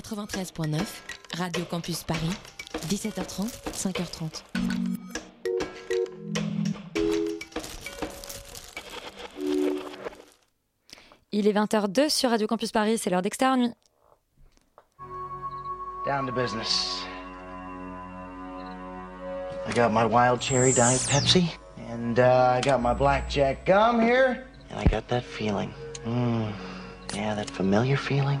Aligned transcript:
93.9, 0.00 0.78
Radio 1.36 1.64
Campus 1.64 2.04
Paris, 2.04 2.30
17h30, 2.88 3.50
5h30. 3.72 4.42
Il 11.32 11.46
est 11.46 11.52
20h02 11.52 12.08
sur 12.10 12.30
Radio 12.30 12.46
Campus 12.46 12.70
Paris, 12.70 12.98
c'est 12.98 13.10
l'heure 13.10 13.22
d'externe 13.22 13.60
nuit. 13.60 13.74
Down 16.06 16.26
to 16.26 16.32
business. 16.32 17.02
I 19.66 19.72
got 19.74 19.90
my 19.90 20.04
wild 20.04 20.40
cherry 20.40 20.72
diet 20.72 21.00
Pepsi, 21.10 21.44
and 21.90 22.18
uh, 22.18 22.56
I 22.56 22.60
got 22.62 22.80
my 22.80 22.94
blackjack 22.94 23.66
gum 23.66 24.00
here, 24.00 24.46
and 24.70 24.78
I 24.78 24.84
got 24.84 25.08
that 25.08 25.24
feeling. 25.24 25.70
Mm, 26.06 26.52
yeah, 27.14 27.34
that 27.34 27.50
familiar 27.50 27.96
feeling 27.96 28.40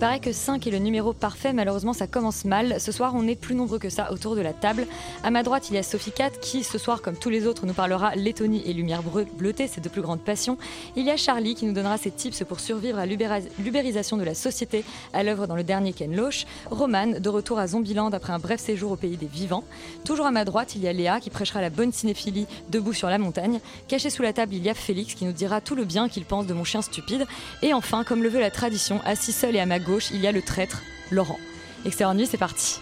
paraît 0.00 0.18
que 0.18 0.32
5 0.32 0.66
est 0.66 0.70
le 0.70 0.78
numéro 0.78 1.12
parfait, 1.12 1.52
malheureusement 1.52 1.92
ça 1.92 2.06
commence 2.06 2.46
mal. 2.46 2.80
Ce 2.80 2.90
soir 2.90 3.12
on 3.14 3.28
est 3.28 3.34
plus 3.34 3.54
nombreux 3.54 3.78
que 3.78 3.90
ça 3.90 4.10
autour 4.12 4.34
de 4.34 4.40
la 4.40 4.54
table. 4.54 4.86
À 5.22 5.30
ma 5.30 5.42
droite 5.42 5.68
il 5.68 5.74
y 5.74 5.78
a 5.78 5.82
Sophie 5.82 6.10
Cat 6.10 6.30
qui 6.40 6.64
ce 6.64 6.78
soir 6.78 7.02
comme 7.02 7.16
tous 7.16 7.28
les 7.28 7.46
autres 7.46 7.66
nous 7.66 7.74
parlera 7.74 8.14
Lettonie 8.14 8.62
et 8.64 8.72
lumière 8.72 9.02
bleutée, 9.36 9.66
ses 9.66 9.82
deux 9.82 9.90
plus 9.90 10.00
grandes 10.00 10.22
passions. 10.22 10.56
Il 10.96 11.04
y 11.04 11.10
a 11.10 11.18
Charlie 11.18 11.54
qui 11.54 11.66
nous 11.66 11.74
donnera 11.74 11.98
ses 11.98 12.10
tips 12.10 12.44
pour 12.44 12.60
survivre 12.60 12.98
à 12.98 13.04
l'ubérisation 13.04 14.16
de 14.16 14.24
la 14.24 14.34
société 14.34 14.84
à 15.12 15.22
l'œuvre 15.22 15.46
dans 15.46 15.54
le 15.54 15.64
dernier 15.64 15.92
Ken 15.92 16.16
Loach. 16.16 16.46
Roman 16.70 17.20
de 17.20 17.28
retour 17.28 17.58
à 17.58 17.66
Zombieland 17.66 18.08
après 18.08 18.32
un 18.32 18.38
bref 18.38 18.58
séjour 18.58 18.92
au 18.92 18.96
pays 18.96 19.18
des 19.18 19.26
vivants. 19.26 19.64
Toujours 20.06 20.24
à 20.24 20.30
ma 20.30 20.46
droite 20.46 20.76
il 20.76 20.82
y 20.82 20.88
a 20.88 20.94
Léa 20.94 21.20
qui 21.20 21.28
prêchera 21.28 21.60
la 21.60 21.68
bonne 21.68 21.92
cinéphilie 21.92 22.46
debout 22.70 22.94
sur 22.94 23.10
la 23.10 23.18
montagne. 23.18 23.60
Caché 23.86 24.08
sous 24.08 24.22
la 24.22 24.32
table 24.32 24.54
il 24.54 24.64
y 24.64 24.70
a 24.70 24.74
Félix 24.74 25.12
qui 25.12 25.26
nous 25.26 25.32
dira 25.32 25.60
tout 25.60 25.74
le 25.74 25.84
bien 25.84 26.08
qu'il 26.08 26.24
pense 26.24 26.46
de 26.46 26.54
mon 26.54 26.64
chien 26.64 26.80
stupide. 26.80 27.26
Et 27.60 27.74
enfin 27.74 28.02
comme 28.02 28.22
le 28.22 28.30
veut 28.30 28.40
la 28.40 28.50
tradition, 28.50 29.02
assis 29.04 29.32
seul 29.32 29.56
et 29.56 29.60
à 29.60 29.66
ma 29.66 29.78
gauche 29.78 29.89
il 29.98 30.20
y 30.20 30.26
a 30.26 30.32
le 30.32 30.42
traître 30.42 30.82
Laurent. 31.10 31.38
Extérieur 31.84 32.14
nuit 32.14 32.26
c'est 32.26 32.38
parti. 32.38 32.78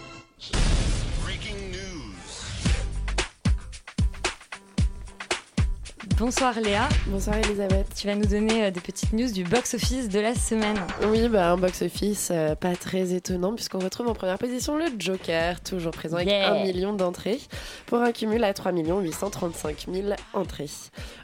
Bonsoir 6.18 6.58
Léa, 6.60 6.88
Bonsoir 7.06 7.36
Elisabeth. 7.36 7.86
tu 7.94 8.08
vas 8.08 8.16
nous 8.16 8.26
donner 8.26 8.64
euh, 8.64 8.70
des 8.72 8.80
petites 8.80 9.12
news 9.12 9.30
du 9.30 9.44
box-office 9.44 10.08
de 10.08 10.18
la 10.18 10.34
semaine. 10.34 10.76
Oui, 11.10 11.28
bah, 11.28 11.52
un 11.52 11.56
box-office 11.56 12.30
euh, 12.32 12.56
pas 12.56 12.74
très 12.74 13.14
étonnant 13.14 13.54
puisqu'on 13.54 13.78
retrouve 13.78 14.08
en 14.08 14.14
première 14.14 14.38
position 14.38 14.76
le 14.76 14.86
Joker, 14.98 15.60
toujours 15.60 15.92
présent 15.92 16.16
avec 16.16 16.28
Yeah. 16.28 16.54
1 16.54 16.64
million 16.64 16.92
d'entrées 16.92 17.38
pour 17.86 17.98
un 17.98 18.10
cumul 18.10 18.42
à 18.42 18.52
3 18.52 18.72
835 18.72 19.86
000 19.92 20.08
entrées. 20.34 20.70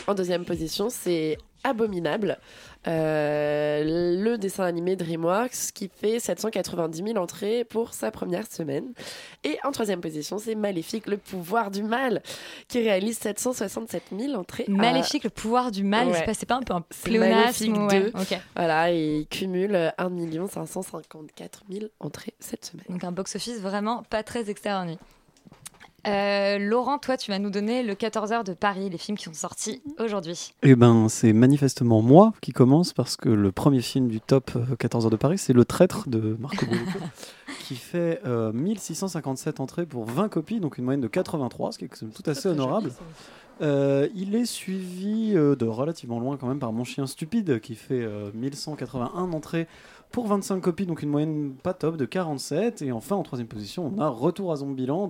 En 0.07 0.15
deuxième 0.15 0.45
position, 0.45 0.89
c'est 0.91 1.39
Abominable, 1.65 2.39
le 2.87 4.37
dessin 4.37 4.65
animé 4.65 4.97
DreamWorks 4.97 5.73
qui 5.75 5.91
fait 5.95 6.21
790 6.21 7.03
000 7.13 7.17
entrées 7.17 7.65
pour 7.65 7.95
sa 7.95 8.11
première 8.11 8.47
semaine. 8.51 8.93
Et 9.45 9.59
en 9.65 9.71
troisième 9.73 10.01
position, 10.01 10.39
c'est 10.39 10.55
Maléfique, 10.55 11.07
le 11.07 11.17
pouvoir 11.17 11.71
du 11.71 11.83
mal, 11.83 12.23
qui 12.69 12.81
réalise 12.81 13.19
767 13.19 14.03
000 14.19 14.35
entrées. 14.35 14.65
à- 14.69 14.71
Maléfique, 14.71 15.25
le 15.25 15.31
pouvoir 15.31 15.71
du 15.71 15.85
mal, 15.85 16.09
Ouais. 16.09 16.15
c'est 16.35 16.47
pas, 16.47 16.57
un 16.57 16.63
peu 16.63 16.75
un 16.75 16.83
pléonasme 17.03 17.71
Maléfique 17.71 17.77
ou- 17.77 17.87
ouais, 17.87 18.01
2. 18.13 18.13
ok. 18.21 18.39
Voilà, 18.57 18.93
et 18.93 19.19
il 19.21 19.27
cumule 19.27 19.93
1 19.99 20.47
554 20.49 21.63
000 21.71 21.87
entrées 22.01 22.35
cette 22.41 22.65
semaine. 22.65 22.87
Donc 22.89 23.05
un 23.05 23.13
box-office 23.13 23.61
vraiment 23.61 24.03
pas 24.05 24.23
très 24.23 24.49
nuit. 24.85 24.99
Euh, 26.07 26.59
Laurent, 26.59 26.99
toi, 26.99 27.17
tu 27.17 27.31
vas 27.31 27.39
nous 27.39 27.51
donner 27.51 27.83
le 27.83 27.95
14h 27.95 28.45
de 28.45 28.53
Paris, 28.53 28.91
les 28.91 28.99
films 28.99 29.17
qui 29.17 29.25
sont 29.25 29.33
sortis 29.33 29.83
aujourd'hui. 29.99 30.53
Eh 30.63 30.75
ben, 30.75 31.09
c'est 31.09 31.33
manifestement 31.33 32.03
moi 32.03 32.33
qui 32.41 32.53
commence 32.53 32.93
parce 32.93 33.17
que 33.17 33.29
le 33.29 33.53
premier 33.53 33.81
film 33.81 34.09
du 34.09 34.21
top 34.21 34.53
euh, 34.57 34.77
14 34.77 35.07
heures 35.07 35.11
de 35.11 35.17
Paris, 35.17 35.39
c'est 35.39 35.53
Le 35.53 35.65
Traître 35.65 36.09
de 36.09 36.37
Marco 36.39 36.67
Bellucco, 36.67 36.99
qui 37.61 37.77
fait 37.77 38.21
euh, 38.27 38.53
1657 38.53 39.61
entrées 39.61 39.87
pour 39.87 40.05
20 40.05 40.29
copies, 40.29 40.61
donc 40.61 40.79
une 40.79 40.85
moyenne 40.85 41.01
de 41.01 41.09
83, 41.09 41.73
ce 41.73 41.79
qui 41.79 41.87
est 41.87 41.89
tout 41.89 42.31
assez 42.31 42.49
honorable. 42.49 42.91
Euh, 43.63 44.09
il 44.15 44.35
est 44.35 44.47
suivi 44.47 45.33
euh, 45.35 45.55
de 45.55 45.67
relativement 45.67 46.19
loin 46.19 46.37
quand 46.37 46.49
même 46.49 46.59
par 46.59 46.73
Mon 46.73 46.85
Chien 46.85 47.07
Stupide, 47.07 47.61
qui 47.61 47.77
fait 47.77 48.03
euh, 48.03 48.31
1181 48.35 49.33
entrées 49.33 49.69
pour 50.15 50.29
25 50.29 50.61
copies, 50.61 50.87
donc 50.87 51.03
une 51.03 51.09
moyenne 51.09 51.55
pas 51.61 51.75
top 51.75 51.97
de 51.97 52.05
47. 52.05 52.83
Et 52.83 52.93
enfin, 52.93 53.17
en 53.17 53.25
troisième 53.25 53.49
position, 53.49 53.93
on 53.93 54.01
a 54.01 54.07
Retour 54.07 54.53
à 54.53 54.57
Zombieland, 54.57 55.09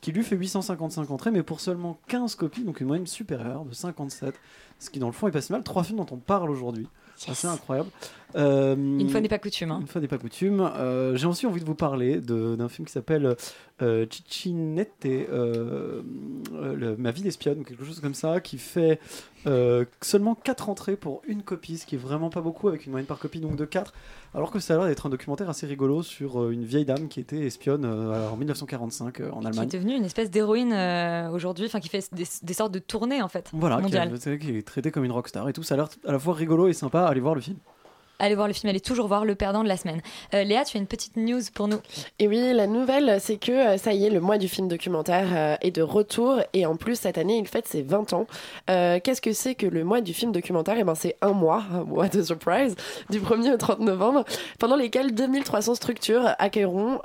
qui 0.00 0.12
lui 0.12 0.24
fait 0.24 0.34
855 0.34 1.10
entrées, 1.10 1.30
mais 1.30 1.42
pour 1.42 1.60
seulement 1.60 1.98
15 2.08 2.36
copies, 2.36 2.64
donc 2.64 2.80
une 2.80 2.86
moyenne 2.86 3.06
supérieure 3.06 3.66
de 3.66 3.74
57. 3.74 4.34
Ce 4.78 4.88
qui, 4.88 4.98
dans 4.98 5.08
le 5.08 5.12
fond, 5.12 5.28
est 5.28 5.30
pas 5.30 5.42
si 5.42 5.52
mal. 5.52 5.62
Trois 5.62 5.84
films 5.84 5.98
dont 5.98 6.06
on 6.10 6.16
parle 6.16 6.48
aujourd'hui. 6.48 6.88
C'est 7.16 7.32
assez 7.32 7.46
incroyable. 7.46 7.90
Euh, 8.36 8.74
Une 8.76 9.08
fois 9.08 9.20
n'est 9.20 9.28
pas 9.28 9.38
coutume. 9.38 9.70
hein. 9.70 9.78
une 9.80 9.86
fois 9.86 10.00
n'est 10.00 10.08
pas 10.08 10.18
coutume. 10.18 10.60
euh, 10.76 11.16
J'ai 11.16 11.26
aussi 11.26 11.46
envie 11.46 11.60
de 11.60 11.64
vous 11.66 11.74
parler 11.74 12.20
d'un 12.20 12.68
film 12.68 12.86
qui 12.86 12.92
s'appelle 12.92 13.34
euh, 13.82 14.06
le- 16.74 16.96
Ma 16.96 17.10
vie 17.10 17.22
d'espionne, 17.22 17.60
ou 17.60 17.64
quelque 17.64 17.84
chose 17.84 18.00
comme 18.00 18.14
ça, 18.14 18.40
qui 18.40 18.58
fait 18.58 18.98
euh, 19.46 19.84
seulement 20.02 20.34
4 20.34 20.68
entrées 20.68 20.96
pour 20.96 21.22
une 21.26 21.42
copie, 21.42 21.78
ce 21.78 21.86
qui 21.86 21.94
est 21.94 21.98
vraiment 21.98 22.30
pas 22.30 22.40
beaucoup, 22.40 22.68
avec 22.68 22.84
une 22.86 22.92
moyenne 22.92 23.06
par 23.06 23.18
copie 23.18 23.40
donc 23.40 23.56
de 23.56 23.64
4, 23.64 23.92
alors 24.34 24.50
que 24.50 24.58
ça 24.58 24.74
a 24.74 24.78
l'air 24.78 24.86
d'être 24.86 25.06
un 25.06 25.10
documentaire 25.10 25.48
assez 25.48 25.66
rigolo 25.66 26.02
sur 26.02 26.42
euh, 26.42 26.50
une 26.50 26.64
vieille 26.64 26.84
dame 26.84 27.08
qui 27.08 27.20
était 27.20 27.46
espionne 27.46 27.84
euh, 27.84 28.28
en 28.28 28.36
1945 28.36 29.20
euh, 29.20 29.30
en 29.30 29.40
Qui 29.40 29.44
est 29.44 29.48
Allemagne. 29.48 29.68
devenue 29.68 29.94
une 29.96 30.04
espèce 30.04 30.30
d'héroïne 30.30 30.72
aujourd'hui, 31.32 31.66
enfin 31.66 31.80
qui 31.80 31.88
fait 31.88 32.08
des, 32.12 32.24
des 32.42 32.54
sortes 32.54 32.72
de 32.72 32.78
tournées 32.80 33.22
en 33.22 33.28
fait. 33.28 33.50
Voilà, 33.52 33.80
qui, 33.82 34.38
qui 34.38 34.56
est 34.56 34.66
traitée 34.66 34.90
comme 34.90 35.04
une 35.04 35.12
rockstar 35.12 35.48
et 35.48 35.52
tout. 35.52 35.62
Ça 35.62 35.74
a 35.74 35.78
l'air 35.78 35.88
à 36.06 36.12
la 36.12 36.18
fois 36.18 36.34
rigolo 36.34 36.68
et 36.68 36.72
sympa. 36.72 37.06
Allez 37.06 37.20
voir 37.20 37.34
le 37.34 37.40
film. 37.40 37.56
Allez 38.18 38.34
voir 38.34 38.48
le 38.48 38.54
film, 38.54 38.70
allez 38.70 38.80
toujours 38.80 39.08
voir 39.08 39.24
le 39.24 39.34
perdant 39.34 39.62
de 39.62 39.68
la 39.68 39.76
semaine. 39.76 40.00
Euh, 40.32 40.42
Léa, 40.42 40.64
tu 40.64 40.76
as 40.76 40.80
une 40.80 40.86
petite 40.86 41.16
news 41.16 41.42
pour 41.52 41.68
nous. 41.68 41.80
Et 42.18 42.28
oui, 42.28 42.52
la 42.54 42.66
nouvelle, 42.66 43.20
c'est 43.20 43.36
que 43.36 43.52
euh, 43.52 43.76
ça 43.76 43.92
y 43.92 44.06
est, 44.06 44.10
le 44.10 44.20
mois 44.20 44.38
du 44.38 44.48
film 44.48 44.68
documentaire 44.68 45.26
euh, 45.32 45.56
est 45.60 45.70
de 45.70 45.82
retour. 45.82 46.40
Et 46.54 46.64
en 46.64 46.76
plus, 46.76 46.98
cette 46.98 47.18
année, 47.18 47.36
il 47.38 47.46
fête 47.46 47.66
ses 47.66 47.82
20 47.82 48.14
ans. 48.14 48.26
Qu'est-ce 48.66 49.20
que 49.20 49.32
c'est 49.32 49.54
que 49.54 49.66
le 49.66 49.84
mois 49.84 50.00
du 50.00 50.14
film 50.14 50.32
documentaire? 50.32 50.76
Eh 50.78 50.84
ben, 50.84 50.94
c'est 50.94 51.16
un 51.20 51.32
mois, 51.32 51.64
un 51.72 51.84
mois 51.84 52.08
de 52.08 52.22
surprise, 52.22 52.74
du 53.10 53.20
1er 53.20 53.52
au 53.52 53.56
30 53.56 53.80
novembre, 53.80 54.24
pendant 54.58 54.76
lesquels 54.76 55.14
2300 55.14 55.74
structures 55.74 56.34
accueilleront. 56.38 57.00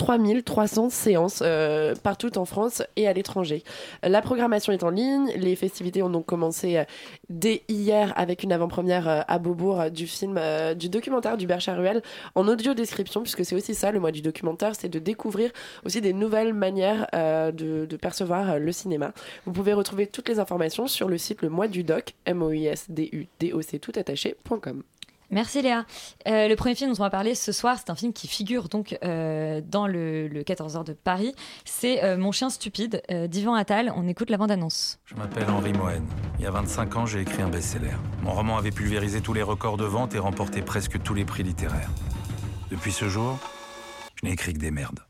Euh, 0.00 0.04
3300 0.08 0.90
séances 0.90 1.42
euh, 1.42 1.94
partout 2.02 2.38
en 2.38 2.44
France 2.44 2.82
et 2.96 3.08
à 3.08 3.12
l'étranger. 3.12 3.62
La 4.02 4.22
programmation 4.22 4.72
est 4.72 4.82
en 4.82 4.90
ligne. 4.90 5.30
Les 5.36 5.56
festivités 5.56 6.02
ont 6.02 6.10
donc 6.10 6.26
commencé 6.26 6.78
euh, 6.78 6.84
dès 7.28 7.62
hier 7.68 8.12
avec 8.16 8.42
une 8.42 8.52
avant-première 8.52 9.08
euh, 9.08 9.20
à 9.26 9.38
Beaubourg 9.38 9.90
du 9.90 10.06
film, 10.06 10.40
du 10.76 10.88
documentaire 10.88 11.36
du 11.36 11.46
Charuel 11.58 12.02
en 12.34 12.46
audio 12.46 12.74
description, 12.74 13.22
puisque 13.22 13.44
c'est 13.44 13.56
aussi 13.56 13.74
ça 13.74 13.90
le 13.90 14.00
mois 14.00 14.12
du 14.12 14.22
documentaire, 14.22 14.74
c'est 14.74 14.88
de 14.88 14.98
découvrir 14.98 15.50
aussi 15.84 16.00
des 16.00 16.12
nouvelles 16.12 16.54
manières 16.54 17.06
de, 17.12 17.96
percevoir 18.00 18.58
le 18.58 18.72
cinéma. 18.72 19.12
Vous 19.44 19.52
pouvez 19.52 19.72
retrouver 19.72 20.06
toutes 20.06 20.28
les 20.28 20.38
informations 20.38 20.86
sur 20.86 21.08
le 21.08 21.18
site 21.18 21.42
le 21.42 21.48
mois 21.48 21.68
du 21.68 21.82
doc, 21.82 22.14
m 22.26 22.42
o 22.42 22.52
i 22.52 22.66
s 22.66 22.86
d 22.88 23.08
u 23.12 23.26
d 23.40 23.52
o 23.52 23.60
c 23.60 23.78
tout 23.78 23.92
attaché.com. 23.96 24.82
Merci 25.30 25.60
Léa. 25.60 25.84
Euh, 26.26 26.48
le 26.48 26.56
premier 26.56 26.74
film 26.74 26.90
dont 26.90 26.96
on 26.98 27.02
va 27.04 27.10
parler 27.10 27.34
ce 27.34 27.52
soir, 27.52 27.76
c'est 27.78 27.90
un 27.90 27.94
film 27.94 28.12
qui 28.12 28.28
figure 28.28 28.68
donc 28.68 28.96
euh, 29.04 29.60
dans 29.64 29.86
le, 29.86 30.26
le 30.26 30.42
14h 30.42 30.84
de 30.84 30.94
Paris. 30.94 31.34
C'est 31.64 32.02
euh, 32.02 32.16
Mon 32.16 32.32
chien 32.32 32.48
stupide 32.48 33.02
d'Ivan 33.28 33.54
Attal. 33.54 33.92
On 33.94 34.08
écoute 34.08 34.30
la 34.30 34.38
bande-annonce. 34.38 34.98
Je 35.04 35.14
m'appelle 35.16 35.50
Henri 35.50 35.72
Mohen. 35.72 36.04
Il 36.38 36.44
y 36.44 36.46
a 36.46 36.50
25 36.50 36.96
ans, 36.96 37.06
j'ai 37.06 37.20
écrit 37.20 37.42
un 37.42 37.48
best-seller. 37.48 37.96
Mon 38.22 38.32
roman 38.32 38.56
avait 38.56 38.70
pulvérisé 38.70 39.20
tous 39.20 39.34
les 39.34 39.42
records 39.42 39.76
de 39.76 39.84
vente 39.84 40.14
et 40.14 40.18
remporté 40.18 40.62
presque 40.62 41.02
tous 41.02 41.14
les 41.14 41.24
prix 41.24 41.42
littéraires. 41.42 41.90
Depuis 42.70 42.92
ce 42.92 43.08
jour, 43.08 43.38
je 44.20 44.26
n'ai 44.26 44.32
écrit 44.32 44.54
que 44.54 44.58
des 44.58 44.70
merdes. 44.70 45.00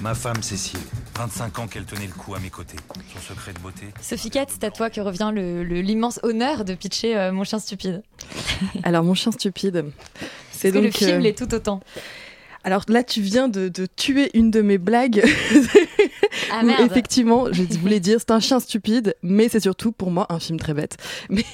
Ma 0.00 0.14
femme, 0.14 0.42
Cécile, 0.42 0.80
25 1.16 1.58
ans 1.60 1.66
qu'elle 1.68 1.84
tenait 1.84 2.06
le 2.06 2.12
coup 2.12 2.34
à 2.34 2.40
mes 2.40 2.50
côtés. 2.50 2.76
Son 3.14 3.20
secret 3.34 3.52
de 3.52 3.58
beauté, 3.60 3.86
Sophie 4.00 4.30
Cat, 4.30 4.46
c'est 4.48 4.64
à 4.64 4.70
toi 4.70 4.90
que 4.90 5.00
revient 5.00 5.30
le- 5.32 5.62
le- 5.62 5.80
l'immense 5.80 6.18
honneur 6.22 6.64
de 6.64 6.74
pitcher 6.74 7.16
euh, 7.16 7.30
Mon 7.32 7.44
chien 7.44 7.58
stupide. 7.58 8.02
Alors, 8.82 9.04
mon 9.04 9.14
chien 9.14 9.30
stupide. 9.32 9.84
C'est 10.50 10.70
que 10.72 10.78
le 10.78 10.84
donc. 10.84 10.92
film 10.96 11.10
euh, 11.12 11.18
l'est 11.20 11.36
tout 11.38 11.52
autant 11.54 11.80
Alors 12.64 12.84
là, 12.88 13.04
tu 13.04 13.20
viens 13.20 13.48
de, 13.48 13.68
de 13.68 13.86
tuer 13.86 14.30
une 14.34 14.50
de 14.50 14.60
mes 14.62 14.78
blagues. 14.78 15.22
Ah, 16.52 16.62
merde. 16.62 16.80
Effectivement, 16.90 17.46
je 17.52 17.62
voulais 17.78 18.00
dire 18.00 18.18
c'est 18.18 18.30
un 18.32 18.40
chien 18.40 18.58
stupide, 18.60 19.14
mais 19.22 19.48
c'est 19.48 19.60
surtout 19.60 19.92
pour 19.92 20.10
moi 20.10 20.26
un 20.30 20.38
film 20.40 20.58
très 20.58 20.74
bête. 20.74 20.96
Mais, 21.30 21.44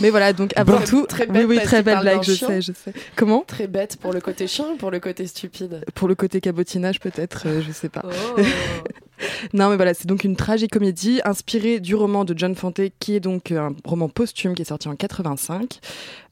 mais 0.00 0.10
voilà, 0.10 0.32
donc 0.32 0.52
avant 0.56 0.76
Très- 0.78 0.86
tout, 0.86 1.06
très 1.06 1.26
oui, 1.26 1.32
bête 1.32 1.46
oui, 1.48 1.56
parce 1.56 1.68
très 1.68 1.82
belle 1.82 2.00
blague, 2.00 2.22
je 2.22 2.32
chien. 2.34 2.48
sais, 2.48 2.60
je 2.62 2.72
sais. 2.72 2.92
Comment? 3.16 3.44
Très 3.46 3.66
bête 3.66 3.96
pour 3.96 4.12
le 4.12 4.20
côté 4.20 4.46
chien 4.46 4.66
ou 4.72 4.76
pour 4.76 4.90
le 4.90 4.98
côté 5.00 5.26
stupide? 5.26 5.84
Pour 5.94 6.06
le 6.08 6.14
côté 6.16 6.40
cabotinage, 6.40 6.98
peut-être, 7.00 7.44
euh, 7.46 7.62
je 7.66 7.72
sais 7.72 7.88
pas. 7.88 8.02
Oh. 8.04 8.40
Non, 9.52 9.70
mais 9.70 9.76
voilà, 9.76 9.94
c'est 9.94 10.06
donc 10.06 10.24
une 10.24 10.36
tragicomédie 10.36 11.20
inspirée 11.24 11.80
du 11.80 11.94
roman 11.94 12.24
de 12.24 12.36
John 12.36 12.54
Fante, 12.54 12.80
qui 12.98 13.14
est 13.14 13.20
donc 13.20 13.52
un 13.52 13.74
roman 13.84 14.08
posthume 14.08 14.54
qui 14.54 14.62
est 14.62 14.66
sorti 14.66 14.88
en 14.88 14.96
85. 14.96 15.80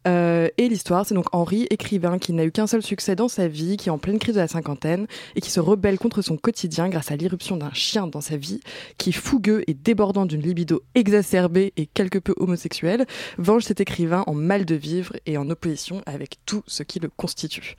Euh, 0.07 0.49
et 0.57 0.69
l'histoire, 0.69 1.05
c'est 1.05 1.15
donc 1.15 1.27
Henri, 1.33 1.67
écrivain 1.71 2.19
qui 2.19 2.33
n'a 2.33 2.45
eu 2.45 2.53
qu'un 2.53 2.67
seul 2.67 2.83
succès 2.83 3.17
dans 3.17 3.29
sa 3.29 3.49
vie, 3.49 3.77
qui 3.77 3.89
est 3.89 3.93
en 3.93 3.99
pleine 3.99 4.19
crise 4.19 4.37
de 4.37 4.41
la 4.41 4.49
cinquantaine 4.49 5.07
et 5.37 5.41
qui 5.41 5.51
se 5.51 5.61
rebelle 5.61 5.99
contre 5.99 6.23
son 6.23 6.37
quotidien 6.37 6.89
grâce 6.89 7.11
à 7.11 7.17
l'irruption 7.17 7.57
d'un 7.57 7.73
chien 7.73 8.07
dans 8.07 8.21
sa 8.21 8.37
vie, 8.37 8.61
qui, 8.97 9.13
fougueux 9.13 9.65
et 9.67 9.75
débordant 9.75 10.25
d'une 10.25 10.41
libido 10.41 10.83
exacerbée 10.95 11.73
et 11.77 11.87
quelque 11.87 12.19
peu 12.19 12.35
homosexuelle, 12.39 13.07
venge 13.37 13.65
cet 13.65 13.81
écrivain 13.81 14.25
en 14.27 14.35
mal 14.35 14.65
de 14.65 14.75
vivre 14.75 15.15
et 15.27 15.37
en 15.37 15.51
opposition 15.51 16.03
avec 16.07 16.37
tout 16.47 16.63
ce 16.67 16.83
qui 16.83 17.01
le 17.01 17.09
constitue. 17.09 17.77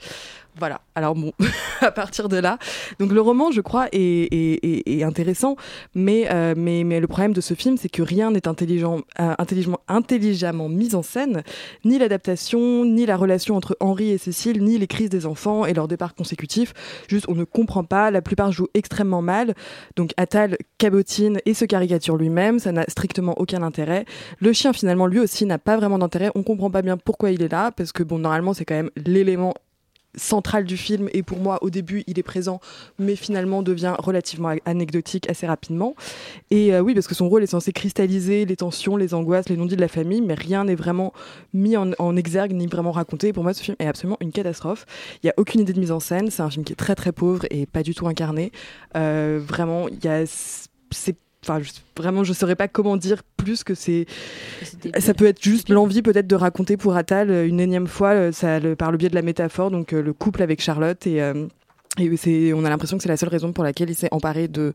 Voilà. 0.60 0.82
Alors 0.96 1.16
bon, 1.16 1.32
à 1.82 1.92
partir 1.92 2.30
de 2.30 2.38
là, 2.38 2.58
donc 3.00 3.12
le 3.12 3.22
roman, 3.22 3.52
je 3.52 3.62
crois, 3.62 3.88
est, 3.92 5.04
intéressant, 5.04 5.56
mais, 5.96 6.28
euh, 6.30 6.54
mais, 6.58 6.84
mais 6.84 7.00
le 7.00 7.08
problème 7.08 7.34
de 7.34 7.42
ce 7.42 7.54
film, 7.54 7.78
c'est 7.78 7.90
que 7.90 8.02
rien 8.02 8.32
n'est 8.32 8.48
euh, 8.48 9.34
intelligemment, 9.38 9.80
intelligemment 9.88 10.70
mis 10.70 10.96
en 10.96 11.02
scène, 11.02 11.44
ni 11.86 11.98
l'adaptation, 11.98 12.86
ni 12.86 13.06
la 13.06 13.16
relation 13.16 13.56
entre 13.56 13.78
Henri 13.80 14.12
et 14.12 14.18
Cécile, 14.18 14.64
ni 14.64 14.78
les 14.78 14.88
crises 14.88 15.10
des 15.10 15.26
enfants 15.26 15.66
et 15.66 15.74
leur 15.74 15.88
départ 15.88 16.16
consécutif. 16.16 16.74
Juste, 17.08 17.26
on 17.30 17.36
ne 17.36 17.44
comprend 17.44 17.84
pas. 17.84 18.12
La 18.12 18.22
plupart 18.22 18.52
jouent 18.52 18.70
extrêmement 18.74 19.22
mal. 19.22 19.54
Donc 19.96 20.12
Attal 20.18 20.58
cabotine 20.78 21.40
et 21.46 21.54
se 21.54 21.66
caricature 21.66 22.18
lui-même. 22.18 22.60
Ça 22.60 22.72
n'a 22.72 22.84
strictement 22.88 23.34
aucun 23.38 23.64
intérêt. 23.64 24.06
Le 24.40 24.54
chien, 24.54 24.74
finalement, 24.74 25.08
lui 25.08 25.20
aussi, 25.20 25.46
n'a 25.46 25.58
pas 25.58 25.78
vraiment 25.78 25.98
d'intérêt. 25.98 26.32
On 26.36 26.44
comprend 26.44 26.72
pas 26.72 26.82
bien 26.82 26.98
pourquoi 26.98 27.32
il 27.32 27.42
est 27.42 27.52
là, 27.52 27.72
parce 27.72 27.92
que 27.92 28.04
bon, 28.04 28.20
normalement, 28.20 28.54
c'est 28.54 28.66
quand 28.66 28.76
même 28.76 28.92
l'élément 28.96 29.54
central 30.16 30.66
du 30.66 30.78
film 30.78 31.10
et 31.14 31.24
pour 31.24 31.40
moi 31.40 31.60
au 31.62 31.70
début 31.70 32.04
il 32.08 32.18
est 32.18 32.24
présent 32.24 32.60
mais 32.98 33.16
finalement 33.16 33.62
devient 33.62 33.96
relativement 34.00 34.56
anecdotique 34.66 35.30
assez 35.30 35.48
rapidement. 35.48 35.96
Et 36.52 36.74
euh, 36.74 36.82
oui 36.82 36.94
parce 36.94 37.08
que 37.08 37.16
son 37.16 37.30
rôle 37.30 37.44
est 37.44 37.48
censé 37.48 37.72
cristalliser 37.72 38.46
les 38.46 38.56
tensions 38.56 38.98
les 38.98 39.14
angoisses 39.14 39.50
les 39.50 39.58
non-dits 39.58 39.76
de 39.76 39.82
la 39.82 39.88
famille 39.88 40.22
mais 40.22 40.34
rien 40.34 40.66
n'est 40.66 40.76
vraiment 40.76 41.14
mis 41.54 41.78
en, 41.78 42.16
exergue 42.16 42.54
ni 42.54 42.68
vraiment 42.68 42.92
raconté. 42.92 43.34
Pour 43.34 43.44
moi 43.44 43.54
ce 43.54 43.64
film 43.64 43.76
est 43.80 43.88
absolument 43.88 44.18
une 44.20 44.32
catastrophe. 44.32 44.86
Il 45.24 45.28
y 45.28 45.30
a 45.30 45.34
aucune 45.38 45.62
idée 45.62 45.74
de 45.74 45.80
mise 45.80 45.92
en 45.92 46.00
scène. 46.00 46.32
C'est 46.32 46.42
un 46.42 46.50
film 46.50 46.66
qui 46.66 46.74
est 46.74 46.76
très 46.76 46.96
très 46.96 47.12
pauvre 47.12 47.46
et 47.52 47.66
pas 47.66 47.84
du 47.84 47.94
tout 47.94 48.08
incarné. 48.08 48.52
Euh, 48.98 49.40
vraiment 49.42 49.88
il 49.88 50.04
y 50.04 50.08
a 50.08 50.24
c'est 50.92 51.16
Enfin, 51.44 51.60
je- 51.62 51.72
vraiment, 51.98 52.24
je 52.24 52.34
saurais 52.34 52.56
pas 52.58 52.68
comment 52.68 52.98
dire 52.98 53.24
plus 53.38 53.64
que 53.64 53.74
c'est. 53.74 54.06
Ça 55.00 55.14
peut 55.14 55.26
être 55.26 55.42
juste 55.42 55.70
l'envie 55.70 56.02
peut-être 56.02 56.28
de 56.28 56.36
raconter 56.36 56.76
pour 56.76 56.96
Attal 56.96 57.30
euh, 57.32 57.48
une 57.48 57.60
énième 57.62 57.88
fois, 57.88 58.10
euh, 58.10 58.32
ça, 58.32 58.60
le- 58.60 58.76
par 58.76 58.92
le 58.92 58.98
biais 58.98 59.10
de 59.10 59.16
la 59.16 59.22
métaphore, 59.22 59.72
donc 59.72 59.94
euh, 59.94 60.02
le 60.02 60.14
couple 60.14 60.42
avec 60.44 60.62
Charlotte 60.62 61.06
et. 61.08 61.22
Euh, 62.00 62.04
et 62.14 62.18
c'est, 62.18 62.54
on 62.54 62.64
a 62.66 62.70
l'impression 62.70 62.98
que 62.98 63.04
c'est 63.04 63.10
la 63.10 63.18
seule 63.18 63.30
raison 63.30 63.52
pour 63.54 63.64
laquelle 63.64 63.90
il 63.90 63.96
s'est 63.96 64.10
emparé 64.12 64.48
de, 64.48 64.74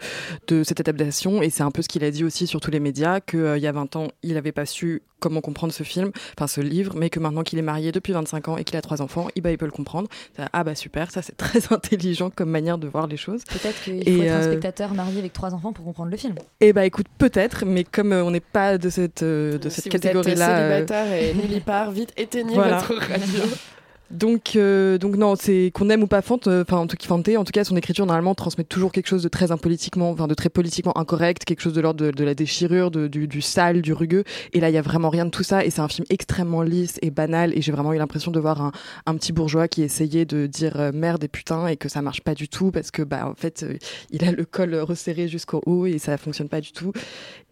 de 0.48 0.64
cette 0.64 0.80
adaptation. 0.80 1.42
Et 1.42 1.50
c'est 1.50 1.62
un 1.62 1.70
peu 1.70 1.82
ce 1.82 1.88
qu'il 1.88 2.02
a 2.04 2.10
dit 2.10 2.24
aussi 2.24 2.46
sur 2.46 2.60
tous 2.60 2.70
les 2.70 2.80
médias, 2.80 3.20
qu'il 3.20 3.58
y 3.58 3.66
a 3.66 3.72
20 3.72 3.96
ans, 3.96 4.08
il 4.22 4.34
n'avait 4.34 4.52
pas 4.52 4.66
su 4.66 5.02
comment 5.20 5.40
comprendre 5.40 5.72
ce 5.72 5.84
film, 5.84 6.10
enfin 6.36 6.46
ce 6.46 6.60
livre, 6.60 6.94
mais 6.96 7.08
que 7.08 7.18
maintenant 7.18 7.44
qu'il 7.44 7.58
est 7.58 7.62
marié 7.62 7.92
depuis 7.92 8.12
25 8.12 8.48
ans 8.48 8.56
et 8.58 8.64
qu'il 8.64 8.76
a 8.76 8.82
trois 8.82 9.00
enfants, 9.00 9.28
eh 9.34 9.40
ben, 9.40 9.48
il 9.50 9.56
peut 9.56 9.64
le 9.64 9.70
comprendre. 9.70 10.06
Ah 10.52 10.64
bah 10.64 10.74
super, 10.74 11.10
ça 11.10 11.22
c'est 11.22 11.34
très 11.36 11.60
intelligent 11.72 12.28
comme 12.28 12.50
manière 12.50 12.76
de 12.76 12.88
voir 12.88 13.06
les 13.06 13.16
choses. 13.16 13.42
Peut-être 13.44 13.80
qu'il 13.84 14.04
faut 14.04 14.10
Et, 14.22 14.26
être 14.26 14.32
un 14.34 14.40
euh, 14.40 14.50
spectateur 14.50 14.92
marié 14.92 15.20
avec 15.20 15.32
trois 15.32 15.54
enfants 15.54 15.72
pour 15.72 15.82
comprendre 15.86 16.10
le 16.10 16.16
film. 16.18 16.34
Eh 16.60 16.74
bah 16.74 16.84
écoute, 16.84 17.06
peut-être, 17.16 17.64
mais 17.64 17.84
comme 17.84 18.12
euh, 18.12 18.22
on 18.24 18.32
n'est 18.32 18.40
pas 18.40 18.76
de 18.76 18.90
cette, 18.90 19.22
euh, 19.22 19.56
de 19.56 19.70
cette 19.70 19.84
Si 19.84 19.88
vous 19.88 19.96
êtes 19.96 20.02
catégorie-là. 20.02 20.58
euh, 20.58 20.70
célibataire 20.86 21.12
et 21.14 21.32
nulle 21.32 21.62
part, 21.62 21.90
vite 21.90 22.12
éteignez 22.18 22.54
Voilà. 22.56 22.80
votre 22.80 23.00
radio. 23.00 23.42
Donc, 24.10 24.54
euh, 24.54 24.98
donc 24.98 25.16
non, 25.16 25.34
c'est 25.34 25.70
qu'on 25.74 25.88
aime 25.88 26.02
ou 26.02 26.06
pas 26.06 26.22
Fante, 26.22 26.46
euh, 26.46 26.62
enfin 26.62 26.76
en 26.76 26.86
tout 26.86 26.96
cas 26.96 27.06
Fante, 27.08 27.28
en 27.28 27.44
tout 27.44 27.52
cas 27.52 27.64
son 27.64 27.76
écriture 27.76 28.04
normalement 28.04 28.34
transmet 28.34 28.62
toujours 28.62 28.92
quelque 28.92 29.06
chose 29.06 29.22
de 29.22 29.28
très 29.28 29.50
impolitiquement, 29.50 30.10
enfin 30.10 30.28
de 30.28 30.34
très 30.34 30.50
politiquement 30.50 30.96
incorrect, 30.98 31.44
quelque 31.44 31.62
chose 31.62 31.72
de 31.72 31.80
l'ordre 31.80 32.10
de, 32.10 32.24
la 32.24 32.34
déchirure, 32.34 32.90
du, 32.90 33.40
sale, 33.40 33.80
du 33.80 33.92
rugueux. 33.92 34.24
Et 34.52 34.60
là, 34.60 34.68
il 34.68 34.74
y 34.74 34.78
a 34.78 34.82
vraiment 34.82 35.08
rien 35.08 35.24
de 35.24 35.30
tout 35.30 35.42
ça, 35.42 35.64
et 35.64 35.70
c'est 35.70 35.80
un 35.80 35.88
film 35.88 36.06
extrêmement 36.10 36.62
lisse 36.62 36.98
et 37.02 37.10
banal. 37.10 37.56
Et 37.56 37.62
j'ai 37.62 37.72
vraiment 37.72 37.92
eu 37.92 37.98
l'impression 37.98 38.30
de 38.30 38.38
voir 38.38 38.72
un, 39.06 39.14
petit 39.16 39.32
bourgeois 39.32 39.68
qui 39.68 39.82
essayait 39.82 40.24
de 40.24 40.46
dire 40.46 40.78
euh, 40.78 40.92
merde 40.92 41.24
et 41.24 41.28
putain 41.28 41.68
et 41.68 41.76
que 41.76 41.88
ça 41.88 42.02
marche 42.02 42.20
pas 42.20 42.34
du 42.34 42.48
tout 42.48 42.72
parce 42.72 42.90
que 42.90 43.02
bah 43.02 43.28
en 43.28 43.34
fait 43.34 43.62
euh, 43.62 43.76
il 44.10 44.24
a 44.24 44.32
le 44.32 44.44
col 44.44 44.74
resserré 44.74 45.28
jusqu'au 45.28 45.62
haut 45.66 45.86
et 45.86 45.98
ça 45.98 46.18
fonctionne 46.18 46.48
pas 46.48 46.60
du 46.60 46.72
tout. 46.72 46.92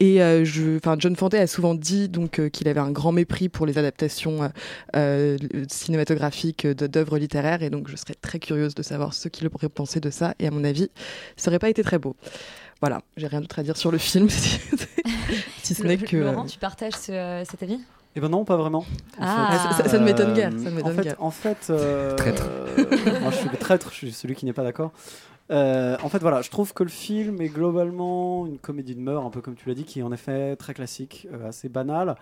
Et 0.01 0.21
euh, 0.23 0.45
je, 0.45 0.77
enfin 0.77 0.97
John 0.99 1.15
Fante 1.17 1.35
a 1.35 1.47
souvent 1.47 1.75
dit 1.75 2.09
donc 2.09 2.49
qu'il 2.51 2.69
avait 2.69 2.81
un 2.81 2.91
grand 2.91 3.13
mépris 3.13 3.49
pour 3.49 3.65
les 3.65 3.79
adaptations 3.79 4.51
cinématographiques 5.69 6.52
de- 6.67 6.87
d'œuvres 6.87 7.19
littéraires 7.19 7.63
et 7.63 7.71
donc 7.71 7.89
je 7.89 7.97
serais 7.97 8.15
très 8.15 8.39
curieuse 8.39 8.75
de 8.75 8.83
savoir 8.83 9.15
ce 9.15 9.29
qu'il 9.29 9.49
aurait 9.53 9.69
pensé 9.69 10.01
de 10.01 10.11
ça 10.11 10.35
et 10.39 10.47
à 10.47 10.51
mon 10.51 10.65
avis 10.65 10.91
ça 11.37 11.51
aurait 11.51 11.59
pas 11.59 11.69
été 11.71 11.83
très 11.83 11.99
beau. 11.99 12.15
Voilà, 12.81 13.03
j'ai 13.17 13.27
rien 13.29 13.41
d'autre 13.41 13.59
à 13.59 13.63
dire 13.63 13.77
sur 13.77 13.91
le 13.93 13.99
film 13.99 14.29
si 15.63 15.75
ce 15.75 15.83
n'est 15.85 15.97
que 15.99 16.17
Laurent, 16.17 16.45
tu 16.47 16.59
partages 16.59 16.95
ce- 16.95 17.13
euh, 17.13 17.45
cet 17.45 17.63
avis? 17.63 17.79
Eh 18.15 18.21
ben 18.21 18.29
non, 18.29 18.45
pas 18.45 18.57
vraiment. 18.59 18.81
En 19.19 19.23
Ah. 19.23 19.73
Ça- 19.77 19.83
ça- 19.85 19.89
ça 19.89 19.99
ne 19.99 20.05
m'étonne 20.05 20.31
Euh, 20.33 20.35
guère, 20.35 20.51
ça 20.53 20.71
ne 20.71 20.77
m'étonne 20.77 20.93
en 20.93 20.97
fait, 20.97 21.03
guère. 21.03 21.17
En 21.19 21.31
fait, 21.31 21.67
euh, 21.71 22.15
Traître. 22.17 22.45
euh, 22.47 22.77
moi, 23.23 23.31
je 23.31 23.37
suis 23.39 23.49
le 23.49 23.57
traître, 23.57 23.89
je 23.91 23.95
suis 23.97 24.13
celui 24.13 24.35
qui 24.35 24.45
n'est 24.45 24.53
pas 24.53 24.65
d'accord. 24.65 24.93
Euh, 25.51 25.97
en 26.03 26.09
fait, 26.09 26.19
voilà, 26.19 26.43
je 26.43 26.51
trouve 26.51 26.73
que 26.73 26.83
le 26.83 26.89
film 26.89 27.41
est 27.41 27.49
globalement 27.49 28.47
une 28.47 28.59
comédie 28.59 28.95
de 28.95 29.01
mœurs, 29.01 29.25
un 29.25 29.31
peu 29.31 29.41
comme 29.41 29.55
tu 29.55 29.69
l'as 29.69 29.75
dit, 29.75 29.85
qui 29.85 30.01
est 30.01 30.03
en 30.03 30.13
effet 30.13 30.57
très 30.57 30.75
classique, 30.75 31.27
euh, 31.33 31.49
assez 31.49 31.69
banale, 31.69 32.17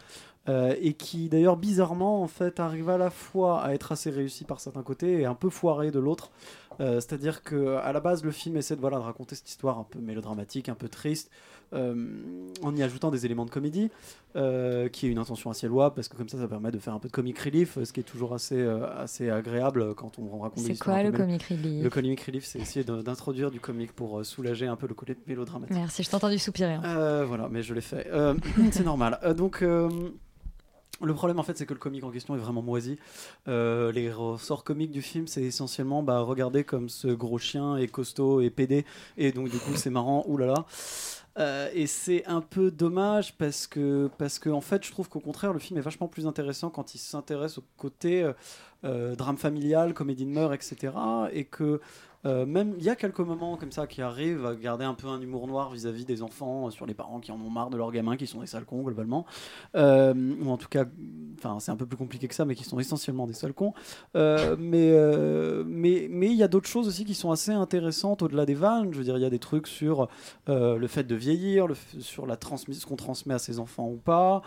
euh, 0.48 0.74
et 0.80 0.94
qui 0.94 1.28
d'ailleurs 1.28 1.56
bizarrement 1.56 2.22
en 2.22 2.26
fait 2.26 2.60
arrive 2.60 2.88
à 2.88 2.98
la 2.98 3.10
fois 3.10 3.62
à 3.62 3.74
être 3.74 3.92
assez 3.92 4.10
réussi 4.10 4.44
par 4.44 4.58
certains 4.58 4.82
côtés 4.82 5.20
et 5.20 5.26
un 5.26 5.34
peu 5.34 5.50
foiré 5.50 5.90
de 5.90 5.98
l'autre. 5.98 6.30
C'est-à-dire 6.78 7.42
que 7.42 7.76
à 7.76 7.92
la 7.92 8.00
base, 8.00 8.24
le 8.24 8.30
film 8.30 8.56
essaie 8.56 8.74
de, 8.74 8.80
voilà, 8.80 8.96
de 8.96 9.02
raconter 9.02 9.34
cette 9.34 9.50
histoire 9.50 9.78
un 9.78 9.84
peu 9.84 9.98
mélodramatique, 9.98 10.70
un 10.70 10.74
peu 10.74 10.88
triste, 10.88 11.30
en 11.72 12.76
y 12.76 12.82
ajoutant 12.82 13.10
des 13.10 13.24
éléments 13.26 13.44
de 13.44 13.50
comédie, 13.50 13.90
euh, 14.36 14.88
qui 14.88 15.06
est 15.06 15.08
une 15.10 15.18
intention 15.18 15.50
assez 15.50 15.68
louable, 15.68 15.94
parce 15.94 16.08
que 16.08 16.16
comme 16.16 16.28
ça, 16.28 16.38
ça 16.38 16.48
permet 16.48 16.70
de 16.70 16.78
faire 16.78 16.94
un 16.94 16.98
peu 16.98 17.08
de 17.08 17.12
comic 17.12 17.38
relief, 17.38 17.78
ce 17.82 17.92
qui 17.92 18.00
est 18.00 18.04
toujours 18.04 18.34
assez, 18.34 18.56
euh, 18.60 18.86
assez 18.98 19.30
agréable 19.30 19.94
quand 19.94 20.18
on 20.18 20.38
raconte 20.38 20.64
des 20.64 20.74
C'est 20.74 20.78
quoi 20.82 21.02
le 21.02 21.12
comic 21.12 21.42
relief? 21.44 21.82
Le 21.82 21.90
comic 21.90 22.20
relief, 22.22 22.44
c'est 22.44 22.58
essayer 22.58 22.84
d'introduire 22.84 23.50
du 23.50 23.60
comique 23.60 23.92
pour 23.92 24.18
euh, 24.20 24.24
soulager 24.24 24.66
un 24.66 24.76
peu 24.76 24.86
le 24.86 24.94
côté 24.94 25.16
mélodramatique. 25.26 25.76
Merci, 25.76 26.02
je 26.02 26.10
t'ai 26.10 26.16
entendu 26.16 26.38
soupirer. 26.38 26.74
hein. 26.74 26.82
Euh, 26.84 27.24
voilà, 27.26 27.48
mais 27.48 27.62
je 27.62 27.72
l'ai 27.74 27.80
fait. 27.80 28.06
Euh, 28.12 28.34
c'est 28.72 28.84
normal. 28.84 29.18
Euh, 29.22 29.34
donc, 29.34 29.62
euh, 29.62 29.88
le 31.02 31.14
problème, 31.14 31.38
en 31.38 31.42
fait, 31.42 31.56
c'est 31.56 31.64
que 31.64 31.72
le 31.72 31.78
comique 31.80 32.04
en 32.04 32.10
question 32.10 32.34
est 32.34 32.38
vraiment 32.38 32.60
moisi. 32.62 32.98
Euh, 33.48 33.90
les 33.90 34.12
ressorts 34.12 34.64
comiques 34.64 34.90
du 34.90 35.00
film, 35.00 35.26
c'est 35.26 35.42
essentiellement 35.42 36.02
bah, 36.02 36.20
regarder 36.20 36.62
comme 36.62 36.90
ce 36.90 37.08
gros 37.08 37.38
chien 37.38 37.76
est 37.78 37.86
costaud 37.88 38.42
et 38.42 38.50
pédé. 38.50 38.84
Et 39.16 39.32
donc, 39.32 39.48
du 39.48 39.56
coup, 39.58 39.74
c'est 39.76 39.88
marrant. 39.88 40.24
Oulala. 40.28 40.66
Euh, 41.38 41.70
et 41.72 41.86
c'est 41.86 42.26
un 42.26 42.40
peu 42.40 42.70
dommage 42.70 43.36
parce 43.36 43.66
que, 43.66 44.10
parce 44.18 44.40
en 44.46 44.60
fait, 44.60 44.84
je 44.84 44.90
trouve 44.90 45.08
qu'au 45.08 45.20
contraire, 45.20 45.52
le 45.52 45.58
film 45.58 45.78
est 45.78 45.82
vachement 45.82 46.08
plus 46.08 46.26
intéressant 46.26 46.70
quand 46.70 46.94
il 46.94 46.98
s'intéresse 46.98 47.58
au 47.58 47.64
côté 47.76 48.22
euh, 48.22 48.32
euh, 48.84 49.14
drame 49.14 49.36
familial, 49.36 49.94
comédie 49.94 50.24
de 50.24 50.30
mœurs, 50.30 50.52
etc. 50.52 50.92
Et 51.32 51.44
que 51.44 51.80
euh, 52.26 52.44
même 52.46 52.74
il 52.78 52.84
y 52.84 52.90
a 52.90 52.96
quelques 52.96 53.20
moments 53.20 53.56
comme 53.56 53.72
ça 53.72 53.86
qui 53.86 54.02
arrivent 54.02 54.44
à 54.44 54.54
garder 54.54 54.84
un 54.84 54.94
peu 54.94 55.08
un 55.08 55.20
humour 55.20 55.46
noir 55.46 55.70
vis-à-vis 55.70 56.04
des 56.04 56.22
enfants, 56.22 56.66
euh, 56.66 56.70
sur 56.70 56.84
les 56.86 56.94
parents 56.94 57.20
qui 57.20 57.32
en 57.32 57.40
ont 57.40 57.50
marre 57.50 57.70
de 57.70 57.76
leurs 57.76 57.92
gamins, 57.92 58.16
qui 58.16 58.26
sont 58.26 58.40
des 58.40 58.46
sales 58.46 58.64
cons 58.64 58.82
globalement, 58.82 59.26
Euh, 59.74 60.14
ou 60.42 60.50
en 60.50 60.56
tout 60.56 60.68
cas, 60.68 60.84
enfin 61.38 61.60
c'est 61.60 61.70
un 61.70 61.76
peu 61.76 61.86
plus 61.86 61.96
compliqué 61.96 62.28
que 62.28 62.34
ça, 62.34 62.44
mais 62.44 62.54
qui 62.54 62.64
sont 62.64 62.78
essentiellement 62.78 63.26
des 63.26 63.32
sales 63.32 63.54
cons. 63.54 63.72
Mais 64.14 64.92
mais 65.66 66.08
mais 66.10 66.26
il 66.30 66.36
y 66.36 66.42
a 66.42 66.48
d'autres 66.48 66.68
choses 66.68 66.88
aussi 66.88 67.04
qui 67.04 67.14
sont 67.14 67.30
assez 67.30 67.52
intéressantes 67.52 68.22
au-delà 68.22 68.46
des 68.46 68.54
vannes. 68.54 68.92
Je 68.92 68.98
veux 68.98 69.04
dire, 69.04 69.16
il 69.16 69.22
y 69.22 69.26
a 69.26 69.30
des 69.30 69.38
trucs 69.38 69.66
sur 69.66 70.08
le 70.46 70.86
fait 70.86 71.04
de 71.04 71.14
vieillir, 71.14 71.66
sur 72.00 72.26
la 72.26 72.36
transmission, 72.36 72.80
ce 72.80 72.86
qu'on 72.86 72.96
transmet 72.96 73.34
à 73.34 73.38
ses 73.38 73.58
enfants 73.58 73.88
ou 73.88 73.96
pas, 73.96 74.42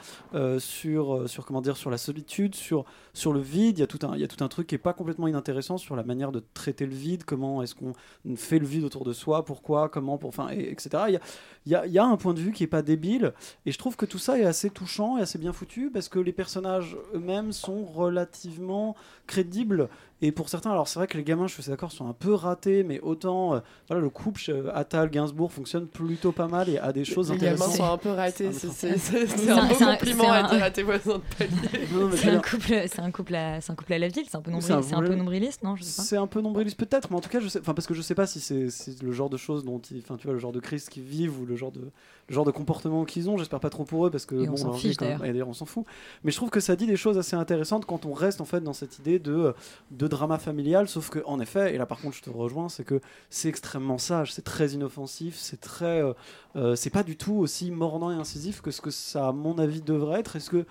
sur 0.60 1.28
sur 1.28 1.46
comment 1.46 1.62
dire, 1.62 1.78
sur 1.78 1.90
la 1.90 1.98
solitude, 1.98 2.56
sur 2.56 2.86
sur 3.14 3.34
le 3.34 3.40
vide. 3.40 3.78
Il 3.78 3.82
y 3.82 3.84
a 3.84 3.88
tout 3.88 4.06
un 4.06 4.16
il 4.16 4.22
y 4.22 4.24
a 4.24 4.28
tout 4.28 4.44
un 4.44 4.50
truc 4.50 4.68
qui 4.68 4.76
est 4.76 4.78
pas 4.78 4.94
complètement 4.94 5.28
inintéressant 5.28 5.78
sur 5.78 5.96
la 5.96 6.04
manière 6.04 6.32
de 6.32 6.44
traiter 6.54 6.86
le 6.86 6.94
vide, 6.94 7.24
comment 7.24 7.63
est-ce 7.64 7.76
qu'on 7.76 7.94
fait 8.36 8.60
le 8.60 8.66
vide 8.66 8.84
autour 8.84 9.04
de 9.06 9.14
soi, 9.14 9.44
pourquoi, 9.46 9.90
comment, 9.90 10.18
pour, 10.18 10.30
enfin, 10.30 10.50
et- 10.52 10.70
etc. 10.72 10.90
Il 11.08 11.14
y 11.14 11.18
a, 11.18 11.22
y, 11.66 11.76
a, 11.76 11.86
il 11.88 11.92
y 11.94 11.98
a 12.00 12.06
un 12.06 12.18
point 12.18 12.34
de 12.34 12.40
vue 12.40 12.52
qui 12.52 12.64
est 12.64 12.68
pas 12.68 12.82
débile, 12.82 13.34
et 13.66 13.72
je 13.72 13.78
trouve 13.78 13.96
que 13.96 14.06
tout 14.06 14.20
ça 14.20 14.38
est 14.38 14.46
assez 14.46 14.70
touchant 14.70 15.18
et 15.18 15.22
assez 15.22 15.38
bien 15.40 15.54
foutu 15.54 15.90
parce 15.92 16.10
que 16.10 16.20
les 16.20 16.34
personnages 16.34 16.98
eux-mêmes 17.16 17.52
sont 17.52 17.84
relativement 17.86 18.96
crédibles 19.28 19.90
Et 20.26 20.32
pour 20.32 20.48
certains, 20.48 20.72
alors 20.72 20.88
c'est 20.88 21.00
vrai 21.00 21.08
que 21.08 21.18
les 21.18 21.24
gamins, 21.26 21.48
je 21.48 21.54
suis 21.60 21.70
d'accord, 21.70 21.92
sont 21.92 22.08
un 22.08 22.14
peu 22.14 22.34
ratés, 22.34 22.84
mais 22.84 23.02
autant 23.02 23.56
euh, 23.56 23.60
voilà, 23.90 24.02
le 24.02 24.10
couple 24.10 24.40
euh, 24.48 24.72
Attal 24.74 25.10
Gainsbourg 25.10 25.52
fonctionne 25.52 25.86
plutôt 25.86 26.32
pas 26.32 26.48
mal 26.48 26.70
et 26.70 26.80
a 26.80 26.94
des 26.94 27.04
choses 27.04 27.30
Les 27.30 27.38
gamins 27.38 27.56
intéressantes. 27.56 27.76
sont 27.76 27.92
un 27.94 27.98
peu 27.98 28.10
ratés, 28.12 28.54
c'est- 28.54 28.70
c'est 28.70 28.98
c'est- 28.98 29.28
C'est 29.28 29.38
c'est 29.38 29.50
un 29.52 29.58
un- 29.58 29.68
beau 29.68 29.76
compliment 29.76 30.32
un- 30.32 30.48
dire 30.50 30.64
à 30.64 30.72
tes 30.72 30.84
voisins 30.84 31.16
de 31.18 31.24
palier. 31.38 32.16
C'est 32.16 32.30
un 32.30 32.40
couple, 32.40 32.68
c'est 32.88 33.00
un 33.02 33.12
couple, 33.12 33.36
à, 33.36 33.60
c'est 33.60 33.72
un 33.72 33.76
couple 33.76 33.94
à 33.94 34.00
la 34.00 34.08
ville, 34.08 34.24
c'est 34.30 34.38
un 34.38 34.42
peu 34.42 34.52
C'est 34.62 34.72
un 34.72 34.76
nombril, 34.78 34.90
c'est 34.90 34.96
un 34.96 35.02
peu 35.02 35.16
nombriliste, 35.16 35.64
non 35.64 35.76
Je 35.76 35.84
sais 35.84 35.98
pas. 36.02 36.04
C'est 36.08 36.18
un 36.18 36.28
peu 36.28 36.40
nombriliste 36.40 36.78
peut-être, 36.80 37.10
mais 37.12 37.18
en 37.18 37.22
tout 37.22 37.30
cas, 37.30 37.42
je 37.42 37.50
sais, 37.50 37.60
enfin 37.60 37.74
parce 37.74 37.86
que 37.86 37.94
je 37.94 38.02
sais 38.02 38.16
pas 38.16 38.26
si 38.26 38.40
c'est 38.40 38.70
c'est 38.70 39.02
le 39.04 39.12
genre 39.12 39.30
de 39.30 39.36
choses 39.38 39.66
dont, 39.66 39.80
ils- 39.92 40.00
enfin 40.00 40.16
tu 40.16 40.24
vois, 40.28 40.34
le 40.34 40.40
genre 40.40 40.54
de 40.54 40.62
crise 40.62 40.88
qu'ils 40.88 41.04
vivent 41.04 41.38
ou 41.42 41.46
le 41.46 41.58
genre 41.58 41.74
de 41.74 41.82
le 42.30 42.34
genre 42.34 42.46
de 42.46 42.52
comportement 42.52 43.04
qu'ils 43.04 43.30
ont. 43.30 43.38
J'espère 43.38 43.60
pas 43.60 43.70
trop 43.70 43.84
pour 43.84 44.06
eux 44.08 44.10
parce 44.10 44.26
que 44.26 44.36
Et 44.36 44.48
on 44.48 44.52
bon, 44.52 44.56
s'en 44.58 44.72
fiche, 44.74 44.96
d'ailleurs 44.96 45.50
on 45.50 45.54
s'en 45.54 45.66
fout. 45.66 45.84
Mais 46.24 46.32
je 46.32 46.38
trouve 46.38 46.50
que 46.50 46.62
ça 46.62 46.78
dit 46.78 46.86
des 46.88 46.96
choses 46.96 47.18
assez 47.18 47.36
intéressantes 47.36 47.86
quand 47.86 48.06
on 48.06 48.14
reste 48.14 48.40
en 48.40 48.46
fait 48.46 48.62
dans 48.62 48.72
cette 48.72 49.00
idée 49.00 49.20
de 49.20 49.54
de 49.92 50.08
drama 50.14 50.38
familial. 50.38 50.88
Sauf 50.88 51.10
que 51.10 51.20
en 51.26 51.40
effet, 51.40 51.74
et 51.76 51.78
là 51.78 51.86
par 51.86 52.00
contre 52.00 52.16
je 52.16 52.22
te 52.22 52.30
rejoins, 52.30 52.70
c'est 52.70 52.84
que 52.84 53.02
c'est 53.30 53.50
extrêmement 53.50 53.98
sage, 53.98 54.34
c'est 54.34 54.44
très 54.44 54.70
inoffensif, 54.70 55.36
c'est 55.38 55.60
très, 55.60 56.02
euh, 56.02 56.14
euh, 56.56 56.76
c'est 56.76 56.90
pas 56.90 57.04
du 57.04 57.18
tout 57.18 57.36
aussi 57.36 57.72
mordant 57.72 58.12
et 58.12 58.16
incisif 58.16 58.62
que 58.62 58.72
ce 58.72 58.82
que 58.82 58.92
ça 58.92 59.30
à 59.30 59.32
mon 59.32 59.58
avis 59.58 59.82
devrait 59.82 60.20
être. 60.20 60.36
Est-ce 60.36 60.50
que 60.50 60.66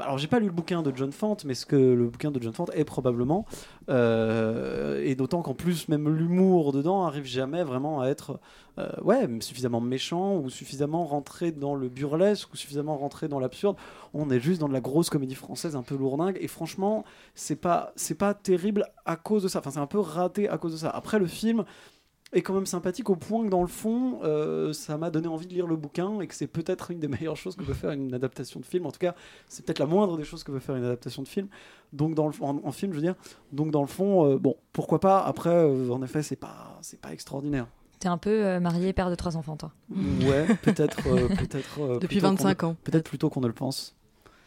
alors 0.00 0.18
j'ai 0.18 0.26
pas 0.26 0.38
lu 0.38 0.46
le 0.46 0.52
bouquin 0.52 0.82
de 0.82 0.92
John 0.94 1.12
Fante, 1.12 1.44
mais 1.44 1.54
ce 1.54 1.66
que 1.66 1.76
le 1.76 2.06
bouquin 2.06 2.30
de 2.30 2.42
John 2.42 2.52
Fante 2.52 2.70
est 2.74 2.84
probablement, 2.84 3.46
euh, 3.88 5.02
et 5.04 5.14
d'autant 5.14 5.42
qu'en 5.42 5.54
plus 5.54 5.88
même 5.88 6.08
l'humour 6.08 6.72
dedans 6.72 7.04
arrive 7.04 7.24
jamais 7.24 7.62
vraiment 7.62 8.00
à 8.00 8.08
être 8.08 8.38
euh, 8.78 8.88
ouais 9.02 9.26
suffisamment 9.40 9.80
méchant 9.80 10.36
ou 10.36 10.50
suffisamment 10.50 11.06
rentré 11.06 11.50
dans 11.50 11.74
le 11.74 11.88
burlesque 11.88 12.52
ou 12.52 12.56
suffisamment 12.56 12.96
rentré 12.96 13.28
dans 13.28 13.38
l'absurde. 13.38 13.76
On 14.12 14.30
est 14.30 14.40
juste 14.40 14.60
dans 14.60 14.68
de 14.68 14.72
la 14.74 14.80
grosse 14.80 15.08
comédie 15.08 15.34
française 15.34 15.76
un 15.76 15.82
peu 15.82 15.96
lourdingue 15.96 16.36
et 16.40 16.48
franchement 16.48 17.04
c'est 17.34 17.56
pas 17.56 17.92
c'est 17.96 18.16
pas 18.16 18.34
terrible 18.34 18.86
à 19.06 19.16
cause 19.16 19.44
de 19.44 19.48
ça. 19.48 19.60
Enfin 19.60 19.70
c'est 19.70 19.78
un 19.78 19.86
peu 19.86 20.00
raté 20.00 20.48
à 20.48 20.58
cause 20.58 20.72
de 20.72 20.78
ça. 20.78 20.90
Après 20.90 21.18
le 21.18 21.26
film 21.26 21.64
est 22.32 22.42
quand 22.42 22.54
même 22.54 22.66
sympathique 22.66 23.08
au 23.08 23.16
point 23.16 23.44
que 23.44 23.50
dans 23.50 23.60
le 23.62 23.68
fond, 23.68 24.18
euh, 24.24 24.72
ça 24.72 24.98
m'a 24.98 25.10
donné 25.10 25.28
envie 25.28 25.46
de 25.46 25.54
lire 25.54 25.66
le 25.66 25.76
bouquin 25.76 26.20
et 26.20 26.26
que 26.26 26.34
c'est 26.34 26.48
peut-être 26.48 26.90
une 26.90 26.98
des 26.98 27.08
meilleures 27.08 27.36
choses 27.36 27.54
que 27.56 27.62
peut 27.62 27.72
faire 27.72 27.92
une 27.92 28.12
adaptation 28.12 28.58
de 28.60 28.66
film. 28.66 28.84
En 28.86 28.90
tout 28.90 28.98
cas, 28.98 29.14
c'est 29.48 29.64
peut-être 29.64 29.78
la 29.78 29.86
moindre 29.86 30.16
des 30.16 30.24
choses 30.24 30.42
que 30.42 30.50
peut 30.50 30.58
faire 30.58 30.74
une 30.76 30.84
adaptation 30.84 31.22
de 31.22 31.28
film. 31.28 31.46
Donc 31.92 32.14
dans 32.14 32.26
le, 32.26 32.34
en, 32.40 32.60
en 32.64 32.72
film, 32.72 32.92
je 32.92 32.96
veux 32.96 33.02
dire. 33.02 33.14
Donc 33.52 33.70
dans 33.70 33.80
le 33.80 33.86
fond, 33.86 34.26
euh, 34.28 34.38
bon, 34.38 34.56
pourquoi 34.72 34.98
pas. 35.00 35.20
Après, 35.24 35.50
euh, 35.50 35.90
en 35.90 36.02
effet, 36.02 36.22
c'est 36.22 36.36
pas, 36.36 36.78
c'est 36.82 37.00
pas 37.00 37.12
extraordinaire. 37.12 37.66
T'es 38.00 38.08
un 38.08 38.18
peu 38.18 38.44
euh, 38.44 38.60
marié, 38.60 38.92
père 38.92 39.08
de 39.08 39.14
trois 39.14 39.36
enfants, 39.36 39.56
toi. 39.56 39.72
Ouais, 39.90 40.46
peut-être, 40.62 40.98
euh, 41.06 41.28
peut-être. 41.28 41.80
euh, 41.80 41.98
Depuis 42.00 42.16
plutôt 42.18 42.26
qu'on 42.28 42.34
25 42.34 42.62
ne- 42.62 42.68
ans. 42.68 42.76
Peut-être 42.84 43.08
plutôt 43.08 43.30
qu'on 43.30 43.40
ne 43.40 43.46
le 43.46 43.54
pense. 43.54 43.94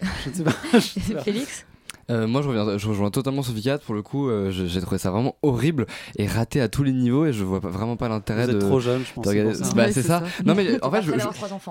Je 0.01 0.29
ne 0.29 0.35
sais 0.35 0.43
pas. 0.43 0.51
je 0.73 0.79
sais 0.79 1.13
pas. 1.15 1.21
Félix? 1.21 1.65
Euh, 2.09 2.27
moi, 2.27 2.41
je 2.41 2.47
reviens, 2.49 2.77
je 2.77 2.87
rejoins 2.87 3.11
totalement 3.11 3.43
Sophie 3.43 3.61
4. 3.61 3.83
Pour 3.83 3.93
le 3.95 4.01
coup, 4.01 4.29
euh, 4.29 4.49
j'ai 4.51 4.81
trouvé 4.81 4.97
ça 4.97 5.11
vraiment 5.11 5.35
horrible 5.43 5.85
et 6.17 6.25
raté 6.27 6.59
à 6.61 6.67
tous 6.67 6.83
les 6.83 6.91
niveaux 6.91 7.25
et 7.25 7.33
je 7.33 7.43
vois 7.43 7.61
pas- 7.61 7.69
vraiment 7.69 7.95
pas 7.97 8.09
l'intérêt 8.09 8.45
Vous 8.45 8.53
de. 8.53 8.57
êtes 8.57 8.61
trop 8.65 8.79
jeune, 8.79 9.01
je 9.07 9.13
pense, 9.13 9.25
c'est. 9.27 9.75
Bah, 9.75 9.91
ça. 9.91 10.01
ça. 10.01 10.23
Non, 10.45 10.55
mais 10.55 10.77
en 10.83 10.89
fait, 10.91 11.01
je, 11.03 11.11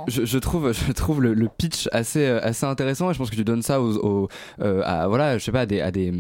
je, 0.09 0.25
je 0.25 0.39
trouve, 0.39 0.73
je 0.73 0.93
trouve 0.93 1.23
le, 1.23 1.35
le 1.35 1.49
pitch 1.49 1.89
assez, 1.93 2.25
euh, 2.27 2.41
assez 2.43 2.67
intéressant 2.67 3.11
et 3.11 3.15
je 3.15 3.19
pense 3.19 3.31
que 3.31 3.37
tu 3.37 3.45
donnes 3.45 3.63
ça 3.63 3.81
aux, 3.81 3.97
aux- 3.97 4.29
euh, 4.61 4.83
à, 4.85 5.09
voilà, 5.09 5.39
je 5.39 5.45
sais 5.45 5.53
pas, 5.53 5.61
à 5.63 5.67
des, 5.67 5.81
à 5.81 5.91
des 5.91 6.13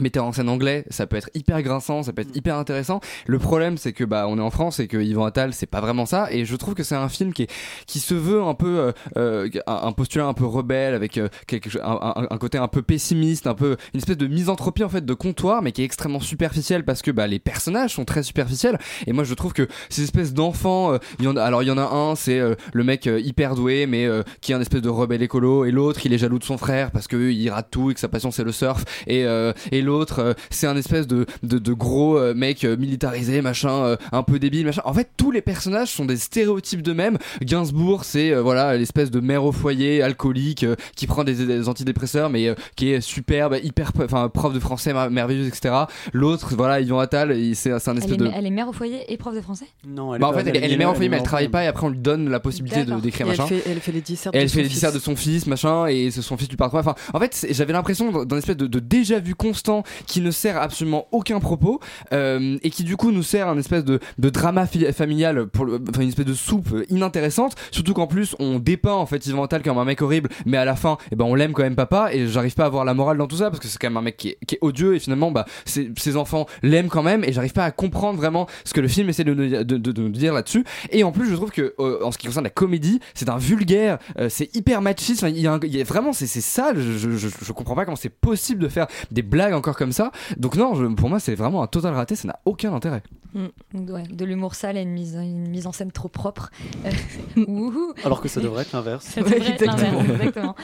metteurs 0.00 0.24
en 0.24 0.32
scène 0.32 0.48
anglais, 0.48 0.84
ça 0.90 1.06
peut 1.06 1.16
être 1.16 1.30
hyper 1.34 1.62
grinçant, 1.62 2.02
ça 2.02 2.12
peut 2.12 2.22
être 2.22 2.36
hyper 2.36 2.56
intéressant. 2.56 3.00
Le 3.26 3.38
problème, 3.38 3.76
c'est 3.78 3.92
que 3.92 4.04
bah 4.04 4.26
on 4.28 4.38
est 4.38 4.42
en 4.42 4.50
France 4.50 4.80
et 4.80 4.88
que 4.88 4.96
Yvan 4.96 5.24
Attal, 5.24 5.52
c'est 5.54 5.66
pas 5.66 5.80
vraiment 5.80 6.06
ça. 6.06 6.28
Et 6.30 6.44
je 6.44 6.56
trouve 6.56 6.74
que 6.74 6.82
c'est 6.82 6.94
un 6.94 7.08
film 7.08 7.32
qui 7.32 7.42
est, 7.44 7.50
qui 7.86 7.98
se 8.00 8.14
veut 8.14 8.42
un 8.42 8.54
peu 8.54 8.78
euh, 8.78 8.92
euh, 9.16 9.48
un, 9.66 9.92
postulat 9.92 10.26
un 10.26 10.34
peu 10.34 10.44
rebelle 10.46 10.94
avec 10.94 11.18
euh, 11.18 11.28
quelque 11.46 11.78
un, 11.82 12.26
un- 12.30 12.38
côté 12.38 12.58
un 12.58 12.68
peu 12.68 12.82
pessimiste, 12.82 13.46
un 13.46 13.54
peu 13.54 13.76
une 13.94 13.98
espèce 13.98 14.16
de 14.16 14.26
misanthropie 14.26 14.84
en 14.84 14.88
fait 14.88 15.04
de 15.04 15.14
comptoir, 15.14 15.62
mais 15.62 15.72
qui 15.72 15.82
est 15.82 15.84
extrêmement 15.84 16.20
superficielle 16.20 16.84
parce 16.84 17.02
que 17.02 17.10
bah 17.10 17.26
les 17.26 17.38
personnages 17.38 17.94
sont 17.94 18.04
très 18.04 18.22
superficiels. 18.22 18.78
Et 19.06 19.12
moi, 19.12 19.24
je 19.24 19.34
trouve 19.34 19.52
que 19.52 19.68
ces 19.88 20.02
espèces 20.02 20.34
d'enfants, 20.34 20.92
euh, 20.92 20.98
il 21.18 21.24
y 21.24 21.28
en 21.28 21.36
a, 21.36 21.42
alors 21.42 21.62
il 21.62 21.66
y 21.68 21.70
en 21.70 21.78
a 21.78 21.84
un, 21.84 22.14
c'est 22.14 22.38
euh, 22.38 22.54
le 22.72 22.84
mec 22.84 23.06
hyper 23.06 23.54
doué, 23.54 23.86
mais 23.86 24.08
qui 24.40 24.52
est 24.52 24.54
un 24.54 24.60
espèce 24.60 24.82
de 24.82 24.88
rebelle 24.88 25.22
écolo, 25.22 25.64
et 25.64 25.70
l'autre, 25.70 26.00
il 26.04 26.12
est 26.12 26.18
jaloux 26.18 26.38
de 26.38 26.44
son 26.44 26.58
frère 26.58 26.90
parce 26.90 27.06
que 27.06 27.30
il 27.30 27.48
rate 27.50 27.68
tout 27.70 27.90
et 27.90 27.94
que 27.94 28.00
sa 28.00 28.08
passion 28.08 28.30
c'est 28.30 28.44
le 28.44 28.52
surf, 28.52 28.84
et 29.06 29.24
euh, 29.24 29.52
et 29.72 29.82
l'autre, 29.86 30.18
euh, 30.20 30.34
c'est 30.50 30.66
un 30.66 30.76
espèce 30.76 31.06
de 31.06 31.24
de, 31.42 31.58
de 31.58 31.72
gros 31.72 32.18
euh, 32.18 32.34
mec 32.34 32.64
euh, 32.64 32.76
militarisé, 32.76 33.40
machin, 33.40 33.70
euh, 33.70 33.96
un 34.12 34.22
peu 34.22 34.38
débile, 34.38 34.66
machin. 34.66 34.82
En 34.84 34.92
fait, 34.92 35.08
tous 35.16 35.30
les 35.30 35.40
personnages 35.40 35.88
sont 35.90 36.04
des 36.04 36.16
stéréotypes 36.18 36.82
d'eux-mêmes. 36.82 37.16
Gainsbourg, 37.42 38.04
c'est 38.04 38.32
euh, 38.32 38.42
voilà 38.42 38.76
l'espèce 38.76 39.10
de 39.10 39.20
mère 39.20 39.44
au 39.44 39.52
foyer, 39.52 40.02
alcoolique, 40.02 40.64
euh, 40.64 40.76
qui 40.96 41.06
prend 41.06 41.24
des, 41.24 41.46
des 41.46 41.68
antidépresseurs, 41.68 42.28
mais 42.30 42.48
euh, 42.48 42.54
qui 42.76 42.90
est 42.90 43.00
superbe, 43.00 43.56
hyper, 43.62 43.92
enfin 44.02 44.28
prof 44.28 44.52
de 44.52 44.60
français 44.60 44.92
mer- 44.92 45.10
merveilleuse, 45.10 45.46
etc. 45.48 45.74
L'autre, 46.12 46.54
voilà, 46.56 46.80
Yvan 46.80 46.98
Attal, 46.98 47.34
c'est 47.54 47.78
c'est 47.78 47.88
un 47.90 47.92
elle 47.92 47.98
espèce 47.98 48.14
est, 48.14 48.18
de 48.18 48.30
elle 48.34 48.46
est 48.46 48.50
mère 48.50 48.68
au 48.68 48.72
foyer 48.72 49.00
et 49.12 49.16
prof 49.16 49.34
de 49.34 49.40
français? 49.40 49.66
Non, 49.86 50.18
bah 50.18 50.28
en 50.28 50.32
fait, 50.32 50.46
elle, 50.48 50.56
elle 50.62 50.72
est 50.72 50.76
mère 50.76 50.90
en 50.90 50.94
foyer, 50.94 51.08
mais 51.08 51.16
elle 51.18 51.22
travaille 51.22 51.48
pas 51.48 51.64
et 51.64 51.66
après 51.68 51.86
on 51.86 51.90
lui 51.90 51.98
donne 51.98 52.28
la 52.28 52.40
possibilité 52.40 52.84
de 52.84 52.94
d'écrire 53.00 53.26
elle 53.30 53.36
machin. 53.38 53.46
fait, 53.46 53.62
elle 53.66 53.80
fait 53.80 53.92
les 53.92 54.00
dissertes 54.00 54.34
de 54.34 54.40
elle 54.40 54.48
son 54.48 54.54
fait 54.56 54.62
les 54.62 54.68
fils. 54.68 54.74
dissertes 54.74 54.94
de 54.94 54.98
son 55.00 55.16
fils, 55.16 55.46
machin, 55.46 55.86
et 55.86 56.10
son 56.10 56.36
fils 56.36 56.48
du 56.48 56.56
parcours. 56.56 56.78
Enfin, 56.80 56.94
en 57.14 57.20
fait, 57.20 57.46
j'avais 57.50 57.72
l'impression 57.72 58.24
d'un 58.24 58.38
espèce 58.38 58.56
de, 58.56 58.66
de 58.66 58.78
déjà-vu 58.78 59.34
constant 59.34 59.75
qui 60.06 60.20
ne 60.20 60.30
sert 60.30 60.60
absolument 60.60 61.06
aucun 61.12 61.40
propos, 61.40 61.80
euh, 62.12 62.58
et 62.62 62.70
qui 62.70 62.84
du 62.84 62.96
coup 62.96 63.12
nous 63.12 63.22
sert 63.22 63.48
un 63.48 63.58
espèce 63.58 63.84
de, 63.84 64.00
de 64.18 64.30
drama 64.30 64.66
familial, 64.66 65.46
pour 65.46 65.66
une 65.66 66.08
espèce 66.08 66.26
de 66.26 66.34
soupe 66.34 66.74
inintéressante. 66.88 67.54
Surtout 67.70 67.94
qu'en 67.94 68.06
plus, 68.06 68.34
on 68.38 68.58
dépeint 68.58 68.94
en 68.94 69.06
fait 69.06 69.26
Yvan 69.26 69.44
Attal 69.44 69.62
comme 69.62 69.78
un 69.78 69.84
mec 69.84 70.02
horrible, 70.02 70.28
mais 70.44 70.56
à 70.56 70.64
la 70.64 70.76
fin, 70.76 70.98
eh 71.12 71.16
ben, 71.16 71.24
on 71.24 71.34
l'aime 71.34 71.52
quand 71.52 71.62
même 71.62 71.76
papa, 71.76 72.10
et 72.12 72.26
j'arrive 72.28 72.54
pas 72.54 72.66
à 72.66 72.68
voir 72.68 72.84
la 72.84 72.94
morale 72.94 73.18
dans 73.18 73.26
tout 73.26 73.36
ça, 73.36 73.50
parce 73.50 73.60
que 73.60 73.68
c'est 73.68 73.78
quand 73.78 73.88
même 73.88 73.96
un 73.96 74.02
mec 74.02 74.16
qui 74.16 74.28
est, 74.30 74.58
odieux, 74.60 74.94
et 74.96 74.98
finalement, 74.98 75.30
bah, 75.30 75.46
ses, 75.64 76.16
enfants 76.16 76.46
l'aiment 76.62 76.88
quand 76.88 77.02
même, 77.02 77.24
et 77.24 77.32
j'arrive 77.32 77.52
pas 77.52 77.64
à 77.64 77.70
comprendre 77.70 78.18
vraiment 78.18 78.46
ce 78.64 78.72
que 78.72 78.80
le 78.80 78.88
film 78.88 79.08
essaie 79.08 79.24
de 79.24 79.34
nous, 79.34 80.08
dire 80.10 80.32
là-dessus. 80.32 80.64
Et 80.90 81.04
en 81.04 81.12
plus, 81.12 81.28
je 81.28 81.34
trouve 81.34 81.50
que 81.50 81.74
euh, 81.78 82.02
en 82.02 82.12
ce 82.12 82.18
qui 82.18 82.26
concerne 82.26 82.44
la 82.44 82.50
comédie, 82.50 83.00
c'est 83.14 83.28
un 83.28 83.38
vulgaire, 83.38 83.98
euh, 84.18 84.28
c'est 84.28 84.54
hyper 84.54 84.80
machiste. 84.80 85.24
Il 85.28 85.38
y 85.38 85.82
vraiment, 85.82 86.12
c'est 86.12 86.26
sale. 86.26 86.80
Je, 86.80 86.92
je, 86.92 87.10
je, 87.16 87.28
je 87.28 87.52
comprends 87.52 87.74
pas 87.74 87.84
comment 87.84 87.96
c'est 87.96 88.08
possible 88.08 88.62
de 88.62 88.68
faire 88.68 88.86
des 89.10 89.22
blagues 89.22 89.54
encore 89.54 89.65
comme 89.74 89.92
ça. 89.92 90.12
Donc 90.36 90.56
non, 90.56 90.74
je- 90.74 90.86
pour 90.86 91.08
moi, 91.08 91.18
c'est 91.18 91.34
vraiment 91.34 91.62
un 91.62 91.66
total 91.66 91.94
raté. 91.94 92.14
Ça 92.16 92.28
n'a 92.28 92.38
aucun 92.44 92.72
intérêt. 92.74 93.02
Ouais, 93.34 94.04
de 94.04 94.24
l'humour 94.24 94.54
sale 94.54 94.76
et 94.78 94.82
une 94.82 94.92
mise, 94.92 95.14
une 95.14 95.48
mise 95.48 95.66
en 95.66 95.72
scène 95.72 95.92
trop 95.92 96.08
propre. 96.08 96.50
Euh. 96.84 97.92
Alors 98.04 98.20
que 98.20 98.28
ça 98.28 98.40
devrait 98.40 98.62
être 98.62 98.72
l'inverse. 98.72 99.04
Ça 99.06 99.20
devrait 99.20 99.40
Ouais, 99.40 99.46
être 99.50 99.60
l'inverse, 99.64 99.82
exactement. 99.82 100.14
exactement. 100.14 100.54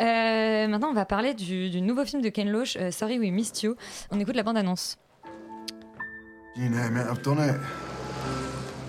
Euh, 0.00 0.68
maintenant, 0.68 0.88
on 0.90 0.94
va 0.94 1.04
parler 1.06 1.34
du, 1.34 1.70
du 1.70 1.80
nouveau 1.80 2.04
film 2.04 2.20
de 2.22 2.28
Ken 2.28 2.50
Loach, 2.50 2.76
euh, 2.80 2.90
Sorry 2.90 3.18
We 3.18 3.30
Missed 3.30 3.62
You. 3.62 3.76
On 4.10 4.18
écoute 4.20 4.36
la 4.36 4.42
bande-annonce. 4.42 4.96
You 6.56 6.68
name 6.68 6.96
it, 6.96 7.06
I've 7.10 7.22
done 7.22 7.38
it. 7.38 7.56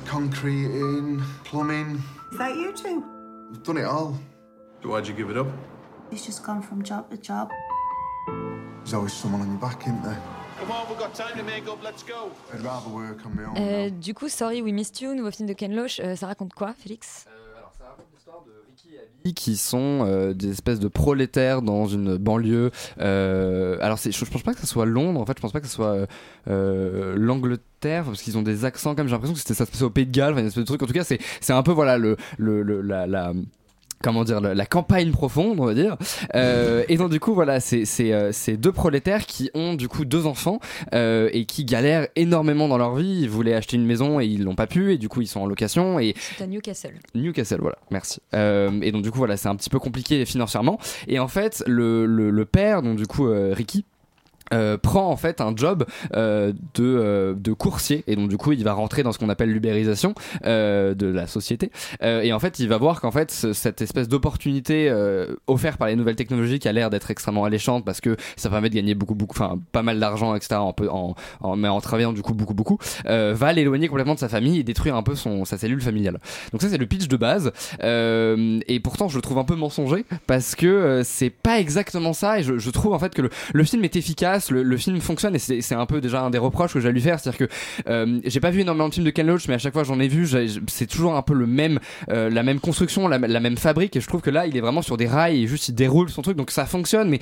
Concreting, 0.10 1.20
plumbing, 1.44 2.00
Is 2.32 2.38
that 2.38 2.56
you 2.56 2.74
two? 2.74 3.04
I've 3.54 3.64
done 3.64 3.78
it 3.78 3.86
all. 3.86 4.16
Why'd 4.84 5.08
you 5.08 5.14
give 5.14 5.30
it 5.30 5.38
up? 5.38 5.48
He's 6.12 6.26
just 6.26 6.44
gone 6.44 6.62
from 6.64 6.84
job 6.84 7.10
to 7.12 7.18
job. 7.22 7.50
Euh, 13.58 13.90
du 13.90 14.14
coup, 14.14 14.30
Sorry 14.30 14.62
We 14.62 14.74
Missed 14.74 15.02
You, 15.02 15.14
nouveau 15.14 15.32
film 15.32 15.48
de 15.48 15.54
Ken 15.54 15.74
Loach, 15.76 16.00
euh, 16.00 16.16
ça 16.16 16.28
raconte 16.28 16.54
quoi, 16.54 16.74
Félix? 16.78 17.26
Qui 19.36 19.58
sont 19.58 20.06
euh, 20.06 20.34
des 20.34 20.52
espèces 20.52 20.80
de 20.80 20.88
prolétaires 20.88 21.62
dans 21.62 21.86
une 21.86 22.18
banlieue. 22.18 22.72
Euh, 23.00 23.78
alors 23.82 23.98
je, 23.98 24.12
je 24.12 24.26
pense 24.26 24.42
pas 24.44 24.54
que 24.54 24.60
ça 24.60 24.66
soit 24.66 24.86
Londres. 24.86 25.20
En 25.20 25.26
fait, 25.26 25.34
je 25.38 25.42
pense 25.42 25.52
pas 25.52 25.60
que 25.60 25.68
ce 25.68 25.74
soit 25.74 26.08
euh, 26.48 27.16
l'Angleterre 27.18 28.06
parce 28.06 28.22
qu'ils 28.22 28.38
ont 28.38 28.42
des 28.42 28.66
accents. 28.66 28.96
Comme 28.96 29.08
j'ai 29.08 29.12
l'impression 29.14 29.34
que 29.34 29.40
c'était 29.40 29.54
ça 29.54 29.66
se 29.66 29.72
passait 29.72 29.84
au 29.84 29.90
Pays 29.90 30.06
de 30.06 30.12
Galles, 30.12 30.32
enfin, 30.34 30.42
une 30.42 30.48
espèce 30.48 30.64
de 30.64 30.68
truc. 30.68 30.82
En 30.82 30.88
tout 30.88 30.94
cas, 30.94 31.04
c'est 31.04 31.20
c'est 31.42 31.54
un 31.54 31.64
peu 31.64 31.72
voilà 31.72 31.98
le 31.98 32.16
le, 32.38 32.64
le 32.64 32.82
la, 32.82 33.08
la 33.08 33.34
comment 34.04 34.24
dire 34.24 34.42
la, 34.42 34.54
la 34.54 34.66
campagne 34.66 35.12
profonde 35.12 35.60
on 35.60 35.66
va 35.66 35.74
dire 35.74 35.98
euh, 36.36 36.84
et 36.88 36.98
donc 36.98 37.12
du 37.12 37.20
coup 37.20 37.34
voilà 37.34 37.60
c'est 37.60 37.86
c'est 37.86 38.14
euh, 38.14 38.32
ces 38.32 38.58
deux 38.58 38.72
prolétaires 38.72 39.26
qui 39.26 39.50
ont 39.54 39.74
du 39.74 39.88
coup 39.88 40.06
deux 40.06 40.26
enfants 40.26 40.60
euh, 40.94 41.30
et 41.34 41.46
qui 41.46 41.66
galèrent 41.66 42.08
énormément 42.16 42.68
dans 42.68 42.78
leur 42.78 42.96
vie 42.96 43.22
ils 43.22 43.30
voulaient 43.30 43.54
acheter 43.54 43.76
une 43.78 43.86
maison 43.86 44.20
et 44.20 44.26
ils 44.26 44.44
l'ont 44.44 44.56
pas 44.56 44.68
pu 44.68 44.94
et 44.94 44.98
du 44.98 45.10
coup 45.10 45.22
ils 45.22 45.28
sont 45.28 45.42
en 45.42 45.46
location 45.48 46.00
et 46.00 46.14
C'est 46.38 46.44
à 46.44 46.48
Newcastle. 46.48 46.94
Newcastle, 47.16 47.60
voilà, 47.62 47.78
merci. 47.92 48.20
Euh, 48.34 48.72
et 48.82 48.92
donc 48.92 49.04
du 49.04 49.12
coup 49.12 49.18
voilà, 49.18 49.38
c'est 49.38 49.48
un 49.48 49.56
petit 49.56 49.70
peu 49.70 49.80
compliqué 49.80 50.26
financièrement. 50.26 50.80
Et 51.08 51.20
en 51.20 51.28
fait, 51.28 51.64
le, 51.68 52.06
le, 52.06 52.30
le 52.30 52.46
père, 52.46 52.82
donc 52.82 52.98
du 52.98 53.08
coup 53.08 53.28
Ricky. 53.30 53.86
Euh, 54.54 54.78
prend 54.78 55.10
en 55.10 55.18
fait 55.18 55.42
un 55.42 55.54
job 55.56 55.86
euh, 56.16 56.54
de, 56.76 56.84
euh, 56.84 57.34
de 57.36 57.54
coursier. 57.54 58.04
Et 58.08 58.16
donc 58.16 58.30
du 58.30 58.38
coup 58.38 58.52
il 58.52 58.64
va 58.64 58.74
rentrer 58.74 59.04
dans 59.04 59.12
ce 59.12 59.20
qu'on 59.20 59.30
appelle 59.30 59.52
l'ubérisation 59.52 60.14
euh, 60.46 60.94
de 60.94 61.08
la 61.08 61.28
société. 61.28 61.72
Euh, 62.04 62.22
et 62.22 62.34
en 62.34 62.40
fait 62.40 62.60
il 62.60 62.68
va 62.68 62.78
voir 62.78 63.02
qu'en 63.02 63.12
fait 63.12 63.32
ce- 63.32 63.54
cette 63.54 63.82
espèce 63.82 64.08
d'opportunité 64.08 64.90
euh, 64.90 65.36
offerte 65.48 65.78
par 65.78 65.88
les 65.88 65.96
nouvelles 65.96 66.16
technologies 66.16 66.60
qui 66.60 66.68
a 66.68 66.72
l'air 66.72 66.90
d'être 66.90 67.12
extrêmement 67.12 67.46
alléchante 67.46 67.86
parce 67.86 68.02
que 68.02 68.16
ça 68.38 68.50
permet 68.50 68.70
de 68.70 68.76
gagner 68.76 68.96
beaucoup 68.96 69.16
beaucoup 69.16 69.36
enfin 69.36 69.60
pas 69.72 69.84
mal 69.84 70.00
d'argent 70.00 70.36
etc 70.36 70.56
en, 70.56 70.74
en, 70.90 71.16
en, 71.42 71.56
mais 71.56 71.68
en 71.68 71.82
travaillant 71.82 72.14
du 72.14 72.22
coup 72.22 72.34
beaucoup 72.34 72.54
beaucoup 72.54 72.78
va 73.06 73.54
l'éloigner 73.54 73.88
complètement 73.88 74.16
de 74.16 74.20
sa 74.20 74.30
famille 74.30 74.60
et 74.60 74.64
détruire 74.64 74.96
un 74.96 75.04
peu 75.04 75.16
son, 75.16 75.46
sa 75.46 75.58
cellule 75.58 75.82
familiale. 75.82 76.20
Donc 76.52 76.62
ça 76.62 76.70
c'est 76.70 76.78
le 76.78 76.86
pitch 76.86 77.08
de 77.08 77.18
base. 77.18 77.52
Et 77.82 78.80
pourtant 78.80 79.08
je 79.08 79.16
le 79.16 79.22
trouve 79.22 79.38
un 79.38 79.44
peu 79.44 79.56
mensonger 79.56 80.06
parce 80.28 80.56
que 80.56 81.02
c'est 81.04 81.30
pas 81.30 81.60
exactement 81.60 82.14
ça. 82.14 82.40
Et 82.40 82.44
je, 82.44 82.58
je 82.58 82.70
trouve 82.70 82.94
en 82.94 83.00
fait 83.00 83.14
que 83.14 83.22
le, 83.24 83.30
le 83.54 83.64
film 83.64 83.84
est 83.84 83.96
efficace 83.96 84.39
le, 84.50 84.78
film 84.78 85.02
fonctionne 85.02 85.36
et 85.36 85.40
c'est 85.40 85.76
un 85.76 85.86
peu 85.86 86.02
déjà 86.02 86.22
un 86.22 86.30
des 86.30 86.38
reproches 86.38 86.74
que 86.74 86.80
j'ai 86.80 86.92
lui 86.92 87.02
faire, 87.02 87.20
c'est-à-dire 87.20 87.48
que 87.48 87.54
euh, 87.90 88.20
j'ai 88.24 88.40
pas 88.40 88.50
vu 88.50 88.62
énormément 88.62 88.90
de 88.90 88.94
films 88.94 89.06
de 89.06 89.12
Ken 89.12 89.28
Loach, 89.28 89.48
mais 89.48 89.56
à 89.56 89.58
chaque 89.58 89.74
fois 89.74 89.84
j'en 89.84 90.00
ai 90.00 90.08
vu, 90.08 90.28
c'est 90.68 90.88
toujours 90.88 91.16
un 91.16 91.22
peu 91.22 91.34
le 91.34 91.46
même, 91.46 91.80
euh, 92.10 92.30
la 92.30 92.44
même 92.44 92.60
construction, 92.60 93.08
la, 93.08 93.20
même 93.20 93.58
fabrique, 93.58 93.96
et 93.96 94.02
je 94.02 94.08
trouve 94.08 94.22
que 94.22 94.30
là 94.30 94.48
il 94.48 94.56
est 94.56 94.62
vraiment 94.62 94.82
sur 94.82 94.98
des 94.98 95.08
rails 95.08 95.44
et 95.44 95.48
juste 95.48 95.68
il 95.70 95.76
déroule 95.76 96.10
son 96.10 96.22
truc, 96.22 96.38
donc 96.38 96.52
ça 96.52 96.66
fonctionne. 96.66 97.10
Mais 97.10 97.20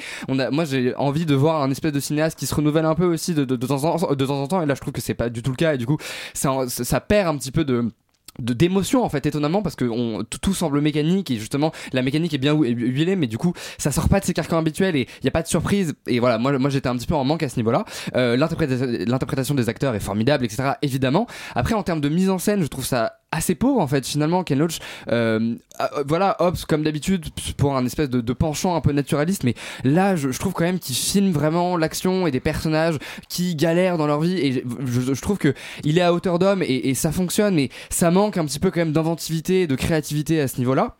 moi 0.51 0.65
j'ai 0.65 0.95
envie 0.95 1.25
de 1.25 1.35
voir 1.35 1.61
un 1.61 1.71
espèce 1.71 1.91
de 1.91 1.99
cinéaste 1.99 2.37
qui 2.37 2.45
se 2.45 2.55
renouvelle 2.55 2.85
un 2.85 2.95
peu 2.95 3.05
aussi 3.05 3.33
de, 3.33 3.43
temps 3.55 3.83
en, 3.83 4.47
temps 4.47 4.61
et 4.61 4.65
là 4.65 4.75
je 4.75 4.81
trouve 4.81 4.93
que 4.93 5.01
c'est 5.01 5.13
pas 5.13 5.29
du 5.29 5.41
tout 5.41 5.51
le 5.51 5.57
cas, 5.57 5.73
et 5.73 5.77
du 5.77 5.85
coup 5.85 5.97
ça, 6.33 6.65
perd 7.01 7.27
un 7.27 7.37
petit 7.37 7.51
peu 7.51 7.65
de 7.65 7.89
d'émotion 8.39 9.03
en 9.03 9.09
fait 9.09 9.25
étonnamment 9.25 9.61
parce 9.61 9.75
que 9.75 9.85
on, 9.85 10.23
tout, 10.23 10.53
semble 10.53 10.81
mécanique 10.81 11.31
et 11.31 11.35
justement 11.37 11.71
la 11.93 12.01
mécanique 12.01 12.33
est 12.33 12.37
bien 12.37 12.55
hu- 12.55 12.67
huilée 12.73 13.15
mais 13.15 13.27
du 13.27 13.37
coup 13.37 13.53
ça 13.77 13.91
sort 13.91 14.09
pas 14.09 14.19
de 14.19 14.25
ses 14.25 14.33
carcans 14.33 14.57
habituels 14.57 14.95
et 14.95 15.07
il 15.21 15.25
y 15.25 15.27
a 15.27 15.31
pas 15.31 15.43
de 15.43 15.47
surprise. 15.47 15.93
Et 16.07 16.19
voilà 16.19 16.37
moi 16.37 16.69
j'étais 16.69 16.89
un 16.89 16.95
petit 16.95 17.07
peu 17.07 17.15
en 17.15 17.23
manque 17.23 17.43
à 17.43 17.49
ce 17.49 17.57
niveau 17.57 17.71
là 17.71 17.85
euh, 18.15 18.35
l'interprétation 18.37 19.55
des 19.55 19.69
acteurs 19.69 19.95
est 19.95 19.99
formidable 19.99 20.45
etc 20.45 20.71
évidemment. 20.81 21.27
Après 21.55 21.73
en 21.73 21.83
termes 21.83 22.01
de 22.01 22.09
mise 22.09 22.29
en 22.29 22.37
scène 22.37 22.61
je 22.61 22.67
trouve 22.67 22.85
ça 22.85 23.13
assez 23.37 23.55
pauvre 23.55 23.79
en 23.79 23.87
fait 23.87 24.05
finalement 24.05 24.43
Ken 24.43 24.57
Loach. 24.57 24.79
Euh, 25.09 25.55
ah, 25.79 25.89
euh, 25.97 26.03
voilà 26.07 26.35
Hobbs 26.39 26.65
comme 26.67 26.83
d'habitude 26.83 27.25
pour 27.55 27.77
un 27.77 27.85
espèce 27.85 28.09
de, 28.09 28.33
penchant 28.33 28.75
un 28.75 28.81
peu 28.81 28.91
naturaliste 28.91 29.43
mais 29.43 29.55
là 29.83 30.15
je, 30.15 30.29
trouve 30.37 30.53
quand 30.53 30.63
même 30.63 30.79
qu'il 30.79 30.95
filme 30.95 31.31
vraiment 31.31 31.77
l'action 31.77 32.27
et 32.27 32.31
des 32.31 32.39
personnages 32.39 32.97
qui 33.29 33.55
galèrent 33.55 33.97
dans 33.97 34.07
leur 34.07 34.19
vie 34.19 34.37
et 34.37 34.63
je 34.85 35.21
trouve 35.21 35.37
que 35.37 35.53
il 35.83 35.97
est 35.97 36.01
à 36.01 36.13
hauteur 36.13 36.39
d'homme 36.39 36.61
et, 36.63 36.89
et 36.89 36.93
ça 36.93 37.11
fonctionne 37.11 37.55
mais 37.55 37.69
ça 37.89 38.11
manque 38.11 38.37
un 38.37 38.45
petit 38.45 38.59
peu 38.59 38.71
quand 38.71 38.79
même 38.79 38.91
d'inventivité 38.91 39.61
et 39.61 39.67
de 39.67 39.75
créativité 39.75 40.41
à 40.41 40.47
ce 40.47 40.57
niveau 40.57 40.73
là 40.73 40.97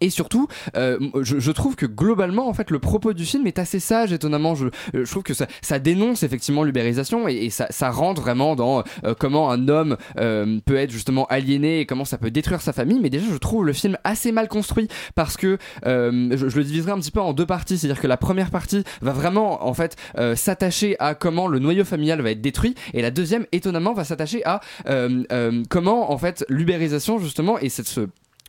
et 0.00 0.10
surtout, 0.10 0.48
euh, 0.76 0.98
je, 1.22 1.50
trouve 1.50 1.76
que 1.76 1.86
globalement, 1.86 2.48
en 2.48 2.54
fait, 2.54 2.70
le 2.70 2.78
propos 2.78 3.12
du 3.12 3.24
film 3.24 3.46
est 3.46 3.58
assez 3.58 3.80
sage. 3.80 4.12
Étonnamment, 4.12 4.54
je, 4.54 4.68
je 4.92 5.10
trouve 5.10 5.22
que 5.22 5.34
ça, 5.34 5.46
ça 5.62 5.78
dénonce 5.78 6.22
effectivement 6.22 6.62
l'ubérisation 6.62 7.28
et, 7.28 7.50
ça, 7.50 7.66
ça 7.70 7.90
rentre 7.90 8.22
vraiment 8.22 8.56
dans 8.56 8.82
euh, 9.04 9.14
comment 9.18 9.50
un 9.50 9.68
homme 9.68 9.96
euh, 10.18 10.58
peut 10.64 10.76
être 10.76 10.90
justement 10.90 11.26
aliéné 11.26 11.80
et 11.80 11.86
comment 11.86 12.04
ça 12.04 12.18
peut 12.18 12.30
détruire 12.30 12.60
sa 12.60 12.72
famille. 12.72 12.98
Mais 13.00 13.10
déjà, 13.10 13.26
je 13.30 13.36
trouve 13.36 13.64
le 13.64 13.72
film 13.72 13.96
assez 14.04 14.32
mal 14.32 14.48
construit 14.48 14.88
parce 15.14 15.36
que 15.36 15.58
euh, 15.86 16.36
je, 16.36 16.56
le 16.56 16.64
diviserai 16.64 16.92
un 16.92 16.98
petit 16.98 17.10
peu 17.10 17.20
en 17.20 17.32
deux 17.32 17.46
parties. 17.46 17.78
C'est-à-dire 17.78 18.00
que 18.00 18.06
la 18.06 18.16
première 18.16 18.50
partie 18.50 18.84
va 19.02 19.12
vraiment, 19.12 19.66
en 19.66 19.74
fait, 19.74 19.96
euh, 20.18 20.36
s'attacher 20.36 20.96
à 20.98 21.14
comment 21.14 21.46
le 21.46 21.58
noyau 21.58 21.84
familial 21.84 22.20
va 22.20 22.30
être 22.30 22.40
détruit, 22.40 22.74
et 22.92 23.02
la 23.02 23.10
deuxième, 23.10 23.46
étonnamment, 23.52 23.92
va 23.92 24.04
s'attacher 24.04 24.44
à 24.44 24.60
euh, 24.88 25.24
euh, 25.32 25.62
comment, 25.68 26.10
en 26.10 26.18
fait, 26.18 26.44
l'ubérisation 26.48 27.18
justement 27.18 27.58
et 27.58 27.68
cette 27.68 27.88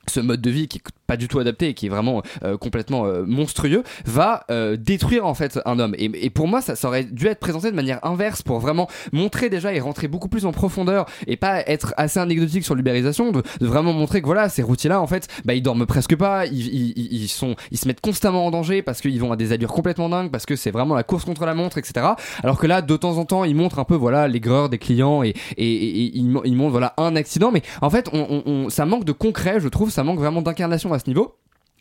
ce 0.07 0.19
mode 0.19 0.41
de 0.41 0.49
vie 0.49 0.67
qui 0.67 0.79
pas 1.07 1.17
du 1.17 1.27
tout 1.27 1.39
adapté 1.39 1.69
et 1.69 1.73
qui 1.73 1.85
est 1.85 1.89
vraiment 1.89 2.21
euh, 2.43 2.57
complètement 2.57 3.05
euh, 3.05 3.23
monstrueux 3.25 3.83
va 4.05 4.43
euh, 4.51 4.75
détruire 4.77 5.25
en 5.25 5.33
fait 5.33 5.59
un 5.65 5.79
homme. 5.79 5.95
Et, 5.97 6.09
et 6.25 6.29
pour 6.29 6.47
moi 6.47 6.61
ça, 6.61 6.75
ça 6.75 6.87
aurait 6.87 7.03
dû 7.03 7.27
être 7.27 7.39
présenté 7.39 7.69
de 7.71 7.75
manière 7.75 7.99
inverse 8.05 8.41
pour 8.41 8.59
vraiment 8.59 8.87
montrer 9.13 9.49
déjà 9.49 9.73
et 9.73 9.79
rentrer 9.79 10.07
beaucoup 10.07 10.27
plus 10.29 10.45
en 10.45 10.51
profondeur 10.51 11.05
et 11.27 11.37
pas 11.37 11.61
être 11.67 11.93
assez 11.97 12.19
anecdotique 12.19 12.63
sur 12.65 12.75
l'ubérisation 12.75 13.31
de, 13.31 13.43
de 13.59 13.65
vraiment 13.67 13.93
montrer 13.93 14.21
que 14.21 14.25
voilà 14.25 14.49
ces 14.49 14.63
routiers 14.63 14.89
là 14.89 15.01
en 15.01 15.07
fait 15.07 15.27
bah 15.45 15.53
ils 15.53 15.61
dorment 15.61 15.85
presque 15.85 16.15
pas 16.15 16.45
ils, 16.45 16.67
ils, 16.67 16.93
ils- 17.23 17.27
sont 17.27 17.55
ils 17.71 17.77
se 17.77 17.87
mettent 17.87 18.01
constamment 18.01 18.45
en 18.45 18.51
danger 18.51 18.81
parce 18.81 19.01
qu'ils 19.01 19.19
vont 19.19 19.31
à 19.31 19.35
des 19.35 19.51
allures 19.51 19.71
complètement 19.73 20.09
dingues 20.09 20.31
parce 20.31 20.45
que 20.45 20.55
c'est 20.55 20.71
vraiment 20.71 20.95
la 20.95 21.03
course 21.03 21.25
contre 21.25 21.45
la 21.45 21.53
montre 21.53 21.77
etc 21.77 22.05
alors 22.43 22.57
que 22.59 22.67
là 22.67 22.81
de 22.81 22.95
temps 22.97 23.17
en 23.17 23.25
temps 23.25 23.43
ils 23.43 23.55
montrent 23.55 23.79
un 23.79 23.83
peu 23.83 23.95
voilà 23.95 24.27
l'aigreur 24.27 24.69
des 24.69 24.77
clients 24.77 25.23
et, 25.23 25.29
et, 25.57 25.65
et- 25.73 26.17
ils, 26.17 26.25
mo- 26.29 26.41
ils 26.45 26.55
montrent 26.55 26.71
voilà 26.71 26.93
un 26.97 27.15
accident. 27.15 27.51
Mais 27.51 27.61
en 27.81 27.89
fait 27.89 28.09
on- 28.13 28.43
on- 28.45 28.69
ça 28.69 28.85
manque 28.85 29.05
de 29.05 29.11
concret 29.11 29.59
je 29.59 29.67
trouve. 29.67 29.89
Ça 29.89 30.03
manque 30.03 30.19
vraiment 30.19 30.41
d'incarnation 30.41 30.93
ce 30.99 31.07
niveau 31.07 31.37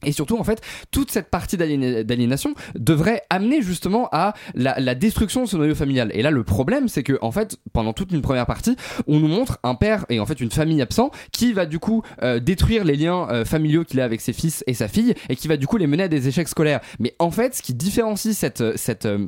et 0.07 0.13
surtout, 0.13 0.37
en 0.39 0.45
fait, 0.45 0.61
toute 0.91 1.11
cette 1.11 1.31
partie 1.31 1.57
d'aliéna- 1.57 2.05
d'aliénation 2.05 2.55
devrait 2.79 3.23
amener 3.31 3.63
justement 3.63 4.09
à 4.13 4.35
la, 4.55 4.95
destruction 4.95 5.45
de 5.45 5.49
ce 5.49 5.57
noyau 5.57 5.75
familial. 5.75 6.11
Et 6.15 6.23
là, 6.23 6.31
le 6.31 6.45
problème, 6.45 6.89
c'est 6.89 7.03
que, 7.03 7.19
en 7.23 7.33
fait, 7.33 7.59
pendant 7.73 7.93
toute 7.93 8.13
une 8.13 8.23
première 8.23 8.47
partie, 8.47 8.77
on 9.07 9.19
nous 9.19 9.29
montre 9.29 9.59
un 9.63 9.75
père 9.75 10.07
et 10.09 10.21
en 10.21 10.27
fait 10.27 10.41
une 10.41 10.51
famille 10.51 10.81
absent 10.81 11.11
qui 11.33 11.53
va 11.53 11.67
du 11.67 11.79
coup 11.79 12.03
euh, 12.23 12.39
détruire 12.39 12.85
les 12.85 12.97
liens 12.97 13.29
euh, 13.31 13.45
familiaux 13.45 13.85
qu'il 13.85 14.01
a 14.01 14.05
avec 14.05 14.21
ses 14.21 14.33
fils 14.33 14.63
et 14.67 14.75
sa 14.75 14.89
fille 14.89 15.15
et 15.29 15.37
qui 15.37 15.49
va 15.49 15.57
du 15.57 15.67
coup 15.67 15.77
les 15.77 15.87
mener 15.87 16.05
à 16.05 16.09
des 16.09 16.29
échecs 16.29 16.49
scolaires. 16.49 16.81
Mais 16.99 17.15
en 17.19 17.31
fait, 17.31 17.55
ce 17.55 17.63
qui 17.63 17.75
différencie 17.75 18.37
cette, 18.37 18.77
cette 18.77 19.07
euh, 19.07 19.27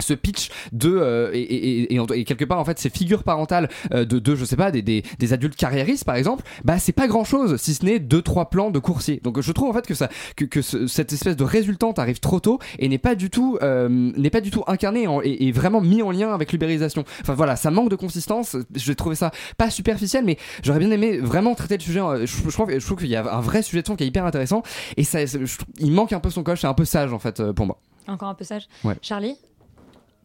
ce 0.00 0.14
pitch 0.14 0.50
de 0.72 0.90
euh, 0.90 1.30
et, 1.32 1.94
et, 1.94 2.24
quelque 2.24 2.44
part 2.44 2.58
en 2.58 2.64
fait 2.64 2.78
ces 2.78 2.90
figures 2.90 3.22
parentales 3.24 3.68
euh, 3.92 4.04
de, 4.04 4.18
de 4.18 4.34
je 4.34 4.44
sais 4.44 4.56
pas 4.56 4.70
des, 4.70 4.82
des, 4.82 5.02
des 5.18 5.32
adultes 5.32 5.56
carriéristes 5.56 6.04
par 6.04 6.16
exemple 6.16 6.44
bah 6.64 6.78
c'est 6.78 6.92
pas 6.92 7.06
grand 7.08 7.24
chose 7.24 7.56
si 7.60 7.74
ce 7.74 7.84
n'est 7.84 7.98
deux 7.98 8.22
trois 8.22 8.50
plans 8.50 8.70
de 8.70 8.78
coursier 8.78 9.20
donc 9.22 9.40
je 9.40 9.52
trouve 9.52 9.70
en 9.70 9.72
fait 9.72 9.86
que 9.86 9.94
ça 9.94 10.08
que, 10.36 10.44
que 10.44 10.62
ce- 10.62 10.86
cette 10.86 11.12
espèce 11.12 11.36
de 11.36 11.44
résultante 11.44 11.98
arrive 11.98 12.20
trop 12.20 12.40
tôt 12.40 12.58
et 12.78 12.88
n'est 12.88 12.98
pas 12.98 13.14
du 13.14 13.30
tout 13.30 13.58
euh, 13.62 13.88
n'est 13.88 14.30
pas 14.30 14.40
du 14.40 14.50
tout 14.50 14.62
incarné 14.66 15.06
en- 15.06 15.20
et, 15.22 15.50
vraiment 15.52 15.80
mis 15.80 16.02
en 16.02 16.10
lien 16.10 16.32
avec 16.34 16.52
l'ubérisation 16.52 17.04
enfin 17.22 17.34
voilà 17.34 17.56
ça 17.56 17.70
manque 17.70 17.90
de 17.90 17.96
consistance 17.96 18.56
j'ai 18.74 18.94
trouvé 18.94 19.16
ça 19.16 19.30
pas 19.56 19.70
superficiel 19.70 20.24
mais 20.24 20.36
j'aurais 20.62 20.78
bien 20.80 20.90
aimé 20.90 21.18
vraiment 21.18 21.54
traiter 21.54 21.76
le 21.78 21.82
sujet 21.82 22.00
je, 22.20 22.26
je 22.26 22.50
trouve 22.50 22.70
je 22.70 22.84
trouve 22.84 22.98
qu'il 22.98 23.08
y 23.08 23.16
a 23.16 23.34
un 23.34 23.40
vrai 23.40 23.62
sujet 23.62 23.82
de 23.82 23.86
fond 23.86 23.96
qui 23.96 24.04
est 24.04 24.08
hyper 24.08 24.24
intéressant 24.26 24.62
et 24.96 25.04
ça 25.04 25.24
je 25.26 25.36
il 25.78 25.92
manque 25.92 26.12
un 26.12 26.20
peu 26.20 26.30
son 26.30 26.42
coche 26.42 26.60
c'est 26.60 26.66
un 26.66 26.74
peu 26.74 26.84
sage 26.84 27.12
en 27.12 27.18
fait 27.18 27.42
pour 27.52 27.66
moi 27.66 27.78
Encore 28.08 28.28
un 28.28 28.34
peu 28.34 28.44
sage. 28.44 28.66
Ouais. 28.84 28.94
Charlie? 29.02 29.36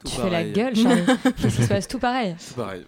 Tout 0.03 0.11
Tu 0.11 0.21
fais 0.21 0.29
la 0.29 0.43
gueule, 0.43 0.75
Charlie. 0.75 1.03
Ça 1.37 1.49
se 1.49 1.67
passe 1.67 1.87
tout 1.87 1.99
pareil. 1.99 2.35
Tout 2.47 2.55
pareil. 2.55 2.85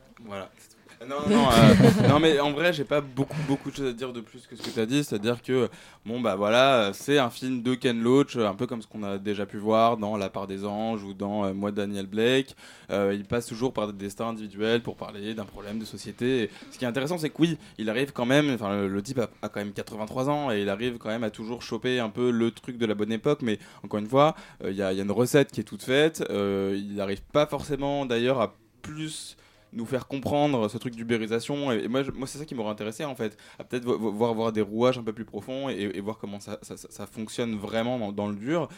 Non, 1.08 1.18
non, 1.30 1.50
euh, 1.50 2.08
non, 2.10 2.20
mais 2.20 2.40
en 2.40 2.52
vrai, 2.52 2.72
j'ai 2.72 2.84
pas 2.84 3.02
beaucoup, 3.02 3.42
beaucoup 3.48 3.72
de 3.72 3.76
choses 3.76 3.90
à 3.90 3.94
dire 3.94 4.14
de 4.14 4.22
plus 4.22 4.48
que 4.48 4.56
ce 4.56 4.62
que 4.62 4.70
tu 4.70 4.80
as 4.80 4.86
dit. 4.86 5.04
C'est-à-dire 5.04 5.42
que, 5.42 5.70
bon, 6.06 6.22
bah 6.22 6.36
voilà, 6.36 6.92
c'est 6.94 7.18
un 7.18 7.30
film 7.30 7.62
de 7.62 7.76
Ken 7.76 8.02
Loach, 8.02 8.38
un 8.38 8.56
peu 8.56 8.68
comme 8.68 8.82
ce 8.82 8.88
qu'on 8.88 9.04
a 9.04 9.18
déjà 9.18 9.46
pu 9.46 9.58
voir 9.58 9.98
dans 9.98 10.18
La 10.18 10.30
part 10.30 10.48
des 10.48 10.66
anges 10.66 11.04
ou 11.04 11.14
dans 11.14 11.46
euh, 11.46 11.54
Moi, 11.54 11.72
Daniel 11.72 12.08
Blake. 12.08 12.56
Euh, 12.90 13.14
il 13.14 13.26
passe 13.26 13.48
toujours 13.48 13.74
par 13.74 13.88
des 13.88 13.94
destins 13.94 14.28
individuels 14.30 14.82
pour 14.82 14.96
parler 14.96 15.34
d'un 15.34 15.46
problème 15.46 15.80
de 15.80 15.86
société. 15.86 16.44
Et 16.44 16.50
ce 16.72 16.78
qui 16.78 16.86
est 16.86 16.88
intéressant, 16.88 17.18
c'est 17.18 17.30
que 17.30 17.42
oui, 17.42 17.58
il 17.78 17.90
arrive 17.90 18.14
quand 18.14 18.26
même, 18.26 18.54
enfin, 18.54 18.76
le, 18.76 18.88
le 18.88 19.02
type 19.02 19.20
a, 19.20 19.30
a 19.42 19.50
quand 19.50 19.60
même 19.60 19.74
83 19.74 20.30
ans 20.30 20.52
et 20.52 20.62
il 20.62 20.70
arrive 20.70 20.98
quand 20.98 21.10
même 21.10 21.24
à 21.24 21.30
toujours 21.30 21.62
choper 21.62 22.00
un 22.00 22.10
peu 22.10 22.32
le 22.32 22.52
truc 22.52 22.78
de 22.78 22.86
la 22.86 22.96
bonne 22.96 23.12
époque. 23.12 23.40
Mais 23.42 23.60
encore 23.84 24.00
une 24.00 24.08
fois, 24.08 24.36
il 24.64 24.76
y, 24.76 24.82
a, 24.82 24.92
il 24.94 24.98
y 24.98 25.02
a 25.02 25.04
une 25.04 25.12
recette 25.12 25.52
qui 25.52 25.62
est 25.62 25.64
toute 25.64 25.84
faite. 25.84 26.24
Il 26.30 26.96
n'arrive 26.96 27.22
pas 27.32 27.46
forcément 27.46 28.06
d'ailleurs 28.06 28.40
à 28.40 28.54
plus 28.82 29.38
nous 29.74 29.86
faire 29.86 30.08
comprendre 30.08 30.70
ce 30.70 30.78
truc 30.78 30.96
d'ubérisation. 30.96 31.72
Et, 31.72 31.88
moi, 31.88 32.04
c'est 32.26 32.38
ça 32.38 32.46
qui 32.46 32.56
m'aurait 32.56 32.72
intéressé 32.72 33.06
en 33.06 33.16
fait. 33.16 33.38
Peut-être 33.70 33.86
vo- 33.86 33.98
vo- 33.98 34.34
voir 34.34 34.52
des 34.52 34.62
rouages 34.62 34.98
un 34.98 35.04
peu 35.04 35.14
plus 35.14 35.26
profonds 35.26 35.70
et, 35.70 36.00
voir 36.00 36.18
comment 36.18 36.40
ça, 36.40 36.60
ça, 36.62 37.08
fonctionne 37.08 37.56
vraiment 37.56 38.00
dans, 38.00 38.12
dans 38.12 38.28
le 38.28 38.36
dur. 38.36 38.70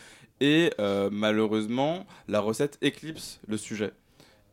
Et 0.41 0.71
euh, 0.79 1.09
malheureusement 1.11 2.05
la 2.27 2.39
recette 2.39 2.77
éclipse 2.81 3.39
le 3.47 3.57
sujet 3.57 3.93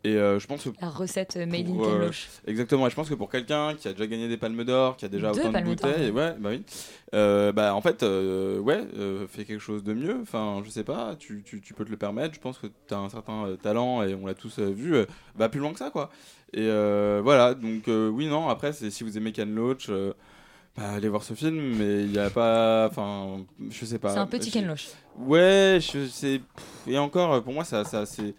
et 0.05 0.17
euh, 0.17 0.41
je 0.41 0.47
pense 0.49 0.65
que 0.65 0.71
La 0.81 0.89
recette 0.89 1.37
euh, 1.37 1.47
made 1.47 1.69
in 1.69 1.75
pour, 1.75 1.87
euh, 1.87 2.11
exactement. 2.47 2.89
Et 2.89 2.91
je 2.91 2.95
pense 2.97 3.09
que 3.09 3.15
pour 3.15 3.31
quelqu'un 3.31 3.75
qui 3.77 3.87
a 3.87 3.93
déjà 3.93 4.07
gagné 4.09 4.27
des 4.27 4.37
palmes 4.37 4.65
d'or 4.65 4.97
qui 4.97 5.05
a 5.05 5.09
déjà 5.09 5.31
Deux 5.31 5.41
autant 5.41 5.53
de 5.53 5.65
bouteilles 5.65 6.11
ouais. 6.11 6.31
ouais 6.31 6.35
bah 6.41 6.49
oui. 6.51 6.63
Euh, 7.15 7.53
bah 7.53 7.75
en 7.75 7.81
fait 7.81 8.03
ouais 8.03 8.85
fais 9.29 9.45
quelque 9.45 9.61
chose 9.61 9.85
de 9.85 9.95
mieux. 9.95 10.19
Enfin 10.23 10.61
je 10.65 10.71
sais 10.71 10.83
pas 10.83 11.15
tu, 11.19 11.43
tu, 11.45 11.61
tu 11.61 11.73
peux 11.75 11.85
te 11.85 11.91
le 11.91 11.97
permettre. 11.97 12.35
Je 12.35 12.41
pense 12.41 12.59
que 12.59 12.67
tu 12.67 12.95
as 12.95 12.99
un 12.99 13.11
certain 13.11 13.57
talent 13.63 14.03
et 14.03 14.15
on 14.15 14.27
l'a 14.27 14.35
tous 14.35 14.59
vu 14.59 14.97
va 15.37 15.49
plus 15.49 15.61
loin 15.61 15.73
que 15.73 15.79
ça 15.79 15.91
quoi. 15.91 16.11
Et 16.53 16.67
voilà. 17.23 17.55
Donc 17.55 17.85
oui 17.87 18.27
non 18.27 18.49
après 18.49 18.73
c'est 18.73 18.91
si 18.91 19.05
vous 19.05 19.17
aimez 19.17 19.31
Ken 19.31 19.55
Loach 19.55 19.89
bah, 20.75 20.93
allez 20.93 21.11
voir 21.11 21.23
ce 21.23 21.35
film 21.35 21.77
mais 21.77 22.05
il 22.05 22.13
y 22.13 22.19
a 22.19 22.31
pas 22.31 22.89
enfin 22.91 23.45
je 23.71 23.85
sais 23.85 23.99
pas. 23.99 24.15
C'est 24.15 24.19
un 24.19 24.27
petit 24.27 24.51
Ken 24.51 24.67
Loach. 24.67 24.89
ouais 25.19 25.79
je 25.81 26.07
sais 26.07 26.41
et 26.89 26.99
encore 26.99 27.41
pour 27.45 27.53
moi 27.53 27.63
ça 27.63 27.85
ça 27.85 28.05
c'est 28.05 28.35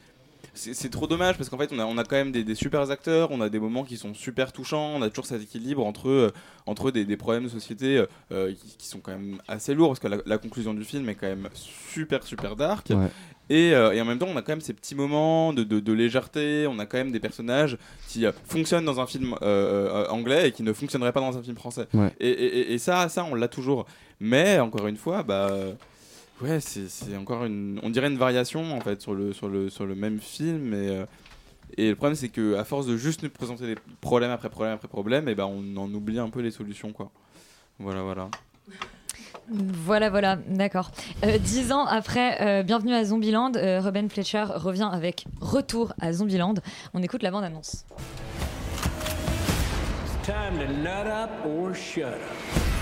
c'est 0.53 0.89
trop 0.91 1.07
dommage 1.07 1.37
parce 1.37 1.49
qu'en 1.49 1.57
fait 1.57 1.71
on 1.73 1.79
a, 1.79 1.85
on 1.85 1.97
a 1.97 2.03
quand 2.03 2.15
même 2.15 2.31
des, 2.31 2.43
des 2.43 2.55
super 2.55 2.89
acteurs, 2.91 3.29
on 3.31 3.41
a 3.41 3.49
des 3.49 3.59
moments 3.59 3.83
qui 3.83 3.97
sont 3.97 4.13
super 4.13 4.51
touchants, 4.51 4.91
on 4.95 5.01
a 5.01 5.09
toujours 5.09 5.25
cet 5.25 5.41
équilibre 5.41 5.85
entre, 5.85 6.09
euh, 6.09 6.31
entre 6.67 6.91
des, 6.91 7.05
des 7.05 7.17
problèmes 7.17 7.43
de 7.45 7.49
société 7.49 7.97
euh, 7.97 8.05
euh, 8.31 8.53
qui, 8.53 8.77
qui 8.77 8.87
sont 8.87 8.99
quand 8.99 9.11
même 9.11 9.39
assez 9.47 9.73
lourds 9.73 9.89
parce 9.89 9.99
que 9.99 10.07
la, 10.07 10.17
la 10.25 10.37
conclusion 10.37 10.73
du 10.73 10.83
film 10.83 11.09
est 11.09 11.15
quand 11.15 11.27
même 11.27 11.49
super 11.55 12.23
super 12.23 12.55
dark. 12.55 12.87
Ouais. 12.91 13.07
Et, 13.49 13.73
euh, 13.75 13.91
et 13.91 13.99
en 13.99 14.05
même 14.05 14.19
temps, 14.19 14.29
on 14.29 14.37
a 14.37 14.41
quand 14.41 14.53
même 14.53 14.61
ces 14.61 14.71
petits 14.73 14.95
moments 14.95 15.51
de, 15.51 15.63
de- 15.63 15.81
de 15.81 15.91
légèreté. 15.93 16.65
On 16.69 16.79
a 16.79 16.85
quand 16.85 16.97
même 16.97 17.11
des 17.11 17.19
personnages 17.19 17.77
qui 18.07 18.25
euh, 18.25 18.31
fonctionnent 18.45 18.85
dans 18.85 19.01
un 19.01 19.05
film 19.05 19.35
euh, 19.41 20.07
anglais 20.07 20.47
et 20.47 20.51
qui 20.53 20.63
ne 20.63 20.71
fonctionneraient 20.71 21.11
pas 21.11 21.19
dans 21.19 21.37
un 21.37 21.43
film 21.43 21.57
français. 21.57 21.87
Ouais. 21.93 22.09
Et, 22.21 22.73
et- 22.73 22.77
ça, 22.77 23.09
ça, 23.09 23.25
on 23.29 23.35
l'a 23.35 23.49
toujours. 23.49 23.85
Mais 24.21 24.59
encore 24.59 24.87
une 24.87 24.95
fois, 24.95 25.23
bah, 25.23 25.49
ouais, 26.43 26.59
c'est 26.59 26.89
c'est 26.89 27.15
encore 27.17 27.45
une, 27.45 27.79
on 27.83 27.89
dirait 27.89 28.07
une 28.07 28.17
variation 28.17 28.75
en 28.75 28.81
fait 28.81 29.01
sur 29.01 29.13
le 29.13 29.33
sur 29.33 29.47
le 29.47 29.69
sur 29.69 29.85
le 29.85 29.95
même 29.95 30.19
film. 30.19 30.73
Et, 30.73 30.89
euh, 30.89 31.05
et 31.77 31.89
le 31.89 31.95
problème, 31.95 32.15
c'est 32.15 32.29
que 32.29 32.55
à 32.55 32.63
force 32.63 32.85
de 32.85 32.97
juste 32.97 33.23
nous 33.23 33.29
présenter 33.29 33.65
des 33.65 33.75
problèmes 34.01 34.31
après 34.31 34.49
problème 34.49 34.75
après 34.75 34.87
problème, 34.87 35.27
et 35.27 35.35
ben 35.35 35.45
on 35.45 35.77
en 35.77 35.91
oublie 35.93 36.19
un 36.19 36.29
peu 36.29 36.41
les 36.41 36.51
solutions, 36.51 36.91
quoi. 36.91 37.11
Voilà, 37.79 38.03
voilà. 38.03 38.29
Voilà, 39.49 40.09
voilà, 40.09 40.37
d'accord. 40.47 40.91
Euh, 41.25 41.37
dix 41.37 41.71
ans 41.73 41.85
après 41.85 42.41
euh, 42.41 42.63
Bienvenue 42.63 42.93
à 42.93 43.03
Zombieland, 43.03 43.51
euh, 43.55 43.81
Ruben 43.81 44.09
Fletcher 44.09 44.45
revient 44.55 44.89
avec 44.89 45.25
Retour 45.41 45.93
à 45.99 46.13
Zombieland. 46.13 46.53
On 46.93 47.01
écoute 47.01 47.23
la 47.23 47.31
bande-annonce. 47.31 47.85
Time 50.23 50.57
to 50.59 50.73
nut 50.73 51.07
up 51.07 51.45
or 51.45 51.75
shut 51.75 52.05
up. 52.05 52.72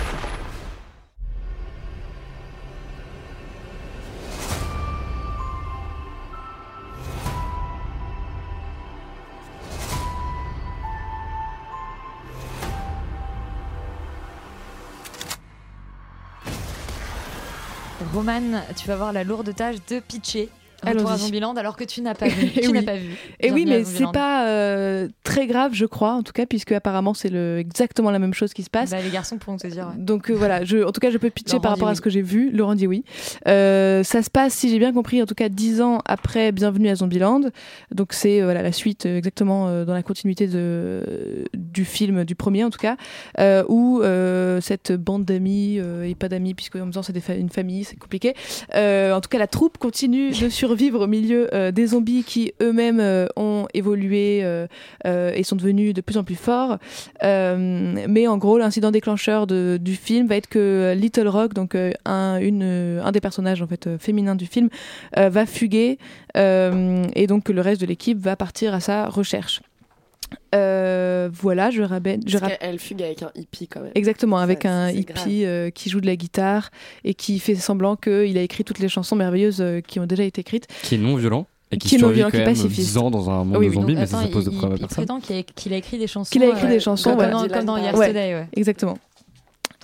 Roman, 18.13 18.61
tu 18.75 18.87
vas 18.87 18.93
avoir 18.93 19.13
la 19.13 19.23
lourde 19.23 19.55
tâche 19.55 19.77
de 19.89 19.99
pitcher. 19.99 20.49
Retour 20.83 21.11
à 21.11 21.17
Zombieland 21.17 21.53
alors 21.55 21.75
que 21.75 21.83
tu 21.83 22.01
n'as 22.01 22.13
pas 22.15 22.27
vu. 22.27 22.51
Eh 22.55 22.61
tu 22.61 22.71
n'as 22.71 22.79
oui. 22.79 22.85
pas 22.85 22.95
vu. 22.95 23.11
Et 23.39 23.51
oui, 23.51 23.65
Bienvenue 23.65 23.73
à 23.73 23.77
mais 23.79 23.83
c'est 23.85 24.11
pas 24.11 24.47
euh, 24.47 25.07
très 25.23 25.47
grave, 25.47 25.71
je 25.73 25.85
crois, 25.85 26.13
en 26.13 26.23
tout 26.23 26.33
cas, 26.33 26.45
puisque 26.45 26.71
apparemment 26.71 27.13
c'est 27.13 27.29
le, 27.29 27.57
exactement 27.59 28.11
la 28.11 28.19
même 28.19 28.33
chose 28.33 28.53
qui 28.53 28.63
se 28.63 28.69
passe. 28.69 28.89
Bah, 28.91 28.97
les 29.03 29.09
garçons 29.09 29.37
pourront 29.37 29.57
te 29.57 29.67
dire. 29.67 29.87
ouais. 29.87 29.93
Donc 30.03 30.29
euh, 30.29 30.33
voilà, 30.33 30.63
je, 30.65 30.77
en 30.83 30.91
tout 30.91 30.99
cas, 30.99 31.11
je 31.11 31.17
peux 31.17 31.29
pitcher 31.29 31.53
Laurent 31.53 31.61
par 31.61 31.71
rapport 31.71 31.87
à 31.87 31.91
oui. 31.91 31.97
ce 31.97 32.01
que 32.01 32.09
j'ai 32.09 32.21
vu. 32.21 32.51
Laurent 32.51 32.75
dit 32.75 32.87
oui. 32.87 33.03
Euh, 33.47 34.03
ça 34.03 34.23
se 34.23 34.29
passe, 34.29 34.53
si 34.53 34.69
j'ai 34.69 34.79
bien 34.79 34.93
compris, 34.93 35.21
en 35.21 35.25
tout 35.25 35.35
cas 35.35 35.49
dix 35.49 35.81
ans 35.81 35.99
après 36.05 36.51
Bienvenue 36.51 36.89
à 36.89 36.95
Zombieland. 36.95 37.41
Donc 37.93 38.13
c'est 38.13 38.41
voilà, 38.41 38.61
la 38.61 38.71
suite 38.71 39.05
exactement 39.05 39.83
dans 39.85 39.93
la 39.93 40.03
continuité 40.03 40.47
de, 40.47 41.45
du 41.53 41.85
film, 41.85 42.23
du 42.25 42.35
premier 42.35 42.63
en 42.63 42.69
tout 42.69 42.79
cas, 42.79 42.95
où 43.67 44.01
cette 44.61 44.91
bande 44.93 45.25
d'amis 45.25 45.79
et 46.03 46.15
pas 46.15 46.27
d'amis, 46.29 46.53
puisque 46.53 46.75
en 46.75 46.79
même 46.79 46.91
temps 46.91 47.03
c'est 47.03 47.19
fa- 47.19 47.35
une 47.35 47.49
famille, 47.49 47.83
c'est 47.83 47.97
compliqué. 47.97 48.33
En 48.73 49.19
tout 49.21 49.29
cas, 49.29 49.37
la 49.39 49.47
troupe 49.47 49.77
continue 49.77 50.31
de 50.31 50.49
survivre 50.71 51.01
au 51.01 51.07
milieu 51.07 51.53
euh, 51.53 51.71
des 51.73 51.87
zombies 51.87 52.23
qui 52.23 52.53
eux-mêmes 52.61 53.01
euh, 53.01 53.27
ont 53.35 53.67
évolué 53.73 54.39
euh, 54.41 54.67
et 55.03 55.43
sont 55.43 55.57
devenus 55.57 55.93
de 55.93 55.99
plus 55.99 56.17
en 56.17 56.23
plus 56.23 56.35
forts. 56.35 56.77
Mais 57.21 58.27
en 58.27 58.37
gros, 58.37 58.57
l'incident 58.57 58.91
déclencheur 58.91 59.47
du 59.47 59.95
film 59.95 60.27
va 60.27 60.37
être 60.37 60.47
que 60.47 60.93
Little 60.95 61.27
Rock, 61.27 61.53
donc 61.53 61.75
un, 62.05 62.39
des 62.39 63.21
personnages 63.21 63.61
en 63.61 63.67
fait 63.67 63.97
féminins 63.97 64.35
du 64.35 64.45
film, 64.45 64.69
va 65.17 65.45
fuguer 65.45 65.97
et 66.35 67.27
donc 67.27 67.49
le 67.49 67.61
reste 67.61 67.81
de 67.81 67.85
l'équipe 67.85 68.17
va 68.17 68.35
partir 68.35 68.73
à 68.73 68.79
sa 68.79 69.09
recherche. 69.09 69.61
Euh, 70.55 71.29
voilà, 71.31 71.69
je 71.71 71.81
rappelle. 71.81 72.19
Je 72.25 72.37
qu'elle 72.37 72.79
fugue 72.79 73.01
avec 73.01 73.23
un 73.23 73.31
hippie 73.35 73.67
quand 73.67 73.81
même. 73.81 73.91
Exactement, 73.95 74.37
avec 74.37 74.63
Ça, 74.63 74.69
un 74.71 74.89
hippie 74.89 75.45
euh, 75.45 75.69
qui 75.69 75.89
joue 75.89 76.01
de 76.01 76.05
la 76.07 76.15
guitare 76.15 76.69
et 77.03 77.13
qui 77.13 77.39
fait 77.39 77.55
semblant 77.55 77.95
qu'il 77.95 78.37
a 78.37 78.41
écrit 78.41 78.63
toutes 78.63 78.79
les 78.79 78.89
chansons 78.89 79.15
merveilleuses 79.15 79.61
euh, 79.61 79.81
qui 79.81 79.99
ont 79.99 80.05
déjà 80.05 80.23
été 80.23 80.41
écrites. 80.41 80.67
Qui 80.83 80.95
est 80.95 80.97
non 80.97 81.15
violent 81.15 81.47
et 81.71 81.77
qui, 81.77 81.87
Qui 81.89 81.95
est 81.95 81.97
non 81.99 82.09
violent, 82.09 82.29
quand 82.31 82.37
qui 82.37 82.41
est 82.43 82.45
pacifiste. 82.45 82.89
10 82.89 82.97
ans 82.97 83.11
dans 83.11 83.29
un 83.29 83.45
monde 83.45 83.57
Oui, 83.57 83.69
de 83.69 83.73
zombies, 83.73 83.93
Donc, 83.93 84.01
mais 84.01 84.05
ça, 84.07 84.17
attends, 84.19 84.27
ça 84.27 84.33
pose 84.33 84.45
de 84.45 84.51
il- 84.51 84.57
problème 84.57 84.73
à 84.73 84.75
il, 84.75 84.79
il 84.83 84.87
personne. 84.87 85.05
prétend 85.05 85.43
qu'il 85.55 85.73
a, 85.73 85.77
écrit 85.77 85.97
des 85.97 86.07
chansons. 86.07 86.29
Qu'il 86.29 86.43
a 86.43 86.47
écrit 86.49 86.65
euh, 86.65 86.69
des 86.69 86.79
chansons, 86.81 87.11
comme, 87.11 87.19
ouais. 87.19 87.31
dans, 87.31 87.47
comme 87.47 87.65
dans 87.65 87.75
Ouais. 87.75 87.83
Yesterday, 87.83 88.33
ouais. 88.35 88.47
Exactement. 88.55 88.97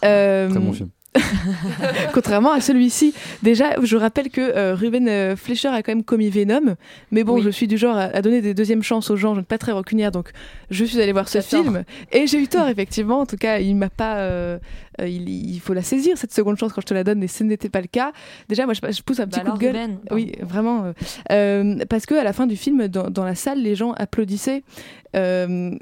Euh, 0.03 0.49
Très 0.49 0.59
bon 0.59 0.73
film. 0.73 0.89
Contrairement 2.13 2.51
à 2.51 2.61
celui-ci. 2.61 3.13
Déjà, 3.43 3.75
je 3.81 3.95
rappelle 3.97 4.29
que 4.29 4.41
euh, 4.41 4.75
Ruben 4.75 5.07
euh, 5.07 5.35
Fleischer 5.35 5.69
a 5.69 5.81
quand 5.83 5.91
même 5.91 6.03
commis 6.03 6.29
Venom. 6.29 6.75
Mais 7.11 7.23
bon, 7.23 7.41
je 7.41 7.49
suis 7.49 7.67
du 7.67 7.77
genre 7.77 7.95
à, 7.97 8.03
à 8.03 8.21
donner 8.21 8.41
des 8.41 8.53
deuxièmes 8.53 8.83
chances 8.83 9.09
aux 9.09 9.15
gens. 9.17 9.33
Je 9.33 9.39
ne 9.39 9.41
suis 9.43 9.47
pas 9.47 9.57
très 9.57 9.71
rancunière, 9.71 10.11
donc 10.11 10.31
je 10.69 10.85
suis 10.85 11.01
allée 11.01 11.11
voir 11.11 11.27
ce 11.29 11.41
film. 11.41 11.83
Et 12.11 12.27
j'ai 12.27 12.39
eu 12.39 12.47
tort, 12.47 12.67
effectivement. 12.67 13.19
En 13.19 13.25
tout 13.25 13.37
cas, 13.37 13.59
il 13.59 13.75
m'a 13.75 13.89
pas. 13.89 14.17
euh, 14.17 14.57
il, 14.99 15.29
il 15.29 15.59
faut 15.59 15.73
la 15.73 15.83
saisir, 15.83 16.17
cette 16.17 16.33
seconde 16.33 16.57
chance, 16.57 16.73
quand 16.73 16.81
je 16.81 16.87
te 16.87 16.93
la 16.93 17.03
donne. 17.03 17.21
Et 17.23 17.27
ce 17.27 17.43
n'était 17.43 17.69
pas 17.69 17.81
le 17.81 17.87
cas. 17.87 18.11
Déjà, 18.49 18.65
moi, 18.65 18.73
je, 18.73 18.81
je 18.91 19.01
pousse 19.03 19.19
un 19.19 19.27
petit 19.27 19.41
Bah 19.41 19.51
coup 19.51 19.57
de 19.57 19.61
gueule. 19.61 19.75
Ruben, 19.75 19.97
oui, 20.11 20.31
vraiment. 20.41 20.93
euh, 21.31 21.75
parce 21.89 22.05
que 22.05 22.15
à 22.15 22.23
la 22.23 22.33
fin 22.33 22.47
du 22.47 22.55
film, 22.55 22.87
dans, 22.87 23.09
dans 23.09 23.23
la 23.25 23.35
salle, 23.35 23.61
les 23.61 23.75
gens 23.75 23.91
applaudissaient. 23.93 24.63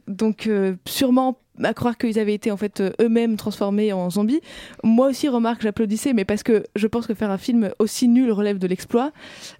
Donc, 0.08 0.50
sûrement 0.88 1.38
à 1.64 1.74
croire 1.74 1.98
qu'ils 1.98 2.20
avaient 2.20 2.34
été 2.34 2.52
en 2.52 2.58
fait 2.58 2.82
euh, 2.82 2.92
eux-mêmes 3.02 3.38
transformés 3.38 3.94
en 3.94 4.10
zombies. 4.10 4.42
Moi 4.84 5.08
aussi, 5.10 5.28
remarque, 5.30 5.62
j'applaudissais, 5.62 6.14
mais 6.14 6.26
parce 6.26 6.44
que 6.44 6.64
je 6.76 6.88
pense 6.88 7.08
que 7.08 7.14
faire 7.14 7.32
un 7.32 7.38
film 7.38 7.72
aussi 7.80 8.08
nul 8.08 8.32
relève 8.32 8.58
de 8.58 8.68
l'exploit. 8.68 9.12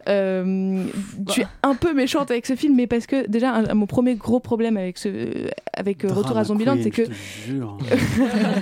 Euh, 0.08 0.84
Je 1.28 1.32
suis 1.32 1.44
un 1.64 1.76
peu 1.76 1.94
méchante 1.94 2.32
avec 2.32 2.46
ce 2.46 2.56
film, 2.56 2.76
mais 2.76 2.88
parce 2.88 3.06
que 3.08 3.28
déjà, 3.28 3.54
un- 3.54 3.74
mon 3.74 3.86
premier 3.88 4.16
gros 4.16 4.40
problème 4.40 4.78
avec, 4.78 4.98
ce, 4.98 5.50
avec 5.74 6.04
euh, 6.06 6.10
Retour 6.10 6.38
à 6.38 6.44
Zombieland, 6.44 6.78
c'est 6.82 6.92
que. 6.92 7.06
je 7.06 7.10
te 7.10 7.14
jure. 7.48 7.78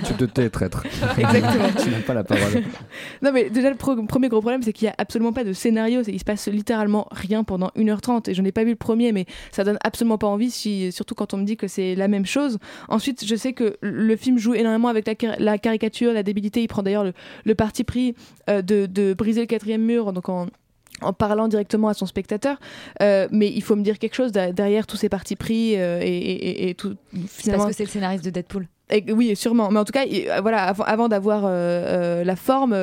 tu 0.06 0.14
te 0.14 0.24
tais, 0.24 0.48
traître. 0.50 0.84
Exactement. 1.18 1.68
tu 1.82 1.90
n'as 1.90 2.00
pas 2.00 2.14
la 2.14 2.24
parole. 2.24 2.62
Non, 3.22 3.32
mais 3.32 3.50
déjà, 3.50 3.70
le 3.70 3.76
pro- 3.76 3.96
premier 4.04 4.28
gros 4.28 4.40
problème, 4.40 4.62
c'est 4.62 4.72
qu'il 4.72 4.86
n'y 4.86 4.90
a 4.90 4.94
absolument 4.98 5.32
pas 5.32 5.44
de 5.44 5.52
scénario. 5.52 6.02
C'est 6.02 6.10
qu'il 6.10 6.20
se 6.20 6.24
passe 6.24 6.46
littéralement 6.48 7.06
rien 7.10 7.44
pendant 7.44 7.68
1h30. 7.76 8.30
Et 8.30 8.34
je 8.34 8.42
n'ai 8.42 8.52
pas 8.52 8.64
vu 8.64 8.70
le 8.70 8.76
premier, 8.76 9.12
mais 9.12 9.26
ça 9.52 9.64
donne 9.64 9.78
absolument 9.82 10.18
pas 10.18 10.26
envie, 10.26 10.50
si, 10.50 10.92
surtout 10.92 11.14
quand 11.14 11.34
on 11.34 11.38
me 11.38 11.44
dit 11.44 11.56
que 11.56 11.68
c'est 11.68 11.94
la 11.94 12.08
même 12.08 12.26
chose. 12.26 12.58
Ensuite, 12.88 13.23
je 13.26 13.36
sais 13.36 13.52
que 13.52 13.76
le 13.80 14.16
film 14.16 14.38
joue 14.38 14.54
énormément 14.54 14.88
avec 14.88 15.06
la, 15.06 15.14
car- 15.14 15.36
la 15.38 15.58
caricature, 15.58 16.12
la 16.12 16.22
débilité. 16.22 16.62
Il 16.62 16.68
prend 16.68 16.82
d'ailleurs 16.82 17.04
le, 17.04 17.12
le 17.44 17.54
parti 17.54 17.84
pris 17.84 18.14
euh, 18.50 18.62
de, 18.62 18.86
de 18.86 19.14
briser 19.14 19.40
le 19.40 19.46
quatrième 19.46 19.82
mur. 19.82 20.12
Donc 20.12 20.28
en 20.28 20.46
en 21.00 21.12
parlant 21.12 21.48
directement 21.48 21.88
à 21.88 21.94
son 21.94 22.06
spectateur, 22.06 22.56
Euh, 23.02 23.26
mais 23.32 23.48
il 23.50 23.62
faut 23.62 23.74
me 23.74 23.82
dire 23.82 23.98
quelque 23.98 24.14
chose 24.14 24.30
derrière 24.30 24.86
tous 24.86 24.96
ces 24.96 25.08
partis 25.08 25.34
pris 25.34 25.76
euh, 25.76 26.00
et, 26.00 26.06
et- 26.06 26.48
et- 26.66 26.68
et 26.70 26.74
tout. 26.76 26.94
C'est 27.12 27.42
Finalement, 27.42 27.64
parce 27.64 27.72
que 27.72 27.76
c'est 27.78 27.84
le 27.84 27.90
scénariste 27.90 28.24
de 28.24 28.30
Deadpool. 28.30 28.68
Oui, 29.08 29.34
sûrement. 29.34 29.70
Mais 29.70 29.80
en 29.80 29.84
tout 29.84 29.92
cas, 29.92 30.04
euh, 30.06 30.40
voilà, 30.42 30.64
avant, 30.68 31.08
d'avoir 31.08 31.44
euh, 31.44 31.48
euh, 31.50 32.24
la 32.24 32.36
forme, 32.36 32.74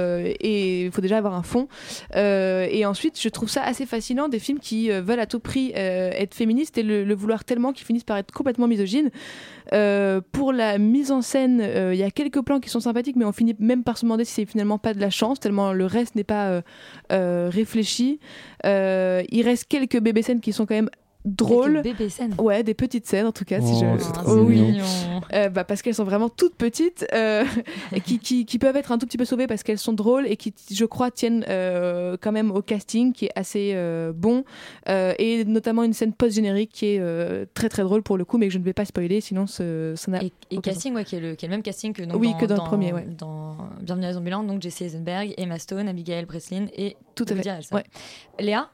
il 0.41 0.89
faut 0.91 1.01
déjà 1.01 1.17
avoir 1.17 1.35
un 1.35 1.43
fond. 1.43 1.67
Et 2.15 2.85
ensuite, 2.85 3.19
je 3.21 3.29
trouve 3.29 3.49
ça 3.49 3.63
assez 3.63 3.85
fascinant 3.85 4.27
des 4.27 4.39
films 4.39 4.59
qui 4.59 4.89
veulent 4.89 5.19
à 5.19 5.25
tout 5.25 5.39
prix 5.39 5.71
être 5.73 6.33
féministes 6.33 6.77
et 6.77 6.83
le, 6.83 7.03
le 7.03 7.15
vouloir 7.15 7.43
tellement 7.43 7.71
qu'ils 7.71 7.85
finissent 7.85 8.03
par 8.03 8.17
être 8.17 8.31
complètement 8.31 8.67
misogynes. 8.67 9.11
Pour 10.31 10.53
la 10.53 10.77
mise 10.77 11.11
en 11.11 11.21
scène, 11.21 11.63
il 11.91 11.97
y 11.97 12.03
a 12.03 12.11
quelques 12.11 12.41
plans 12.41 12.59
qui 12.59 12.69
sont 12.69 12.79
sympathiques, 12.79 13.15
mais 13.15 13.25
on 13.25 13.31
finit 13.31 13.55
même 13.59 13.83
par 13.83 13.97
se 13.97 14.05
demander 14.05 14.25
si 14.25 14.33
c'est 14.33 14.45
finalement 14.45 14.77
pas 14.77 14.93
de 14.93 14.99
la 14.99 15.09
chance, 15.09 15.39
tellement 15.39 15.73
le 15.73 15.85
reste 15.85 16.15
n'est 16.15 16.23
pas 16.23 16.61
réfléchi. 17.09 18.19
Il 18.63 19.41
reste 19.43 19.65
quelques 19.67 19.99
bébés 19.99 20.23
scènes 20.23 20.41
qui 20.41 20.53
sont 20.53 20.65
quand 20.65 20.75
même 20.75 20.89
drôles. 21.25 21.81
Quelques 21.83 21.97
bébés 21.97 22.09
scènes. 22.09 22.35
Ouais, 22.39 22.63
des 22.63 22.73
petites 22.73 23.05
scènes 23.07 23.25
en 23.27 23.31
tout 23.31 23.45
cas. 23.45 23.61
si 23.61 23.73
Oh, 23.83 23.95
je... 23.97 24.03
c'est 24.03 24.11
trop 24.13 24.31
Oh 24.37 24.41
oui. 24.43 24.61
mignon. 24.61 24.83
Euh, 25.33 25.49
bah, 25.49 25.63
parce 25.63 25.81
qu'elles 25.81 25.95
sont 25.95 26.03
vraiment 26.03 26.29
toutes 26.29 26.55
petites 26.55 27.05
euh, 27.13 27.43
et 27.95 28.01
qui, 28.01 28.19
qui, 28.19 28.45
qui 28.45 28.59
peuvent 28.59 28.75
être 28.75 28.91
un 28.91 28.97
tout 28.97 29.05
petit 29.05 29.17
peu 29.17 29.25
sauvées 29.25 29.47
parce 29.47 29.63
qu'elles 29.63 29.77
sont 29.77 29.93
drôles 29.93 30.27
et 30.27 30.35
qui, 30.37 30.53
je 30.71 30.85
crois, 30.85 31.11
tiennent 31.11 31.45
euh, 31.47 32.17
quand 32.19 32.31
même 32.31 32.51
au 32.51 32.61
casting 32.61 33.13
qui 33.13 33.25
est 33.25 33.31
assez 33.35 33.71
euh, 33.75 34.11
bon 34.15 34.43
euh, 34.89 35.13
et 35.19 35.45
notamment 35.45 35.83
une 35.83 35.93
scène 35.93 36.13
post-générique 36.13 36.71
qui 36.71 36.85
est 36.95 36.99
euh, 36.99 37.45
très 37.53 37.69
très 37.69 37.83
drôle 37.83 38.03
pour 38.03 38.17
le 38.17 38.25
coup 38.25 38.37
mais 38.37 38.47
que 38.47 38.53
je 38.53 38.57
ne 38.59 38.63
vais 38.63 38.73
pas 38.73 38.85
spoiler 38.85 39.21
sinon 39.21 39.47
ce- 39.47 39.93
ça 39.95 40.11
n'a 40.11 40.23
Et, 40.23 40.31
et 40.49 40.57
casting, 40.59 40.93
ouais, 40.95 41.03
qui, 41.05 41.15
est 41.15 41.19
le, 41.19 41.35
qui 41.35 41.45
est 41.45 41.47
le 41.49 41.53
même 41.53 41.63
casting 41.63 41.93
que, 41.93 42.03
donc, 42.03 42.19
Oui, 42.19 42.31
dans, 42.31 42.37
que 42.39 42.45
dans 42.45 42.55
le 42.55 42.61
premier, 42.67 42.93
ouais. 42.93 43.05
dans 43.17 43.57
Bienvenue 43.81 44.05
à 44.07 44.13
Zombieland, 44.13 44.43
donc 44.43 44.61
Jesse 44.61 44.81
Eisenberg, 44.81 45.33
Emma 45.37 45.59
Stone, 45.59 45.87
Abigail 45.87 46.25
Breslin 46.25 46.65
et 46.75 46.97
Tout 47.15 47.25
à 47.29 47.35
fait, 47.35 47.73
ouais. 47.73 47.83
Léa? 48.39 48.69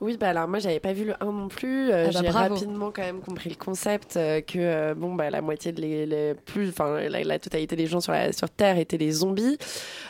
Oui, 0.00 0.16
bah 0.16 0.30
alors 0.30 0.48
moi 0.48 0.58
j'avais 0.60 0.80
pas 0.80 0.94
vu 0.94 1.04
le 1.04 1.12
1 1.20 1.26
non 1.30 1.48
plus. 1.48 1.90
Euh, 1.90 2.06
Ah 2.08 2.10
bah, 2.12 2.20
J'ai 2.22 2.26
rapidement 2.54 2.90
quand 2.90 3.02
même 3.02 3.20
compris 3.20 3.50
le 3.50 3.56
concept 3.56 4.16
euh, 4.16 4.40
que 4.40 4.58
euh, 4.58 4.94
bon 4.94 5.14
bah 5.14 5.28
la 5.28 5.42
moitié 5.42 5.72
de 5.72 5.80
les, 5.82 6.06
les 6.06 6.34
plus, 6.34 6.70
enfin 6.70 7.00
la, 7.08 7.22
la 7.22 7.38
totalité 7.38 7.76
des 7.76 7.86
gens 7.86 8.00
sur 8.00 8.12
la 8.12 8.32
sur 8.32 8.48
Terre 8.48 8.78
étaient 8.78 8.96
des 8.98 9.10
zombies. 9.10 9.58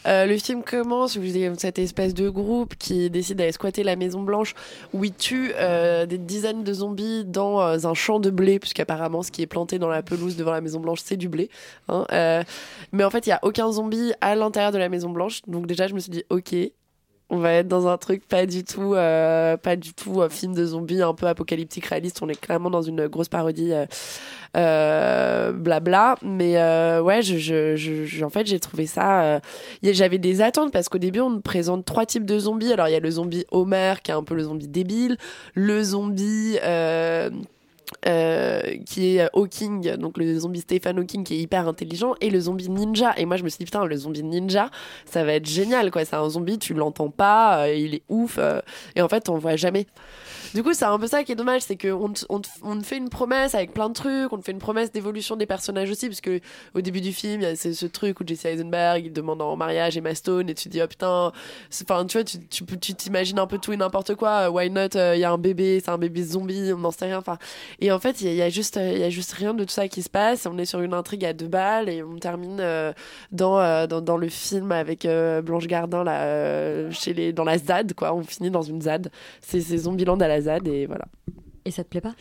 Le 0.07 0.37
film 0.39 0.63
commence 0.63 1.17
où 1.17 1.21
vous 1.21 1.37
avez 1.37 1.51
cette 1.59 1.79
espèce 1.81 2.15
de 2.15 2.29
groupe 2.29 2.77
qui 2.77 3.11
décide 3.11 3.39
d'aller 3.39 3.53
squatter 3.53 3.83
la 3.83 3.97
Maison 3.97 4.23
Blanche 4.23 4.55
où 4.95 5.05
ils 5.05 5.13
tuent 5.13 5.53
des 6.09 6.19
dizaines 6.19 6.63
de 6.63 6.73
zombies 6.73 7.25
dans 7.25 7.61
un 7.61 7.95
champ 7.95 8.21
de 8.21 8.31
blé 8.31 8.59
puisqu'apparemment 8.61 9.23
ce 9.23 9.31
qui 9.33 9.43
est 9.43 9.47
planté 9.49 9.79
dans 9.81 9.89
la 9.89 10.03
pelouse 10.03 10.37
devant 10.37 10.53
la 10.53 10.61
Maison 10.61 10.79
Blanche 10.81 11.01
c'est 11.05 11.17
du 11.17 11.29
blé. 11.29 11.51
hein. 11.89 12.07
Mais 12.93 13.03
en 13.05 13.11
fait 13.11 13.27
il 13.27 13.31
y 13.31 13.33
a 13.33 13.41
aucun 13.43 13.71
zombie 13.73 14.13
à 14.21 14.35
l'intérieur 14.37 14.73
de 14.73 14.79
la 14.79 14.89
Maison 14.89 15.11
Blanche 15.11 15.41
donc 15.49 15.67
déjà 15.67 15.87
je 15.89 15.95
me 15.95 15.99
suis 15.99 16.11
dit 16.13 16.23
ok 16.31 16.55
on 17.31 17.39
va 17.39 17.53
être 17.53 17.69
dans 17.69 17.87
un 17.87 17.97
truc 17.97 18.27
pas 18.27 18.45
du 18.45 18.65
tout, 18.65 18.95
euh, 18.95 19.57
pas 19.57 19.77
du 19.77 19.95
tout 19.95 20.21
euh, 20.21 20.29
film 20.29 20.53
de 20.53 20.65
zombies 20.65 21.01
un 21.01 21.15
peu 21.15 21.27
apocalyptique 21.27 21.87
réaliste. 21.87 22.21
On 22.23 22.29
est 22.29 22.39
clairement 22.39 22.71
dans 22.71 22.83
une 22.83 23.07
grosse 23.07 23.29
parodie, 23.29 23.73
euh, 23.73 23.87
euh, 24.57 25.53
blabla. 25.53 26.17
Mais 26.23 26.57
ouais, 27.01 27.23
je, 27.23 27.39
je, 27.39 28.25
en 28.25 28.31
fait, 28.31 28.47
j'ai 28.47 28.59
trouvé 28.59 28.87
ça. 28.87 29.41
J'avais 29.83 30.19
des 30.19 30.43
attentes 30.43 30.73
parce 30.73 30.89
qu'au 30.89 30.99
début, 30.99 31.21
on 31.21 31.41
présente 31.41 31.85
trois 31.85 32.05
types 32.05 32.27
de 32.27 32.39
zombies. 32.39 32.73
Alors, 32.73 32.89
il 32.89 32.93
y 32.93 32.97
a 32.97 33.01
le 33.01 33.11
zombie 33.11 33.47
Homer 33.53 33.95
qui 34.03 34.11
est 34.11 34.15
un 34.15 34.25
peu 34.25 34.35
le 34.35 34.43
zombie 34.43 34.69
débile, 34.69 35.17
le 35.55 35.83
zombie. 35.83 36.59
Euh, 38.07 38.63
qui 38.87 39.17
est 39.17 39.29
Hawking, 39.35 39.97
donc 39.97 40.17
le 40.17 40.39
zombie 40.39 40.61
Stephen 40.61 40.99
Hawking 40.99 41.25
qui 41.25 41.35
est 41.35 41.39
hyper 41.39 41.69
intelligent, 41.69 42.15
et 42.21 42.31
le 42.31 42.41
zombie 42.41 42.69
ninja. 42.69 43.13
Et 43.17 43.27
moi 43.27 43.37
je 43.37 43.45
me 43.45 43.49
suis 43.49 43.59
dit, 43.59 43.65
putain, 43.65 43.85
le 43.85 43.97
zombie 43.97 44.23
ninja, 44.23 44.71
ça 45.05 45.25
va 45.25 45.35
être 45.35 45.47
génial, 45.47 45.91
quoi. 45.91 46.05
C'est 46.05 46.17
un 46.17 46.29
zombie, 46.29 46.59
tu 46.59 46.75
l'entends 46.75 47.11
pas, 47.11 47.67
euh, 47.67 47.75
il 47.75 47.97
est 47.97 48.03
ouf, 48.09 48.37
euh, 48.39 48.61
et 48.97 49.03
en 49.03 49.09
fait 49.09 49.29
on 49.29 49.35
le 49.35 49.41
voit 49.41 49.57
jamais. 49.57 49.87
Du 50.55 50.65
coup, 50.65 50.73
c'est 50.73 50.85
un 50.85 50.99
peu 50.99 51.07
ça 51.07 51.23
qui 51.23 51.33
est 51.33 51.37
dommage, 51.37 51.63
c'est 51.63 51.77
qu'on 51.77 52.13
on 52.29 52.43
on 52.63 52.79
te 52.79 52.85
fait 52.85 52.97
une 52.97 53.09
promesse 53.09 53.55
avec 53.55 53.73
plein 53.73 53.89
de 53.89 53.95
trucs, 53.95 54.33
on 54.33 54.39
te 54.39 54.45
fait 54.45 54.53
une 54.53 54.59
promesse 54.59 54.91
d'évolution 54.91 55.37
des 55.37 55.47
personnages 55.47 55.91
aussi, 55.91 56.09
parce 56.09 56.21
que 56.21 56.41
au 56.75 56.81
début 56.81 57.01
du 57.01 57.13
film, 57.13 57.43
il 57.43 57.45
y 57.45 57.47
a 57.47 57.57
ce, 57.57 57.87
truc 57.87 58.21
où 58.21 58.25
Jesse 58.27 58.47
Eisenberg 58.47 59.05
il 59.05 59.13
demande 59.13 59.43
en 59.43 59.57
mariage 59.57 59.97
Emma 59.97 60.15
Stone, 60.15 60.49
et 60.49 60.55
tu 60.55 60.69
dis, 60.69 60.81
oh 60.83 60.89
putain, 60.89 61.33
enfin, 61.83 62.05
tu 62.07 62.19
vois, 62.19 62.25
tu 62.25 62.39
tu 62.49 62.65
tu 62.65 62.95
t'imagines 62.95 63.39
un 63.39 63.47
peu 63.47 63.59
tout 63.59 63.73
et 63.73 63.77
n'importe 63.77 64.15
quoi, 64.15 64.51
why 64.51 64.71
not, 64.71 64.89
il 64.95 65.19
y 65.21 65.25
a 65.25 65.31
un 65.31 65.39
bébé, 65.39 65.81
c'est 65.85 65.91
un 65.91 65.99
bébé 65.99 66.23
zombie, 66.23 66.73
on 66.73 66.79
n'en 66.79 66.91
sait 66.91 67.07
rien, 67.07 67.19
enfin. 67.19 67.39
Et 67.81 67.91
en 67.93 67.99
fait, 67.99 68.21
il 68.21 68.27
y, 68.27 68.31
a- 68.31 68.33
il 68.33 68.37
y 68.37 68.43
a 68.43 68.49
juste, 68.51 68.77
euh, 68.77 68.93
il 68.93 68.99
y 68.99 69.05
a 69.05 69.11
juste 69.11 69.33
rien 69.33 69.55
de 69.55 69.65
tout 69.65 69.71
ça 69.71 69.89
qui 69.89 70.03
se 70.03 70.11
passe, 70.11 70.47
on 70.47 70.59
est 70.59 70.65
sur 70.67 70.81
une 70.81 70.93
intrigue 70.95 71.25
à 71.25 71.33
deux 71.33 71.49
balles, 71.49 71.89
et 71.89 72.03
on 72.03 72.17
termine 72.17 72.59
euh, 72.61 72.93
dans, 73.33 73.59
euh, 73.59 73.87
dans, 73.87 74.01
dans 74.01 74.17
le 74.17 74.29
film 74.29 74.71
avec 74.73 75.07
Blanche 75.43 75.67
Gardin, 75.67 76.05
là, 76.05 76.91
chez 76.91 77.15
les, 77.15 77.33
dans 77.33 77.45
la 77.45 77.57
ZAD, 77.59 77.95
quoi, 77.95 78.15
on 78.15 78.23
finit 78.23 78.51
dans 78.51 78.63
une 78.63 78.83
ZAD. 78.83 79.11
C'est 79.41 79.61
Zombieland 79.61 80.19
à 80.21 80.29
la 80.29 80.41
ZAD, 80.43 80.69
et 80.69 80.87
voilà. 80.87 81.07
Et 81.65 81.71
ça 81.71 81.85
te 81.85 81.89
plaît 81.91 82.01
pas? 82.01 82.15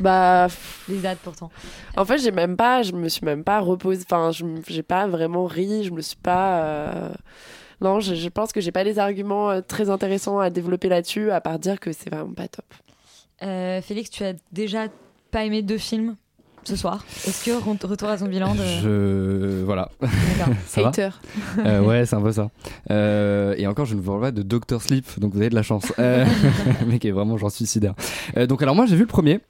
Bah. 0.00 0.46
Les 0.88 1.00
ZAD 1.00 1.18
pourtant. 1.18 1.50
En 1.98 2.04
fait, 2.06 2.16
j'ai 2.18 2.30
même 2.30 2.56
pas, 2.56 2.82
je 2.82 2.92
me 2.92 3.08
suis 3.10 3.26
même 3.26 3.44
pas 3.44 3.60
reposée. 3.60 4.02
Enfin, 4.10 4.30
j'ai 4.66 4.82
pas 4.82 5.06
vraiment 5.06 5.44
ri. 5.44 5.84
Je 5.84 5.90
me 5.90 6.00
suis 6.00 6.16
pas. 6.16 6.62
euh, 6.64 7.10
Non, 7.82 8.00
je, 8.00 8.14
je 8.14 8.28
pense 8.30 8.52
que 8.52 8.60
j'ai 8.62 8.72
pas 8.72 8.84
des 8.84 8.98
arguments 8.98 9.60
très 9.60 9.90
intéressants 9.90 10.38
à 10.38 10.48
développer 10.48 10.88
là-dessus, 10.88 11.30
à 11.30 11.42
part 11.42 11.58
dire 11.58 11.78
que 11.78 11.92
c'est 11.92 12.08
vraiment 12.08 12.32
pas 12.32 12.48
top. 12.48 12.64
Euh, 13.42 13.82
Félix, 13.82 14.08
tu 14.08 14.24
as 14.24 14.32
déjà 14.50 14.86
pas 15.36 15.44
aimé 15.44 15.60
deux 15.60 15.76
films 15.76 16.16
ce 16.64 16.76
soir. 16.76 17.04
Est-ce 17.26 17.44
que 17.44 17.50
Re- 17.50 17.86
Retour 17.86 18.08
à 18.08 18.16
Zombieland 18.16 18.56
euh, 18.58 19.58
Je. 19.60 19.64
Voilà. 19.66 19.90
ça 20.66 20.80
va 20.80 20.88
Hater. 20.88 21.10
Euh, 21.58 21.82
Ouais, 21.82 22.06
c'est 22.06 22.16
un 22.16 22.22
peu 22.22 22.32
ça. 22.32 22.48
Euh, 22.90 23.54
et 23.58 23.66
encore, 23.66 23.84
je 23.84 23.94
ne 23.96 24.00
vous 24.00 24.10
parle 24.12 24.22
pas 24.22 24.30
de 24.30 24.40
Doctor 24.40 24.80
Sleep, 24.80 25.04
donc 25.20 25.34
vous 25.34 25.40
avez 25.40 25.50
de 25.50 25.54
la 25.54 25.62
chance. 25.62 25.92
Euh, 25.98 26.24
mais 26.86 26.98
qui 26.98 27.08
est 27.08 27.12
vraiment 27.12 27.36
genre 27.36 27.50
suicidaire. 27.50 27.92
Euh, 28.38 28.46
donc, 28.46 28.62
alors, 28.62 28.74
moi, 28.74 28.86
j'ai 28.86 28.96
vu 28.96 29.02
le 29.02 29.08
premier. 29.08 29.40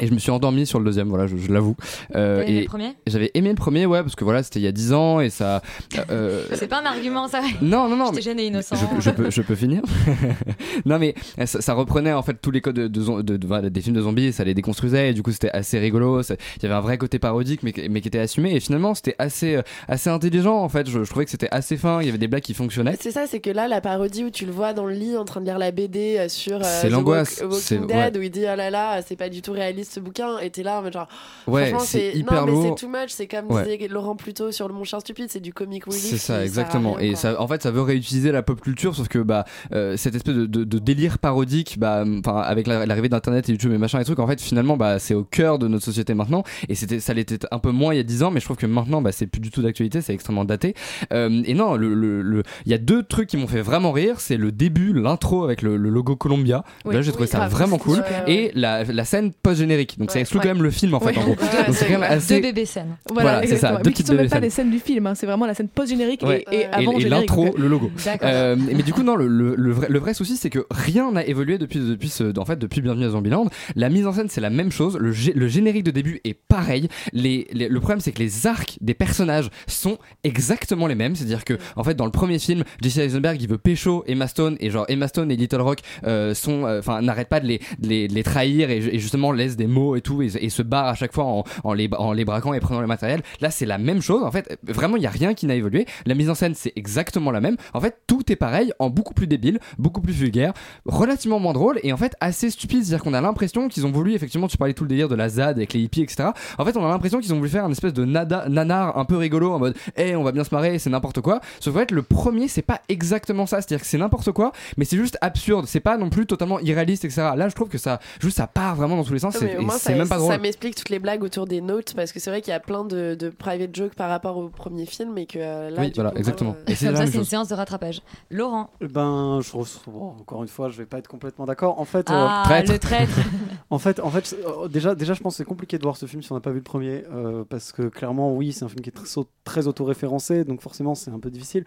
Et 0.00 0.06
je 0.06 0.12
me 0.14 0.18
suis 0.18 0.30
endormi 0.30 0.66
sur 0.66 0.78
le 0.78 0.84
deuxième, 0.84 1.08
voilà, 1.08 1.26
je, 1.26 1.36
je 1.36 1.52
l'avoue. 1.52 1.76
Euh, 2.14 2.42
aimé 2.42 2.58
et 2.58 2.60
le 2.60 2.66
premier? 2.66 2.92
J'avais 3.06 3.30
aimé 3.34 3.48
le 3.50 3.54
premier, 3.54 3.86
ouais, 3.86 4.02
parce 4.02 4.14
que 4.14 4.24
voilà, 4.24 4.42
c'était 4.42 4.60
il 4.60 4.64
y 4.64 4.68
a 4.68 4.72
10 4.72 4.92
ans 4.92 5.20
et 5.20 5.30
ça. 5.30 5.62
euh, 6.10 6.44
C'est 6.54 6.68
pas 6.68 6.80
un 6.80 6.86
argument, 6.86 7.28
ça. 7.28 7.40
Non, 7.62 7.88
non, 7.88 7.96
non. 7.96 8.12
J'étais 8.14 8.42
et 8.42 8.46
innocent. 8.46 8.76
Je, 8.76 9.00
je 9.00 9.10
peux, 9.10 9.30
je 9.30 9.42
peux 9.42 9.54
finir. 9.54 9.82
non, 10.84 10.98
mais 10.98 11.14
ça, 11.46 11.60
ça 11.60 11.74
reprenait 11.74 12.12
en 12.12 12.22
fait 12.22 12.34
tous 12.40 12.50
les 12.50 12.60
codes 12.60 12.76
de, 12.76 12.88
de, 12.88 13.00
zom- 13.00 13.22
de- 13.22 13.36
de- 13.36 13.46
voilà, 13.46 13.70
des 13.70 13.80
films 13.80 13.96
de 13.96 14.02
zombies, 14.02 14.32
ça 14.32 14.44
les 14.44 14.54
déconstruisait 14.54 15.10
et 15.10 15.12
du 15.14 15.22
coup 15.22 15.32
c'était 15.32 15.50
assez 15.50 15.78
rigolo. 15.78 16.20
Il 16.22 16.36
y 16.62 16.66
avait 16.66 16.74
un 16.74 16.80
vrai 16.80 16.98
côté 16.98 17.18
parodique, 17.18 17.62
mais, 17.62 17.72
qui- 17.72 17.88
mais 17.88 18.00
qui 18.00 18.08
était 18.08 18.18
assumé. 18.18 18.54
Et 18.54 18.60
finalement, 18.60 18.94
c'était 18.94 19.14
assez, 19.18 19.56
euh, 19.56 19.62
assez 19.88 20.10
intelligent 20.10 20.56
en 20.56 20.68
fait. 20.68 20.88
Je, 20.88 21.04
je 21.04 21.10
trouvais 21.10 21.24
que 21.24 21.30
c'était 21.30 21.48
assez 21.50 21.76
fin. 21.76 22.00
Il 22.00 22.06
y 22.06 22.08
avait 22.08 22.18
des 22.18 22.28
blagues 22.28 22.42
qui 22.42 22.54
fonctionnaient. 22.54 22.96
C'est 23.00 23.10
ça, 23.10 23.26
c'est 23.26 23.40
que 23.40 23.50
là, 23.50 23.68
la 23.68 23.80
parodie 23.80 24.24
où 24.24 24.30
tu 24.30 24.46
le 24.46 24.52
vois 24.52 24.72
dans 24.72 24.84
le 24.84 24.94
lit 24.94 25.16
en 25.16 25.24
train 25.24 25.40
de 25.40 25.46
lire 25.46 25.58
la 25.58 25.70
BD 25.70 26.16
euh, 26.18 26.28
sur 26.28 26.56
euh, 26.56 26.62
C'est 26.64 26.90
l'angoisse. 26.90 27.40
Walk- 27.42 27.54
C'est- 27.60 27.74
Walking 27.78 27.86
Dead, 27.88 28.14
ouais. 28.14 28.20
où 28.20 28.22
il 28.22 28.30
dit 28.30 28.44
oh 28.44 28.56
là 28.56 28.70
là, 28.70 29.00
c'est 29.06 29.16
pas 29.16 29.28
du 29.28 29.42
tout 29.42 29.52
réaliste 29.52 29.87
ce 29.88 30.00
bouquin, 30.00 30.38
et 30.38 30.50
t'es 30.50 30.62
là 30.62 30.78
en 30.78 30.82
mode 30.82 30.92
genre. 30.92 31.08
Ouais, 31.46 31.72
c'est 31.80 32.12
hyper 32.14 32.40
non, 32.40 32.46
mais 32.46 32.52
lourd. 32.52 32.76
c'est 32.78 32.86
too 32.86 32.90
much, 32.90 33.08
c'est 33.10 33.26
comme 33.26 33.50
Ouais. 33.50 33.64
disait 33.64 33.88
Laurent 33.88 34.16
plus 34.16 34.34
tôt 34.34 34.52
sur 34.52 34.68
le 34.68 34.74
Mon 34.74 34.84
Chien 34.84 35.00
Stupide, 35.00 35.26
c'est 35.30 35.40
du 35.40 35.52
comic 35.52 35.84
relief. 35.84 35.98
C'est 36.00 36.18
ça, 36.18 36.42
exactement. 36.44 36.92
rien, 36.94 37.12
et 37.12 37.14
ça, 37.16 37.40
en 37.40 37.48
fait, 37.48 37.62
ça 37.62 37.70
veut 37.70 37.82
réutiliser 37.82 38.32
la 38.32 38.42
pop 38.42 38.60
culture, 38.60 38.94
sauf 38.94 39.08
que 39.08 39.18
bah, 39.18 39.44
euh, 39.72 39.96
cette 39.96 40.14
espèce 40.14 40.34
de, 40.34 40.46
de- 40.46 40.64
de 40.64 40.78
délire 40.78 41.18
parodique, 41.18 41.76
bah, 41.78 42.04
enfin, 42.18 42.36
avec 42.40 42.66
la- 42.66 42.86
l'arrivée 42.86 43.08
d'Internet 43.08 43.48
et 43.48 43.52
YouTube 43.52 43.72
et 43.72 43.78
machin 43.78 44.00
et 44.00 44.04
trucs, 44.04 44.18
en 44.18 44.26
fait, 44.26 44.40
finalement, 44.40 44.76
bah, 44.76 44.98
c'est 44.98 45.14
au 45.14 45.24
cœur 45.24 45.58
de 45.58 45.68
notre 45.68 45.84
société 45.84 46.14
maintenant. 46.14 46.42
Et 46.68 46.74
c'était, 46.74 47.00
ça 47.00 47.14
l'était 47.14 47.38
un 47.50 47.58
peu 47.58 47.70
moins 47.70 47.94
il 47.94 47.96
y 47.96 48.00
a 48.00 48.04
10 48.04 48.22
ans, 48.22 48.30
mais 48.30 48.40
je 48.40 48.44
trouve 48.44 48.56
que 48.56 48.66
maintenant, 48.66 49.02
bah, 49.02 49.12
c'est 49.12 49.26
plus 49.26 49.40
du 49.40 49.50
tout 49.50 49.62
d'actualité, 49.62 50.00
c'est 50.02 50.12
extrêmement 50.14 50.44
daté. 50.44 50.74
Euh, 51.12 51.42
et 51.44 51.54
non, 51.54 51.76
le, 51.76 51.94
le, 51.94 52.22
le- 52.22 52.42
il 52.66 52.70
y 52.72 52.74
a 52.74 52.78
deux 52.78 53.02
trucs 53.02 53.28
qui 53.28 53.36
m'ont 53.36 53.46
fait 53.46 53.62
vraiment 53.62 53.92
rire. 53.92 54.20
C'est 54.20 54.36
le 54.36 54.52
début, 54.52 54.92
l'intro 54.92 55.44
avec 55.44 55.62
le, 55.62 55.76
logo 55.76 56.16
Columbia. 56.16 56.64
Oui. 56.84 56.94
Là, 56.94 57.02
j'ai 57.02 57.10
trouvé 57.12 57.26
Oui, 57.26 57.30
ça 57.30 57.38
grave, 57.38 57.50
vraiment 57.50 57.78
cool. 57.78 58.02
Et 58.26 58.50
la, 58.54 58.84
la 58.84 59.04
scène 59.04 59.32
post-générique. 59.32 59.77
Donc, 59.98 60.10
ça 60.10 60.20
exclut 60.20 60.38
Ouais. 60.38 60.44
quand 60.44 60.54
même 60.54 60.62
le 60.62 60.70
film, 60.70 60.94
en 60.94 61.00
fait, 61.00 61.16
en 61.18 61.22
gros. 61.22 61.30
Ouais, 61.40 61.66
Donc, 61.66 61.74
c'est 61.74 61.86
quand 61.86 61.98
même 61.98 62.02
assez. 62.10 62.36
Deux 62.36 62.42
bébés 62.48 62.66
scènes. 62.66 62.96
Voilà, 63.10 63.42
c'est 63.46 63.56
ça, 63.56 63.70
deux 63.70 63.76
Mais 63.76 63.82
qui 63.84 63.90
petites 63.90 64.06
sont 64.08 64.14
même 64.14 64.28
pas 64.28 64.36
scènes. 64.36 64.42
les 64.42 64.50
scènes 64.50 64.70
du 64.70 64.78
film, 64.78 65.06
hein, 65.06 65.14
c'est 65.14 65.26
vraiment 65.26 65.46
la 65.46 65.54
scène 65.54 65.68
post-générique 65.68 66.22
Ouais. 66.22 66.44
et, 66.52 66.60
et 66.60 66.64
avant 66.66 66.92
et, 66.92 66.94
le 66.94 66.98
et 66.98 67.00
générique. 67.02 67.30
l'intro, 67.30 67.46
fait. 67.46 67.58
le 67.58 67.68
logo. 67.68 67.90
Euh, 68.22 68.56
mais 68.58 68.82
du 68.82 68.92
coup, 68.94 69.02
non, 69.02 69.16
le, 69.16 69.26
le, 69.28 69.54
le 69.56 69.72
vrai, 69.72 69.86
le 69.88 69.98
vrai 69.98 70.14
souci, 70.14 70.36
c'est 70.36 70.50
que 70.50 70.66
rien 70.70 71.10
n'a 71.12 71.24
évolué 71.26 71.58
depuis, 71.58 71.78
depuis, 71.80 72.08
ce, 72.08 72.38
en 72.38 72.44
fait, 72.44 72.58
depuis 72.58 72.80
Bienvenue 72.80 73.06
à 73.06 73.10
Zombieland. 73.10 73.46
La 73.76 73.88
mise 73.88 74.06
en 74.06 74.12
scène, 74.12 74.28
c'est 74.28 74.40
la 74.40 74.50
même 74.50 74.70
chose. 74.72 74.96
Le, 74.98 75.12
le 75.34 75.48
générique 75.48 75.84
de 75.84 75.90
début 75.90 76.20
est 76.24 76.34
pareil. 76.34 76.88
Les, 77.12 77.46
les- 77.52 77.68
le 77.68 77.80
problème, 77.80 78.00
c'est 78.00 78.12
que 78.12 78.18
les 78.20 78.46
arcs 78.46 78.78
des 78.80 78.94
personnages 78.94 79.48
sont 79.66 79.98
exactement 80.24 80.86
les 80.86 80.94
mêmes. 80.94 81.14
C'est-à-dire 81.16 81.44
que, 81.44 81.54
en 81.76 81.84
fait, 81.84 81.94
dans 81.94 82.04
le 82.04 82.10
premier 82.10 82.38
film, 82.38 82.64
Jesse 82.82 82.98
Eisenberg, 82.98 83.40
il 83.40 83.48
veut 83.48 83.58
pécho 83.58 84.04
Emma 84.06 84.26
Stone, 84.28 84.56
et 84.60 84.70
genre 84.70 84.84
Emma 84.88 85.08
Stone 85.08 85.30
et 85.30 85.36
Little 85.36 85.60
Rock 85.60 85.78
euh, 86.04 86.34
sont, 86.34 86.64
euh, 86.66 86.80
enfin, 86.80 87.00
n'arrêtent 87.02 87.28
pas 87.28 87.40
de 87.40 87.46
les, 87.46 87.58
de 87.78 87.88
les, 87.88 88.08
de 88.08 88.14
les 88.14 88.22
trahir 88.22 88.70
et, 88.70 88.78
et 88.78 88.98
justement 88.98 89.32
laissent 89.32 89.56
des 89.56 89.66
mots 89.68 89.96
et 89.96 90.00
tout, 90.00 90.22
et, 90.22 90.30
et 90.40 90.50
se 90.50 90.62
barrent 90.62 90.86
à 90.88 90.94
chaque 90.94 91.12
fois 91.12 91.24
en, 91.24 91.44
en, 91.64 91.72
les, 91.72 91.88
en 91.96 92.12
les 92.12 92.24
braquant 92.24 92.52
et 92.54 92.60
prenant 92.60 92.80
le 92.80 92.86
matériel. 92.86 93.22
Là, 93.40 93.50
c'est 93.50 93.66
la 93.66 93.78
même 93.78 94.02
chose. 94.02 94.22
En 94.22 94.30
fait, 94.30 94.58
vraiment, 94.64 94.96
il 94.96 95.02
y 95.02 95.06
a 95.06 95.10
rien 95.10 95.34
qui 95.34 95.46
n'a 95.46 95.54
évolué. 95.54 95.86
La 96.06 96.14
mise 96.14 96.30
en 96.30 96.34
scène, 96.34 96.54
c'est 96.54 96.72
exactement 96.76 97.30
la 97.30 97.40
même. 97.40 97.56
En 97.74 97.80
fait, 97.80 97.98
tout 98.06 98.30
est 98.32 98.36
pareil, 98.36 98.72
en 98.78 98.90
beaucoup 98.90 99.14
plus 99.14 99.26
débile, 99.26 99.60
beaucoup 99.78 100.00
plus 100.00 100.12
vulgaire, 100.12 100.52
relativement 100.84 101.38
moins 101.38 101.52
drôle 101.52 101.78
et 101.82 101.92
en 101.92 101.96
fait 101.96 102.14
assez 102.20 102.50
stupide. 102.50 102.84
C'est-à-dire 102.84 103.04
qu'on 103.04 103.14
a 103.14 103.20
l'impression 103.20 103.68
qu'ils 103.68 103.86
ont 103.86 103.90
voulu, 103.92 104.14
effectivement, 104.14 104.48
tu 104.48 104.56
parlais 104.56 104.74
tout 104.74 104.84
le 104.84 104.88
délire 104.88 105.08
de 105.08 105.14
la 105.14 105.28
ZAD 105.28 105.56
avec 105.58 105.72
les 105.72 105.80
hippies, 105.80 106.02
etc. 106.02 106.30
En 106.58 106.64
fait, 106.64 106.76
on 106.76 106.84
a 106.84 106.88
l'impression 106.88 107.20
qu'ils 107.20 107.32
ont 107.34 107.38
voulu 107.38 107.50
faire 107.50 107.64
un 107.64 107.70
espèce 107.70 107.92
de 107.92 108.04
nada, 108.04 108.46
nanar 108.48 108.96
un 108.98 109.04
peu 109.04 109.16
rigolo 109.16 109.52
en 109.52 109.58
mode, 109.58 109.76
hé, 109.96 110.16
on 110.16 110.22
va 110.22 110.32
bien 110.32 110.44
se 110.44 110.54
marrer, 110.54 110.78
c'est 110.78 110.90
n'importe 110.90 111.20
quoi. 111.20 111.40
Sauf 111.60 111.74
qu'en 111.74 111.80
fait, 111.80 111.90
le 111.90 112.02
premier, 112.02 112.48
c'est 112.48 112.62
pas 112.62 112.80
exactement 112.88 113.46
ça. 113.46 113.60
C'est-à-dire 113.60 113.80
que 113.80 113.86
c'est 113.86 113.98
n'importe 113.98 114.32
quoi, 114.32 114.52
mais 114.76 114.84
c'est 114.84 114.96
juste 114.96 115.18
absurde. 115.20 115.66
C'est 115.66 115.80
pas 115.80 115.96
non 115.96 116.10
plus 116.10 116.26
totalement 116.26 116.58
irréaliste, 116.60 117.04
etc. 117.04 117.30
Là, 117.36 117.48
je 117.48 117.54
trouve 117.54 117.68
que 117.68 117.78
ça, 117.78 118.00
juste, 118.20 118.36
ça 118.38 118.46
part 118.46 118.74
vraiment 118.76 118.96
dans 118.96 119.04
tous 119.04 119.12
les 119.12 119.18
sens. 119.18 119.34
C'est- 119.36 119.47
mais 119.52 119.58
au 119.58 119.62
moins, 119.62 119.74
c'est 119.78 119.92
ça, 119.92 119.98
même 119.98 120.08
pas 120.08 120.18
drôle. 120.18 120.32
ça 120.32 120.38
m'explique 120.38 120.74
toutes 120.74 120.88
les 120.90 120.98
blagues 120.98 121.22
autour 121.22 121.46
des 121.46 121.60
notes 121.60 121.94
parce 121.94 122.12
que 122.12 122.20
c'est 122.20 122.30
vrai 122.30 122.40
qu'il 122.42 122.50
y 122.50 122.54
a 122.54 122.60
plein 122.60 122.84
de, 122.84 123.14
de 123.14 123.28
private 123.30 123.74
jokes 123.74 123.94
par 123.94 124.08
rapport 124.10 124.36
au 124.36 124.48
premier 124.48 124.86
film 124.86 125.16
et 125.18 125.26
que 125.26 125.38
euh, 125.38 125.70
là, 125.70 125.80
Oui, 125.82 125.92
voilà, 125.94 126.10
coup, 126.10 126.18
exactement. 126.18 126.56
euh, 126.58 126.64
Comme 126.66 126.96
ça, 126.96 127.06
c'est 127.06 127.18
une 127.18 127.24
séance 127.24 127.48
de 127.48 127.54
rattrapage. 127.54 128.00
Laurent. 128.30 128.70
Eh 128.80 128.86
Ben, 128.88 129.40
je 129.42 129.48
trouve, 129.48 129.68
bon, 129.86 130.06
encore 130.20 130.42
une 130.42 130.48
fois, 130.48 130.68
je 130.68 130.76
vais 130.78 130.86
pas 130.86 130.98
être 130.98 131.08
complètement 131.08 131.44
d'accord. 131.46 131.78
En 131.80 131.84
fait, 131.84 132.06
Ah, 132.10 132.44
euh, 132.50 132.62
le 132.72 132.78
traître. 132.78 133.12
en 133.70 133.78
fait, 133.78 134.00
en 134.00 134.10
fait, 134.10 134.36
euh, 134.46 134.68
déjà, 134.68 134.94
déjà, 134.94 135.14
je 135.14 135.20
pense 135.20 135.34
que 135.34 135.38
c'est 135.38 135.44
compliqué 135.44 135.78
de 135.78 135.82
voir 135.82 135.96
ce 135.96 136.06
film 136.06 136.22
si 136.22 136.30
on 136.32 136.34
n'a 136.34 136.40
pas 136.40 136.50
vu 136.50 136.56
le 136.58 136.62
premier, 136.62 137.04
euh, 137.12 137.44
parce 137.48 137.72
que 137.72 137.82
clairement, 137.88 138.34
oui, 138.34 138.52
c'est 138.52 138.64
un 138.64 138.68
film 138.68 138.80
qui 138.80 138.90
est 138.90 138.92
très, 138.92 139.06
très 139.44 139.66
auto-référencé, 139.66 140.44
donc 140.44 140.60
forcément, 140.60 140.94
c'est 140.94 141.10
un 141.10 141.18
peu 141.18 141.30
difficile. 141.30 141.64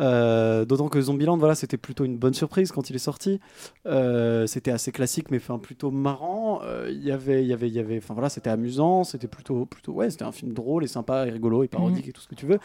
Euh, 0.00 0.64
D'autant 0.64 0.88
que 0.88 1.00
Zombieland, 1.00 1.36
voilà, 1.36 1.54
c'était 1.54 1.76
plutôt 1.76 2.04
une 2.04 2.16
bonne 2.16 2.34
surprise 2.34 2.72
quand 2.72 2.90
il 2.90 2.96
est 2.96 2.98
sorti. 2.98 3.40
Euh, 3.86 4.46
c'était 4.46 4.70
assez 4.70 4.92
classique, 4.92 5.30
mais 5.30 5.38
enfin 5.38 5.58
plutôt 5.58 5.90
marrant. 5.90 6.60
Euh, 6.64 6.88
Il 6.90 7.02
y 7.04 7.10
avait, 7.12 7.21
il 7.28 7.46
y 7.46 7.52
avait, 7.52 7.68
il 7.68 7.74
y 7.74 7.78
avait, 7.78 7.98
enfin 7.98 8.14
voilà, 8.14 8.28
c'était 8.28 8.50
amusant, 8.50 9.04
c'était 9.04 9.28
plutôt, 9.28 9.66
plutôt, 9.66 9.92
ouais, 9.92 10.10
c'était 10.10 10.24
un 10.24 10.32
film 10.32 10.52
drôle 10.52 10.84
et 10.84 10.86
sympa 10.88 11.26
et 11.26 11.30
rigolo 11.30 11.62
et 11.62 11.68
parodique 11.68 12.04
Mhm. 12.04 12.10
et 12.10 12.12
tout 12.12 12.20
ce 12.20 12.28
que 12.28 12.34
tu 12.34 12.46
veux. 12.46 12.58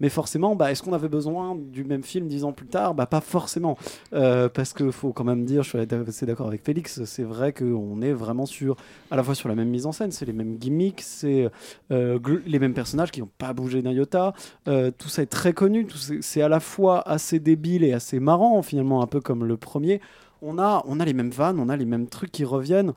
Mais 0.00 0.08
forcément, 0.08 0.54
bah, 0.56 0.70
est-ce 0.70 0.82
qu'on 0.82 0.92
avait 0.92 1.08
besoin 1.08 1.56
du 1.56 1.84
même 1.84 2.02
film 2.02 2.28
dix 2.28 2.44
ans 2.44 2.52
plus 2.52 2.66
tard? 2.66 2.94
Bah, 2.94 3.06
pas 3.06 3.20
forcément. 3.20 3.76
Euh, 4.12 4.48
parce 4.48 4.72
que 4.72 4.90
faut 4.90 5.12
quand 5.12 5.24
même 5.24 5.44
dire, 5.44 5.62
je 5.62 5.68
suis 5.70 5.78
assez 5.78 6.26
d'accord 6.26 6.46
avec 6.48 6.62
Félix, 6.64 7.04
c'est 7.04 7.22
vrai 7.22 7.52
qu'on 7.52 8.00
est 8.02 8.12
vraiment 8.12 8.46
sur, 8.46 8.76
à 9.10 9.16
la 9.16 9.22
fois 9.22 9.34
sur 9.34 9.48
la 9.48 9.54
même 9.54 9.68
mise 9.68 9.86
en 9.86 9.92
scène, 9.92 10.10
c'est 10.12 10.24
les 10.26 10.32
mêmes 10.32 10.56
gimmicks, 10.58 11.00
c'est 11.00 11.48
euh, 11.90 12.18
les 12.46 12.58
mêmes 12.58 12.74
personnages 12.74 13.10
qui 13.10 13.20
n'ont 13.20 13.30
pas 13.38 13.52
bougé 13.52 13.82
d'un 13.82 13.92
iota. 13.92 14.32
Euh, 14.68 14.90
tout 14.96 15.08
ça 15.08 15.22
est 15.22 15.26
très 15.26 15.52
connu, 15.52 15.86
c'est 16.20 16.42
à 16.42 16.48
la 16.48 16.60
fois 16.60 17.06
assez 17.08 17.38
débile 17.40 17.84
et 17.84 17.92
assez 17.92 18.20
marrant, 18.20 18.62
finalement, 18.62 19.02
un 19.02 19.06
peu 19.06 19.20
comme 19.20 19.44
le 19.44 19.56
premier. 19.56 20.00
On 20.42 20.58
a, 20.58 20.82
on 20.86 21.00
a 21.00 21.04
les 21.04 21.14
mêmes 21.14 21.30
vannes, 21.30 21.58
on 21.58 21.68
a 21.70 21.76
les 21.76 21.86
mêmes 21.86 22.06
trucs 22.06 22.30
qui 22.30 22.44
reviennent 22.44 22.92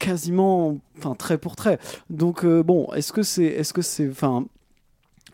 quasiment, 0.00 0.78
enfin 0.98 1.14
trait 1.14 1.38
pour 1.38 1.54
trait. 1.54 1.78
Donc 2.08 2.44
euh, 2.44 2.64
bon, 2.64 2.92
est-ce 2.94 3.12
que 3.12 3.22
c'est, 3.22 3.44
est-ce 3.44 3.72
que 3.72 3.82
c'est, 3.82 4.08
enfin, 4.10 4.46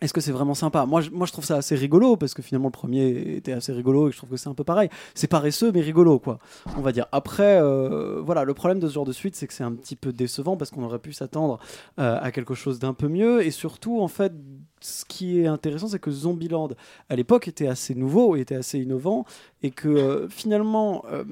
est-ce 0.01 0.13
que 0.13 0.21
c'est 0.21 0.31
vraiment 0.31 0.53
sympa? 0.53 0.85
Moi 0.85 1.01
je, 1.01 1.09
moi, 1.09 1.25
je 1.25 1.31
trouve 1.31 1.45
ça 1.45 1.55
assez 1.55 1.75
rigolo 1.75 2.17
parce 2.17 2.35
que 2.35 2.43
finalement 2.43 2.67
le 2.67 2.73
premier 2.73 3.07
était 3.35 3.53
assez 3.53 3.73
rigolo 3.73 4.09
et 4.09 4.11
je 4.11 4.17
trouve 4.17 4.29
que 4.29 4.37
c'est 4.37 4.49
un 4.49 4.53
peu 4.53 4.63
pareil. 4.63 4.89
C'est 5.15 5.27
paresseux 5.27 5.71
mais 5.71 5.81
rigolo, 5.81 6.19
quoi. 6.19 6.37
On 6.77 6.81
va 6.81 6.91
dire. 6.91 7.07
Après, 7.11 7.59
euh, 7.59 8.21
voilà, 8.23 8.43
le 8.43 8.53
problème 8.53 8.79
de 8.79 8.87
ce 8.87 8.93
genre 8.93 9.05
de 9.05 9.13
suite, 9.13 9.35
c'est 9.35 9.47
que 9.47 9.53
c'est 9.53 9.63
un 9.63 9.73
petit 9.73 9.95
peu 9.95 10.13
décevant 10.13 10.57
parce 10.57 10.69
qu'on 10.69 10.83
aurait 10.83 10.99
pu 10.99 11.13
s'attendre 11.13 11.57
euh, 11.99 12.19
à 12.21 12.31
quelque 12.31 12.53
chose 12.53 12.77
d'un 12.77 12.93
peu 12.93 13.07
mieux 13.07 13.43
et 13.43 13.49
surtout, 13.49 13.99
en 14.01 14.07
fait, 14.07 14.33
ce 14.79 15.05
qui 15.05 15.39
est 15.39 15.47
intéressant, 15.47 15.87
c'est 15.87 15.99
que 15.99 16.11
Zombieland 16.11 16.69
à 17.09 17.15
l'époque 17.15 17.47
était 17.47 17.67
assez 17.67 17.95
nouveau, 17.95 18.35
était 18.35 18.55
assez 18.55 18.79
innovant 18.79 19.25
et 19.63 19.71
que 19.71 19.87
euh, 19.87 20.29
finalement, 20.29 21.03
euh, 21.11 21.23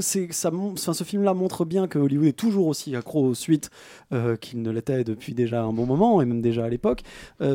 ça, 0.00 0.50
ce 0.94 1.04
film-là 1.04 1.34
montre 1.34 1.64
bien 1.64 1.88
que 1.88 1.98
Hollywood 1.98 2.28
est 2.28 2.32
toujours 2.32 2.66
aussi 2.68 2.96
accro 2.96 3.26
aux 3.26 3.34
suites 3.34 3.70
euh, 4.12 4.36
qu'il 4.36 4.62
ne 4.62 4.70
l'était 4.70 5.04
depuis 5.04 5.34
déjà 5.34 5.62
un 5.62 5.72
bon 5.72 5.84
moment 5.84 6.22
et 6.22 6.24
même 6.24 6.40
déjà 6.40 6.64
à 6.64 6.68
l'époque. 6.68 7.02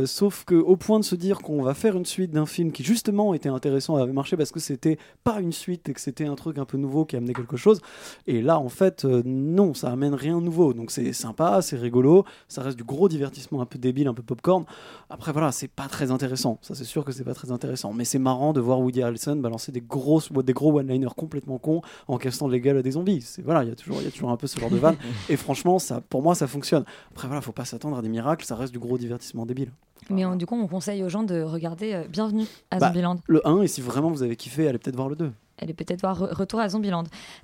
Sauf 0.05 0.43
que 0.45 0.55
au 0.55 0.75
point 0.75 0.99
de 0.99 1.05
se 1.05 1.15
dire 1.15 1.39
qu'on 1.39 1.61
va 1.61 1.73
faire 1.73 1.95
une 1.95 2.05
suite 2.05 2.31
d'un 2.31 2.45
film 2.45 2.71
qui 2.71 2.83
justement 2.83 3.33
était 3.33 3.49
intéressant, 3.49 3.95
avait 3.95 4.13
marché 4.13 4.38
parce 4.38 4.51
que 4.51 4.59
c'était 4.59 4.97
pas 5.23 5.39
une 5.39 5.51
suite 5.51 5.89
et 5.89 5.93
que 5.93 6.01
c'était 6.01 6.25
un 6.25 6.35
truc 6.35 6.57
un 6.57 6.65
peu 6.65 6.77
nouveau 6.77 7.05
qui 7.05 7.15
amenait 7.15 7.33
quelque 7.33 7.57
chose. 7.57 7.81
Et 8.27 8.41
là, 8.41 8.59
en 8.59 8.69
fait, 8.69 9.05
non, 9.05 9.73
ça 9.73 9.89
amène 9.89 10.13
rien 10.13 10.39
de 10.39 10.45
nouveau. 10.45 10.73
Donc 10.73 10.91
c'est 10.91 11.13
sympa, 11.13 11.61
c'est 11.61 11.77
rigolo, 11.77 12.25
ça 12.47 12.61
reste 12.61 12.77
du 12.77 12.83
gros 12.83 13.09
divertissement 13.09 13.61
un 13.61 13.65
peu 13.65 13.79
débile, 13.79 14.07
un 14.07 14.13
peu 14.13 14.23
popcorn. 14.23 14.65
Après 15.09 15.24
voilà, 15.31 15.51
c'est 15.51 15.67
pas 15.67 15.88
très 15.88 16.11
intéressant. 16.11 16.57
Ça 16.61 16.75
c'est 16.75 16.83
sûr 16.83 17.03
que 17.05 17.11
c'est 17.11 17.23
pas 17.23 17.33
très 17.33 17.51
intéressant. 17.51 17.93
Mais 17.93 18.05
c'est 18.05 18.19
marrant 18.19 18.53
de 18.53 18.59
voir 18.61 18.79
Woody 18.79 19.01
Harrelson 19.01 19.35
balancer 19.38 19.71
des 19.71 19.81
grosses, 19.81 20.31
des 20.31 20.53
gros 20.53 20.71
one-liners 20.79 21.13
complètement 21.15 21.57
cons 21.57 21.81
en 22.07 22.17
castant 22.17 22.47
les 22.47 22.59
gueules 22.61 22.77
à 22.77 22.81
des 22.81 22.91
zombies. 22.91 23.21
C'est 23.21 23.41
voilà, 23.41 23.63
il 23.63 23.69
y 23.69 23.71
a 23.71 23.75
toujours, 23.75 23.97
il 24.01 24.05
y 24.05 24.07
a 24.07 24.11
toujours 24.11 24.31
un 24.31 24.38
peu 24.38 24.47
ce 24.47 24.59
genre 24.59 24.69
de 24.69 24.77
vanne. 24.77 24.97
Et 25.29 25.38
franchement, 25.38 25.79
ça, 25.79 26.01
pour 26.01 26.21
moi, 26.21 26.35
ça 26.35 26.47
fonctionne. 26.47 26.85
Après 27.11 27.27
voilà, 27.27 27.41
faut 27.41 27.51
pas 27.51 27.65
s'attendre 27.65 27.97
à 27.97 28.01
des 28.01 28.09
miracles. 28.09 28.45
Ça 28.45 28.55
reste 28.55 28.73
du 28.73 28.79
gros 28.79 28.97
divertissement 28.97 29.45
débile. 29.45 29.71
Mais 30.09 30.25
on- 30.25 30.35
du 30.35 30.45
coup, 30.45 30.55
on 30.55 30.67
conseille 30.67 31.03
aux 31.03 31.09
gens 31.09 31.23
de 31.23 31.41
regarder 31.41 31.93
euh, 31.93 32.03
Bienvenue 32.07 32.45
à 32.69 32.77
Bah, 32.79 32.88
Zombieland. 32.88 33.17
Le 33.27 33.47
1, 33.47 33.61
et 33.63 33.67
si 33.67 33.81
vraiment 33.81 34.09
vous 34.11 34.21
avez 34.23 34.35
kiffé, 34.35 34.67
allez 34.67 34.77
peut-être 34.77 34.95
voir 34.95 35.09
le 35.09 35.15
2. 35.15 35.31
Elle 35.57 35.69
est 35.69 35.73
peut-être 35.73 36.01
voir 36.01 36.19
Re- 36.19 36.33
Retour 36.33 36.59
à 36.59 36.69
Zombieland. 36.69 37.03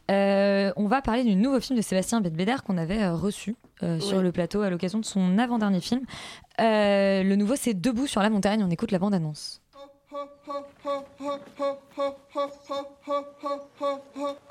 Euh, 0.09 0.71
on 0.75 0.87
va 0.87 1.01
parler 1.01 1.23
du 1.23 1.35
nouveau 1.35 1.59
film 1.59 1.77
de 1.77 1.81
Sébastien 1.81 2.21
Bedbeder 2.21 2.57
qu'on 2.65 2.77
avait 2.77 3.01
euh, 3.03 3.15
reçu 3.15 3.55
euh, 3.83 3.99
sur 3.99 4.21
le 4.21 4.31
plateau 4.31 4.61
à 4.61 4.69
l'occasion 4.69 4.99
de 4.99 5.05
son 5.05 5.37
avant-dernier 5.37 5.79
film. 5.81 6.01
Euh, 6.59 7.23
le 7.23 7.35
nouveau, 7.35 7.55
c'est 7.55 7.73
Debout 7.73 8.07
sur 8.07 8.21
la 8.21 8.29
montagne. 8.29 8.63
On 8.63 8.69
écoute 8.69 8.91
la 8.91 8.99
bande-annonce. 8.99 9.61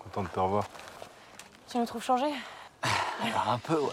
Content 0.03 0.23
de 0.23 0.29
te 0.29 0.41
revoir. 0.41 0.65
Tu 1.71 1.79
me 1.79 1.87
trouves 1.87 2.03
changé? 2.03 2.27
Un 3.47 3.59
peu, 3.59 3.75
ouais. 3.79 3.91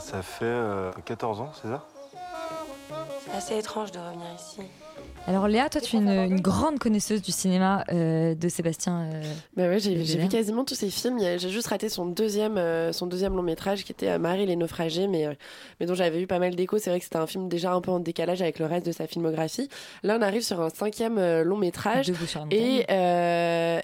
ça 0.00 0.22
fait 0.22 0.44
euh, 0.44 0.90
14 1.04 1.40
ans, 1.40 1.52
c'est 1.62 1.68
ça? 1.68 1.84
C'est 3.24 3.30
assez 3.36 3.58
étrange 3.58 3.92
de 3.92 3.98
revenir 3.98 4.26
ici. 4.36 4.62
Alors 5.26 5.46
Léa, 5.46 5.68
toi 5.68 5.82
tu 5.82 5.94
es 5.96 5.98
une, 5.98 6.08
une 6.08 6.40
grande 6.40 6.78
connaisseuse 6.78 7.20
du 7.20 7.32
cinéma 7.32 7.84
euh, 7.92 8.34
de 8.34 8.48
Sébastien. 8.48 9.10
euh, 9.12 9.22
Bah 9.58 9.68
ouais, 9.68 9.78
j'ai 9.78 9.94
vu 9.94 10.26
quasiment 10.28 10.64
tous 10.64 10.74
ses 10.74 10.88
films. 10.88 11.18
J'ai 11.20 11.50
juste 11.50 11.66
raté 11.66 11.90
son 11.90 12.06
deuxième, 12.06 12.56
euh, 12.56 12.94
son 12.94 13.06
deuxième 13.06 13.36
long 13.36 13.42
métrage 13.42 13.84
qui 13.84 13.92
était 13.92 14.08
euh, 14.08 14.18
Marie 14.18 14.46
les 14.46 14.56
naufragés, 14.56 15.06
mais, 15.06 15.28
mais 15.80 15.84
dont 15.84 15.94
j'avais 15.94 16.22
eu 16.22 16.26
pas 16.26 16.38
mal 16.38 16.56
d'échos. 16.56 16.78
C'est 16.78 16.88
vrai 16.88 16.98
que 16.98 17.04
c'était 17.04 17.18
un 17.18 17.26
film 17.26 17.50
déjà 17.50 17.74
un 17.74 17.82
peu 17.82 17.90
en 17.90 18.00
décalage 18.00 18.40
avec 18.40 18.58
le 18.58 18.64
reste 18.64 18.86
de 18.86 18.92
sa 18.92 19.06
filmographie. 19.06 19.68
Là, 20.02 20.16
on 20.18 20.22
arrive 20.22 20.40
sur 20.40 20.62
un 20.62 20.70
cinquième 20.70 21.20
long 21.42 21.58
métrage. 21.58 22.08
Et, 22.50 22.86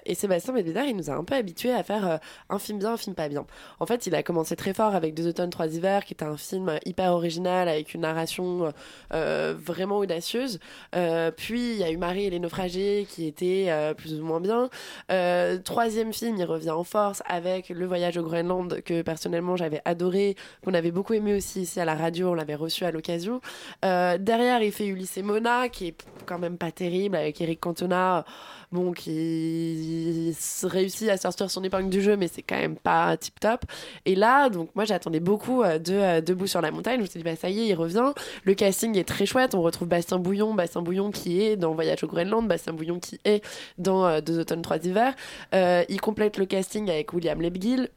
et 0.03 0.15
Sébastien 0.15 0.51
Bédédard, 0.51 0.85
il 0.85 0.95
nous 0.97 1.11
a 1.11 1.13
un 1.13 1.23
peu 1.23 1.35
habitués 1.35 1.73
à 1.73 1.83
faire 1.83 2.19
un 2.49 2.57
film 2.57 2.79
bien, 2.79 2.93
un 2.93 2.97
film 2.97 3.13
pas 3.13 3.29
bien. 3.29 3.45
En 3.79 3.85
fait, 3.85 4.07
il 4.07 4.15
a 4.15 4.23
commencé 4.23 4.55
très 4.55 4.73
fort 4.73 4.95
avec 4.95 5.13
Deux 5.13 5.27
automnes, 5.27 5.51
trois 5.51 5.67
hivers, 5.67 6.05
qui 6.05 6.13
était 6.13 6.25
un 6.25 6.37
film 6.37 6.79
hyper 6.85 7.11
original, 7.11 7.69
avec 7.69 7.93
une 7.93 8.01
narration 8.01 8.73
vraiment 9.11 9.99
audacieuse. 9.99 10.59
Euh, 11.05 11.31
puis, 11.31 11.73
il 11.73 11.77
y 11.77 11.83
a 11.83 11.91
eu 11.91 11.97
Marie 11.97 12.25
et 12.25 12.29
les 12.29 12.39
naufragés, 12.39 13.07
qui 13.09 13.27
était 13.27 13.67
euh, 13.69 13.93
plus 13.93 14.19
ou 14.19 14.23
moins 14.23 14.41
bien. 14.41 14.69
Euh, 15.11 15.57
troisième 15.59 16.13
film, 16.13 16.35
il 16.37 16.45
revient 16.45 16.71
en 16.71 16.83
force 16.83 17.21
avec 17.27 17.69
Le 17.69 17.85
voyage 17.85 18.17
au 18.17 18.23
Groenland, 18.23 18.81
que 18.81 19.01
personnellement 19.01 19.55
j'avais 19.55 19.81
adoré, 19.85 20.35
qu'on 20.63 20.73
avait 20.73 20.91
beaucoup 20.91 21.13
aimé 21.13 21.35
aussi 21.35 21.61
ici 21.61 21.79
à 21.79 21.85
la 21.85 21.95
radio, 21.95 22.31
on 22.31 22.33
l'avait 22.33 22.55
reçu 22.55 22.85
à 22.85 22.91
l'occasion. 22.91 23.41
Derrière, 23.83 24.61
il 24.61 24.71
fait 24.71 24.87
Ulysse 24.87 25.17
et 25.17 25.21
Mona, 25.21 25.69
qui 25.69 25.87
est 25.87 25.97
quand 26.25 26.39
même 26.39 26.57
pas 26.57 26.71
terrible, 26.71 27.15
avec 27.15 27.39
Eric 27.41 27.59
Cantona, 27.59 28.25
bon, 28.71 28.91
qui 28.91 30.35
réussit 30.63 31.09
à 31.09 31.17
sortir 31.17 31.49
son 31.49 31.63
épingle 31.63 31.89
du 31.89 32.01
jeu, 32.01 32.17
mais 32.17 32.27
c'est 32.27 32.41
quand 32.41 32.57
même 32.57 32.75
pas 32.75 33.15
tip 33.17 33.39
top. 33.39 33.65
Et 34.05 34.15
là, 34.15 34.49
donc 34.49 34.69
moi 34.75 34.85
j'attendais 34.85 35.19
beaucoup 35.19 35.63
euh, 35.63 35.79
de 35.79 35.93
euh, 35.93 36.21
Debout 36.21 36.47
sur 36.47 36.61
la 36.61 36.71
montagne, 36.71 36.97
je 36.97 37.01
me 37.01 37.05
suis 37.07 37.19
dit, 37.19 37.23
bah 37.23 37.35
ça 37.35 37.49
y 37.49 37.61
est, 37.61 37.67
il 37.67 37.75
revient. 37.75 38.13
Le 38.43 38.53
casting 38.53 38.97
est 38.97 39.07
très 39.07 39.25
chouette, 39.25 39.55
on 39.55 39.61
retrouve 39.61 39.87
Bastien 39.87 40.19
Bouillon, 40.19 40.53
Bastien 40.53 40.81
Bouillon 40.81 41.11
qui 41.11 41.41
est 41.41 41.55
dans 41.55 41.73
Voyage 41.73 42.03
au 42.03 42.07
Groenland, 42.07 42.47
Bastien 42.47 42.73
Bouillon 42.73 42.99
qui 42.99 43.19
est 43.25 43.43
dans 43.77 44.05
euh, 44.05 44.21
Deux 44.21 44.39
automnes, 44.39 44.61
trois 44.61 44.77
hivers. 44.77 45.15
Il 45.53 46.01
complète 46.01 46.37
le 46.37 46.45
casting 46.45 46.89
avec 46.89 47.13
William 47.13 47.41
Lebguil 47.41 47.89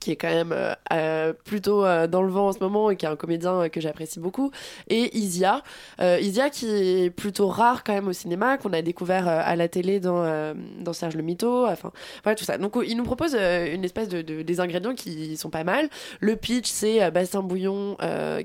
qui 0.00 0.10
est 0.12 0.16
quand 0.16 0.30
même 0.30 0.52
euh, 0.52 0.72
euh, 0.92 1.32
plutôt 1.44 1.84
euh, 1.84 2.06
dans 2.06 2.22
le 2.22 2.30
vent 2.30 2.48
en 2.48 2.52
ce 2.52 2.58
moment 2.58 2.90
et 2.90 2.96
qui 2.96 3.04
est 3.04 3.08
un 3.08 3.16
comédien 3.16 3.68
que 3.68 3.80
j'apprécie 3.80 4.18
beaucoup 4.18 4.50
et 4.88 5.16
Isia. 5.16 5.62
Isia 6.00 6.48
qui 6.50 6.66
est 6.68 7.10
plutôt 7.10 7.48
rare 7.48 7.84
quand 7.84 7.92
même 7.92 8.08
au 8.08 8.12
cinéma 8.12 8.56
qu'on 8.58 8.72
a 8.72 8.80
découvert 8.82 9.28
à 9.28 9.54
la 9.56 9.68
télé 9.68 10.00
dans, 10.00 10.54
dans 10.80 10.92
Serge 10.94 11.14
le 11.16 11.22
Mito 11.22 11.66
enfin 11.66 11.92
voilà 12.24 12.34
tout 12.34 12.44
ça. 12.44 12.56
Donc 12.58 12.76
il 12.86 12.96
nous 12.96 13.04
propose 13.04 13.34
une 13.34 13.84
espèce 13.84 14.08
de, 14.08 14.22
de- 14.22 14.42
des 14.42 14.60
ingrédients 14.60 14.94
qui 14.94 15.36
sont 15.36 15.50
pas 15.50 15.64
mal. 15.64 15.88
Le 16.20 16.36
pitch 16.36 16.68
c'est 16.70 17.10
Bastien 17.10 17.42
Bouillon 17.42 17.96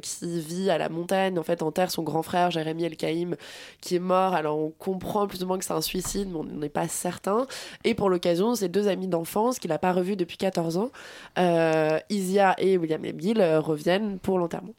qui 0.02 0.40
vit 0.42 0.70
à 0.70 0.78
la 0.78 0.90
montagne 0.90 1.40
en 1.40 1.44
fait 1.44 1.62
enterre 1.62 1.90
son 1.92 2.04
grand 2.04 2.24
frère 2.24 2.52
Jérémy 2.52 2.84
El 2.84 2.98
Kaïm 2.98 3.36
qui 3.80 3.96
est 3.96 4.00
mort. 4.00 4.34
Alors 4.34 4.58
on 4.60 4.70
comprend 4.72 5.28
plus 5.28 5.44
ou 5.44 5.48
moins 5.48 5.58
que 5.58 5.64
c'est 5.66 5.74
un 5.74 5.82
suicide 5.82 6.28
mais 6.30 6.38
on 6.40 6.44
n'est 6.44 6.70
pas 6.70 6.88
certain. 6.90 7.48
Et 7.86 7.94
pour 7.96 8.10
l'occasion 8.10 8.56
c'est 8.56 8.70
deux 8.70 8.88
amis 8.90 9.08
d'enfance 9.08 9.60
qu'il 9.60 9.70
n'a 9.70 9.80
pas 9.80 9.94
revus 9.94 10.18
depuis 10.18 10.38
14 10.38 10.78
ans 10.78 10.90
Isia 12.10 12.56
et 12.58 12.78
William 12.78 13.02
Lebguil 13.04 13.40
euh, 13.40 13.60
reviennent 13.60 14.20
pour 14.20 14.38
l'enterrement. 14.40 14.74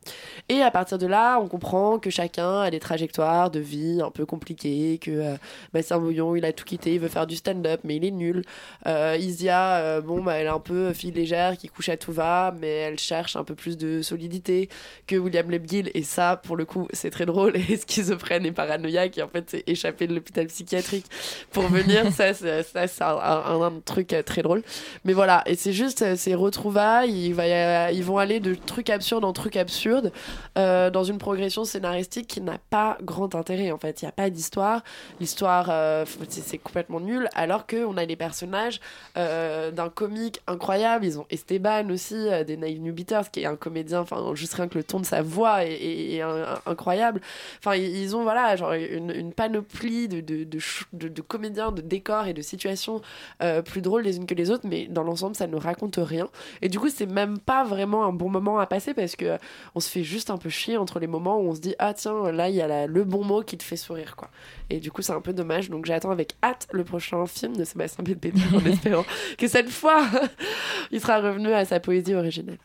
Et 0.49 0.63
à 0.63 0.71
partir 0.71 0.99
de 0.99 1.07
là, 1.07 1.39
on 1.41 1.49
comprend 1.49 1.99
que 1.99 2.11
chacun 2.11 2.61
a 2.61 2.71
des 2.71 2.81
trajectoires 2.81 3.51
de 3.51 3.61
vie 3.61 4.01
un 4.03 4.11
peu 4.11 4.27
compliquées, 4.27 4.99
que 5.01 5.11
euh, 5.11 5.35
Bastien 5.73 5.99
Bouillon, 5.99 6.37
il 6.37 6.45
a 6.45 6.53
tout 6.53 6.65
quitté, 6.65 6.95
il 6.95 7.01
veut 7.01 7.09
faire 7.09 7.27
du 7.27 7.37
stand-up, 7.37 7.81
mais 7.85 7.97
il 7.97 8.05
est 8.05 8.11
nul. 8.11 8.43
Euh, 8.87 9.17
Isia, 9.19 9.77
euh, 9.77 10.01
bon, 10.01 10.23
bah, 10.23 10.35
elle 10.35 10.47
est 10.47 10.51
un 10.51 10.61
peu 10.61 10.93
fille 10.93 11.11
légère 11.13 11.57
qui 11.57 11.69
couche 11.69 11.89
à 11.89 11.97
tout 11.97 12.13
va, 12.13 12.55
mais 12.61 12.69
elle 12.69 12.99
cherche 12.99 13.37
un 13.37 13.45
peu 13.45 13.55
plus 13.55 13.77
de 13.77 14.03
solidité 14.03 14.69
que 15.07 15.17
William 15.17 15.51
Lebguil. 15.51 15.91
Et 15.95 16.03
ça, 16.03 16.37
pour 16.37 16.57
le 16.57 16.65
coup, 16.65 16.89
c'est 16.93 17.11
très 17.11 17.27
drôle 17.27 17.57
et 17.57 17.77
schizophrène 17.89 18.47
et 18.47 18.53
paranoïaque. 18.53 19.19
Et 19.19 19.23
en 19.23 19.29
fait, 19.29 19.45
c'est 19.51 19.65
échappé 19.69 20.07
de 20.07 20.15
l'hôpital 20.15 20.47
psychiatrique 20.47 21.07
pour 21.51 21.65
venir. 21.65 22.13
ça, 22.13 22.35
c'est 22.35 23.03
un, 23.03 23.07
un- 23.17 23.63
un 23.63 23.81
truc 23.85 24.13
euh, 24.13 24.23
très 24.23 24.43
drôle. 24.43 24.63
Mais 25.05 25.13
voilà, 25.13 25.43
et 25.47 25.55
c'est 25.57 25.73
juste 25.73 26.03
euh, 26.03 26.17
ces 26.17 26.35
retrouvailles, 26.57 27.27
ils 27.93 28.05
vont 28.05 28.19
aller 28.19 28.41
de 28.41 28.55
trucs 28.55 28.91
absurdes 28.91 29.25
en 29.25 29.33
trucs 29.33 29.57
absurdes 29.57 30.13
euh, 30.57 30.91
dans 30.91 31.05
une 31.05 31.19
progression 31.19 31.65
scénaristique 31.65 32.27
qui 32.27 32.41
n'a 32.41 32.59
pas 32.71 32.97
grand 33.03 33.35
intérêt 33.35 33.71
en 33.71 33.79
fait. 33.79 34.01
Il 34.01 34.07
n'y 34.07 34.09
a 34.09 34.13
pas 34.13 34.31
d'histoire, 34.31 34.83
l'histoire 35.21 35.67
euh, 35.71 36.05
c'est 36.29 36.59
complètement 36.59 37.01
nul, 37.01 37.29
alors 37.35 37.67
qu'on 37.67 37.97
a 37.97 38.07
des 38.07 38.17
personnages 38.17 38.81
euh, 39.19 39.71
d'un 39.71 39.91
comique 39.91 40.41
incroyable. 40.47 41.05
Ils 41.05 41.19
ont 41.19 41.27
Esteban 41.29 41.91
aussi, 41.91 42.29
des 42.47 42.57
Naive 42.57 42.81
New 42.81 42.95
qui 42.95 43.41
est 43.41 43.47
un 43.47 43.57
comédien, 43.57 44.01
enfin 44.01 44.35
juste 44.35 44.55
rien 44.55 44.69
que 44.69 44.79
le 44.79 44.85
ton 44.85 45.01
de 45.01 45.07
sa 45.07 45.21
voix 45.21 45.65
est, 45.65 46.23
incroyable. 46.65 47.21
Enfin, 47.59 47.77
ils 47.77 48.17
ont 48.17 48.23
voilà, 48.23 48.57
genre 48.57 48.73
une, 48.73 49.33
panoplie 49.33 50.09
de, 50.09 51.21
comédiens, 51.21 51.71
de 51.71 51.83
décors 51.83 52.27
et 52.27 52.33
de 52.33 52.43
situations 52.43 53.03
plus 53.67 53.83
drôles 53.83 54.03
les 54.03 54.17
unes 54.17 54.27
que 54.27 54.35
les 54.35 54.51
autres, 54.51 54.67
mais 54.67 54.87
dans 54.87 55.03
l'ensemble, 55.03 55.37
ça 55.37 55.47
ne 55.47 55.57
raconte 55.57 55.97
rien. 55.99 56.29
Et 56.63 56.69
du 56.69 56.79
coup, 56.79 56.89
c'est 56.89 57.07
même 57.07 57.39
pas 57.39 57.65
vraiment 57.65 58.05
un 58.05 58.13
bon 58.13 58.29
moment 58.29 58.59
à 58.59 58.67
passer 58.67 58.95
parce 58.95 59.17
que 59.17 59.25
euh, 59.25 59.39
on 59.75 59.81
se 59.81 59.89
fait 59.91 60.03
juste 60.05 60.31
un 60.31 60.39
peu 60.39 60.49
chier 60.49 60.77
entre 60.77 60.99
les 61.01 61.07
moments 61.07 61.39
où 61.39 61.49
on 61.49 61.55
se 61.55 61.61
dit 61.61 61.75
ah 61.79 61.95
tiens 61.95 62.31
là 62.33 62.49
il 62.49 62.55
y 62.55 62.63
a 62.63 62.67
la- 62.67 62.87
le 62.87 63.05
bon 63.05 63.25
mot 63.25 63.43
qui 63.43 63.57
te 63.59 63.63
fait 63.65 63.77
sourire 63.77 64.17
quoi. 64.17 64.31
Et 64.71 64.81
du 64.81 64.91
coup, 64.91 65.03
c'est 65.03 65.13
un 65.13 65.21
peu 65.21 65.33
dommage. 65.33 65.71
Donc 65.71 65.87
j'attends 65.87 66.11
avec 66.11 66.35
hâte 66.43 66.67
le 66.73 66.85
prochain 66.85 67.25
film 67.27 67.57
de 67.57 67.65
Sébastien 67.65 68.05
Bédédard 68.05 68.43
en 68.55 68.65
espérant 68.67 69.05
que 69.39 69.49
cette 69.49 69.71
fois 69.71 70.03
il 70.91 71.01
sera 71.01 71.21
revenu 71.21 71.53
à 71.53 71.65
sa 71.65 71.81
poésie 71.81 72.15
originelle. 72.15 72.59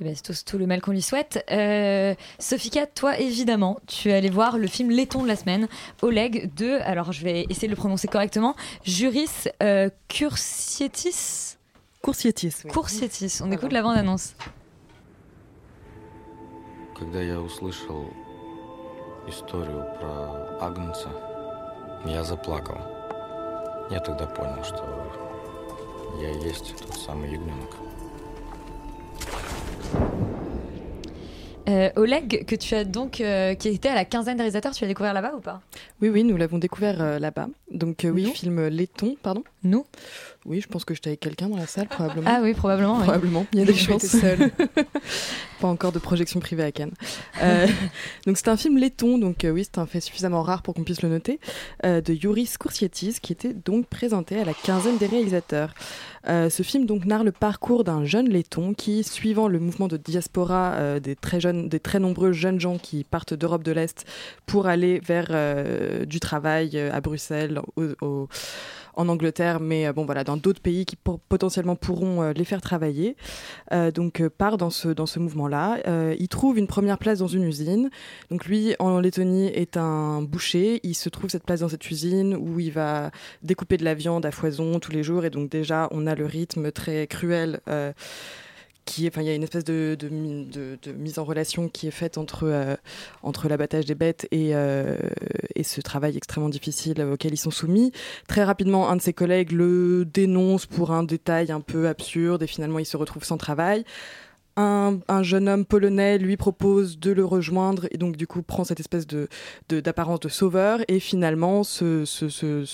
Eh 0.00 0.04
ben, 0.04 0.14
c'est 0.14 0.22
tout, 0.22 0.32
tout 0.46 0.58
le 0.58 0.66
mal 0.68 0.80
qu'on 0.80 0.92
lui 0.92 1.02
souhaite. 1.02 1.44
Euh, 1.50 2.14
Sophie 2.38 2.70
Kat, 2.70 2.86
toi, 2.86 3.18
évidemment, 3.18 3.80
tu 3.88 4.10
es 4.10 4.14
allée 4.14 4.30
voir 4.30 4.56
le 4.56 4.68
film 4.68 4.90
Laiton 4.92 5.24
de 5.24 5.26
la 5.26 5.34
semaine, 5.34 5.66
Oleg 6.02 6.54
de, 6.54 6.78
alors 6.84 7.10
je 7.10 7.24
vais 7.24 7.46
essayer 7.50 7.66
de 7.66 7.72
le 7.72 7.76
prononcer 7.76 8.06
correctement, 8.06 8.54
Juris 8.84 9.48
euh, 9.60 9.90
Cursietis. 10.06 11.56
Coursietis. 12.01 12.63
Coursietis. 12.69 13.41
On 13.41 13.51
écoute 13.51 13.71
la 13.71 13.81
bande-annonce. 13.81 14.35
Когда 16.97 17.21
я 17.21 17.39
услышал 17.39 18.09
историю 19.27 19.85
про 19.99 20.59
Агнца, 20.61 21.09
я 22.05 22.23
заплакал. 22.23 22.77
Я 23.89 23.99
тогда 23.99 24.25
понял, 24.25 24.63
что 24.63 24.83
я 26.21 26.31
и 26.31 26.43
есть 26.43 26.75
тот 26.77 26.95
самый 26.95 27.31
ягненок. 27.31 27.71
Euh, 31.68 31.90
Oleg, 31.96 32.46
que 32.46 32.54
tu 32.56 32.74
as 32.74 32.84
donc, 32.84 33.20
euh, 33.20 33.54
qui 33.54 33.68
était 33.68 33.90
à 33.90 33.94
la 33.94 34.06
quinzaine 34.06 34.36
des 34.36 34.42
réalisateurs, 34.42 34.72
tu 34.72 34.82
l'as 34.84 34.88
découvert 34.88 35.12
là-bas 35.12 35.34
ou 35.36 35.40
pas? 35.40 35.60
Oui, 36.00 36.08
oui, 36.08 36.24
nous 36.24 36.36
l'avons 36.38 36.56
découvert 36.56 37.02
euh, 37.02 37.18
là-bas. 37.18 37.48
Donc, 37.70 38.06
oui, 38.10 38.24
Nous? 38.24 38.32
film 38.32 38.68
Laiton, 38.68 39.16
pardon. 39.22 39.44
Nous? 39.64 39.84
Oui, 40.46 40.62
je 40.62 40.68
pense 40.68 40.86
que 40.86 40.94
j'étais 40.94 41.10
avec 41.10 41.20
quelqu'un 41.20 41.48
dans 41.48 41.58
la 41.58 41.66
salle, 41.66 41.88
probablement. 41.88 42.30
Ah 42.32 42.40
oui, 42.42 42.54
probablement. 42.54 42.96
oui. 42.96 43.02
Probablement, 43.02 43.46
il 43.52 43.58
y 43.58 43.62
a 43.62 43.66
des 43.66 43.74
chances. 43.76 44.06
seule. 44.06 44.50
Pas 45.60 45.68
encore 45.68 45.92
de 45.92 45.98
projection 45.98 46.40
privée 46.40 46.62
à 46.62 46.72
Cannes. 46.72 46.94
Donc 48.26 48.38
c'est 48.38 48.48
un 48.48 48.56
film 48.56 48.78
laiton, 48.78 49.18
donc 49.18 49.44
oui, 49.44 49.64
c'est 49.64 49.78
un 49.78 49.86
fait 49.86 50.00
suffisamment 50.00 50.42
rare 50.42 50.62
pour 50.62 50.72
qu'on 50.72 50.84
puisse 50.84 51.02
le 51.02 51.08
noter, 51.08 51.40
de 51.82 52.12
Yuris 52.12 52.52
Koursietis, 52.60 53.16
qui 53.20 53.32
était 53.32 53.54
donc 53.54 53.86
présenté 53.86 54.40
à 54.40 54.44
la 54.44 54.54
quinzaine 54.54 54.98
des 54.98 55.06
réalisateurs. 55.06 55.74
Euh, 56.30 56.50
ce 56.50 56.62
film 56.62 56.84
donc 56.84 57.06
narre 57.06 57.24
le 57.24 57.32
parcours 57.32 57.84
d'un 57.84 58.04
jeune 58.04 58.28
laiton 58.28 58.74
qui, 58.74 59.02
suivant 59.02 59.48
le 59.48 59.58
mouvement 59.58 59.88
de 59.88 59.96
diaspora 59.96 60.72
euh, 60.74 61.00
des 61.00 61.16
très 61.16 61.40
jeunes, 61.40 61.68
des 61.70 61.80
très 61.80 62.00
nombreux 62.00 62.32
jeunes 62.32 62.60
gens 62.60 62.76
qui 62.76 63.02
partent 63.04 63.32
d'Europe 63.32 63.62
de 63.62 63.72
l'Est 63.72 64.04
pour 64.44 64.66
aller 64.66 65.00
vers 65.00 65.28
euh, 65.30 66.04
du 66.04 66.20
travail 66.20 66.78
à 66.78 67.00
Bruxelles, 67.00 67.60
au- 68.02 68.28
en 68.98 69.08
Angleterre, 69.08 69.60
mais 69.60 69.86
euh, 69.86 69.92
bon 69.92 70.04
voilà, 70.04 70.24
dans 70.24 70.36
d'autres 70.36 70.60
pays 70.60 70.84
qui 70.84 70.96
potentiellement 70.96 71.76
pourront 71.76 72.22
euh, 72.22 72.32
les 72.32 72.44
faire 72.44 72.60
travailler. 72.60 73.16
Euh, 73.72 73.90
donc 73.90 74.26
part 74.28 74.58
dans 74.58 74.70
ce 74.70 74.88
dans 74.88 75.06
ce 75.06 75.18
mouvement-là. 75.18 75.78
Il 76.18 76.28
trouve 76.28 76.58
une 76.58 76.66
première 76.66 76.98
place 76.98 77.20
dans 77.20 77.28
une 77.28 77.44
usine. 77.44 77.90
Donc 78.30 78.46
lui 78.46 78.74
en 78.78 79.00
Lettonie 79.00 79.46
est 79.46 79.76
un 79.76 80.20
boucher. 80.22 80.80
Il 80.82 80.94
se 80.94 81.08
trouve 81.08 81.30
cette 81.30 81.44
place 81.44 81.60
dans 81.60 81.68
cette 81.68 81.88
usine 81.90 82.34
où 82.34 82.58
il 82.58 82.72
va 82.72 83.10
découper 83.42 83.76
de 83.76 83.84
la 83.84 83.94
viande 83.94 84.26
à 84.26 84.32
foison 84.32 84.80
tous 84.80 84.90
les 84.92 85.02
jours 85.02 85.24
et 85.24 85.30
donc 85.30 85.48
déjà 85.48 85.88
on 85.92 86.06
a 86.06 86.14
le 86.14 86.26
rythme 86.26 86.72
très 86.72 87.06
cruel. 87.06 87.60
euh, 87.68 87.92
il 88.96 89.26
y 89.26 89.28
a 89.28 89.34
une 89.34 89.42
espèce 89.42 89.64
de, 89.64 89.96
de 89.98 90.08
mi- 90.08 90.46
de- 90.46 90.78
de 90.82 90.92
mise 90.92 91.18
en 91.18 91.24
relation 91.24 91.68
qui 91.68 91.86
est 91.86 91.92
faite 91.92 92.16
entre, 92.18 92.44
euh, 92.44 92.76
l'abattage 93.48 93.84
des 93.84 93.94
bêtes 93.94 94.26
et, 94.30 94.54
euh, 94.54 94.96
et 95.54 95.62
ce 95.62 95.80
travail 95.80 96.16
extrêmement 96.16 96.48
difficile 96.48 97.02
auquel 97.02 97.32
ils 97.34 97.38
sont 97.38 97.50
soumis. 97.50 97.92
Très 98.26 98.44
rapidement, 98.44 98.88
un 98.88 98.96
de 98.96 99.02
ses 99.02 99.12
collègues 99.12 99.52
le 99.52 100.04
dénonce 100.04 100.66
pour 100.66 100.90
un 100.92 101.02
détail 101.02 101.52
un 101.52 101.60
peu 101.60 101.88
absurde 101.88 102.42
et 102.42 102.46
finalement 102.46 102.78
il 102.78 102.86
se 102.86 102.96
retrouve 102.96 103.24
sans 103.24 103.36
travail. 103.36 103.84
Un, 104.60 104.98
un 105.06 105.22
jeune 105.22 105.48
homme 105.48 105.64
polonais 105.64 106.18
lui 106.18 106.36
propose 106.36 106.98
de 106.98 107.12
le 107.12 107.24
rejoindre 107.24 107.86
et 107.92 107.96
donc 107.96 108.16
du 108.16 108.26
coup 108.26 108.42
prend 108.42 108.64
cette 108.64 108.80
espèce 108.80 109.06
de 109.06 109.28
d'apparence 109.68 110.18
de, 110.18 110.28
sauveur 110.28 110.80
et 110.88 110.98
finalement 110.98 111.62
ce, 111.62 112.04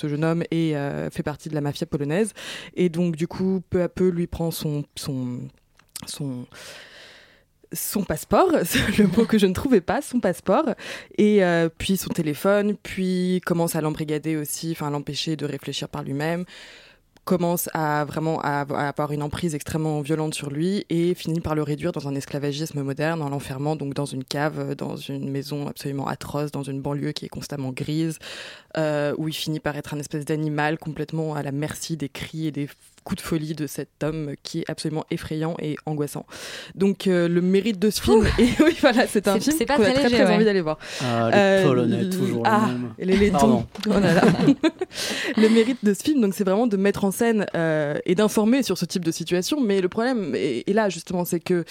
jeune 0.09 0.25
homme 0.25 0.45
est, 0.51 0.75
euh, 0.77 1.11
fait 1.11 1.23
partie 1.23 1.51
de 1.51 1.55
la 1.55 1.61
mafia 1.61 1.87
polonaise 1.87 2.33
et 2.75 2.89
donc 2.89 3.17
du 3.17 3.29
coup 3.29 3.61
peu 3.69 3.83
à 3.83 3.91
peu 3.91 4.09
lui 4.09 4.27
prend 4.27 4.51
son, 4.51 4.85
son 6.07 6.47
son 7.75 8.05
passeport, 8.05 8.51
le 8.99 9.07
mot 9.07 9.25
que 9.27 9.39
je 9.39 9.47
ne 9.47 9.53
trouvais 9.53 9.81
pas, 9.81 10.01
son 10.01 10.21
passeport, 10.21 10.75
et 11.19 11.45
euh, 11.45 11.69
puis 11.77 11.97
son 11.97 12.11
téléphone, 12.11 12.77
puis 12.83 13.41
commence 13.45 13.75
à 13.75 13.81
l'embrigader 13.81 14.37
aussi, 14.37 14.73
enfin 14.73 14.87
à 14.87 14.91
l'empêcher 14.91 15.37
de 15.37 15.45
réfléchir 15.45 15.89
par 15.89 16.05
lui-même, 16.05 16.45
commence 17.25 17.71
à 17.73 18.05
vraiment 18.05 18.41
à, 18.43 18.61
avoir 18.61 19.13
une 19.13 19.23
emprise 19.23 19.55
extrêmement 19.55 20.03
violente 20.03 20.35
sur 20.35 20.51
lui 20.51 20.85
et 20.91 21.15
finit 21.15 21.41
par 21.41 21.55
le 21.55 21.63
réduire 21.63 21.91
dans 21.93 22.07
un 22.07 22.15
esclavagisme 22.15 22.83
moderne 22.83 23.23
en 23.23 23.31
l'enfermant 23.31 23.77
donc 23.77 23.95
dans 23.95 24.05
une 24.05 24.25
cave, 24.25 24.75
dans 24.75 24.97
une 24.97 25.31
maison 25.31 25.67
absolument 25.67 26.07
atroce, 26.07 26.53
dans 26.53 26.63
une 26.63 26.83
banlieue 26.83 27.13
qui 27.13 27.25
est 27.25 27.31
constamment 27.31 27.73
grise, 27.73 28.19
euh, 28.77 29.15
où 29.17 29.29
il 29.29 29.35
finit 29.35 29.61
par 29.61 29.77
être 29.77 29.95
un 29.95 29.99
espèce 29.99 30.27
d'animal 30.27 30.79
complètement 30.79 31.35
à 31.35 31.43
la 31.43 31.51
merci 31.53 31.97
des 31.97 32.11
cris 32.11 32.47
et 32.47 32.53
des 32.53 32.69
coups 33.05 33.23
de 33.23 33.27
folie 33.27 33.55
de 33.55 33.67
cet 33.67 34.03
homme 34.03 34.33
qui 34.43 34.61
est 34.61 34.65
absolument 34.71 35.05
effrayant 35.11 35.57
et 35.61 35.77
angoissant. 35.87 36.25
Donc 36.75 37.07
euh, 37.07 37.29
le 37.29 37.41
mérite 37.43 37.79
de 37.79 37.91
ce 37.91 38.01
film, 38.01 38.27
et 38.39 38.43
oui 38.65 38.77
voilà, 38.81 39.07
c'est 39.07 39.29
un 39.29 39.39
film 39.39 39.57
qu'on 39.59 39.65
a 39.75 39.77
très 39.77 39.93
très 39.93 40.03
léger, 40.05 40.15
très 40.17 40.25
ouais. 40.27 40.35
envie 40.35 40.45
d'aller 40.45 40.61
voir. 40.63 40.79
Ah, 41.03 41.29
les 41.31 41.37
Euh, 41.39 41.65
Polonais, 41.67 42.09
toujours 42.11 42.43
les 42.45 42.51
ah, 42.51 42.69
les 42.99 43.17
laitons. 43.17 43.67
Oh 43.87 43.91
là 43.91 44.15
là. 44.15 44.23
le 45.37 45.49
mérite 45.49 45.85
de 45.85 45.93
ce 45.95 46.03
film, 46.03 46.21
donc 46.21 46.35
c'est 46.35 46.45
vraiment 46.45 46.67
de 46.67 46.77
mettre 46.77 47.05
en 47.05 47.11
scène 47.11 47.47
euh, 47.55 47.99
et 48.07 48.15
d'informer 48.15 48.63
sur 48.63 48.79
ce 48.79 48.85
type 48.85 49.05
de 49.05 49.11
situation. 49.11 49.61
Mais 49.61 49.81
le 49.81 49.89
problème 49.89 50.35
est, 50.35 50.65
est 50.69 50.73
là 50.73 50.89
justement, 50.89 51.25
c'est 51.25 51.41
que 51.41 51.65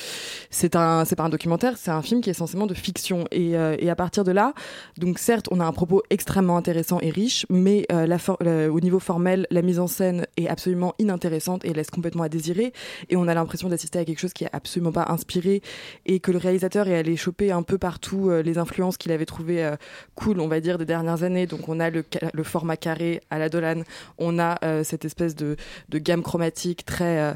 c'est 0.51 0.75
un, 0.75 1.03
c'est 1.05 1.15
pas 1.15 1.23
un 1.23 1.29
documentaire, 1.29 1.73
c'est 1.77 1.91
un 1.91 2.01
film 2.01 2.21
qui 2.21 2.29
est 2.29 2.31
essentiellement 2.31 2.67
de 2.67 2.73
fiction. 2.75 3.25
Et, 3.31 3.57
euh, 3.57 3.75
et 3.79 3.89
à 3.89 3.95
partir 3.95 4.23
de 4.23 4.31
là, 4.31 4.53
donc 4.97 5.17
certes, 5.19 5.47
on 5.51 5.59
a 5.59 5.65
un 5.65 5.71
propos 5.73 6.03
extrêmement 6.09 6.57
intéressant 6.57 6.99
et 7.01 7.09
riche, 7.09 7.45
mais 7.49 7.85
euh, 7.91 8.05
la 8.05 8.19
for- 8.19 8.37
le- 8.41 8.67
au 8.69 8.79
niveau 8.79 8.99
formel, 8.99 9.47
la 9.49 9.61
mise 9.63 9.79
en 9.79 9.87
scène 9.87 10.27
est 10.37 10.47
absolument 10.47 10.93
inintéressante 10.99 11.22
et 11.63 11.73
laisse 11.73 11.89
complètement 11.89 12.23
à 12.23 12.29
désirer. 12.29 12.73
Et 13.09 13.15
on 13.15 13.27
a 13.27 13.33
l'impression 13.33 13.69
d'assister 13.69 13.99
à 13.99 14.05
quelque 14.05 14.19
chose 14.19 14.33
qui 14.33 14.43
est 14.43 14.49
absolument 14.53 14.91
pas 14.91 15.05
inspiré 15.09 15.61
et 16.05 16.19
que 16.19 16.31
le 16.31 16.37
réalisateur 16.37 16.87
est 16.87 16.97
allé 16.97 17.15
choper 17.15 17.51
un 17.51 17.63
peu 17.63 17.77
partout 17.77 18.29
euh, 18.29 18.41
les 18.41 18.57
influences 18.57 18.97
qu'il 18.97 19.11
avait 19.11 19.25
trouvées 19.25 19.63
euh, 19.63 19.75
cool, 20.15 20.39
on 20.39 20.47
va 20.47 20.59
dire, 20.59 20.77
des 20.77 20.85
dernières 20.85 21.23
années. 21.23 21.47
Donc 21.47 21.69
on 21.69 21.79
a 21.79 21.89
le, 21.89 22.03
le 22.33 22.43
format 22.43 22.77
carré 22.77 23.21
à 23.29 23.39
la 23.39 23.49
Dolan, 23.49 23.83
on 24.17 24.39
a 24.39 24.57
euh, 24.63 24.83
cette 24.83 25.05
espèce 25.05 25.35
de 25.35 25.57
gamme 25.91 26.23
chromatique 26.23 26.85
très... 26.85 27.35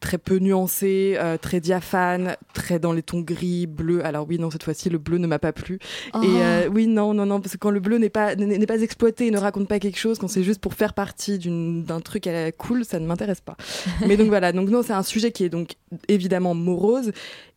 très 0.00 0.18
peu 0.18 0.38
nuancée, 0.38 1.16
euh, 1.18 1.36
très 1.36 1.60
diaphane, 1.60 2.36
très 2.54 2.78
dans 2.78 2.92
les 2.92 3.02
tons 3.02 3.20
gris, 3.20 3.66
bleu. 3.66 4.04
Alors 4.04 4.26
oui, 4.28 4.38
non, 4.38 4.50
cette 4.50 4.62
fois-ci, 4.64 4.88
le 4.90 4.98
bleu 4.98 5.18
ne 5.18 5.26
m'a 5.26 5.38
pas 5.38 5.52
plu. 5.52 5.78
Oh. 6.14 6.22
Et 6.22 6.26
euh, 6.42 6.68
oui, 6.72 6.86
non, 6.86 7.14
non, 7.14 7.26
non, 7.26 7.40
parce 7.40 7.52
que 7.52 7.58
quand 7.58 7.70
le 7.70 7.80
bleu 7.80 7.98
n'est 7.98 8.08
pas, 8.10 8.34
n'est 8.34 8.66
pas 8.66 8.80
exploité 8.80 9.26
et 9.26 9.30
ne 9.30 9.38
raconte 9.38 9.68
pas 9.68 9.78
quelque 9.78 9.98
chose, 9.98 10.18
quand 10.18 10.28
c'est 10.28 10.42
juste 10.42 10.60
pour 10.60 10.74
faire 10.74 10.94
partie 10.94 11.38
d'une- 11.38 11.84
d'un 11.84 12.00
truc 12.00 12.26
à 12.26 12.32
la 12.32 12.52
cool, 12.52 12.84
ça 12.84 12.98
ne 12.98 13.06
m'intéresse 13.06 13.40
pas. 13.40 13.56
Mais 14.06 14.16
donc 14.16 14.28
voilà, 14.28 14.52
donc 14.52 14.68
non, 14.70 14.82
c'est 14.82 14.92
un 14.94 15.02
sujet 15.02 15.32
qui 15.32 15.44
est 15.44 15.48
donc 15.50 15.74
évidemment 16.08 16.54
morose 16.54 17.12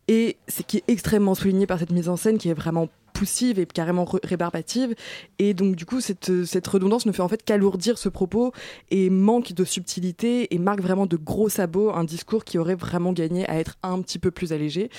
et 0.06 0.36
c'est 0.46 0.66
qui 0.66 0.78
est 0.78 0.84
extrêmement 0.88 1.34
souligné 1.34 1.66
par 1.66 1.78
cette 1.78 1.90
mise 1.92 2.08
en 2.10 2.16
scène 2.16 2.36
qui 2.38 2.50
est 2.50 2.54
vraiment 2.54 2.88
et 3.24 3.66
carrément 3.66 4.06
rébarbative 4.22 4.94
et 5.38 5.54
donc 5.54 5.76
du 5.76 5.86
coup 5.86 6.00
cette, 6.00 6.44
cette 6.44 6.66
redondance 6.66 7.06
ne 7.06 7.12
fait 7.12 7.22
en 7.22 7.28
fait 7.28 7.42
qu'alourdir 7.42 7.98
ce 7.98 8.08
propos 8.08 8.52
et 8.90 9.10
manque 9.10 9.52
de 9.52 9.64
subtilité 9.64 10.54
et 10.54 10.58
marque 10.58 10.80
vraiment 10.80 11.06
de 11.06 11.16
gros 11.16 11.48
sabots 11.48 11.90
un 11.90 12.04
discours 12.04 12.44
qui 12.44 12.58
aurait 12.58 12.74
vraiment 12.74 13.12
gagné 13.12 13.48
à 13.48 13.58
être 13.58 13.76
un 13.82 14.00
petit 14.02 14.18
peu 14.18 14.30
plus 14.30 14.52
allégé 14.52 14.90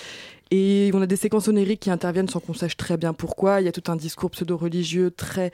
et 0.52 0.92
on 0.94 1.02
a 1.02 1.08
des 1.08 1.16
séquences 1.16 1.48
onériques 1.48 1.82
qui 1.82 1.90
interviennent 1.90 2.30
sans 2.30 2.40
qu'on 2.40 2.54
sache 2.54 2.78
très 2.78 2.98
bien 2.98 3.14
pourquoi. 3.14 3.62
Il 3.62 3.66
y 3.66 3.68
a 3.68 3.72
tout 3.72 3.92
un 3.92 3.96
discours 3.96 4.30
pseudo-religieux 4.30 5.10
très, 5.10 5.52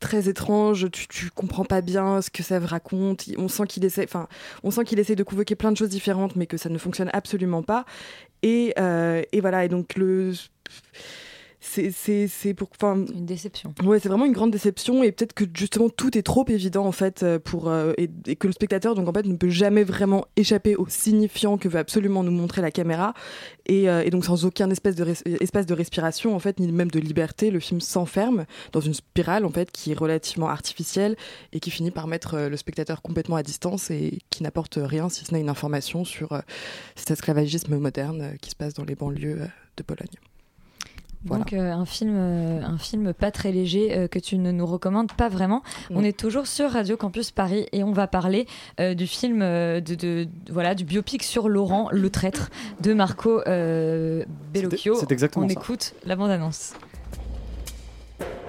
très 0.00 0.28
étrange. 0.28 0.90
Tu, 0.92 1.08
tu 1.08 1.30
comprends 1.30 1.64
pas 1.64 1.80
bien 1.80 2.20
ce 2.20 2.30
que 2.30 2.42
ça 2.42 2.58
raconte. 2.58 3.24
On 3.38 3.48
sent 3.48 3.64
qu'il 3.66 3.84
essaie, 3.84 4.04
enfin, 4.04 4.28
on 4.62 4.70
sent 4.70 4.84
qu'il 4.84 4.98
essaie 4.98 5.16
de 5.16 5.22
convoquer 5.22 5.54
plein 5.54 5.72
de 5.72 5.76
choses 5.76 5.88
différentes, 5.88 6.36
mais 6.36 6.46
que 6.46 6.58
ça 6.58 6.68
ne 6.68 6.76
fonctionne 6.76 7.10
absolument 7.14 7.62
pas. 7.62 7.86
Et, 8.42 8.74
euh, 8.78 9.22
et 9.32 9.40
voilà. 9.40 9.64
Et 9.64 9.68
donc 9.68 9.96
le, 9.96 10.32
c'est, 11.64 12.54
pour, 12.54 12.68
enfin, 12.76 13.04
Une 13.14 13.26
déception. 13.26 13.74
Ouais, 13.84 13.98
c'est 13.98 14.08
vraiment 14.08 14.26
une 14.26 14.32
grande 14.32 14.50
déception 14.50 15.02
et 15.02 15.12
peut-être 15.12 15.32
que 15.32 15.44
justement 15.52 15.88
tout 15.88 16.16
est 16.16 16.22
trop 16.22 16.44
évident 16.48 16.84
en 16.84 16.92
fait 16.92 17.22
euh, 17.22 17.38
pour 17.38 17.68
euh, 17.68 17.92
et, 17.96 18.10
et 18.26 18.36
que 18.36 18.46
le 18.46 18.52
spectateur 18.52 18.94
donc 18.94 19.08
en 19.08 19.12
fait 19.12 19.26
ne 19.26 19.34
peut 19.34 19.48
jamais 19.48 19.82
vraiment 19.82 20.26
échapper 20.36 20.76
au 20.76 20.86
signifiant 20.88 21.56
que 21.56 21.68
veut 21.68 21.78
absolument 21.78 22.22
nous 22.22 22.30
montrer 22.30 22.62
la 22.62 22.70
caméra 22.70 23.14
et, 23.66 23.88
euh, 23.88 24.02
et 24.04 24.10
donc 24.10 24.24
sans 24.24 24.44
aucun 24.44 24.70
espèce 24.70 24.94
de 24.94 25.06
espace 25.40 25.66
de 25.66 25.74
respiration 25.74 26.36
en 26.36 26.38
fait 26.38 26.60
ni 26.60 26.70
même 26.70 26.90
de 26.90 27.00
liberté 27.00 27.50
le 27.50 27.60
film 27.60 27.80
s'enferme 27.80 28.44
dans 28.72 28.80
une 28.80 28.94
spirale 28.94 29.44
en 29.44 29.50
fait 29.50 29.70
qui 29.72 29.92
est 29.92 29.98
relativement 29.98 30.48
artificielle 30.48 31.16
et 31.52 31.60
qui 31.60 31.70
finit 31.70 31.90
par 31.90 32.06
mettre 32.06 32.34
euh, 32.34 32.48
le 32.48 32.56
spectateur 32.56 33.02
complètement 33.02 33.36
à 33.36 33.42
distance 33.42 33.90
et 33.90 34.18
qui 34.30 34.42
n'apporte 34.42 34.78
rien 34.80 35.08
si 35.08 35.24
ce 35.24 35.32
n'est 35.32 35.40
une 35.40 35.48
information 35.48 36.04
sur 36.04 36.40
cet 36.94 37.10
esclavagisme 37.10 37.76
moderne 37.76 38.34
qui 38.40 38.50
se 38.50 38.56
passe 38.56 38.74
dans 38.74 38.84
les 38.84 38.94
banlieues 38.94 39.40
de 39.76 39.82
Pologne. 39.82 40.18
Voilà. 41.26 41.42
Donc 41.44 41.52
euh, 41.54 41.72
un 41.72 41.84
film, 41.86 42.12
euh, 42.14 42.62
un 42.62 42.76
film 42.78 43.12
pas 43.14 43.30
très 43.30 43.50
léger 43.50 43.96
euh, 43.96 44.08
que 44.08 44.18
tu 44.18 44.36
ne 44.38 44.50
nous 44.52 44.66
recommandes 44.66 45.12
pas 45.12 45.28
vraiment. 45.28 45.62
Non. 45.90 46.00
On 46.00 46.04
est 46.04 46.16
toujours 46.16 46.46
sur 46.46 46.70
Radio 46.70 46.96
Campus 46.96 47.30
Paris 47.30 47.66
et 47.72 47.82
on 47.82 47.92
va 47.92 48.06
parler 48.06 48.46
euh, 48.80 48.94
du 48.94 49.06
film 49.06 49.40
euh, 49.42 49.80
de, 49.80 49.94
de- 49.94 50.28
voilà 50.50 50.74
du 50.74 50.84
biopic 50.84 51.22
sur 51.22 51.48
Laurent 51.48 51.88
le 51.92 52.10
traître 52.10 52.50
de 52.80 52.92
Marco 52.94 53.40
euh, 53.46 54.24
Bellocchio. 54.52 54.96
c'est 54.96 55.10
exactement 55.12 55.46
on 55.46 55.48
ça. 55.48 55.54
écoute 55.54 55.94
la 56.04 56.14
bande 56.16 56.30
annonce. 56.30 56.74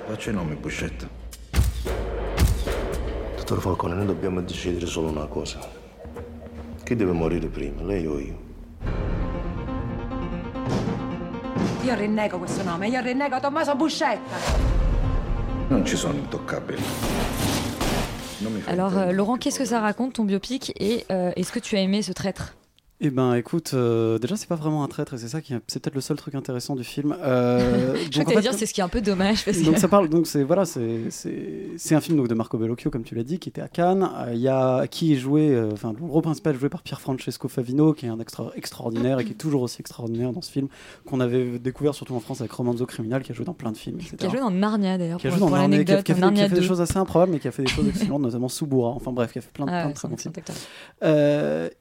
Faccia 0.07 0.31
i 0.31 0.33
nomi, 0.35 0.55
Buscetta. 0.55 1.07
Dottor 3.37 3.61
Falcone, 3.61 3.95
noi 3.95 4.05
dobbiamo 4.05 4.41
decidere 4.41 4.85
solo 4.85 5.09
una 5.09 5.25
cosa. 5.27 5.59
Chi 6.83 6.95
deve 6.95 7.11
morire 7.13 7.47
prima, 7.47 7.81
lei 7.83 8.05
o 8.05 8.19
io? 8.19 8.37
Io 11.85 11.93
rinnego 11.93 12.39
questo 12.39 12.63
nome, 12.63 12.87
io 12.87 12.99
rinnego 12.99 13.39
Tommaso 13.39 13.75
Buscetta. 13.75 14.37
Non 15.67 15.85
ci 15.85 15.95
sono 15.95 16.15
intoccabili. 16.15 16.81
Alors 18.65 18.97
euh, 18.97 19.11
Laurent, 19.11 19.37
qu'est-ce 19.37 19.59
que 19.59 19.65
ça 19.65 19.79
raconte 19.79 20.13
ton 20.13 20.23
biopic 20.23 20.73
et 20.79 21.05
euh, 21.11 21.31
est-ce 21.35 21.51
que 21.51 21.59
tu 21.59 21.75
as 21.75 21.81
aimé 21.81 22.01
ce 22.01 22.11
traître? 22.11 22.55
Eh 23.01 23.09
ben, 23.09 23.33
écoute, 23.35 23.71
euh, 23.73 24.17
déjà, 24.19 24.37
c'est 24.37 24.47
pas 24.47 24.55
vraiment 24.55 24.81
un 24.81 24.87
traître, 24.87 25.13
et 25.13 25.17
c'est 25.17 25.27
ça 25.27 25.41
qui, 25.41 25.53
est- 25.53 25.59
c'est 25.67 25.81
peut-être 25.81 25.95
le 25.95 26.01
seul 26.01 26.15
truc 26.15 26.33
intéressant 26.33 26.77
du 26.77 26.85
film. 26.85 27.13
Euh, 27.21 27.93
Je 28.09 28.19
donc, 28.19 28.29
en 28.29 28.31
fait, 28.31 28.39
dire 28.41 28.53
c'est 28.53 28.65
ce 28.65 28.73
qui 28.73 28.79
est 28.79 28.83
un 28.85 28.87
peu 28.87 29.01
dommage 29.01 29.43
parce 29.43 29.61
donc 29.63 29.75
que 29.75 29.81
ça 29.81 29.89
parle, 29.89 30.07
donc 30.07 30.27
c'est 30.27 30.43
voilà, 30.43 30.63
c'est 30.63 31.01
c'est 31.09 31.93
un 31.93 31.99
film 31.99 32.15
donc 32.17 32.29
de 32.29 32.33
Marco 32.33 32.57
Bellocchio 32.57 32.89
comme 32.91 33.03
tu 33.03 33.13
l'as 33.13 33.23
dit, 33.23 33.37
qui 33.37 33.49
était 33.49 33.59
à 33.59 33.67
Cannes. 33.67 34.09
Euh, 34.19 34.31
Il 34.33 34.39
y 34.39 34.47
a 34.47 34.87
qui 34.87 35.11
est 35.11 35.17
joué, 35.17 35.49
euh, 35.53 35.71
enfin 35.73 35.91
le 35.91 36.05
rôle 36.05 36.21
principal 36.23 36.55
est 36.55 36.59
joué 36.59 36.69
par 36.69 36.83
Pier 36.83 36.95
Francesco 36.97 37.49
Favino, 37.49 37.91
qui 37.93 38.05
est 38.05 38.09
un 38.09 38.19
extra 38.21 38.49
extraordinaire 38.55 39.19
et 39.19 39.25
qui 39.25 39.31
est 39.31 39.35
toujours 39.35 39.63
aussi 39.63 39.81
extraordinaire 39.81 40.31
dans 40.31 40.41
ce 40.41 40.49
film 40.51 40.69
qu'on 41.05 41.19
avait 41.19 41.59
découvert 41.59 41.93
surtout 41.95 42.15
en 42.15 42.21
France 42.21 42.39
avec 42.39 42.53
Romanzo 42.53 42.85
Criminal, 42.85 43.23
qui 43.23 43.33
a 43.33 43.35
joué 43.35 43.43
dans 43.43 43.53
plein 43.53 43.73
de 43.73 43.77
films, 43.77 43.97
etc. 43.99 44.15
qui 44.17 44.25
a 44.25 44.29
joué 44.29 44.39
dans 44.39 44.51
Narnia 44.51 44.97
d'ailleurs 44.97 45.19
Qui 45.19 45.27
a 45.27 45.31
joué 45.31 45.39
dans 45.41 45.49
Narnia, 45.49 45.83
qui 45.83 45.91
a, 45.91 45.95
l'anecdote, 45.95 46.05
qui 46.05 46.11
a 46.13 46.15
fait, 46.15 46.21
qui 46.21 46.23
a 46.23 46.25
Narnia 46.27 46.43
fait 46.47 46.55
des 46.55 46.61
2. 46.61 46.67
choses 46.67 46.79
assez 46.79 46.97
improbables, 46.97 47.33
mais 47.33 47.39
qui 47.39 47.49
a 47.49 47.51
fait 47.51 47.63
des 47.63 47.69
choses 47.69 47.89
excellentes, 47.89 48.21
notamment 48.21 48.47
Subura. 48.47 48.91
Enfin 48.91 49.11
bref, 49.11 49.33
qui 49.33 49.39
a 49.39 49.41
fait 49.41 49.51
plein, 49.51 49.65
de- 49.65 49.71
Ah 49.71 49.81
plein 49.81 49.89
de 49.89 49.95
très 49.95 50.07
bons 50.07 50.15
films. 50.17 50.33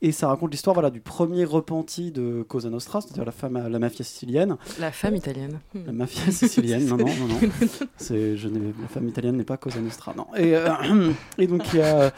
et 0.02 0.10
ça 0.12 0.26
raconte 0.26 0.50
l'histoire 0.50 0.74
voilà, 0.74 0.90
du 0.90 1.00
premier 1.04 1.44
repenti 1.44 2.10
de 2.10 2.42
Cosa 2.48 2.70
Nostra, 2.70 3.00
c'est-à-dire 3.00 3.24
la, 3.24 3.32
femme, 3.32 3.68
la 3.68 3.78
mafia 3.78 4.04
sicilienne. 4.04 4.56
La 4.80 4.90
femme 4.90 5.14
italienne. 5.14 5.60
La 5.86 5.92
mafia 5.92 6.32
sicilienne, 6.32 6.86
non, 6.86 6.96
non, 6.96 7.06
non, 7.06 7.28
non. 7.28 7.40
C'est, 7.96 8.36
je 8.36 8.48
n'ai- 8.48 8.74
la 8.80 8.88
femme 8.88 9.08
italienne 9.08 9.36
n'est 9.36 9.44
pas 9.44 9.56
Cosa 9.56 9.80
Nostra, 9.80 10.14
non. 10.16 10.26
Et, 10.36 10.56
euh, 10.56 11.12
et 11.38 11.46
donc, 11.46 11.62
qui 11.64 11.80
a, 11.80 12.12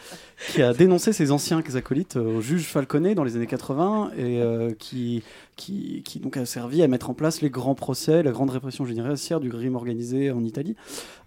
qui 0.53 0.63
a 0.63 0.73
dénoncé 0.73 1.13
ses 1.13 1.31
anciens 1.31 1.63
acolytes 1.75 2.17
euh, 2.17 2.37
au 2.37 2.41
juge 2.41 2.65
Falcone 2.65 3.15
dans 3.15 3.25
les 3.25 3.37
années 3.37 3.47
80 3.47 4.13
et 4.17 4.41
euh, 4.41 4.71
qui, 4.79 5.23
qui, 5.57 6.03
donc 6.21 6.37
a 6.37 6.45
servi 6.45 6.83
à 6.83 6.89
mettre 6.89 7.09
en 7.09 7.15
place 7.15 7.41
les 7.41 7.51
grands 7.51 7.75
procès, 7.75 8.23
la 8.23 8.33
grande 8.33 8.51
répression 8.51 8.85
judiciaire 8.85 9.41
du 9.41 9.49
crime 9.49 9.75
organisé 9.75 10.31
en 10.31 10.45
Italie. 10.45 10.77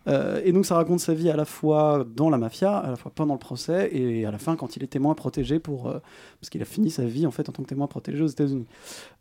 Euh, 0.07 0.39
et 0.45 0.53
donc 0.53 0.65
ça 0.65 0.75
raconte 0.75 0.99
sa 0.99 1.13
vie 1.13 1.29
à 1.29 1.35
la 1.35 1.45
fois 1.45 2.05
dans 2.15 2.29
la 2.29 2.37
mafia, 2.37 2.77
à 2.77 2.91
la 2.91 2.95
fois 2.95 3.11
pendant 3.13 3.33
le 3.33 3.39
procès 3.39 3.89
et 3.91 4.25
à 4.25 4.31
la 4.31 4.37
fin 4.37 4.55
quand 4.55 4.75
il 4.75 4.83
est 4.83 4.87
témoin 4.87 5.13
protégé 5.13 5.59
pour 5.59 5.91
parce 6.39 6.49
qu'il 6.49 6.61
a 6.61 6.65
fini 6.65 6.89
sa 6.89 7.03
vie 7.03 7.27
en 7.27 7.31
fait 7.31 7.49
en 7.49 7.51
tant 7.51 7.63
que 7.63 7.67
témoin 7.67 7.87
protégé 7.87 8.23
aux 8.23 8.27
États-Unis. 8.27 8.65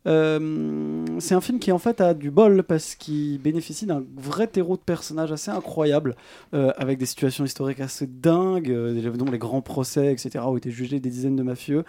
C'est 0.05 1.35
un 1.35 1.41
film 1.41 1.59
qui 1.59 1.71
en 1.71 1.79
fait 1.79 1.99
a 1.99 2.13
du 2.13 2.31
bol 2.31 2.63
parce 2.63 2.95
qu'il 2.95 3.39
bénéficie 3.39 3.85
d'un 3.85 4.03
vrai 4.15 4.47
terreau 4.47 4.77
de 4.77 4.81
personnages 4.81 5.31
assez 5.31 5.51
incroyable 5.51 6.15
avec 6.53 6.97
des 6.97 7.05
situations 7.05 7.43
historiques 7.43 7.81
assez 7.81 8.07
dingues, 8.07 8.71
dont 9.17 9.29
les 9.29 9.37
grands 9.37 9.61
procès 9.61 9.78
etc 10.11 10.45
où 10.47 10.57
étaient 10.57 10.71
jugés 10.71 10.99
des 10.99 11.09
dizaines 11.09 11.35
de 11.35 11.43
mafieux 11.43 11.83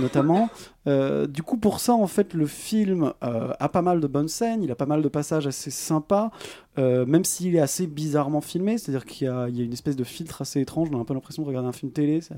notamment. 0.00 0.48
Euh, 0.86 1.26
du 1.26 1.42
coup 1.42 1.56
pour 1.56 1.80
ça 1.80 1.94
en 1.94 2.06
fait 2.06 2.32
le 2.34 2.46
film 2.46 3.12
euh, 3.24 3.52
a 3.58 3.68
pas 3.68 3.82
mal 3.82 4.00
de 4.00 4.06
bonnes 4.06 4.28
scènes, 4.28 4.62
il 4.62 4.70
a 4.70 4.76
pas 4.76 4.86
mal 4.86 5.02
de 5.02 5.08
passages 5.08 5.46
assez 5.46 5.70
sympas. 5.70 6.30
Euh, 6.78 7.06
même 7.06 7.24
s'il 7.24 7.56
est 7.56 7.60
assez 7.60 7.86
bizarrement 7.86 8.42
filmé, 8.42 8.76
c'est-à-dire 8.76 9.06
qu'il 9.06 9.26
y, 9.26 9.30
y 9.30 9.60
a 9.62 9.64
une 9.64 9.72
espèce 9.72 9.96
de 9.96 10.04
filtre 10.04 10.42
assez 10.42 10.60
étrange, 10.60 10.88
on 10.92 10.98
a 10.98 11.00
un 11.00 11.04
peu 11.04 11.14
l'impression 11.14 11.42
de 11.42 11.48
regarder 11.48 11.68
un 11.68 11.72
film 11.72 11.90
télé, 11.90 12.20
c'est 12.20 12.34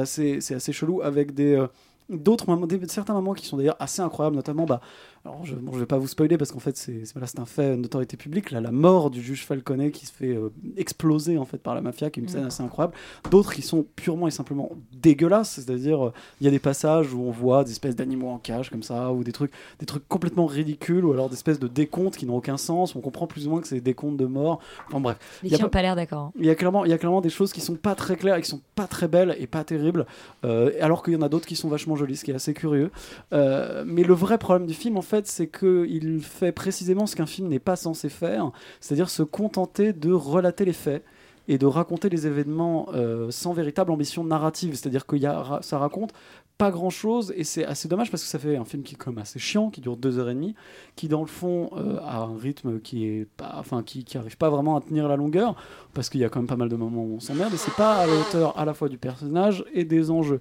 assez, 0.00 0.38
assez, 0.52 0.72
chelou, 0.72 1.00
avec 1.00 1.32
des, 1.32 1.64
d'autres 2.10 2.48
moments, 2.50 2.66
des- 2.66 2.80
certains 2.88 3.14
moments 3.14 3.34
qui 3.34 3.46
sont 3.46 3.56
d'ailleurs 3.56 3.76
assez 3.78 4.02
incroyables, 4.02 4.34
notamment 4.34 4.64
bah, 4.64 4.80
Alors, 5.24 5.44
je, 5.44 5.54
bon, 5.54 5.72
je 5.72 5.78
vais 5.78 5.86
pas 5.86 5.98
vous 5.98 6.08
spoiler 6.08 6.36
parce 6.36 6.50
qu'en 6.50 6.58
fait, 6.58 6.76
c'est 6.76 7.04
voilà, 7.12 7.28
c'est 7.28 7.38
un 7.38 7.44
fait 7.44 7.76
d'autorité 7.76 8.16
publique. 8.16 8.50
Là, 8.50 8.60
la 8.60 8.72
mort 8.72 9.08
du 9.08 9.22
juge 9.22 9.46
Falconet 9.46 9.92
qui 9.92 10.04
se 10.04 10.12
fait 10.12 10.34
euh, 10.34 10.50
exploser 10.76 11.38
en 11.38 11.44
fait 11.44 11.58
par 11.58 11.76
la 11.76 11.80
mafia, 11.80 12.10
qui 12.10 12.18
est 12.18 12.24
une 12.24 12.28
scène 12.28 12.44
assez 12.46 12.60
incroyable. 12.64 12.94
D'autres 13.30 13.52
qui 13.54 13.62
sont 13.62 13.86
purement 13.94 14.26
et 14.26 14.32
simplement 14.32 14.70
dégueulasses, 14.92 15.50
c'est-à-dire 15.50 16.06
euh, 16.06 16.12
il 16.40 16.44
y 16.44 16.48
a 16.48 16.50
des 16.50 16.58
passages 16.58 17.14
où 17.14 17.22
on 17.22 17.30
voit 17.30 17.62
des 17.62 17.70
espèces 17.70 17.94
d'animaux 17.94 18.30
en 18.30 18.38
cage 18.38 18.68
comme 18.68 18.82
ça, 18.82 19.12
ou 19.12 19.22
des 19.22 19.30
trucs, 19.30 19.52
des 19.78 19.86
trucs 19.86 20.08
complètement 20.08 20.46
ridicules, 20.46 21.04
ou 21.04 21.12
alors 21.12 21.28
des 21.28 21.36
espèces 21.36 21.60
de 21.60 21.68
décomptes 21.68 22.16
qui 22.16 22.26
n'ont 22.26 22.38
aucun 22.38 22.56
sens. 22.56 22.96
On 22.96 23.00
comprend 23.00 23.28
plus 23.28 23.46
ou 23.46 23.50
moins 23.50 23.60
que 23.60 23.68
c'est 23.68 23.76
des 23.76 23.80
décomptes 23.80 24.16
de 24.16 24.26
morts. 24.26 24.58
Enfin 24.88 24.98
bref. 24.98 25.18
Les 25.44 25.50
y 25.50 25.54
a 25.54 25.58
n'ont 25.58 25.68
pas 25.68 25.82
l'air 25.82 25.94
d'accord. 25.94 26.24
hein. 26.24 26.32
il 26.36 26.46
y 26.46 26.50
a 26.50 26.56
clairement, 26.56 26.84
y 26.84 26.92
a 26.92 26.98
clairement 26.98 27.20
des 27.20 27.30
choses 27.30 27.52
qui 27.52 27.60
sont 27.60 27.76
pas 27.76 27.94
très 27.94 28.16
claires 28.16 28.34
et 28.34 28.42
qui 28.42 28.48
sont 28.48 28.62
pas 28.74 28.88
très 28.88 29.06
belles 29.06 29.36
et 29.38 29.46
pas 29.46 29.62
terribles, 29.62 30.04
euh, 30.44 30.72
alors 30.80 31.04
qu'il 31.04 31.12
y 31.14 31.16
en 31.16 31.22
a 31.22 31.28
d'autres 31.28 31.46
qui 31.46 31.54
sont 31.54 31.68
vachement 31.68 31.94
jolies, 31.94 32.16
ce 32.16 32.24
qui 32.24 32.32
est 32.32 32.34
assez 32.34 32.54
curieux. 32.54 32.90
Mais 33.30 34.02
le 34.02 34.14
vrai 34.14 34.36
problème 34.38 34.66
du 34.66 34.74
film, 34.74 34.96
en 34.96 35.02
fait, 35.02 35.11
c'est 35.24 35.46
que 35.46 35.86
il 35.88 36.20
fait 36.20 36.52
précisément 36.52 37.06
ce 37.06 37.16
qu'un 37.16 37.26
film 37.26 37.48
n'est 37.48 37.58
pas 37.58 37.76
censé 37.76 38.08
faire, 38.08 38.50
c'est-à-dire 38.80 39.10
se 39.10 39.22
contenter 39.22 39.92
de 39.92 40.12
relater 40.12 40.64
les 40.64 40.72
faits 40.72 41.04
et 41.48 41.58
de 41.58 41.66
raconter 41.66 42.08
les 42.08 42.26
événements 42.26 42.88
euh, 42.94 43.30
sans 43.30 43.52
véritable 43.52 43.90
ambition 43.90 44.24
narrative. 44.24 44.74
C'est-à-dire 44.74 45.06
que 45.06 45.16
ça 45.60 45.78
raconte 45.78 46.12
pas 46.58 46.70
grand 46.70 46.90
chose 46.90 47.32
et 47.36 47.44
c'est 47.44 47.64
assez 47.64 47.88
dommage 47.88 48.10
parce 48.10 48.22
que 48.22 48.28
ça 48.28 48.38
fait 48.38 48.56
un 48.56 48.64
film 48.64 48.82
qui 48.82 48.94
est 48.94 49.06
même 49.06 49.18
assez 49.18 49.38
chiant, 49.38 49.70
qui 49.70 49.80
dure 49.80 49.96
deux 49.96 50.18
heures 50.18 50.30
et 50.30 50.34
demie, 50.34 50.54
qui 50.96 51.08
dans 51.08 51.22
le 51.22 51.26
fond 51.26 51.70
euh, 51.76 51.98
a 52.00 52.18
un 52.18 52.38
rythme 52.38 52.78
qui 52.80 53.06
est 53.06 53.26
pas, 53.36 53.56
enfin 53.58 53.82
qui, 53.82 54.06
arrive 54.16 54.36
pas 54.36 54.50
vraiment 54.50 54.76
à 54.76 54.80
tenir 54.80 55.08
la 55.08 55.16
longueur 55.16 55.56
parce 55.94 56.08
qu'il 56.08 56.20
y 56.20 56.24
a 56.24 56.28
quand 56.28 56.40
même 56.40 56.46
pas 56.46 56.56
mal 56.56 56.68
de 56.68 56.76
moments 56.76 57.02
où 57.02 57.16
on 57.16 57.20
s'emmerde 57.20 57.52
et 57.52 57.56
c'est 57.56 57.74
pas 57.74 57.96
à 57.96 58.06
la 58.06 58.12
hauteur 58.12 58.56
à 58.58 58.64
la 58.64 58.74
fois 58.74 58.88
du 58.88 58.98
personnage 58.98 59.64
et 59.74 59.84
des 59.84 60.10
enjeux. 60.10 60.40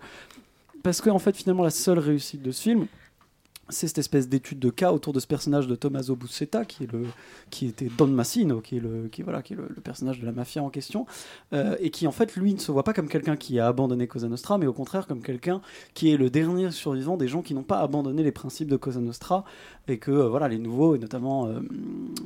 Parce 0.83 1.01
que 1.01 1.15
fait 1.17 1.35
finalement 1.35 1.63
la 1.63 1.69
seule 1.69 1.99
réussite 1.99 2.41
de 2.41 2.51
ce 2.51 2.61
film 2.61 2.87
c'est 3.71 3.87
cette 3.87 3.97
espèce 3.97 4.29
d'étude 4.29 4.59
de 4.59 4.69
cas 4.69 4.91
autour 4.91 5.13
de 5.13 5.19
ce 5.19 5.27
personnage 5.27 5.67
de 5.67 5.75
Tommaso 5.75 6.15
Buscetta 6.15 6.65
qui 6.65 6.83
est 6.83 6.91
le 6.91 7.03
qui 7.49 7.67
était 7.67 7.89
Don 7.97 8.07
Massino 8.07 8.61
qui 8.61 8.77
est 8.77 8.79
le 8.79 9.07
qui 9.07 9.23
voilà 9.23 9.41
qui 9.41 9.53
est 9.53 9.55
le, 9.55 9.67
personnage 9.83 10.19
de 10.19 10.25
la 10.25 10.31
mafia 10.31 10.61
en 10.61 10.69
question 10.69 11.05
euh, 11.53 11.75
et 11.79 11.89
qui 11.89 12.05
en 12.07 12.11
fait 12.11 12.35
lui 12.35 12.53
ne 12.53 12.59
se 12.59 12.71
voit 12.71 12.83
pas 12.83 12.93
comme 12.93 13.07
quelqu'un 13.07 13.35
qui 13.35 13.59
a 13.59 13.67
abandonné 13.67 14.07
Cosa 14.07 14.27
Nostra 14.27 14.57
mais 14.57 14.67
au 14.67 14.73
contraire 14.73 15.07
comme 15.07 15.21
quelqu'un 15.21 15.61
qui 15.93 16.11
est 16.11 16.17
le 16.17 16.29
dernier 16.29 16.71
survivant 16.71 17.17
des 17.17 17.27
gens 17.27 17.41
qui 17.41 17.53
n'ont 17.53 17.63
pas 17.63 17.79
abandonné 17.79 18.23
les 18.23 18.31
principes 18.31 18.69
de 18.69 18.77
Cosa 18.77 18.99
Nostra 18.99 19.45
et 19.87 19.97
que 19.97 20.11
euh, 20.11 20.29
voilà 20.29 20.47
les 20.47 20.57
nouveaux 20.57 20.95
et 20.95 20.99
notamment 20.99 21.47
euh, 21.47 21.59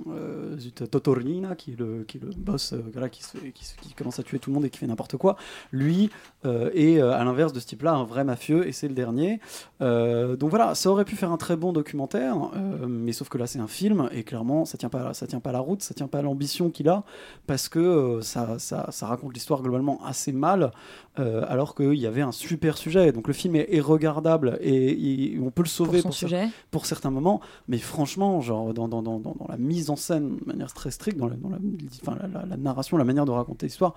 euh, 0.10 0.58
qui 0.58 1.72
est 1.72 1.80
le 1.80 2.04
qui 2.04 2.20
le 2.20 2.30
boss 2.38 2.74
voilà 2.91 3.10
qui, 3.10 3.22
qui, 3.54 3.93
commence 3.93 4.20
à 4.20 4.24
tuer 4.24 4.39
tout 4.39 4.50
le 4.50 4.56
monde 4.56 4.66
et 4.66 4.70
qui 4.70 4.78
fait 4.78 4.88
n'importe 4.88 5.18
quoi 5.18 5.38
lui 5.72 6.10
est 6.43 7.00
à 7.00 7.24
l'inverse 7.24 7.54
de 7.54 7.60
ce 7.60 7.66
type 7.66 7.84
là 7.84 7.93
un 7.93 8.04
vrai 8.04 8.24
mafieux 8.24 8.68
et 8.68 8.72
c'est 8.72 8.88
le 8.88 8.93
dernier. 8.93 9.39
Donc 9.80 10.50
voilà 10.50 10.76
ça 10.76 10.91
aurait 10.91 11.06
pu 11.06 11.16
faire 11.16 11.32
un 11.32 11.35
très 11.38 11.56
bon 11.56 11.74
documentaire 11.74 12.36
euh, 12.56 12.86
mais 12.88 13.12
sauf 13.12 13.30
que 13.30 13.38
là 13.38 13.48
c'est 13.48 13.60
un 13.60 13.68
film 13.68 14.10
et 14.12 14.24
clairement 14.24 14.66
ça 14.66 14.78
tient 14.78 14.90
pas 14.90 15.14
ça 15.14 15.28
tient 15.28 15.40
pas 15.40 15.52
la 15.52 15.60
route 15.60 15.82
ça 15.82 15.94
tient 15.94 16.08
pas 16.08 16.22
l'ambition 16.22 16.70
qu'il 16.70 16.90
a 16.90 17.04
parce 17.48 17.70
que 17.70 17.80
euh, 17.80 18.22
ça, 18.22 18.60
ça, 18.60 18.88
ça 18.92 19.08
raconte 19.08 19.34
l'histoire 19.34 19.62
globalement 19.62 20.00
assez 20.06 20.32
mal 20.32 20.72
euh, 21.20 21.46
alors 21.48 21.76
qu'il 21.76 21.94
y 21.96 22.08
avait 22.08 22.22
un 22.22 22.32
super 22.32 22.78
sujet 22.78 23.12
donc 23.12 23.28
le 23.28 23.34
film 23.34 23.56
est, 23.56 23.68
est 23.74 23.80
regardable 23.82 24.58
et, 24.62 25.38
on 25.42 25.50
peut 25.52 25.64
le 25.64 25.68
sauver 25.70 26.02
cer- 26.02 26.50
pour 26.72 26.86
certains 26.86 27.12
moments 27.12 27.42
mais 27.68 27.78
franchement 27.78 28.42
genre 28.42 28.74
dans, 28.74 28.88
dans, 28.88 29.02
dans, 29.02 29.20
dans, 29.20 29.36
dans 29.38 29.48
la 29.48 29.58
mise 29.58 29.90
en 29.90 29.96
scène 29.96 30.38
de 30.38 30.46
manière 30.46 30.74
très 30.74 30.92
stricte 30.92 31.18
dans, 31.18 31.28
la, 31.28 31.36
dans 31.36 31.50
la, 31.50 31.58
enfin, 32.02 32.18
la- 32.22 32.28
la- 32.42 32.46
la 32.46 32.58
narration 32.58 32.98
la 32.98 33.04
manière 33.06 33.26
de 33.26 33.32
raconter 33.32 33.66
l'histoire 33.68 33.94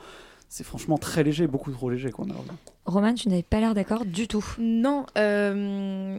c'est 0.50 0.64
franchement 0.64 0.96
très 0.96 1.22
léger 1.24 1.46
beaucoup 1.46 1.70
trop 1.70 1.90
léger 1.90 2.10
quoi 2.10 2.24
malheureusement. 2.26 2.54
Roman, 2.86 3.12
tu 3.12 3.28
n'avais 3.28 3.42
pas 3.42 3.60
l'air 3.60 3.74
d'accord 3.74 4.06
du 4.06 4.26
tout. 4.26 4.42
Non, 4.58 5.04
euh, 5.18 6.18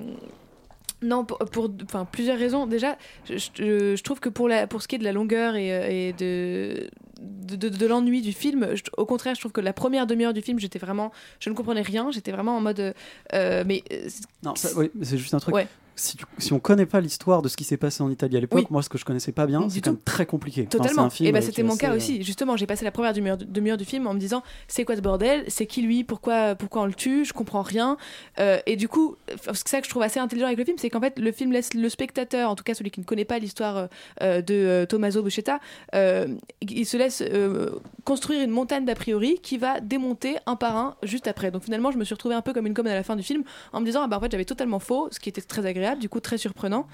non, 1.01 1.23
pour, 1.25 1.37
pour- 1.39 1.69
enfin, 1.85 2.05
plusieurs 2.05 2.37
raisons. 2.37 2.67
Déjà, 2.67 2.97
je, 3.29 3.35
je- 3.37 3.95
je 3.95 4.03
trouve 4.03 4.19
que 4.19 4.29
pour, 4.29 4.47
la, 4.49 4.67
pour 4.67 4.81
ce 4.81 4.87
qui 4.87 4.95
est 4.95 4.99
de 4.99 5.03
la 5.03 5.13
longueur 5.13 5.55
et, 5.55 6.07
et 6.09 6.13
de, 6.13 6.89
de, 7.21 7.55
de- 7.55 7.69
de 7.69 7.85
l'ennui 7.85 8.21
du 8.21 8.33
film, 8.33 8.75
je- 8.75 8.83
au 8.97 9.05
contraire, 9.05 9.35
je 9.35 9.39
trouve 9.39 9.51
que 9.53 9.61
la 9.61 9.73
première 9.73 10.07
demi-heure 10.07 10.33
du 10.33 10.41
film, 10.41 10.59
j'étais 10.59 10.79
vraiment, 10.79 11.11
je 11.39 11.49
ne 11.49 11.55
comprenais 11.55 11.81
rien. 11.81 12.11
J'étais 12.11 12.31
vraiment 12.31 12.57
en 12.57 12.61
mode, 12.61 12.93
euh, 13.33 13.63
mais 13.65 13.83
euh, 13.93 14.07
Non, 14.43 14.55
ça- 14.55 14.69
oui, 14.77 14.91
c'est 15.03 15.17
juste 15.17 15.33
un 15.33 15.39
truc. 15.39 15.55
Ouais. 15.55 15.67
Si, 15.99 16.17
tu- 16.17 16.25
si 16.37 16.53
on 16.53 16.59
connaît 16.59 16.85
pas 16.85 17.01
l'histoire 17.01 17.41
de 17.41 17.49
ce 17.49 17.57
qui 17.57 17.63
s'est 17.63 17.77
passé 17.77 18.01
en 18.01 18.09
Italie 18.09 18.37
à 18.37 18.39
l'époque, 18.39 18.59
Oui. 18.61 18.67
moi 18.69 18.81
ce 18.81 18.89
que 18.89 18.97
je 18.97 19.05
connaissais 19.05 19.31
pas 19.31 19.45
bien, 19.45 19.67
c'est 19.69 19.81
quand 19.81 19.91
même 19.91 19.99
très 20.01 20.25
compliqué. 20.25 20.65
Totalement. 20.65 21.09
et 21.19 21.31
bah 21.31 21.39
euh, 21.39 21.41
c'était 21.41 21.63
mon 21.63 21.75
cas 21.75 21.95
aussi. 21.95 22.23
Justement, 22.23 22.55
j'ai 22.57 22.65
passé 22.67 22.85
la 22.85 22.91
première 22.91 23.13
demi-heure 23.13 23.77
du 23.77 23.85
film 23.85 24.07
en 24.07 24.13
me 24.13 24.19
disant 24.19 24.43
c'est 24.67 24.85
quoi 24.85 24.95
ce 24.95 25.01
bordel? 25.01 25.43
C'est 25.47 25.65
qui 25.65 25.81
lui? 25.81 26.03
Pourquoi 26.03 26.55
pourquoi 26.55 26.83
on 26.83 26.85
le 26.85 26.93
tue? 26.93 27.25
Je 27.25 27.33
comprends 27.33 27.61
rien. 27.61 27.97
Euh, 28.39 28.59
et 28.65 28.75
du 28.75 28.87
coup, 28.87 29.15
c'est 29.53 29.67
ça 29.67 29.79
que 29.81 29.85
je 29.85 29.89
trouve 29.89 30.03
assez 30.03 30.19
intelligent 30.19 30.47
avec 30.47 30.57
le 30.59 30.65
film, 30.65 30.77
c'est 30.79 30.89
qu'en 30.89 31.01
fait 31.01 31.19
le 31.19 31.31
film 31.31 31.51
laisse 31.51 31.73
le 31.73 31.89
spectateur, 31.89 32.49
en 32.49 32.55
tout 32.55 32.63
cas 32.63 32.73
celui 32.73 32.91
qui 32.91 32.99
ne 33.01 33.05
connaît 33.05 33.25
pas 33.25 33.39
l'histoire 33.39 33.87
euh, 34.21 34.41
de 34.41 34.53
euh, 34.53 34.85
Tommaso 34.85 35.21
Buscetta, 35.23 35.59
euh, 35.95 36.27
il 36.61 36.85
se 36.85 36.95
laisse 36.97 37.21
euh, 37.21 37.71
construire 38.05 38.41
une 38.43 38.51
montagne 38.51 38.85
d'a 38.85 38.95
priori 38.95 39.39
qui 39.41 39.57
va 39.57 39.79
démonter 39.81 40.37
un 40.45 40.55
par 40.55 40.77
un 40.77 40.95
juste 41.03 41.27
après. 41.27 41.51
Donc 41.51 41.63
finalement, 41.63 41.91
je 41.91 41.97
me 41.97 42.03
suis 42.03 42.13
retrouvée 42.13 42.35
un 42.35 42.41
peu 42.41 42.53
comme 42.53 42.67
une 42.67 42.73
commune 42.73 42.91
à 42.91 42.95
la 42.95 43.03
fin 43.03 43.15
du 43.15 43.23
film 43.23 43.43
en 43.73 43.81
me 43.81 43.85
disant 43.85 44.01
ah 44.03 44.07
bah 44.07 44.17
en 44.17 44.21
fait 44.21 44.31
j'avais 44.31 44.45
totalement 44.45 44.79
faux, 44.79 45.09
ce 45.11 45.19
qui 45.19 45.29
était 45.29 45.41
très 45.41 45.65
agréable, 45.65 45.88
du 45.95 46.09
coup 46.09 46.19
très 46.19 46.37
surprenant. 46.37 46.87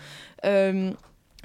Euh, 0.46 0.92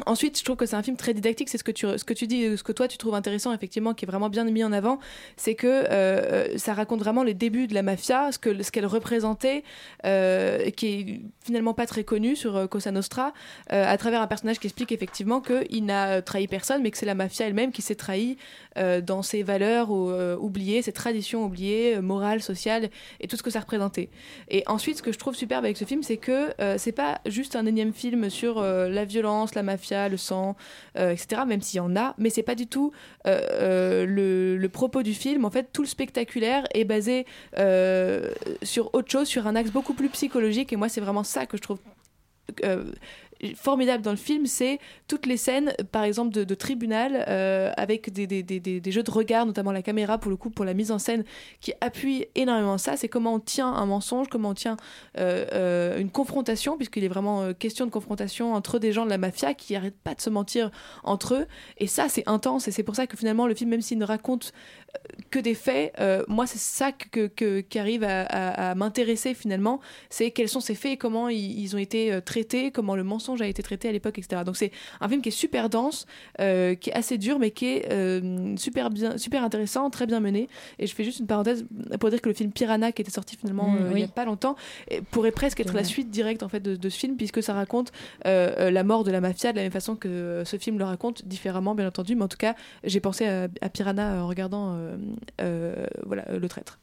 Ensuite, 0.06 0.38
je 0.38 0.44
trouve 0.44 0.56
que 0.56 0.66
c'est 0.66 0.76
un 0.76 0.82
film 0.82 0.96
très 0.96 1.14
didactique. 1.14 1.48
C'est 1.48 1.58
ce 1.58 1.64
que 1.64 1.72
tu, 1.72 1.86
ce 1.86 2.04
que 2.04 2.14
tu 2.14 2.26
dis, 2.26 2.56
ce 2.56 2.62
que 2.62 2.72
toi 2.72 2.88
tu 2.88 2.98
trouves 2.98 3.14
intéressant, 3.14 3.52
effectivement, 3.52 3.94
qui 3.94 4.04
est 4.04 4.08
vraiment 4.08 4.28
bien 4.28 4.44
mis 4.44 4.64
en 4.64 4.72
avant, 4.72 4.98
c'est 5.36 5.54
que 5.54 5.66
euh, 5.66 6.58
ça 6.58 6.74
raconte 6.74 7.00
vraiment 7.00 7.22
les 7.22 7.34
débuts 7.34 7.66
de 7.66 7.74
la 7.74 7.82
mafia, 7.82 8.32
ce 8.32 8.38
que, 8.38 8.62
ce 8.62 8.70
qu'elle 8.70 8.86
représentait, 8.86 9.64
euh, 10.04 10.70
qui 10.70 10.86
est 10.86 11.20
finalement 11.44 11.74
pas 11.74 11.86
très 11.86 12.04
connu 12.04 12.36
sur 12.36 12.56
euh, 12.56 12.66
Cosa 12.66 12.90
Nostra, 12.90 13.32
euh, 13.72 13.84
à 13.86 13.96
travers 13.96 14.20
un 14.20 14.26
personnage 14.26 14.58
qui 14.58 14.66
explique 14.66 14.92
effectivement 14.92 15.40
qu'il 15.40 15.84
n'a 15.84 16.22
trahi 16.22 16.46
personne, 16.46 16.82
mais 16.82 16.90
que 16.90 16.98
c'est 16.98 17.06
la 17.06 17.14
mafia 17.14 17.46
elle-même 17.46 17.72
qui 17.72 17.82
s'est 17.82 17.94
trahie 17.94 18.36
euh, 18.78 19.00
dans 19.00 19.22
ses 19.22 19.42
valeurs 19.42 19.90
ou, 19.90 20.10
euh, 20.10 20.36
oubliées, 20.36 20.82
ses 20.82 20.92
traditions 20.92 21.44
oubliées, 21.44 21.96
euh, 21.96 22.02
morales, 22.02 22.42
sociales, 22.42 22.90
et 23.20 23.26
tout 23.28 23.36
ce 23.36 23.42
que 23.42 23.50
ça 23.50 23.60
représentait. 23.60 24.08
Et 24.48 24.62
ensuite, 24.66 24.98
ce 24.98 25.02
que 25.02 25.12
je 25.12 25.18
trouve 25.18 25.34
superbe 25.34 25.64
avec 25.64 25.76
ce 25.76 25.84
film, 25.84 26.02
c'est 26.02 26.16
que 26.16 26.52
euh, 26.60 26.76
c'est 26.78 26.92
pas 26.92 27.20
juste 27.26 27.56
un 27.56 27.66
énième 27.66 27.92
film 27.92 28.30
sur 28.30 28.58
euh, 28.58 28.88
la 28.88 29.04
violence, 29.04 29.54
la 29.54 29.62
mafia, 29.62 29.89
le 30.08 30.16
sang, 30.16 30.56
euh, 30.96 31.12
etc., 31.12 31.42
même 31.46 31.60
s'il 31.60 31.78
y 31.78 31.80
en 31.80 31.96
a, 31.96 32.14
mais 32.18 32.30
c'est 32.30 32.42
pas 32.42 32.54
du 32.54 32.66
tout 32.66 32.92
euh, 33.26 33.40
euh, 33.52 34.58
le, 34.58 34.68
propos 34.68 35.02
du 35.02 35.14
film. 35.14 35.44
En 35.44 35.50
fait, 35.50 35.72
tout 35.72 35.82
le 35.82 35.88
spectaculaire 35.88 36.64
est 36.74 36.84
basé 36.84 37.26
sur 38.62 38.94
autre 38.94 39.10
chose, 39.10 39.26
sur 39.26 39.46
un 39.46 39.56
axe 39.56 39.70
beaucoup 39.70 39.94
plus 39.94 40.08
psychologique, 40.08 40.72
et 40.72 40.76
moi, 40.76 40.88
c'est 40.88 41.00
vraiment 41.00 41.24
ça 41.24 41.46
que 41.46 41.56
je 41.56 41.62
trouve. 41.62 41.78
Formidable 43.54 44.02
dans 44.02 44.10
le 44.10 44.16
film, 44.16 44.46
c'est 44.46 44.78
toutes 45.08 45.26
les 45.26 45.36
scènes, 45.36 45.72
par 45.92 46.04
exemple, 46.04 46.32
de, 46.32 46.54
tribunal, 46.54 47.24
euh, 47.28 47.72
avec 47.76 48.12
des, 48.12 48.82
jeux 48.90 49.02
de 49.02 49.10
regard, 49.10 49.46
notamment 49.46 49.72
la 49.72 49.82
caméra, 49.82 50.18
pour 50.18 50.30
le 50.30 50.36
coup, 50.36 50.50
pour 50.50 50.64
la 50.64 50.74
mise 50.74 50.90
en 50.90 50.98
scène, 50.98 51.24
qui 51.60 51.72
appuie 51.80 52.26
énormément 52.34 52.78
ça. 52.78 52.96
C'est 52.96 53.08
comment 53.08 53.34
on 53.34 53.40
tient 53.40 53.68
un 53.68 53.86
mensonge, 53.86 54.28
comment 54.28 54.50
on 54.50 54.54
tient 54.54 54.76
euh, 55.18 55.46
euh, 55.52 55.98
une 55.98 56.10
confrontation, 56.10 56.76
puisqu'il 56.76 57.04
est 57.04 57.08
vraiment 57.08 57.52
question 57.54 57.86
de 57.86 57.90
confrontation 57.90 58.54
entre 58.54 58.78
des 58.78 58.92
gens 58.92 59.04
de 59.04 59.10
la 59.10 59.18
mafia 59.18 59.54
qui 59.54 59.72
n'arrêtent 59.72 60.00
pas 60.02 60.14
de 60.14 60.20
se 60.20 60.30
mentir 60.30 60.70
entre 61.02 61.34
eux. 61.34 61.46
Et 61.78 61.86
ça, 61.86 62.08
c'est 62.08 62.28
intense, 62.28 62.68
et 62.68 62.70
c'est 62.70 62.82
pour 62.82 62.96
ça 62.96 63.06
que 63.06 63.16
finalement, 63.16 63.46
le 63.46 63.54
film, 63.54 63.70
même 63.70 63.80
s'il 63.80 63.98
ne 63.98 64.04
raconte 64.04 64.52
que 65.30 65.38
des 65.38 65.54
faits, 65.54 65.92
euh, 66.00 66.24
moi, 66.28 66.46
c'est 66.46 66.58
ça 66.58 66.90
que, 66.92 67.26
que- 67.28 67.60
qui 67.60 67.78
arrive 67.78 68.02
à, 68.04 68.22
à- 68.22 68.70
à 68.70 68.74
m'intéresser 68.74 69.34
finalement, 69.34 69.80
c'est 70.08 70.30
quels 70.32 70.48
sont 70.48 70.60
ces 70.60 70.74
faits 70.74 70.92
et 70.92 70.96
comment 70.96 71.28
ils, 71.28 71.60
ils 71.60 71.76
ont 71.76 71.78
été 71.78 72.12
euh, 72.12 72.20
traités, 72.20 72.70
comment 72.72 72.96
le 72.96 73.04
mensonge 73.04 73.40
a 73.42 73.46
été 73.46 73.62
traité 73.62 73.88
à 73.88 73.92
l'époque, 73.92 74.18
etc. 74.18 74.42
Donc 74.44 74.56
c'est 74.56 74.72
un 75.00 75.08
film 75.08 75.22
qui 75.22 75.28
est 75.28 75.32
super 75.32 75.68
dense, 75.70 76.06
euh, 76.40 76.74
qui 76.74 76.90
est 76.90 76.94
assez 76.94 77.18
dur, 77.18 77.38
mais 77.38 77.50
qui 77.52 77.66
est 77.66 77.92
euh, 77.92 78.56
super 78.56 78.90
bien, 78.90 79.18
super 79.18 79.44
intéressant, 79.44 79.88
très 79.90 80.06
bien 80.06 80.18
mené. 80.20 80.48
Et 80.78 80.86
je 80.86 80.94
fais 80.94 81.04
juste 81.04 81.20
une 81.20 81.26
parenthèse 81.26 81.64
pour 82.00 82.10
dire 82.10 82.20
que 82.20 82.28
le 82.28 82.34
film 82.34 82.50
Piranha, 82.50 82.90
qui 82.92 83.02
était 83.02 83.10
sorti 83.10 83.36
finalement 83.36 83.68
Mm, 83.70 83.92
il 83.92 84.00
y 84.00 84.04
a 84.04 84.08
pas 84.08 84.24
longtemps, 84.24 84.56
et 84.88 85.00
pourrait 85.02 85.30
presque 85.32 85.60
être 85.60 85.74
la 85.74 85.84
suite 85.84 86.10
directe 86.10 86.42
en 86.42 86.48
fait 86.48 86.60
de, 86.60 86.74
de 86.76 86.88
ce 86.88 86.98
film, 86.98 87.16
puisque 87.16 87.42
ça 87.42 87.54
raconte 87.54 87.92
la 88.24 88.82
mort 88.84 89.04
de 89.04 89.10
la 89.10 89.20
mafia 89.20 89.52
de 89.52 89.56
la 89.56 89.62
même 89.62 89.72
façon 89.72 89.96
que 89.96 90.42
ce 90.44 90.56
film 90.56 90.78
le 90.78 90.84
raconte, 90.84 91.24
différemment 91.26 91.74
bien 91.74 91.86
entendu. 91.86 92.16
Mais 92.16 92.24
en 92.24 92.28
tout 92.28 92.36
cas, 92.36 92.54
j'ai 92.84 93.00
pensé 93.00 93.26
à, 93.26 93.48
à 93.60 93.68
Piranha 93.68 94.22
en 94.22 94.26
regardant 94.26 94.79
voilà, 96.06 96.24
euh, 96.28 96.38
le 96.38 96.48
traître. 96.48 96.78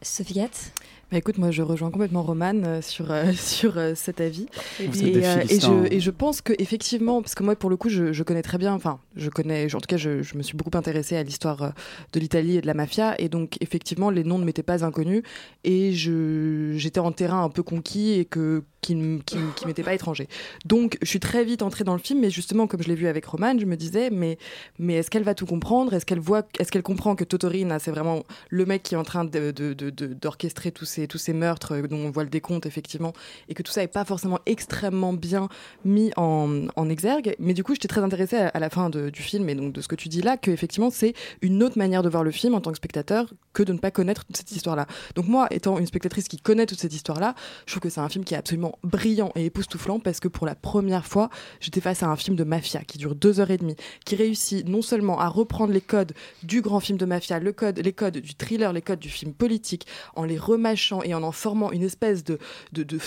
Sophie 0.00 0.34
Gatt 0.34 0.72
Bah 1.10 1.18
écoute, 1.18 1.38
moi 1.38 1.50
je 1.50 1.60
rejoins 1.62 1.90
complètement 1.90 2.22
Roman 2.22 2.54
euh, 2.64 2.80
sur, 2.80 3.10
euh, 3.10 3.32
sur 3.36 3.78
euh, 3.78 3.94
cet 3.96 4.20
avis. 4.20 4.46
Vous 4.78 5.02
Et, 5.02 5.08
êtes 5.08 5.12
des 5.12 5.24
euh, 5.24 5.36
et, 5.40 5.46
Philistins, 5.46 5.68
je, 5.68 5.72
hein. 5.72 5.88
et 5.90 6.00
je 6.00 6.10
pense 6.12 6.40
que 6.40 6.52
effectivement, 6.58 7.20
parce 7.20 7.34
que 7.34 7.42
moi 7.42 7.56
pour 7.56 7.68
le 7.68 7.76
coup 7.76 7.88
je, 7.88 8.12
je 8.12 8.22
connais 8.22 8.42
très 8.42 8.58
bien, 8.58 8.72
enfin 8.72 9.00
je 9.16 9.28
connais, 9.28 9.74
en 9.74 9.80
tout 9.80 9.88
cas 9.88 9.96
je, 9.96 10.22
je 10.22 10.36
me 10.36 10.42
suis 10.42 10.56
beaucoup 10.56 10.76
intéressée 10.76 11.16
à 11.16 11.24
l'histoire 11.24 11.62
euh, 11.62 11.70
de 12.12 12.20
l'Italie 12.20 12.58
et 12.58 12.60
de 12.60 12.66
la 12.68 12.74
mafia, 12.74 13.20
et 13.20 13.28
donc 13.28 13.56
effectivement 13.60 14.10
les 14.10 14.22
noms 14.22 14.38
ne 14.38 14.44
m'étaient 14.44 14.62
pas 14.62 14.84
inconnus, 14.84 15.22
et 15.64 15.92
je 15.92 16.74
j'étais 16.76 17.00
en 17.00 17.10
terrain 17.10 17.42
un 17.42 17.50
peu 17.50 17.64
conquis 17.64 18.12
et 18.12 18.24
que 18.24 18.62
qui, 18.88 19.36
ne- 19.36 19.66
m'était 19.66 19.82
pas 19.82 19.94
étranger. 19.94 20.28
Donc 20.64 20.98
je 21.02 21.06
suis 21.06 21.20
très 21.20 21.44
vite 21.44 21.62
entrée 21.62 21.84
dans 21.84 21.94
le 21.94 21.98
film, 22.00 22.20
mais 22.20 22.30
justement 22.30 22.66
comme 22.66 22.82
je 22.82 22.88
l'ai 22.88 22.94
vu 22.94 23.06
avec 23.06 23.24
Roman, 23.26 23.58
je 23.58 23.66
me 23.66 23.76
disais 23.76 24.10
mais 24.10 24.38
mais 24.78 24.94
est-ce 24.94 25.10
qu'elle 25.10 25.24
va 25.24 25.34
tout 25.34 25.46
comprendre? 25.46 25.92
Est-ce 25.94 26.06
qu'elle 26.06 26.20
voit 26.20 26.42
Est-ce 26.58 26.72
qu'elle 26.72 26.82
comprend 26.82 27.14
que 27.16 27.24
Totorina 27.24 27.78
c'est 27.78 27.90
vraiment 27.90 28.24
le 28.50 28.64
mec 28.66 28.82
qui 28.82 28.94
est 28.94 28.98
en 28.98 29.04
train 29.04 29.24
de- 29.24 29.50
de- 29.50 29.74
de- 29.74 29.90
d'orchestrer 29.90 30.72
tous 30.72 30.84
ces 30.84 31.06
tous 31.06 31.18
ces 31.18 31.32
meurtres 31.32 31.72
euh, 31.74 31.86
dont 31.86 31.98
on 31.98 32.10
voit 32.10 32.24
le 32.24 32.30
décompte 32.30 32.66
effectivement, 32.66 33.12
et 33.48 33.54
que 33.54 33.62
tout 33.62 33.72
ça 33.72 33.80
n'est 33.80 33.88
pas 33.88 34.04
forcément 34.04 34.38
extrêmement 34.46 35.12
bien 35.12 35.48
mis 35.84 36.10
en, 36.16 36.66
exergue. 36.88 37.34
Mais 37.38 37.52
du 37.54 37.62
coup, 37.64 37.74
j'étais 37.74 37.88
très 37.88 38.00
intéressée 38.02 38.36
à, 38.36 38.58
la 38.58 38.70
fin 38.70 38.88
du 38.88 39.22
film 39.22 39.48
et 39.48 39.54
donc 39.54 39.72
de 39.72 39.80
ce 39.82 39.88
que 39.88 39.94
tu 39.94 40.08
dis 40.08 40.22
là, 40.22 40.36
que 40.36 40.50
effectivement 40.50 40.90
c'est 40.90 41.14
une 41.42 41.62
autre 41.62 41.76
manière 41.76 42.02
de 42.02 42.08
voir 42.08 42.24
le 42.24 42.30
film 42.30 42.54
en 42.54 42.60
tant 42.60 42.70
que 42.70 42.76
spectateur 42.78 43.26
que 43.52 43.62
de 43.62 43.72
ne 43.72 43.78
pas 43.78 43.90
connaître 43.90 44.24
cette 44.32 44.50
histoire-là. 44.52 44.86
Donc 45.14 45.26
moi, 45.26 45.48
étant 45.50 45.78
une 45.78 45.86
spectatrice 45.86 46.28
qui 46.28 46.38
connaît 46.38 46.66
toute 46.66 46.78
cette 46.80 46.94
histoire-là, 46.94 47.34
je 47.66 47.72
trouve 47.72 47.82
que 47.82 47.90
c'est 47.90 48.00
un 48.00 48.08
film 48.08 48.24
qui 48.24 48.34
est 48.34 48.36
absolument 48.38 48.77
brillant 48.82 49.32
et 49.34 49.46
époustouflant 49.46 50.00
parce 50.00 50.20
que 50.20 50.28
pour 50.28 50.46
la 50.46 50.54
première 50.54 51.06
fois, 51.06 51.30
j'étais 51.60 51.80
face 51.80 52.02
à 52.02 52.06
un 52.06 52.16
film 52.16 52.36
de 52.36 52.44
mafia 52.44 52.82
qui 52.84 52.98
dure 52.98 53.14
deux 53.14 53.40
heures 53.40 53.50
et 53.50 53.56
demie, 53.56 53.76
qui 54.04 54.16
réussit 54.16 54.66
non 54.68 54.82
seulement 54.82 55.20
à 55.20 55.28
reprendre 55.28 55.72
les 55.72 55.80
codes 55.80 56.12
du 56.42 56.62
grand 56.62 56.80
film 56.80 56.98
de 56.98 57.06
mafia, 57.06 57.38
le 57.38 57.52
code, 57.52 57.78
les 57.78 57.92
codes 57.92 58.18
du 58.18 58.34
thriller, 58.34 58.72
les 58.72 58.82
codes 58.82 58.98
du 58.98 59.08
film 59.10 59.32
politique, 59.32 59.86
en 60.16 60.24
les 60.24 60.38
remâchant 60.38 61.02
et 61.02 61.14
en 61.14 61.22
en 61.22 61.32
formant 61.32 61.72
une 61.72 61.82
espèce 61.82 62.24
de, 62.24 62.38
de, 62.72 62.82
de, 62.82 62.98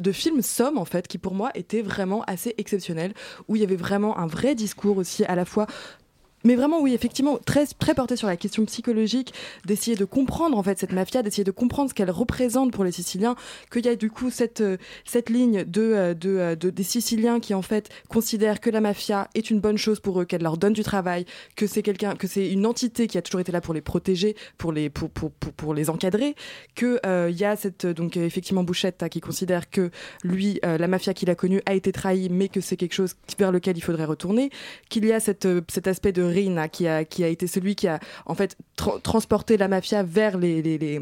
de 0.00 0.12
film 0.12 0.42
somme 0.42 0.78
en 0.78 0.84
fait, 0.84 1.08
qui 1.08 1.18
pour 1.18 1.34
moi 1.34 1.50
était 1.54 1.82
vraiment 1.82 2.22
assez 2.26 2.54
exceptionnel, 2.58 3.14
où 3.48 3.56
il 3.56 3.62
y 3.62 3.64
avait 3.64 3.76
vraiment 3.76 4.18
un 4.18 4.26
vrai 4.26 4.54
discours 4.54 4.96
aussi 4.96 5.24
à 5.24 5.34
la 5.34 5.44
fois 5.44 5.66
mais 6.44 6.54
vraiment, 6.54 6.80
oui, 6.80 6.94
effectivement, 6.94 7.38
très, 7.44 7.66
porté 7.94 8.16
sur 8.16 8.26
la 8.26 8.36
question 8.36 8.64
psychologique, 8.64 9.34
d'essayer 9.66 9.96
de 9.96 10.04
comprendre 10.04 10.56
en 10.56 10.62
fait 10.62 10.78
cette 10.78 10.92
mafia, 10.92 11.22
d'essayer 11.22 11.44
de 11.44 11.50
comprendre 11.50 11.90
ce 11.90 11.94
qu'elle 11.94 12.10
représente 12.10 12.72
pour 12.72 12.84
les 12.84 12.92
Siciliens, 12.92 13.36
qu'il 13.70 13.84
y 13.84 13.88
a 13.88 13.96
du 13.96 14.10
coup 14.10 14.30
cette, 14.30 14.60
euh, 14.60 14.76
ligne 15.28 15.64
euh, 15.76 16.14
euh, 16.24 16.54
de- 16.54 16.70
des 16.70 16.82
Siciliens 16.82 17.40
qui 17.40 17.52
en 17.52 17.62
fait 17.62 17.90
considèrent 18.08 18.60
que 18.60 18.70
la 18.70 18.80
mafia 18.80 19.28
est 19.34 19.50
une 19.50 19.60
bonne 19.60 19.76
chose 19.76 20.00
pour 20.00 20.20
eux, 20.20 20.24
qu'elle 20.24 20.42
leur 20.42 20.56
donne 20.56 20.72
du 20.72 20.82
travail, 20.82 21.26
que 21.56 21.66
c'est 21.66 21.82
quelqu'un, 21.82 22.14
que 22.16 22.26
c'est 22.26 22.50
une 22.50 22.64
entité 22.64 23.06
qui 23.06 23.18
a 23.18 23.22
toujours 23.22 23.40
été 23.40 23.52
là 23.52 23.60
pour 23.60 23.74
les 23.74 23.80
protéger, 23.82 24.34
pour 24.56 24.72
les, 24.72 24.90
encadrer, 25.90 26.34
que 26.74 27.00
il 27.28 27.36
y 27.36 27.44
a 27.44 27.56
cette 27.56 27.86
donc 27.86 28.16
effectivement 28.16 28.64
Bouchette 28.64 29.04
qui 29.10 29.20
considère 29.20 29.70
que 29.70 29.90
lui, 30.24 30.60
la 30.62 30.88
mafia 30.88 31.14
qu'il 31.14 31.30
a 31.30 31.34
connue 31.34 31.60
a 31.66 31.74
été 31.74 31.92
trahie, 31.92 32.28
mais 32.30 32.48
que 32.48 32.60
c'est 32.60 32.76
quelque 32.76 32.94
chose 32.94 33.14
vers 33.38 33.52
lequel 33.52 33.76
il 33.76 33.80
faudrait 33.82 34.04
retourner, 34.04 34.50
qu'il 34.88 35.04
y 35.04 35.12
a 35.12 35.20
cet 35.20 35.46
aspect 35.86 36.12
de 36.12 36.29
Qui 36.68 36.86
a, 36.88 37.04
qui 37.04 37.24
a 37.24 37.28
été 37.28 37.46
celui 37.46 37.74
qui 37.74 37.88
a 37.88 38.00
en 38.26 38.34
fait 38.34 38.56
tra- 38.78 39.00
transporté 39.00 39.56
la 39.56 39.68
mafia 39.68 40.02
vers 40.02 40.38
les- 40.38 41.00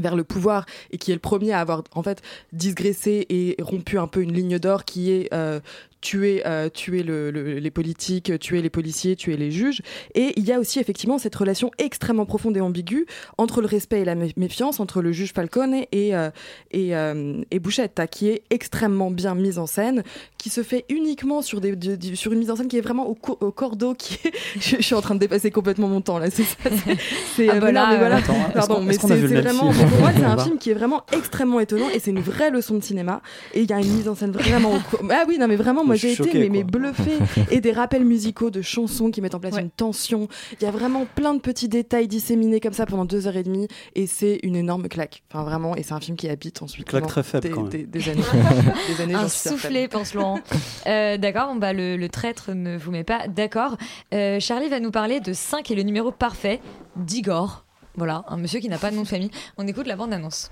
vers 0.00 0.14
le 0.14 0.22
pouvoir 0.22 0.66
et 0.92 0.98
qui 0.98 1.10
est 1.10 1.14
le 1.14 1.20
premier 1.20 1.52
à 1.52 1.58
avoir 1.60 1.82
en 1.94 2.02
fait 2.02 2.22
digressé 2.52 3.26
et 3.28 3.56
rompu 3.60 3.98
un 3.98 4.06
peu 4.06 4.22
une 4.22 4.32
ligne 4.32 4.58
d'or 4.58 4.84
qui 4.84 5.10
est 5.10 5.32
euh, 5.34 5.58
tuer, 6.00 6.42
euh, 6.46 6.68
tuer 6.68 7.02
le- 7.02 7.30
le- 7.30 7.58
les 7.58 7.70
politiques, 7.70 8.38
tuer 8.38 8.62
les 8.62 8.70
policiers, 8.70 9.16
tuer 9.16 9.36
les 9.36 9.50
juges. 9.50 9.82
Et 10.14 10.32
il 10.36 10.44
y 10.46 10.52
a 10.52 10.58
aussi 10.58 10.78
effectivement 10.80 11.18
cette 11.18 11.34
relation 11.34 11.70
extrêmement 11.78 12.26
profonde 12.26 12.56
et 12.56 12.60
ambiguë 12.60 13.06
entre 13.38 13.60
le 13.60 13.66
respect 13.66 14.00
et 14.00 14.04
la 14.04 14.14
mé- 14.14 14.32
méfiance, 14.36 14.80
entre 14.80 15.02
le 15.02 15.12
juge 15.12 15.32
Falcone 15.32 15.74
et, 15.92 16.14
euh, 16.16 16.30
et, 16.70 16.96
euh, 16.96 17.42
et 17.50 17.58
Bouchetta, 17.58 18.06
qui 18.06 18.28
est 18.28 18.42
extrêmement 18.50 19.10
bien 19.10 19.34
mise 19.34 19.58
en 19.58 19.66
scène, 19.66 20.02
qui 20.38 20.48
se 20.48 20.62
fait 20.62 20.84
uniquement 20.88 21.42
sur, 21.42 21.60
des, 21.60 21.76
de- 21.76 21.96
de- 21.96 22.14
sur 22.14 22.32
une 22.32 22.38
mise 22.38 22.50
en 22.50 22.56
scène 22.56 22.68
qui 22.68 22.78
est 22.78 22.82
vraiment 22.82 23.06
au, 23.06 23.14
co- 23.14 23.36
au 23.40 23.52
cordeau, 23.52 23.94
qui 23.94 24.14
est... 24.24 24.32
je, 24.60 24.76
je 24.76 24.82
suis 24.82 24.94
en 24.94 25.02
train 25.02 25.14
de 25.14 25.20
dépasser 25.20 25.50
complètement 25.50 25.88
mon 25.88 26.00
temps 26.00 26.18
là, 26.18 26.30
c'est 26.30 26.44
ça. 26.44 26.56
c'est- 27.36 27.48
Ah 27.48 27.54
euh, 27.56 27.60
bah 27.60 27.72
là, 27.72 27.96
voilà. 27.98 28.16
Attends, 28.16 28.34
Pardon, 28.54 28.80
mais 28.80 28.96
vraiment, 28.96 29.72
film? 29.72 29.88
pour 29.88 29.98
moi, 30.00 30.10
c'est 30.16 30.24
un 30.24 30.38
film 30.38 30.58
qui 30.58 30.70
est 30.70 30.74
vraiment 30.74 31.02
extrêmement 31.12 31.60
étonnant 31.60 31.88
et 31.94 31.98
c'est 32.00 32.10
une 32.10 32.20
vraie 32.20 32.50
leçon 32.50 32.76
de 32.76 32.82
cinéma. 32.82 33.20
Et 33.54 33.62
il 33.62 33.70
y 33.70 33.72
a 33.72 33.80
une 33.80 33.92
mise 33.92 34.08
en 34.08 34.14
scène 34.14 34.30
vraiment. 34.32 34.72
au 34.74 34.78
Ah 35.10 35.24
oui, 35.28 35.36
non, 35.38 35.46
mais 35.48 35.56
vraiment, 35.56 35.84
moi 35.90 35.96
j'ai 35.96 36.12
été 36.12 36.38
mais, 36.38 36.48
mais 36.48 36.64
bluffée. 36.64 37.18
et 37.50 37.60
des 37.60 37.72
rappels 37.72 38.04
musicaux 38.04 38.50
de 38.50 38.62
chansons 38.62 39.10
qui 39.10 39.20
mettent 39.20 39.34
en 39.34 39.40
place 39.40 39.56
une 39.58 39.70
tension. 39.70 40.28
Il 40.60 40.64
y 40.64 40.66
a 40.66 40.70
vraiment 40.70 41.06
plein 41.14 41.34
de 41.34 41.40
petits 41.40 41.68
détails 41.68 42.08
disséminés 42.08 42.60
comme 42.60 42.72
ça 42.72 42.86
pendant 42.86 43.04
deux 43.04 43.26
heures 43.26 43.36
et 43.36 43.42
demie 43.42 43.68
et 43.94 44.06
c'est 44.06 44.40
une 44.42 44.56
énorme 44.56 44.88
claque. 44.88 45.22
Enfin, 45.30 45.44
vraiment, 45.44 45.76
et 45.76 45.82
c'est 45.82 45.92
un 45.94 46.00
film 46.00 46.16
qui 46.16 46.28
habite 46.28 46.62
ensuite. 46.62 46.86
Claque 46.86 47.06
très 47.06 47.22
faible, 47.22 47.42
des, 47.42 47.50
quand 47.50 47.62
même. 47.62 47.70
des- 47.70 47.84
des 47.86 48.08
années. 48.08 48.22
des 48.88 49.02
années, 49.02 49.14
Un 49.14 49.28
soufflé, 49.28 49.88
pense 49.88 50.14
Laurent. 50.14 50.40
Euh, 50.86 51.16
d'accord, 51.16 51.48
bon, 51.52 51.56
bah, 51.56 51.72
le, 51.72 51.96
le 51.96 52.08
traître 52.08 52.52
ne 52.52 52.76
vous 52.78 52.90
met 52.90 53.04
pas 53.04 53.28
d'accord. 53.28 53.76
Euh, 54.14 54.40
Charlie 54.40 54.68
va 54.68 54.80
nous 54.80 54.90
parler 54.90 55.20
de 55.20 55.32
5 55.32 55.70
et 55.70 55.74
le 55.74 55.82
numéro 55.82 56.10
parfait 56.12 56.60
d'Igor. 56.96 57.64
Voilà, 57.96 58.24
un 58.28 58.36
monsieur 58.36 58.60
qui 58.60 58.68
n'a 58.68 58.78
pas 58.78 58.90
de 58.90 58.96
nom 58.96 59.02
de 59.02 59.08
famille. 59.08 59.30
On 59.58 59.66
écoute 59.66 59.86
la 59.86 59.96
bande-annonce. 59.96 60.50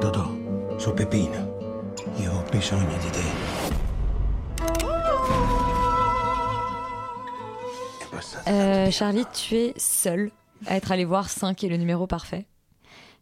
Dodò, 0.00 0.30
sono 0.78 0.94
Pepino. 0.94 1.56
Io 2.16 2.32
ho 2.32 2.44
bisogno 2.50 2.96
di 2.98 3.10
te. 3.10 3.20
Euh, 8.46 8.90
Charlie, 8.90 9.26
tu 9.32 9.54
es 9.56 9.74
seul 9.76 10.30
à 10.66 10.76
être 10.76 10.90
allé 10.92 11.04
voir 11.04 11.28
5 11.28 11.62
et 11.64 11.68
le 11.68 11.76
numéro 11.76 12.06
parfait. 12.06 12.46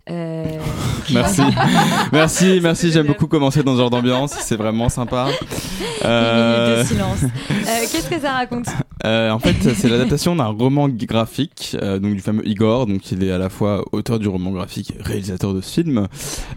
Euh, 0.09 0.45
Merci, 1.13 1.43
merci, 2.13 2.61
merci. 2.63 2.93
J'aime 2.93 3.07
beaucoup 3.07 3.27
commencer 3.27 3.63
dans 3.65 3.73
ce 3.75 3.79
genre 3.79 3.91
d'ambiance. 3.91 4.33
C'est 4.33 4.57
vraiment 4.57 4.89
sympa. 4.89 5.29
Une 5.31 6.07
Euh, 6.09 6.77
minute 6.77 6.89
de 6.89 6.95
silence. 6.95 7.19
Euh, 7.51 7.81
Qu'est-ce 7.91 8.09
que 8.09 8.21
ça 8.21 8.33
raconte? 8.33 8.67
Euh, 9.07 9.31
en 9.31 9.39
fait, 9.39 9.55
c'est 9.75 9.89
l'adaptation 9.89 10.35
d'un 10.35 10.47
roman 10.47 10.89
graphique, 10.89 11.77
euh, 11.81 12.01
donc 12.01 12.15
du 12.15 12.21
fameux 12.21 12.47
Igor. 12.47 12.87
Donc, 12.87 13.13
il 13.13 13.23
est 13.23 13.31
à 13.31 13.39
la 13.39 13.49
fois 13.49 13.85
auteur 13.93 14.19
du 14.19 14.27
roman 14.27 14.51
graphique, 14.51 14.93
et 14.99 15.03
réalisateur 15.03 15.55
de 15.55 15.61
ce 15.61 15.75
film, 15.81 16.09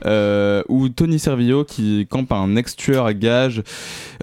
euh, 0.06 0.64
où 0.68 0.90
Tony 0.90 1.20
Servillo, 1.20 1.64
qui 1.64 2.08
campe 2.10 2.32
un 2.32 2.56
ex-tueur 2.56 3.06
à 3.06 3.14
gages 3.14 3.62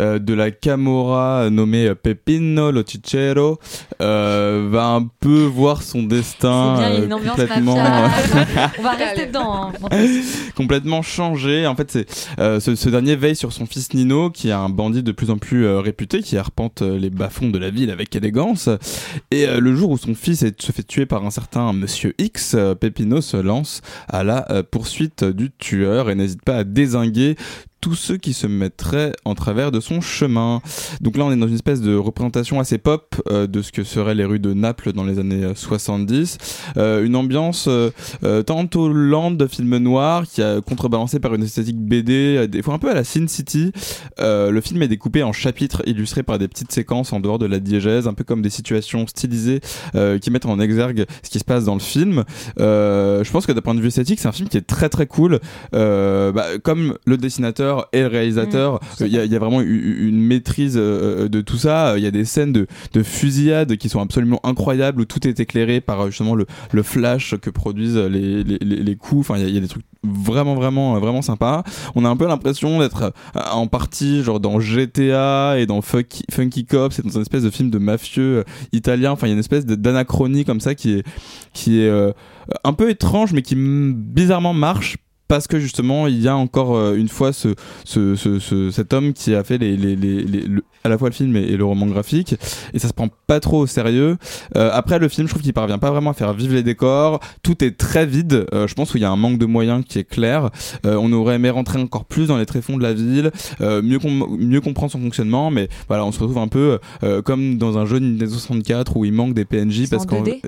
euh, 0.00 0.18
de 0.18 0.34
la 0.34 0.50
Camorra 0.50 1.50
nommé 1.50 1.94
Pepino 1.94 2.72
Locicero, 2.72 3.58
euh, 4.00 4.68
va 4.70 4.86
un 4.88 5.08
peu 5.20 5.44
voir 5.44 5.82
son 5.82 6.02
destin 6.02 6.76
C'est 6.76 6.82
bien, 6.82 6.90
il 6.90 6.98
y 6.98 7.02
a 7.02 7.04
une 7.04 7.12
euh, 7.12 7.16
ambiance 7.16 7.36
complètement. 7.36 7.74
On 8.78 8.82
va 8.82 8.90
rester 8.90 9.26
dedans. 9.26 9.70
hein. 9.90 9.98
complètement 10.54 11.02
changé. 11.02 11.66
En 11.66 11.74
fait, 11.76 11.90
c'est 11.90 12.06
euh, 12.38 12.60
ce, 12.60 12.74
ce 12.74 12.88
dernier 12.88 13.16
veille 13.16 13.36
sur 13.36 13.52
son 13.52 13.66
fils 13.66 13.92
Nino, 13.94 14.30
qui 14.30 14.48
est 14.48 14.52
un 14.52 14.68
bandit 14.68 15.02
de 15.02 15.12
plus 15.12 15.30
en 15.30 15.38
plus 15.38 15.64
euh, 15.66 15.80
réputé, 15.80 16.20
qui 16.22 16.36
arpente 16.36 16.82
euh, 16.82 16.98
les 16.98 17.10
bas-fonds 17.10 17.50
de 17.50 17.58
la 17.58 17.70
ville 17.70 17.90
avec 17.90 18.14
élégance. 18.16 18.68
Et 19.30 19.46
euh, 19.46 19.60
le 19.60 19.74
jour 19.74 19.90
où 19.90 19.98
son 19.98 20.14
fils 20.14 20.42
est- 20.42 20.60
se 20.60 20.72
fait 20.72 20.82
tuer 20.82 21.06
par 21.06 21.24
un 21.24 21.30
certain 21.30 21.72
Monsieur 21.72 22.14
X, 22.18 22.54
euh, 22.54 22.74
Pepino 22.74 23.20
se 23.20 23.36
lance 23.36 23.80
à 24.08 24.24
la 24.24 24.50
euh, 24.50 24.62
poursuite 24.68 25.24
du 25.24 25.50
tueur 25.50 26.10
et 26.10 26.14
n'hésite 26.14 26.42
pas 26.42 26.56
à 26.58 26.64
désinguer 26.64 27.36
tous 27.80 27.94
ceux 27.94 28.16
qui 28.16 28.32
se 28.32 28.46
mettraient 28.46 29.12
en 29.24 29.34
travers 29.34 29.70
de 29.70 29.80
son 29.80 30.00
chemin. 30.00 30.60
Donc 31.00 31.16
là, 31.16 31.24
on 31.24 31.32
est 31.32 31.36
dans 31.36 31.48
une 31.48 31.54
espèce 31.54 31.80
de 31.80 31.94
représentation 31.94 32.58
assez 32.60 32.78
pop 32.78 33.14
euh, 33.28 33.46
de 33.46 33.62
ce 33.62 33.72
que 33.72 33.84
seraient 33.84 34.14
les 34.14 34.24
rues 34.24 34.38
de 34.38 34.52
Naples 34.52 34.92
dans 34.92 35.04
les 35.04 35.18
années 35.18 35.44
euh, 35.44 35.54
70. 35.54 36.38
Euh, 36.76 37.04
une 37.04 37.16
ambiance 37.16 37.66
euh, 37.68 37.90
euh, 38.24 38.42
tantôt 38.42 38.88
lente 38.88 39.36
de 39.36 39.46
film 39.46 39.76
noir 39.78 40.24
qui 40.26 40.42
a 40.42 40.60
contrebalancé 40.60 41.20
par 41.20 41.34
une 41.34 41.42
esthétique 41.42 41.78
BD, 41.78 42.36
euh, 42.36 42.46
des 42.46 42.62
fois 42.62 42.74
un 42.74 42.78
peu 42.78 42.90
à 42.90 42.94
la 42.94 43.04
Sin 43.04 43.26
City. 43.28 43.72
Euh, 44.20 44.50
le 44.50 44.60
film 44.60 44.82
est 44.82 44.88
découpé 44.88 45.22
en 45.22 45.32
chapitres 45.32 45.82
illustrés 45.86 46.22
par 46.22 46.38
des 46.38 46.48
petites 46.48 46.72
séquences 46.72 47.12
en 47.12 47.20
dehors 47.20 47.38
de 47.38 47.46
la 47.46 47.60
diégèse, 47.60 48.08
un 48.08 48.14
peu 48.14 48.24
comme 48.24 48.42
des 48.42 48.50
situations 48.50 49.06
stylisées 49.06 49.60
euh, 49.94 50.18
qui 50.18 50.30
mettent 50.30 50.46
en 50.46 50.58
exergue 50.60 51.06
ce 51.22 51.30
qui 51.30 51.38
se 51.38 51.44
passe 51.44 51.64
dans 51.64 51.74
le 51.74 51.80
film. 51.80 52.24
Euh, 52.60 53.22
je 53.22 53.30
pense 53.30 53.46
que 53.46 53.52
d'un 53.52 53.60
point 53.60 53.74
de 53.74 53.80
vue 53.80 53.88
esthétique, 53.88 54.20
c'est 54.20 54.28
un 54.28 54.32
film 54.32 54.48
qui 54.48 54.56
est 54.56 54.66
très 54.66 54.88
très 54.88 55.06
cool. 55.06 55.40
Euh, 55.74 56.32
bah, 56.32 56.46
comme 56.62 56.96
le 57.06 57.16
dessinateur 57.16 57.65
et 57.92 58.00
le 58.00 58.06
réalisateur, 58.08 58.80
il 59.00 59.08
y, 59.08 59.18
a, 59.18 59.24
il 59.24 59.32
y 59.32 59.36
a 59.36 59.38
vraiment 59.38 59.60
une 59.60 60.20
maîtrise 60.20 60.74
euh, 60.76 61.28
de 61.28 61.40
tout 61.40 61.56
ça. 61.58 61.94
Il 61.96 62.02
y 62.04 62.06
a 62.06 62.10
des 62.10 62.24
scènes 62.24 62.52
de, 62.52 62.66
de 62.92 63.02
fusillade 63.02 63.76
qui 63.76 63.88
sont 63.88 64.00
absolument 64.00 64.40
incroyables 64.44 65.00
où 65.02 65.04
tout 65.04 65.26
est 65.26 65.40
éclairé 65.40 65.80
par 65.80 66.00
euh, 66.00 66.06
justement 66.08 66.34
le, 66.34 66.46
le 66.72 66.82
flash 66.82 67.34
que 67.40 67.50
produisent 67.50 67.96
les, 67.96 68.42
les, 68.44 68.58
les, 68.60 68.76
les 68.82 68.96
coups. 68.96 69.20
Enfin, 69.28 69.38
il 69.38 69.42
y, 69.42 69.46
a- 69.46 69.48
il 69.48 69.54
y 69.54 69.58
a 69.58 69.60
des 69.60 69.68
trucs 69.68 69.84
vraiment 70.04 70.54
vraiment 70.54 70.98
vraiment 71.00 71.22
sympas. 71.22 71.64
On 71.96 72.04
a 72.04 72.08
un 72.08 72.16
peu 72.16 72.26
l'impression 72.28 72.78
d'être 72.78 73.02
euh, 73.36 73.40
en 73.52 73.66
partie 73.66 74.22
genre 74.22 74.38
dans 74.40 74.60
GTA 74.60 75.58
et 75.58 75.66
dans 75.66 75.82
Funky, 75.82 76.24
Funky 76.30 76.64
Cops, 76.64 76.96
c'est 76.96 77.04
dans 77.04 77.10
une 77.12 77.22
espèce 77.22 77.42
de 77.42 77.50
film 77.50 77.70
de 77.70 77.78
mafieux 77.78 78.38
euh, 78.38 78.44
italien. 78.72 79.12
Enfin, 79.12 79.26
il 79.26 79.30
y 79.30 79.32
a 79.32 79.34
une 79.34 79.40
espèce 79.40 79.66
d'anachronie 79.66 80.44
comme 80.44 80.60
ça 80.60 80.74
qui 80.74 80.92
est 80.92 81.02
qui 81.52 81.80
est 81.80 81.88
euh, 81.88 82.12
un 82.64 82.72
peu 82.72 82.90
étrange 82.90 83.32
mais 83.32 83.42
qui 83.42 83.56
mm, 83.56 83.94
bizarrement 83.94 84.54
marche 84.54 84.96
parce 85.28 85.46
que 85.46 85.58
justement 85.58 86.06
il 86.06 86.20
y 86.20 86.28
a 86.28 86.36
encore 86.36 86.76
euh, 86.76 86.94
une 86.96 87.08
fois 87.08 87.32
ce, 87.32 87.48
ce, 87.84 88.14
ce, 88.16 88.38
ce- 88.38 88.70
cet 88.70 88.92
homme 88.92 89.12
qui 89.12 89.34
a 89.34 89.42
fait 89.44 89.58
les, 89.58 89.76
les, 89.76 89.96
les, 89.96 90.22
les- 90.22 90.42
le- 90.46 90.62
à 90.84 90.88
la 90.88 90.96
fois 90.98 91.08
le 91.08 91.14
film 91.14 91.34
et, 91.36 91.40
et 91.42 91.56
le 91.56 91.64
roman 91.64 91.86
graphique. 91.86 92.36
Et 92.72 92.78
ça 92.78 92.86
se 92.86 92.92
prend 92.92 93.08
pas 93.26 93.40
trop 93.40 93.58
au 93.62 93.66
sérieux. 93.66 94.16
Euh, 94.56 94.70
après 94.72 94.98
le 95.00 95.08
film 95.08 95.26
je 95.26 95.32
trouve 95.32 95.42
qu'il 95.42 95.52
parvient 95.52 95.78
pas 95.78 95.90
vraiment 95.90 96.10
à 96.10 96.14
faire 96.14 96.32
vivre 96.32 96.54
les 96.54 96.62
décors. 96.62 97.18
Tout 97.42 97.64
est 97.64 97.76
très 97.76 98.06
vide. 98.06 98.46
Euh, 98.54 98.68
je 98.68 98.74
pense 98.74 98.92
qu'il 98.92 99.00
y 99.00 99.04
a 99.04 99.10
un 99.10 99.16
manque 99.16 99.38
de 99.38 99.46
moyens 99.46 99.84
qui 99.84 99.98
est 99.98 100.04
clair. 100.08 100.50
Euh, 100.84 100.96
on 101.00 101.12
aurait 101.12 101.34
aimé 101.36 101.50
rentrer 101.50 101.80
encore 101.80 102.04
plus 102.04 102.26
dans 102.28 102.38
les 102.38 102.46
tréfonds 102.46 102.76
de 102.78 102.82
la 102.84 102.92
ville 102.94 103.32
euh, 103.60 103.82
mieux, 103.82 103.98
com- 103.98 104.36
mieux 104.38 104.60
comprendre 104.60 104.92
son 104.92 105.00
fonctionnement. 105.00 105.50
Mais 105.50 105.68
voilà 105.88 106.04
on 106.04 106.12
se 106.12 106.20
retrouve 106.20 106.38
un 106.38 106.48
peu 106.48 106.78
euh, 107.02 107.20
comme 107.22 107.58
dans 107.58 107.78
un 107.78 107.86
jeu 107.86 107.98
Nintendo 107.98 108.30
64 108.30 108.96
où 108.96 109.04
il 109.04 109.12
manque 109.12 109.34
des 109.34 109.44
PNJ 109.44 109.88
parce 109.90 110.04
en 110.04 110.06
qu'en 110.06 110.22
2D? 110.22 110.40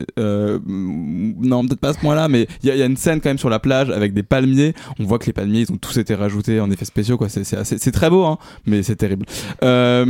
non 0.68 1.64
peut-être 1.66 1.80
pas 1.80 1.88
à 1.90 1.92
ce 1.94 1.98
point 1.98 2.14
là 2.14 2.28
mais 2.28 2.46
il 2.62 2.72
y, 2.72 2.76
y 2.78 2.82
a 2.82 2.86
une 2.86 2.96
scène 2.96 3.20
quand 3.20 3.30
même 3.30 3.38
sur 3.38 3.50
la 3.50 3.58
plage 3.58 3.90
avec 3.90 4.12
des 4.14 4.22
palmiers 4.22 4.67
palmiers. 4.72 4.94
On 4.98 5.04
voit 5.04 5.18
que 5.18 5.26
les 5.26 5.32
palmiers, 5.32 5.60
ils 5.60 5.72
ont 5.72 5.76
tous 5.76 5.96
été 5.98 6.14
rajoutés 6.14 6.60
en 6.60 6.70
effets 6.70 6.84
spéciaux, 6.84 7.16
quoi. 7.16 7.28
C'est 7.28 7.92
très 7.92 8.10
beau, 8.10 8.24
hein, 8.24 8.38
mais 8.66 8.82
c'est 8.82 8.96
terrible. 8.96 9.26
Euh, 9.62 10.04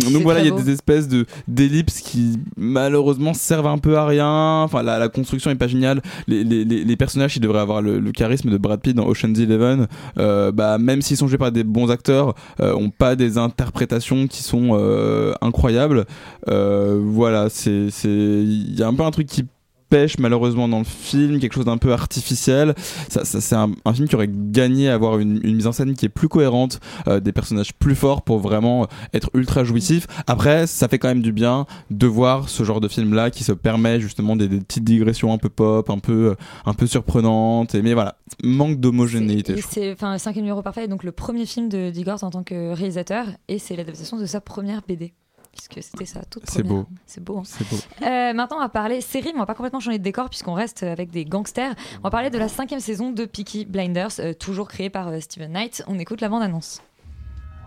si 0.00 0.12
donc 0.12 0.22
voilà, 0.22 0.40
il 0.40 0.46
y 0.46 0.48
a 0.48 0.52
beau. 0.52 0.60
des 0.60 0.72
espèces 0.72 1.08
de 1.08 1.26
d'ellipses 1.46 2.00
qui 2.00 2.38
malheureusement 2.56 3.34
servent 3.34 3.66
un 3.66 3.78
peu 3.78 3.96
à 3.96 4.06
rien. 4.06 4.62
Enfin, 4.62 4.82
la, 4.82 4.98
la 4.98 5.08
construction 5.08 5.50
est 5.50 5.56
pas 5.56 5.68
géniale. 5.68 6.02
Les, 6.26 6.44
les, 6.44 6.64
les, 6.64 6.84
les 6.84 6.96
personnages 6.96 7.34
qui 7.34 7.40
devraient 7.40 7.60
avoir 7.60 7.82
le, 7.82 7.98
le 7.98 8.12
charisme 8.12 8.50
de 8.50 8.56
Brad 8.58 8.80
Pitt 8.80 8.94
dans 8.94 9.06
Ocean's 9.06 9.38
Eleven, 9.38 9.86
euh, 10.18 10.52
bah 10.52 10.78
même 10.78 11.02
s'ils 11.02 11.16
sont 11.16 11.28
joués 11.28 11.38
par 11.38 11.52
des 11.52 11.64
bons 11.64 11.90
acteurs, 11.90 12.34
euh, 12.60 12.74
ont 12.74 12.90
pas 12.90 13.16
des 13.16 13.38
interprétations 13.38 14.26
qui 14.26 14.42
sont 14.42 14.70
euh, 14.72 15.32
incroyables. 15.40 16.04
Euh, 16.48 17.00
voilà, 17.02 17.48
c'est 17.50 17.90
c'est 17.90 18.08
il 18.08 18.78
y 18.78 18.82
a 18.82 18.88
un 18.88 18.94
peu 18.94 19.02
un 19.02 19.10
truc 19.10 19.26
qui 19.26 19.44
pêche 19.88 20.18
malheureusement 20.18 20.68
dans 20.68 20.78
le 20.78 20.84
film, 20.84 21.40
quelque 21.40 21.54
chose 21.54 21.64
d'un 21.64 21.78
peu 21.78 21.92
artificiel. 21.92 22.74
Ça, 23.08 23.24
ça, 23.24 23.40
c'est 23.40 23.54
un, 23.54 23.72
un 23.84 23.92
film 23.92 24.08
qui 24.08 24.14
aurait 24.14 24.30
gagné 24.30 24.88
à 24.88 24.94
avoir 24.94 25.18
une, 25.18 25.40
une 25.42 25.56
mise 25.56 25.66
en 25.66 25.72
scène 25.72 25.94
qui 25.94 26.06
est 26.06 26.10
plus 26.10 26.28
cohérente, 26.28 26.80
euh, 27.06 27.20
des 27.20 27.32
personnages 27.32 27.74
plus 27.74 27.94
forts 27.94 28.22
pour 28.22 28.38
vraiment 28.38 28.86
être 29.14 29.30
ultra 29.34 29.64
jouissif. 29.64 30.06
Après, 30.26 30.66
ça 30.66 30.88
fait 30.88 30.98
quand 30.98 31.08
même 31.08 31.22
du 31.22 31.32
bien 31.32 31.66
de 31.90 32.06
voir 32.06 32.48
ce 32.48 32.64
genre 32.64 32.80
de 32.80 32.88
film 32.88 33.14
là 33.14 33.30
qui 33.30 33.44
se 33.44 33.52
permet 33.52 34.00
justement 34.00 34.36
des, 34.36 34.48
des 34.48 34.60
petites 34.60 34.84
digressions 34.84 35.32
un 35.32 35.38
peu 35.38 35.48
pop, 35.48 35.90
un 35.90 35.98
peu, 35.98 36.36
un 36.66 36.74
peu 36.74 36.86
surprenantes. 36.86 37.74
Et, 37.74 37.82
mais 37.82 37.94
voilà, 37.94 38.16
manque 38.42 38.78
d'homogénéité. 38.80 39.54
C'est 39.68 39.92
enfin 39.92 40.12
le 40.12 40.18
cinquième 40.18 40.44
numéro 40.44 40.62
parfait, 40.62 40.84
est 40.84 40.88
donc 40.88 41.04
le 41.04 41.12
premier 41.12 41.46
film 41.46 41.68
de 41.68 41.90
Digors 41.90 42.24
en 42.24 42.30
tant 42.30 42.42
que 42.42 42.72
réalisateur, 42.72 43.26
et 43.48 43.58
c'est 43.58 43.76
l'adaptation 43.76 44.18
de 44.18 44.26
sa 44.26 44.40
première 44.40 44.82
BD. 44.86 45.12
Puisque 45.58 45.82
c'était 45.90 46.06
sa 46.06 46.24
toute 46.24 46.48
C'est 46.48 46.62
première. 46.62 46.84
beau. 46.84 46.88
C'est 47.04 47.22
beau. 47.22 47.38
hein. 47.38 47.42
C'est 47.44 47.68
beau. 47.68 47.76
Euh, 48.02 48.32
maintenant, 48.32 48.56
on 48.58 48.60
va 48.60 48.68
parler 48.68 49.00
série, 49.00 49.30
mais 49.32 49.36
on 49.36 49.40
va 49.40 49.46
pas 49.46 49.54
complètement 49.54 49.80
changer 49.80 49.98
de 49.98 50.04
décor 50.04 50.30
puisqu'on 50.30 50.54
reste 50.54 50.84
avec 50.84 51.10
des 51.10 51.24
gangsters. 51.24 51.74
On 51.98 52.02
va 52.02 52.10
parler 52.10 52.30
de 52.30 52.38
la 52.38 52.48
cinquième 52.48 52.78
saison 52.80 53.10
de 53.10 53.24
Peaky 53.24 53.64
Blinders, 53.66 54.20
euh, 54.20 54.32
toujours 54.32 54.68
créée 54.68 54.88
par 54.88 55.08
euh, 55.08 55.18
Steven 55.20 55.52
Knight. 55.52 55.82
On 55.88 55.98
écoute 55.98 56.20
la 56.20 56.28
bande-annonce. 56.28 56.80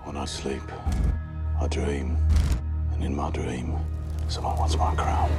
When 0.08 0.16
I 0.16 0.26
sleep, 0.26 0.64
I 1.62 1.68
dream. 1.70 2.16
And 2.98 3.04
in 3.04 3.10
my 3.14 3.30
dream, 3.32 3.76
someone 4.30 4.58
wants 4.58 4.76
my 4.78 4.96
crown. 4.96 5.30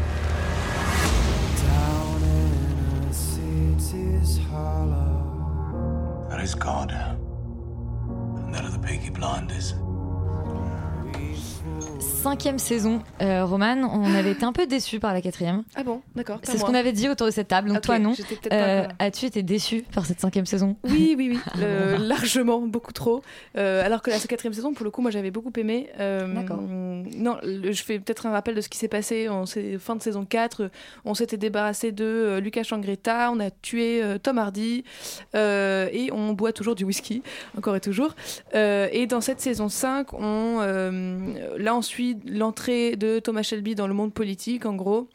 Down 1.57 2.23
in 2.23 3.09
a 3.09 3.13
city's 3.13 4.39
hollow. 4.53 6.27
That 6.31 6.41
is 6.45 6.55
God. 6.55 6.93
And 6.93 8.53
that 8.55 8.65
are 8.65 8.71
the 8.71 8.79
Peaky 8.87 9.11
Blinders. 9.11 9.75
Cinquième 12.01 12.59
saison, 12.59 13.03
euh, 13.21 13.45
Roman, 13.45 13.77
on 13.93 14.15
avait 14.15 14.33
été 14.33 14.45
un 14.45 14.53
peu 14.53 14.67
déçus 14.67 15.01
par 15.01 15.13
la 15.13 15.21
quatrième. 15.21 15.63
Ah 15.75 15.83
bon, 15.83 16.03
d'accord. 16.15 16.39
C'est 16.43 16.59
ce 16.59 16.65
qu'on 16.65 16.75
avait 16.75 16.93
dit 16.93 17.09
autour 17.09 17.27
de 17.27 17.33
cette 17.33 17.49
table, 17.49 17.69
donc 17.69 17.81
toi 17.81 17.99
non. 17.99 18.15
Euh. 18.53 18.87
As-tu 18.99 19.27
été 19.27 19.43
déçu 19.43 19.85
par 19.95 20.07
cette 20.07 20.21
cinquième 20.21 20.47
saison? 20.47 20.77
Oui, 20.85 21.15
oui, 21.17 21.31
oui, 21.33 21.41
euh, 21.63 21.99
largement, 21.99 22.61
beaucoup 22.61 22.93
trop. 22.93 23.23
Alors 23.55 24.03
que 24.03 24.11
la 24.11 24.19
quatrième 24.19 24.53
saison, 24.55 24.73
pour 24.73 24.85
le 24.85 24.91
coup, 24.91 25.03
moi 25.03 25.11
j'avais 25.11 25.31
beaucoup 25.31 25.53
aimé. 25.57 25.89
D'accord. 25.99 26.61
Non, 26.61 27.37
le- 27.43 27.73
je 27.73 27.83
fais 27.83 27.99
peut-être 27.99 28.27
un 28.27 28.31
rappel 28.31 28.55
de 28.55 28.61
ce 28.61 28.69
qui 28.69 28.79
s'est 28.79 28.89
passé 28.89 29.29
en 29.29 29.45
fin 29.79 29.97
de 29.97 30.03
saison 30.03 30.25
4. 30.25 30.71
On 31.05 31.15
s'était 31.15 31.37
débarrassé 31.37 31.93
de 31.93 32.39
Lucas 32.43 32.63
Changretta, 32.65 33.31
on 33.33 33.41
a 33.41 33.51
tué 33.51 34.03
Tom 34.23 34.39
Hardy 34.39 34.85
et 35.35 36.11
on 36.13 36.33
boit 36.33 36.53
toujours 36.53 36.75
du 36.75 36.85
whisky, 36.85 37.23
encore 37.57 37.77
et 37.77 37.81
toujours. 37.81 38.15
Et 38.55 39.07
dans 39.09 39.21
cette 39.21 39.41
saison 39.41 39.69
5, 39.69 40.13
on, 40.15 40.61
là 41.59 41.77
on 41.77 41.83
suit 41.83 42.19
l'entrée 42.27 42.97
de 42.97 43.19
Thomas 43.19 43.43
Shelby 43.43 43.75
dans 43.75 43.87
le 43.87 43.95
monde 43.95 44.13
politique, 44.13 44.67
en 44.67 44.75
gros 44.75 45.09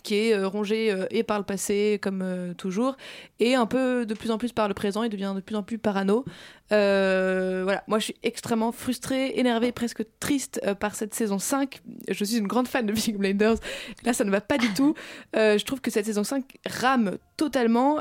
qui 0.00 0.14
est 0.14 0.34
euh, 0.34 0.48
rongé 0.48 0.90
euh, 0.90 1.06
et 1.10 1.22
par 1.22 1.38
le 1.38 1.44
passé 1.44 1.98
comme 2.02 2.22
euh, 2.22 2.54
toujours 2.54 2.96
et 3.38 3.54
un 3.54 3.66
peu 3.66 4.06
de 4.06 4.14
plus 4.14 4.30
en 4.30 4.38
plus 4.38 4.52
par 4.52 4.68
le 4.68 4.74
présent 4.74 5.02
il 5.02 5.10
devient 5.10 5.32
de 5.34 5.40
plus 5.40 5.56
en 5.56 5.62
plus 5.62 5.78
parano. 5.78 6.24
Voilà. 6.70 7.82
Moi 7.88 7.98
je 7.98 8.04
suis 8.04 8.16
extrêmement 8.22 8.70
frustrée 8.70 9.32
énervée 9.38 9.72
presque 9.72 10.04
triste 10.20 10.60
par 10.78 10.94
cette 10.94 11.14
saison 11.14 11.38
5 11.38 11.80
je 12.08 12.24
suis 12.24 12.38
une 12.38 12.46
grande 12.46 12.68
fan 12.68 12.86
de 12.86 12.92
Big 12.92 13.16
Blinders. 13.16 13.56
Là 14.04 14.12
ça 14.12 14.24
ne 14.24 14.30
va 14.30 14.40
pas 14.40 14.56
du 14.56 14.72
tout. 14.74 14.94
Je 15.34 15.64
trouve 15.64 15.80
que 15.80 15.90
cette 15.90 16.06
saison 16.06 16.22
5 16.22 16.44
rame 16.68 17.18
totalement 17.36 18.00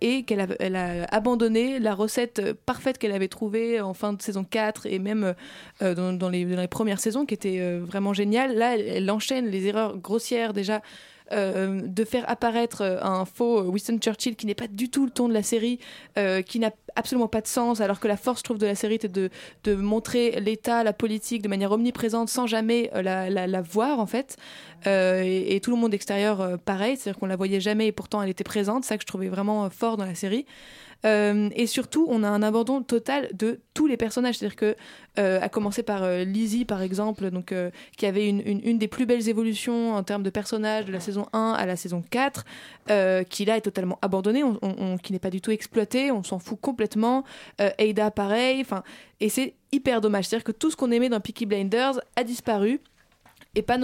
et 0.00 0.22
qu'elle 0.22 0.40
a, 0.76 1.04
abandonné 1.10 1.78
la 1.78 1.94
recette 1.94 2.54
parfaite 2.64 2.96
qu'elle 2.96 3.12
avait 3.12 3.28
trouvée 3.28 3.82
en 3.82 3.92
fin 3.92 4.14
de 4.14 4.22
saison 4.22 4.44
4 4.44 4.86
et 4.86 4.98
même 4.98 5.34
dans, 5.80 6.30
les, 6.30 6.68
premières 6.68 7.00
saisons 7.00 7.26
qui 7.26 7.34
était 7.34 7.78
vraiment 7.80 8.14
géniale. 8.14 8.56
Là 8.56 8.78
elle 8.78 9.10
enchaîne 9.10 9.46
les 9.48 9.66
erreurs 9.66 9.98
grossières 9.98 10.54
déjà 10.54 10.80
euh, 11.32 11.80
de 11.82 12.04
faire 12.04 12.28
apparaître 12.28 12.82
euh, 12.82 12.98
un 13.02 13.24
faux 13.24 13.62
Winston 13.62 13.98
Churchill 13.98 14.36
qui 14.36 14.46
n'est 14.46 14.54
pas 14.54 14.68
du 14.68 14.90
tout 14.90 15.04
le 15.04 15.10
ton 15.10 15.28
de 15.28 15.34
la 15.34 15.42
série, 15.42 15.78
euh, 16.18 16.42
qui 16.42 16.58
n'a 16.58 16.70
absolument 16.96 17.28
pas 17.28 17.40
de 17.40 17.46
sens, 17.46 17.80
alors 17.80 18.00
que 18.00 18.08
la 18.08 18.16
force, 18.16 18.40
je 18.40 18.44
trouve, 18.44 18.58
de 18.58 18.66
la 18.66 18.74
série 18.74 18.94
était 18.94 19.08
de, 19.08 19.30
montrer 19.74 20.40
l'État, 20.40 20.82
la 20.82 20.92
politique 20.92 21.42
de 21.42 21.48
manière 21.48 21.70
omniprésente 21.72 22.28
sans 22.28 22.46
jamais 22.46 22.90
euh, 22.94 23.02
la, 23.02 23.62
voir, 23.62 24.00
en 24.00 24.06
fait. 24.06 24.36
Euh, 24.86 25.22
et, 25.24 25.56
et 25.56 25.60
tout 25.60 25.70
le 25.70 25.76
monde 25.76 25.94
extérieur, 25.94 26.40
euh, 26.40 26.56
pareil, 26.56 26.96
c'est-à-dire 26.96 27.18
qu'on 27.18 27.26
la 27.26 27.36
voyait 27.36 27.60
jamais 27.60 27.88
et 27.88 27.92
pourtant 27.92 28.22
elle 28.22 28.28
était 28.28 28.44
présente, 28.44 28.84
c'est 28.84 28.90
ça 28.90 28.96
que 28.96 29.02
je 29.02 29.06
trouvais 29.06 29.28
vraiment 29.28 29.64
euh, 29.64 29.68
fort 29.68 29.96
dans 29.96 30.04
la 30.04 30.14
série. 30.14 30.46
Euh, 31.06 31.48
et 31.54 31.66
surtout, 31.66 32.06
on 32.10 32.22
a 32.24 32.28
un 32.28 32.42
abandon 32.42 32.82
total 32.82 33.28
de 33.32 33.60
tous 33.74 33.86
les 33.86 33.96
personnages. 33.96 34.36
C'est-à-dire 34.38 34.56
que, 34.56 34.76
euh, 35.18 35.38
à 35.40 35.48
commencer 35.48 35.82
par 35.82 36.02
euh, 36.02 36.24
Lizzie, 36.24 36.64
par 36.64 36.82
exemple, 36.82 37.30
donc, 37.30 37.52
euh, 37.52 37.70
qui 37.96 38.06
avait 38.06 38.28
une, 38.28 38.78
des 38.78 38.88
plus 38.88 39.06
belles 39.06 39.28
évolutions 39.28 39.94
en 39.94 40.02
termes 40.02 40.22
de 40.24 40.30
personnages 40.30 40.84
de 40.84 40.92
la 40.92 41.00
saison 41.00 41.26
1 41.32 41.52
à 41.56 41.64
la 41.64 41.76
saison 41.76 42.02
4, 42.10 42.44
euh, 42.90 43.22
qui 43.22 43.44
là 43.44 43.56
est 43.56 43.60
totalement 43.60 43.98
abandonnée, 44.02 44.42
on, 44.42 44.58
on- 44.62 44.74
on- 44.78 44.98
qui 44.98 45.12
n'est 45.12 45.18
pas 45.20 45.30
du 45.30 45.40
tout 45.40 45.52
exploité, 45.52 46.10
on 46.10 46.22
s'en 46.22 46.38
fout 46.38 46.58
complètement. 46.60 47.24
Ada, 47.58 48.10
pareil. 48.10 48.64
Et 49.20 49.28
c'est 49.28 49.54
hyper 49.72 50.00
dommage. 50.00 50.24
C'est-à-dire 50.26 50.44
que 50.44 50.52
tout 50.52 50.70
ce 50.70 50.76
qu'on 50.76 50.90
aimait 50.90 51.08
dans 51.08 51.20
Peaky 51.20 51.46
Blinders 51.46 52.00
a 52.16 52.24
disparu. 52.24 52.80
Et 53.54 53.62
pas, 53.62 53.78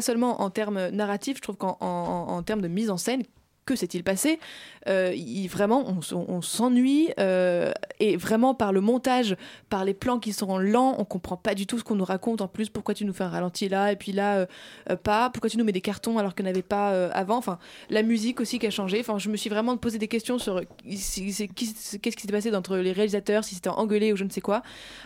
seulement 0.00 0.40
en 0.40 0.48
termes 0.50 0.88
narratifs, 0.88 1.36
je 1.38 1.42
trouve 1.42 1.56
qu'en 1.56 1.76
en, 1.80 1.86
en- 1.86 2.28
en 2.36 2.42
termes 2.42 2.62
de 2.62 2.68
mise 2.68 2.88
en 2.90 2.96
scène, 2.96 3.22
que 3.64 3.76
s'est-il 3.76 4.02
passé 4.02 4.38
Euh, 4.88 5.12
il- 5.14 5.46
Vraiment, 5.48 5.96
on, 6.12 6.42
s'ennuie 6.42 7.10
euh, 7.20 7.72
et 8.00 8.16
vraiment 8.16 8.52
par 8.54 8.72
le 8.72 8.80
montage, 8.80 9.36
par 9.70 9.84
les 9.84 9.94
plans 9.94 10.18
qui 10.18 10.32
sont 10.32 10.58
lents, 10.58 10.96
on 10.98 11.04
comprend 11.04 11.36
pas 11.36 11.54
du 11.54 11.66
tout 11.66 11.78
ce 11.78 11.84
qu'on 11.84 11.94
nous 11.94 12.04
raconte. 12.04 12.40
En 12.40 12.48
plus, 12.48 12.68
pourquoi 12.68 12.94
tu 12.94 13.04
nous 13.04 13.12
fais 13.12 13.22
un 13.22 13.28
ralenti 13.28 13.68
là 13.68 13.92
et 13.92 13.96
puis 13.96 14.10
là 14.12 14.46
euh, 14.90 14.96
pas? 14.96 15.30
Pourquoi 15.30 15.50
tu 15.50 15.58
nous 15.58 15.64
mets 15.64 15.72
des 15.72 15.80
cartons 15.80 16.18
alors 16.18 16.34
qu'il 16.34 16.44
n'y 16.44 16.50
avait 16.50 16.62
pas 16.62 16.88
avant? 17.12 17.36
Enfin, 17.36 17.58
la 17.90 18.02
musique 18.02 18.40
aussi 18.40 18.58
qui 18.58 18.66
a 18.66 18.70
changé. 18.70 18.98
Enfin, 18.98 19.18
je 19.18 19.28
me 19.28 19.36
suis 19.36 19.50
vraiment 19.50 19.76
posé 19.76 19.98
des 19.98 20.08
questions 20.08 20.38
sur 20.38 20.62
qu'est-ce 20.84 22.16
qui 22.16 22.22
s'est 22.22 22.32
passé 22.32 22.54
entre 22.54 22.76
les 22.78 22.92
réalisateurs, 22.92 23.44
si 23.44 23.54
c'était 23.54 23.68
engueulé 23.68 24.12
ou 24.12 24.16
je 24.16 24.24
ne 24.24 24.30
sais 24.30 24.40
quoi. 24.40 24.62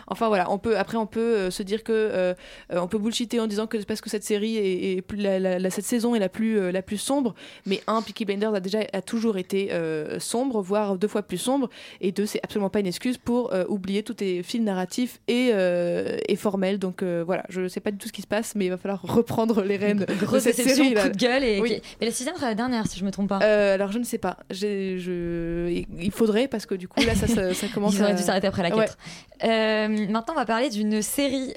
Enfin 0.07 0.27
voilà, 0.27 0.49
on 0.49 0.57
peut 0.57 0.77
après 0.77 0.97
on 0.97 1.07
peut 1.07 1.51
se 1.51 1.61
dire 1.61 1.83
que 1.83 2.35
on 2.71 2.87
peut 2.87 2.97
bullshiter 2.97 3.39
en 3.39 3.47
disant 3.47 3.67
que 3.67 3.79
c'est 3.79 3.85
parce 3.85 4.01
que 4.01 4.09
cette 4.09 4.23
série 4.23 4.57
est, 4.57 5.11
la, 5.13 5.69
cette 5.69 5.85
saison 5.85 6.15
est 6.15 6.19
la 6.19 6.29
plus 6.29 6.71
la 6.71 6.81
plus 6.81 6.97
sombre, 6.97 7.35
mais 7.65 7.81
un 7.87 8.01
Peaky 8.01 8.25
A 8.55 8.59
déjà 8.59 8.79
a 8.93 9.01
toujours 9.01 9.37
été 9.37 9.69
euh, 9.71 10.19
sombre, 10.19 10.61
voire 10.61 10.97
deux 10.97 11.07
fois 11.07 11.21
plus 11.21 11.37
sombre, 11.37 11.69
et 12.01 12.11
deux 12.11 12.25
c'est 12.25 12.39
absolument 12.43 12.69
pas 12.69 12.79
une 12.79 12.87
excuse 12.87 13.17
pour 13.17 13.53
euh, 13.53 13.65
oublier 13.67 14.03
tous 14.03 14.15
tes 14.15 14.43
fils 14.43 14.61
narratifs 14.61 15.19
et, 15.27 15.49
euh, 15.53 16.17
et 16.27 16.35
formels. 16.35 16.79
Donc 16.79 17.03
voilà, 17.03 17.43
je 17.49 17.67
sais 17.67 17.79
pas 17.79 17.91
du 17.91 17.97
tout 17.97 18.07
ce 18.07 18.13
qui 18.13 18.21
se 18.21 18.27
passe, 18.27 18.55
mais 18.55 18.65
il 18.65 18.69
va 18.69 18.77
falloir 18.77 19.01
reprendre 19.03 19.61
les 19.63 19.77
rênes 19.77 20.05
de 20.05 20.25
Grosse 20.25 20.43
cette 20.43 20.57
déception, 20.57 20.83
série. 20.83 20.95
coup 20.95 21.09
de 21.09 21.17
gueule. 21.17 21.43
Et, 21.43 21.59
Oui. 21.59 21.81
Mais 21.99 22.07
la 22.07 22.11
sixième 22.11 22.35
sera 22.35 22.47
la 22.47 22.55
dernière, 22.55 22.87
si 22.87 22.99
je 22.99 23.05
me 23.05 23.11
trompe 23.11 23.29
pas. 23.29 23.37
Alors 23.37 23.91
je 23.91 23.99
ne 23.99 24.03
sais 24.03 24.17
pas. 24.17 24.37
Je... 24.49 25.83
Il 25.99 26.11
faudrait 26.11 26.47
parce 26.47 26.65
que 26.65 26.75
du 26.75 26.87
coup 26.87 27.01
là 27.01 27.15
ça, 27.15 27.27
ça, 27.27 27.53
ça 27.53 27.67
commence 27.73 27.95
Ils 27.95 28.01
auraient 28.03 28.11
à... 28.11 28.15
dû 28.15 28.23
s'arrêter 28.23 28.47
après 28.47 28.63
la 28.63 28.75
Ouais. 28.75 28.85
4. 28.85 28.97
Euh, 29.43 29.87
maintenant, 30.09 30.33
on 30.33 30.39
va 30.39 30.45
parler 30.45 30.69
d'une 30.69 31.01
série 31.01 31.53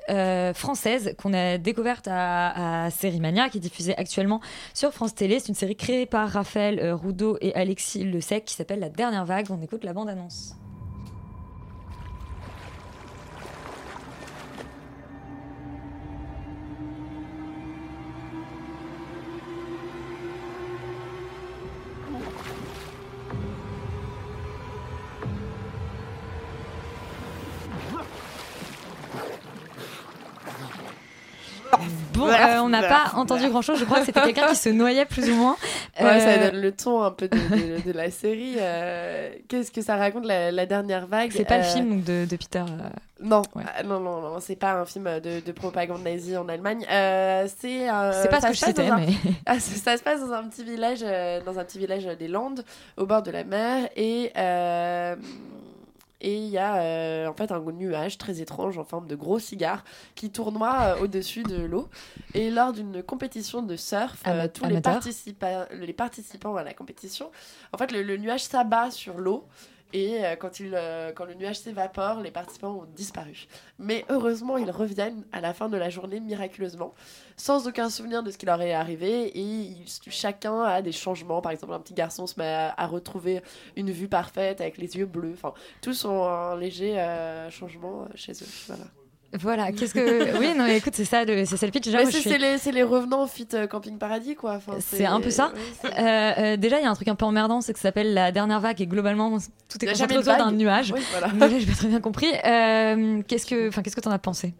française 0.55 1.14
qu'on 1.18 1.32
a 1.34 1.59
découverte 1.59 2.09
à, 2.09 2.84
à 2.86 2.91
Série 2.91 3.20
Mania, 3.20 3.49
qui 3.49 3.59
est 3.59 3.61
diffusée 3.61 3.97
actuellement 3.97 4.41
sur 4.74 4.93
France 4.93 5.14
Télé. 5.14 5.38
C'est 5.41 5.49
une 5.49 5.55
série 5.55 5.76
créée 5.76 6.07
par 6.07 6.28
Raphaël 6.28 6.79
euh, 6.80 6.94
Roudot 6.94 7.36
et 7.40 7.54
Alexis 7.54 8.04
Le 8.04 8.20
Sec 8.20 8.44
qui 8.44 8.54
s'appelle 8.54 8.80
La 8.80 8.88
Dernière 8.88 9.24
Vague. 9.24 9.46
On 9.50 9.60
écoute 9.62 9.84
la 9.84 9.92
bande-annonce. 9.92 10.59
Bon, 32.14 32.26
euh, 32.28 32.58
on 32.62 32.68
n'a 32.68 32.82
pas 32.82 33.12
entendu 33.14 33.48
grand-chose. 33.48 33.78
Je 33.78 33.84
crois 33.84 34.00
que 34.00 34.06
c'était 34.06 34.20
quelqu'un 34.20 34.48
qui 34.48 34.56
se 34.56 34.68
noyait 34.68 35.06
plus 35.06 35.30
ou 35.30 35.34
moins. 35.36 35.56
Ouais, 36.00 36.20
ça 36.20 36.28
Euh, 36.28 36.50
donne 36.50 36.60
le 36.60 36.72
ton 36.72 37.02
un 37.02 37.10
peu 37.10 37.28
de, 37.28 37.36
de- 37.36 37.80
de 37.86 37.92
la 37.96 38.10
série. 38.10 38.56
Euh, 38.58 39.30
Qu'est-ce 39.48 39.70
que 39.70 39.80
ça 39.82 39.96
raconte 39.96 40.26
la, 40.26 40.50
la 40.52 40.66
dernière 40.66 41.06
vague 41.06 41.30
C'est 41.34 41.44
pas 41.44 41.58
le 41.58 41.64
film 41.64 41.90
donc, 41.96 42.04
de, 42.04 42.26
de 42.26 42.36
Peter. 42.36 42.58
euh, 42.68 42.88
Non, 43.22 43.42
ah, 43.56 43.82
non, 43.84 44.00
non, 44.00 44.20
non, 44.20 44.36
c'est 44.40 44.56
pas 44.56 44.72
un 44.72 44.84
film 44.84 45.04
de, 45.20 45.40
de 45.40 45.52
propagande 45.52 46.02
nazie 46.02 46.36
en 46.36 46.48
Allemagne. 46.48 46.84
Euh, 46.90 47.46
c'est 47.58 47.88
euh, 47.88 48.22
C'est 48.22 48.28
pas 48.28 48.40
ça 48.40 48.48
ce 48.48 48.52
que 48.52 48.58
je 48.58 48.64
citais, 48.66 48.88
un- 48.88 48.96
mais- 48.98 49.06
Ah, 49.46 49.58
ça, 49.60 49.76
ça 49.76 49.96
se 49.96 50.02
passe 50.02 50.20
dans 50.20 50.32
un 50.32 50.42
petit 50.44 50.64
village, 50.64 51.00
euh, 51.02 51.40
dans 51.44 51.58
un 51.58 51.64
petit 51.64 51.78
village 51.78 52.04
des 52.18 52.28
Landes, 52.28 52.64
au 52.96 53.06
bord 53.06 53.22
de 53.22 53.30
la 53.30 53.44
mer, 53.44 53.88
et 53.96 54.30
euh, 54.36 55.14
et 56.20 56.36
il 56.36 56.48
y 56.48 56.58
a 56.58 56.76
euh, 56.76 57.26
en 57.28 57.34
fait 57.34 57.50
un 57.52 57.60
nuage 57.60 58.18
très 58.18 58.40
étrange 58.40 58.78
en 58.78 58.84
forme 58.84 59.06
de 59.06 59.14
gros 59.16 59.38
cigare 59.38 59.84
qui 60.14 60.30
tournoie 60.30 60.76
euh, 60.96 61.02
au-dessus 61.04 61.42
de 61.42 61.56
l'eau. 61.62 61.88
Et 62.34 62.50
lors 62.50 62.72
d'une 62.72 63.02
compétition 63.02 63.62
de 63.62 63.76
surf, 63.76 64.22
euh, 64.26 64.48
tous 64.52 64.64
les, 64.70 64.80
participa- 65.00 65.68
les 65.74 65.92
participants 65.92 66.56
à 66.56 66.62
la 66.64 66.74
compétition, 66.74 67.30
en 67.72 67.78
fait, 67.78 67.92
le, 67.92 68.02
le 68.02 68.16
nuage 68.16 68.44
s'abat 68.44 68.90
sur 68.90 69.18
l'eau. 69.18 69.46
Et 69.93 70.24
euh, 70.24 70.36
euh, 70.61 71.12
quand 71.12 71.24
le 71.24 71.34
nuage 71.34 71.59
s'évapore, 71.59 72.20
les 72.20 72.30
participants 72.30 72.82
ont 72.82 72.86
disparu. 72.95 73.47
Mais 73.78 74.05
heureusement, 74.09 74.57
ils 74.57 74.70
reviennent 74.70 75.24
à 75.32 75.41
la 75.41 75.53
fin 75.53 75.68
de 75.68 75.76
la 75.76 75.91
journée 75.91 76.20
miraculeusement, 76.20 76.95
sans 77.36 77.66
aucun 77.66 77.91
souvenir 77.91 78.22
de 78.22 78.30
ce 78.30 78.38
qui 78.38 78.47
leur 78.47 78.62
est 78.62 78.72
arrivé. 78.72 79.38
Et 79.38 79.76
chacun 80.09 80.62
a 80.62 80.82
des 80.82 80.93
changements. 80.93 81.41
Par 81.41 81.53
exemple, 81.53 81.72
un 81.72 81.80
petit 81.80 81.95
garçon 81.95 82.26
se 82.26 82.38
met 82.38 82.72
à, 82.76 82.86
retrouver 82.86 83.43
une 83.76 83.91
vue 83.91 84.09
parfaite 84.09 84.61
avec 84.61 84.78
les 84.78 84.97
yeux 84.97 85.07
bleus. 85.07 85.32
Enfin, 85.34 85.55
tous 85.80 86.05
ont 86.05 86.24
un 86.24 86.57
léger 86.57 86.99
euh, 86.99 87.51
changement 87.51 88.07
chez 88.14 88.32
eux. 88.32 88.49
Voilà. 88.66 88.84
Voilà, 89.38 89.70
qu'est-ce 89.70 89.94
que. 89.94 90.00
Oui, 90.40 90.54
non, 90.56 90.64
mais 90.64 90.78
écoute, 90.78 90.94
c'est 90.96 91.04
ça, 91.04 91.24
le- 91.24 91.44
c'est 91.44 91.56
ça 91.56 91.66
le 91.66 91.72
pitch. 91.72 91.86
Mais 91.88 92.04
c'est 92.06 92.20
suis- 92.20 92.30
c'est 92.30 92.38
les, 92.38 92.72
les 92.72 92.82
revenants 92.82 93.26
fit 93.28 93.46
euh, 93.54 93.66
Camping 93.68 93.96
Paradis, 93.96 94.34
quoi. 94.34 94.54
Enfin, 94.54 94.72
C'est 94.80 95.06
un 95.06 95.20
peu 95.20 95.30
ça. 95.30 95.52
ouais, 95.84 95.90
Euh, 95.98 96.32
euh, 96.38 96.56
déjà, 96.56 96.78
il 96.80 96.82
y 96.82 96.86
a 96.86 96.90
un 96.90 96.94
truc 96.94 97.08
un 97.08 97.14
peu 97.14 97.24
emmerdant, 97.26 97.60
c'est 97.60 97.72
que 97.72 97.78
ça 97.78 97.84
s'appelle 97.88 98.12
la 98.12 98.32
dernière 98.32 98.60
vague 98.60 98.80
et 98.80 98.86
globalement, 98.86 99.38
tout 99.68 99.84
est 99.84 99.88
concentré 99.88 100.14
de 100.14 100.20
autour 100.20 100.36
d'un 100.36 100.50
nuage. 100.52 100.92
Oui, 100.92 101.00
voilà. 101.12 101.48
J'ai 101.58 101.66
pas 101.66 101.74
très 101.76 101.88
bien 101.88 102.00
compris. 102.00 102.26
Euh, 102.44 103.22
qu'est-ce 103.28 103.46
que, 103.46 103.68
enfin, 103.68 103.82
qu'est-ce 103.82 103.94
que 103.96 104.00
t'en 104.00 104.10
as 104.10 104.18
pensé? 104.18 104.52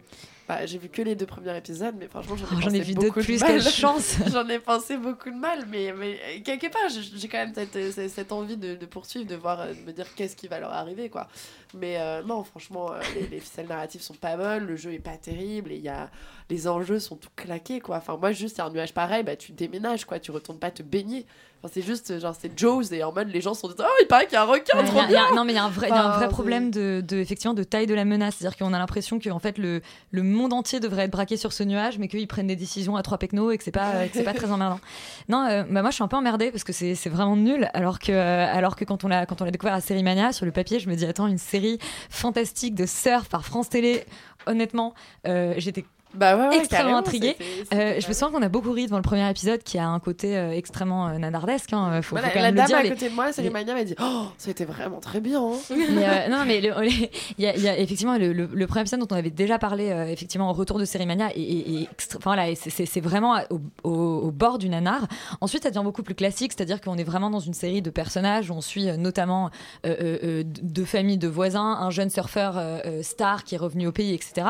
Bah, 0.47 0.65
j'ai 0.65 0.79
vu 0.79 0.89
que 0.89 1.01
les 1.01 1.15
deux 1.15 1.25
premiers 1.27 1.55
épisodes, 1.55 1.95
mais 1.97 2.07
franchement, 2.07 2.35
j'en 2.35 2.45
ai, 2.45 2.49
Oh, 2.51 2.61
j'en 2.61 2.69
ai 2.71 2.79
pensé 2.79 2.79
vu 2.81 2.93
deux 2.95 3.01
de 3.01 3.07
beaucoup 3.07 3.21
plus, 3.21 3.39
mal. 3.39 3.51
quelle 3.51 3.61
chance. 3.71 4.15
J'en 4.33 4.45
ai 4.49 4.59
pensé 4.59 4.97
beaucoup 4.97 5.29
de 5.29 5.35
mal, 5.37 5.65
mais, 5.69 5.93
mais 5.97 6.41
quelque 6.43 6.67
part, 6.69 6.81
j'ai 6.89 7.27
quand 7.29 7.37
même 7.37 7.53
cette, 7.53 8.09
cette, 8.09 8.31
envie 8.33 8.57
de, 8.57 8.75
de 8.75 8.85
poursuivre, 8.85 9.25
de 9.25 9.35
voir, 9.35 9.65
de 9.67 9.73
me 9.87 9.93
dire 9.93 10.07
qu'est-ce 10.13 10.35
qui 10.35 10.47
va 10.49 10.59
leur 10.59 10.73
arriver, 10.73 11.09
quoi. 11.09 11.27
Mais 11.73 11.95
euh, 11.97 12.21
non, 12.23 12.43
franchement, 12.43 12.91
euh, 12.91 12.99
les, 13.15 13.27
les 13.27 13.39
ficelles 13.39 13.67
narratives 13.67 14.01
sont 14.01 14.13
pas 14.13 14.35
bonnes, 14.37 14.65
le 14.65 14.75
jeu 14.75 14.93
est 14.93 14.99
pas 14.99 15.17
terrible, 15.17 15.71
et 15.71 15.77
y 15.77 15.89
a, 15.89 16.09
les 16.49 16.67
enjeux 16.67 16.99
sont 16.99 17.15
tout 17.15 17.29
claqués, 17.35 17.79
quoi. 17.79 17.97
Enfin, 17.97 18.17
moi, 18.19 18.31
juste, 18.31 18.59
a 18.59 18.65
un 18.65 18.69
nuage 18.69 18.93
pareil, 18.93 19.23
bah, 19.23 19.35
tu 19.35 19.51
déménages, 19.53 20.05
quoi, 20.05 20.19
tu 20.19 20.31
retournes 20.31 20.59
pas 20.59 20.71
te 20.71 20.83
baigner. 20.83 21.25
Enfin, 21.63 21.71
c'est 21.75 21.83
juste, 21.83 22.19
genre, 22.19 22.35
c'est 22.37 22.57
Jaws, 22.57 22.91
et 22.91 23.03
en 23.03 23.13
mode, 23.13 23.27
les 23.29 23.39
gens 23.39 23.53
sont 23.53 23.67
dit, 23.67 23.75
oh, 23.79 23.83
il 24.01 24.07
paraît 24.07 24.25
qu'il 24.25 24.33
y 24.33 24.37
a 24.37 24.41
un 24.41 24.45
requin, 24.45 24.79
Ouais, 24.79 24.83
trop 24.83 24.97
il 24.97 24.97
y 24.97 25.05
a- 25.05 25.07
il 25.09 25.11
y 25.11 25.15
a- 25.15 25.27
bien 25.27 25.35
non 25.35 25.45
mais 25.45 25.53
il 25.53 25.55
y 25.55 25.59
a 25.59 25.63
un 25.63 25.69
vrai, 25.69 25.87
il 25.89 25.93
y 25.93 25.93
a 25.93 26.03
un 26.03 26.07
Enfin, 26.09 26.17
vrai 26.17 26.25
c'est- 26.25 26.31
problème 26.31 26.71
de, 26.71 27.03
de- 27.07 27.17
effectivement 27.17 27.53
de 27.53 27.61
taille 27.63 27.85
de 27.85 27.93
la 27.93 28.03
menace, 28.03 28.37
c'est-à-dire 28.39 28.57
qu'on 28.57 28.73
a 28.73 28.79
l'impression 28.79 29.19
que 29.19 29.29
en 29.29 29.37
fait 29.37 29.59
le, 29.59 29.81
le 30.09 30.23
monde 30.23 30.53
entier 30.53 30.79
devrait 30.79 31.03
être 31.03 31.11
braqué 31.11 31.37
sur 31.37 31.53
ce 31.53 31.61
nuage, 31.63 31.99
mais 31.99 32.07
qu'ils 32.07 32.27
prennent 32.27 32.47
des 32.47 32.55
décisions 32.55 32.95
à 32.95 33.03
trois 33.03 33.19
pecnos 33.19 33.51
et 33.53 33.59
que 33.59 33.63
c'est 33.63 33.69
pas 33.71 34.07
que 34.07 34.13
c'est 34.17 34.23
pas 34.23 34.33
très 34.33 34.51
emmerdant. 34.51 34.79
Non, 35.29 35.45
euh, 35.47 35.63
bah 35.69 35.81
moi 35.83 35.91
je 35.91 35.95
suis 35.95 36.03
un 36.03 36.07
peu 36.07 36.17
emmerdée 36.17 36.49
parce 36.51 36.63
que 36.63 36.73
c'est 36.73 36.95
c'est 36.95 37.09
vraiment 37.09 37.35
nul, 37.35 37.69
alors 37.75 37.99
que 37.99 38.11
euh, 38.11 38.45
alors 38.51 38.75
que 38.75 38.83
quand 38.83 39.03
on 39.03 39.07
l'a 39.07 39.27
quand 39.27 39.39
on 39.41 39.45
l'a 39.45 39.51
découvert 39.51 39.75
à 39.75 39.81
Série 39.81 40.01
Mania 40.03 40.33
sur 40.33 40.47
le 40.47 40.51
papier, 40.51 40.79
je 40.79 40.89
me 40.89 40.95
dis 40.95 41.05
attends 41.05 41.27
une 41.27 41.37
série 41.37 41.60
fantastique 42.09 42.75
de 42.75 42.85
surf 42.85 43.29
par 43.29 43.45
France 43.45 43.69
Télé, 43.69 44.05
honnêtement, 44.45 44.93
euh, 45.27 45.53
j'étais 45.57 45.85
Bah 46.13 46.35
ouais, 46.37 46.47
ouais, 46.49 46.57
extrêmement 46.57 46.97
intriguée. 46.97 47.35
Euh, 47.73 47.99
je 47.99 48.07
me 48.07 48.13
souviens 48.13 48.31
qu'on 48.31 48.41
a 48.43 48.49
beaucoup 48.49 48.71
ri 48.71 48.85
devant 48.85 48.97
le 48.97 49.01
premier 49.03 49.29
épisode 49.29 49.63
qui 49.63 49.77
a 49.77 49.87
un 49.87 49.99
côté 49.99 50.37
euh, 50.37 50.51
extrêmement 50.51 51.07
euh, 51.07 51.17
nanardesque. 51.17 51.71
Hein, 51.73 52.01
faut, 52.01 52.15
Voilà, 52.15 52.27
faut 52.29 52.33
quand 52.35 52.41
la 52.41 52.51
le 52.51 52.57
dame 52.57 52.65
dire. 52.67 52.77
à 52.77 52.83
les- 52.83 52.89
côté 52.89 53.09
de 53.09 53.15
moi, 53.15 53.31
Série 53.31 53.47
les- 53.47 53.53
Mania, 53.53 53.73
m'a 53.73 53.83
dit 53.83 53.95
Oh, 54.01 54.23
ça 54.37 54.49
a 54.49 54.51
été 54.51 54.65
vraiment 54.65 54.99
très 54.99 55.21
bien. 55.21 55.41
hein. 55.41 55.53
mais, 55.69 56.05
euh, 56.07 56.29
non, 56.29 56.43
mais 56.45 56.59
le- 56.61 56.81
les- 56.81 57.11
il 57.37 57.43
y, 57.43 57.47
a- 57.47 57.55
il 57.55 57.61
y 57.63 57.67
a 57.69 57.77
effectivement 57.79 58.17
le, 58.17 58.65
premier 58.67 58.81
épisode 58.81 58.99
dont 58.99 59.07
on 59.11 59.15
avait 59.17 59.29
déjà 59.29 59.57
parlé, 59.59 59.89
euh, 59.91 60.05
effectivement, 60.07 60.49
au 60.49 60.53
retour 60.53 60.79
de 60.79 60.85
Série 60.85 61.05
Mania, 61.05 61.29
et, 61.35 61.41
et- 61.41 61.73
et 61.75 61.87
extra- 61.91 62.17
enfin, 62.17 62.35
voilà, 62.35 62.53
c'est- 62.55 62.99
vraiment 63.01 63.37
au, 63.49 63.59
au- 63.83 64.21
au 64.27 64.31
bord 64.31 64.57
du 64.57 64.69
nanar. 64.69 65.07
Ensuite, 65.39 65.63
ça 65.63 65.69
devient 65.69 65.83
beaucoup 65.83 66.03
plus 66.03 66.15
classique, 66.15 66.51
c'est-à-dire 66.55 66.81
qu'on 66.81 66.97
est 66.97 67.03
vraiment 67.03 67.29
dans 67.29 67.39
une 67.39 67.53
série 67.53 67.81
de 67.81 67.89
personnages 67.89 68.49
où 68.51 68.53
on 68.53 68.61
suit 68.61 68.89
euh, 68.89 68.97
notamment 68.97 69.49
deux 69.83 70.85
familles 70.85 71.17
de 71.17 71.27
voisins, 71.27 71.77
un 71.79 71.89
jeune 71.89 72.09
surfeur 72.09 72.61
star 73.01 73.43
qui 73.43 73.55
est 73.55 73.57
revenu 73.57 73.87
au 73.87 73.91
pays, 73.91 74.13
etc. 74.13 74.47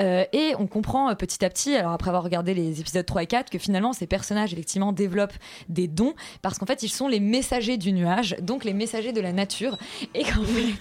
Et 0.00 0.54
on 0.58 0.66
comprend 0.66 0.97
euh, 1.10 1.14
petit 1.14 1.44
à 1.44 1.50
petit, 1.50 1.76
alors 1.76 1.92
après 1.92 2.08
avoir 2.08 2.22
regardé 2.22 2.54
les 2.54 2.80
épisodes 2.80 3.06
3 3.06 3.22
et 3.22 3.26
4, 3.26 3.50
que 3.50 3.58
finalement 3.58 3.92
ces 3.92 4.06
personnages 4.06 4.52
effectivement 4.52 4.92
développent 4.92 5.36
des 5.68 5.88
dons 5.88 6.14
parce 6.42 6.58
qu'en 6.58 6.66
fait 6.66 6.82
ils 6.82 6.88
sont 6.88 7.08
les 7.08 7.20
messagers 7.20 7.76
du 7.76 7.92
nuage, 7.92 8.36
donc 8.40 8.64
les 8.64 8.74
messagers 8.74 9.12
de 9.12 9.20
la 9.20 9.32
nature. 9.32 9.76
Et 10.14 10.24
qu'en 10.24 10.42
fait. 10.44 10.74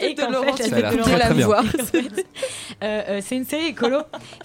Et 0.00 0.14
de 0.14 0.22
Laurent, 0.32 0.54
fait, 0.56 0.68
la 0.68 0.90
tête 0.90 1.04
de 1.06 1.18
la 1.18 1.28
voir. 1.46 1.64
euh, 2.82 3.20
c'est 3.22 3.36
une 3.36 3.44
série 3.44 3.66
écolo. 3.66 3.98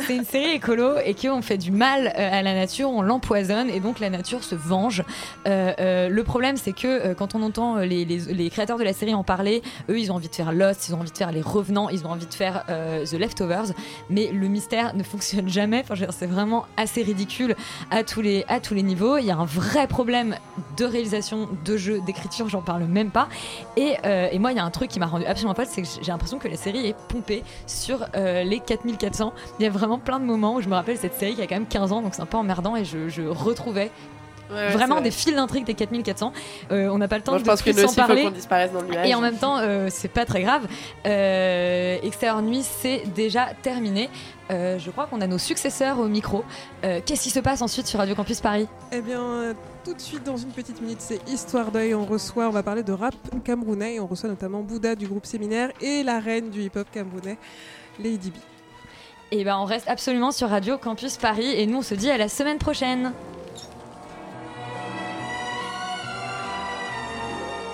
C'est 0.05 0.15
une 0.15 0.25
série 0.25 0.51
écolo 0.55 0.93
et 1.03 1.13
qu'on 1.13 1.41
fait 1.41 1.57
du 1.57 1.71
mal 1.71 2.07
euh, 2.17 2.29
à 2.39 2.41
la 2.41 2.53
nature, 2.53 2.89
on 2.89 3.01
l'empoisonne 3.01 3.69
et 3.69 3.79
donc 3.79 3.99
la 3.99 4.09
nature 4.09 4.43
se 4.43 4.55
venge. 4.55 5.03
Euh, 5.47 5.73
euh, 5.79 6.09
le 6.09 6.23
problème, 6.23 6.57
c'est 6.57 6.73
que 6.73 7.13
quand 7.13 7.35
on 7.35 7.41
entend 7.41 7.77
les, 7.77 8.05
les- 8.05 8.33
les 8.33 8.49
créateurs 8.49 8.77
de 8.77 8.83
la 8.83 8.93
série 8.93 9.13
en 9.13 9.23
parler, 9.23 9.61
eux, 9.89 9.99
ils 9.99 10.11
ont 10.11 10.15
envie 10.15 10.29
de 10.29 10.35
faire 10.35 10.51
Lost, 10.51 10.87
ils 10.89 10.95
ont 10.95 10.99
envie 10.99 11.11
de 11.11 11.17
faire 11.17 11.31
Les 11.31 11.41
Revenants, 11.41 11.89
ils 11.89 12.05
ont 12.05 12.11
envie 12.11 12.25
de 12.27 12.33
faire 12.33 12.63
The 12.67 13.13
Leftovers, 13.13 13.67
mais 14.09 14.29
le 14.33 14.47
mystère 14.47 14.95
ne 14.95 15.03
fonctionne 15.03 15.49
jamais. 15.49 15.83
Enfin, 15.89 15.95
c'est 16.11 16.25
vraiment 16.27 16.65
assez 16.77 17.03
ridicule 17.03 17.55
à 17.91 18.03
tous 18.03 18.21
les 18.21 18.45
à 18.47 18.59
tous 18.59 18.73
les 18.73 18.83
niveaux. 18.83 19.17
Il 19.17 19.25
y 19.25 19.31
a 19.31 19.35
un 19.37 19.45
vrai 19.45 19.87
problème 19.87 20.35
de 20.77 20.85
réalisation, 20.85 21.49
de 21.65 21.77
jeu, 21.77 21.99
d'écriture. 22.05 22.49
J'en 22.49 22.61
parle 22.61 22.83
même 22.85 23.11
pas. 23.11 23.27
Et, 23.77 23.95
et 24.31 24.39
moi, 24.39 24.51
il 24.51 24.57
y 24.57 24.59
a 24.59 24.63
un 24.63 24.71
truc 24.71 24.84
qui 24.87 24.99
m'a 24.99 25.05
rendu 25.05 25.25
absolument 25.25 25.53
folle, 25.53 25.65
c'est 25.69 25.81
que 25.81 25.87
j'ai 26.01 26.11
l'impression 26.11 26.39
que 26.39 26.47
la 26.47 26.57
série 26.57 26.87
est 26.87 26.95
pompée 27.07 27.43
sur 27.67 28.05
euh, 28.15 28.43
les 28.43 28.59
4400. 28.59 29.33
Il 29.59 29.63
y 29.63 29.65
a 29.67 29.69
vraiment 29.69 29.99
plein 29.99 30.19
de 30.19 30.25
moments 30.25 30.55
où 30.55 30.61
je 30.61 30.69
me 30.69 30.75
rappelle 30.75 30.97
cette 30.97 31.15
série 31.15 31.35
qui 31.35 31.41
a 31.41 31.47
quand 31.47 31.55
même 31.55 31.67
15 31.67 31.91
ans, 31.91 32.01
donc 32.01 32.15
c'est 32.15 32.21
un 32.21 32.27
peu 32.27 32.37
emmerdant, 32.37 32.75
et 32.75 32.85
je, 32.85 33.09
je 33.09 33.23
retrouvais 33.23 33.91
Ouais, 34.51 34.69
vraiment 34.69 35.01
des 35.01 35.11
fils 35.11 35.33
d'intrigue 35.35 35.65
des 35.65 35.73
4400. 35.73 36.31
Euh, 36.71 36.87
on 36.89 36.97
n'a 36.99 37.07
pas 37.07 37.17
le 37.17 37.23
temps 37.23 37.31
Moi, 37.31 37.39
de 37.39 37.45
je 37.45 37.49
pense 37.49 37.61
que 37.61 37.71
plus 37.71 37.73
nous 37.73 37.79
s'en 37.79 37.85
aussi, 37.87 37.95
il 37.97 38.01
faut 38.01 38.07
parler. 38.07 38.23
qu'on 38.25 38.31
disparaisse 38.31 38.71
dans 38.71 38.81
le 38.81 38.87
nuage. 38.87 39.07
Et 39.09 39.15
en 39.15 39.21
même 39.21 39.37
temps, 39.37 39.57
euh, 39.59 39.87
c'est 39.89 40.07
pas 40.07 40.25
très 40.25 40.41
grave. 40.43 40.67
Euh, 41.05 41.97
Extérieur 42.03 42.41
Nuit, 42.41 42.63
c'est 42.63 43.03
déjà 43.15 43.47
terminé. 43.61 44.09
Euh, 44.51 44.77
je 44.77 44.91
crois 44.91 45.07
qu'on 45.07 45.21
a 45.21 45.27
nos 45.27 45.39
successeurs 45.39 45.99
au 45.99 46.07
micro. 46.07 46.43
Euh, 46.83 47.01
Qu'est-ce 47.03 47.23
qui 47.23 47.31
se 47.31 47.39
passe 47.39 47.63
ensuite 47.63 47.87
sur 47.87 47.97
Radio 47.99 48.13
Campus 48.13 48.41
Paris? 48.41 48.67
Eh 48.91 49.01
bien, 49.01 49.19
euh, 49.21 49.53
tout 49.83 49.93
de 49.95 49.99
suite, 50.01 50.23
dans 50.23 50.37
une 50.37 50.51
petite 50.51 50.79
minute, 50.81 51.01
c'est 51.01 51.19
Histoire 51.27 51.71
d'œil. 51.71 51.95
On 51.95 52.05
reçoit, 52.05 52.47
on 52.47 52.51
va 52.51 52.61
parler 52.61 52.83
de 52.83 52.93
rap 52.93 53.15
camerounais. 53.43 53.95
Et 53.95 53.99
on 53.99 54.05
reçoit 54.05 54.29
notamment 54.29 54.61
Bouddha 54.61 54.93
du 54.95 55.07
groupe 55.07 55.25
Séminaire 55.25 55.71
et 55.81 56.03
la 56.03 56.19
reine 56.19 56.51
du 56.51 56.61
hip-hop 56.61 56.87
camerounais, 56.91 57.37
Lady 57.99 58.29
B. 58.29 58.35
Et 59.31 59.43
ben, 59.43 59.57
on 59.57 59.65
reste 59.65 59.89
absolument 59.89 60.31
sur 60.31 60.49
Radio 60.49 60.77
Campus 60.77 61.17
Paris 61.17 61.51
et 61.59 61.65
nous, 61.65 61.79
on 61.79 61.81
se 61.81 61.95
dit 61.95 62.11
à 62.11 62.17
la 62.17 62.29
semaine 62.29 62.59
prochaine. 62.59 63.11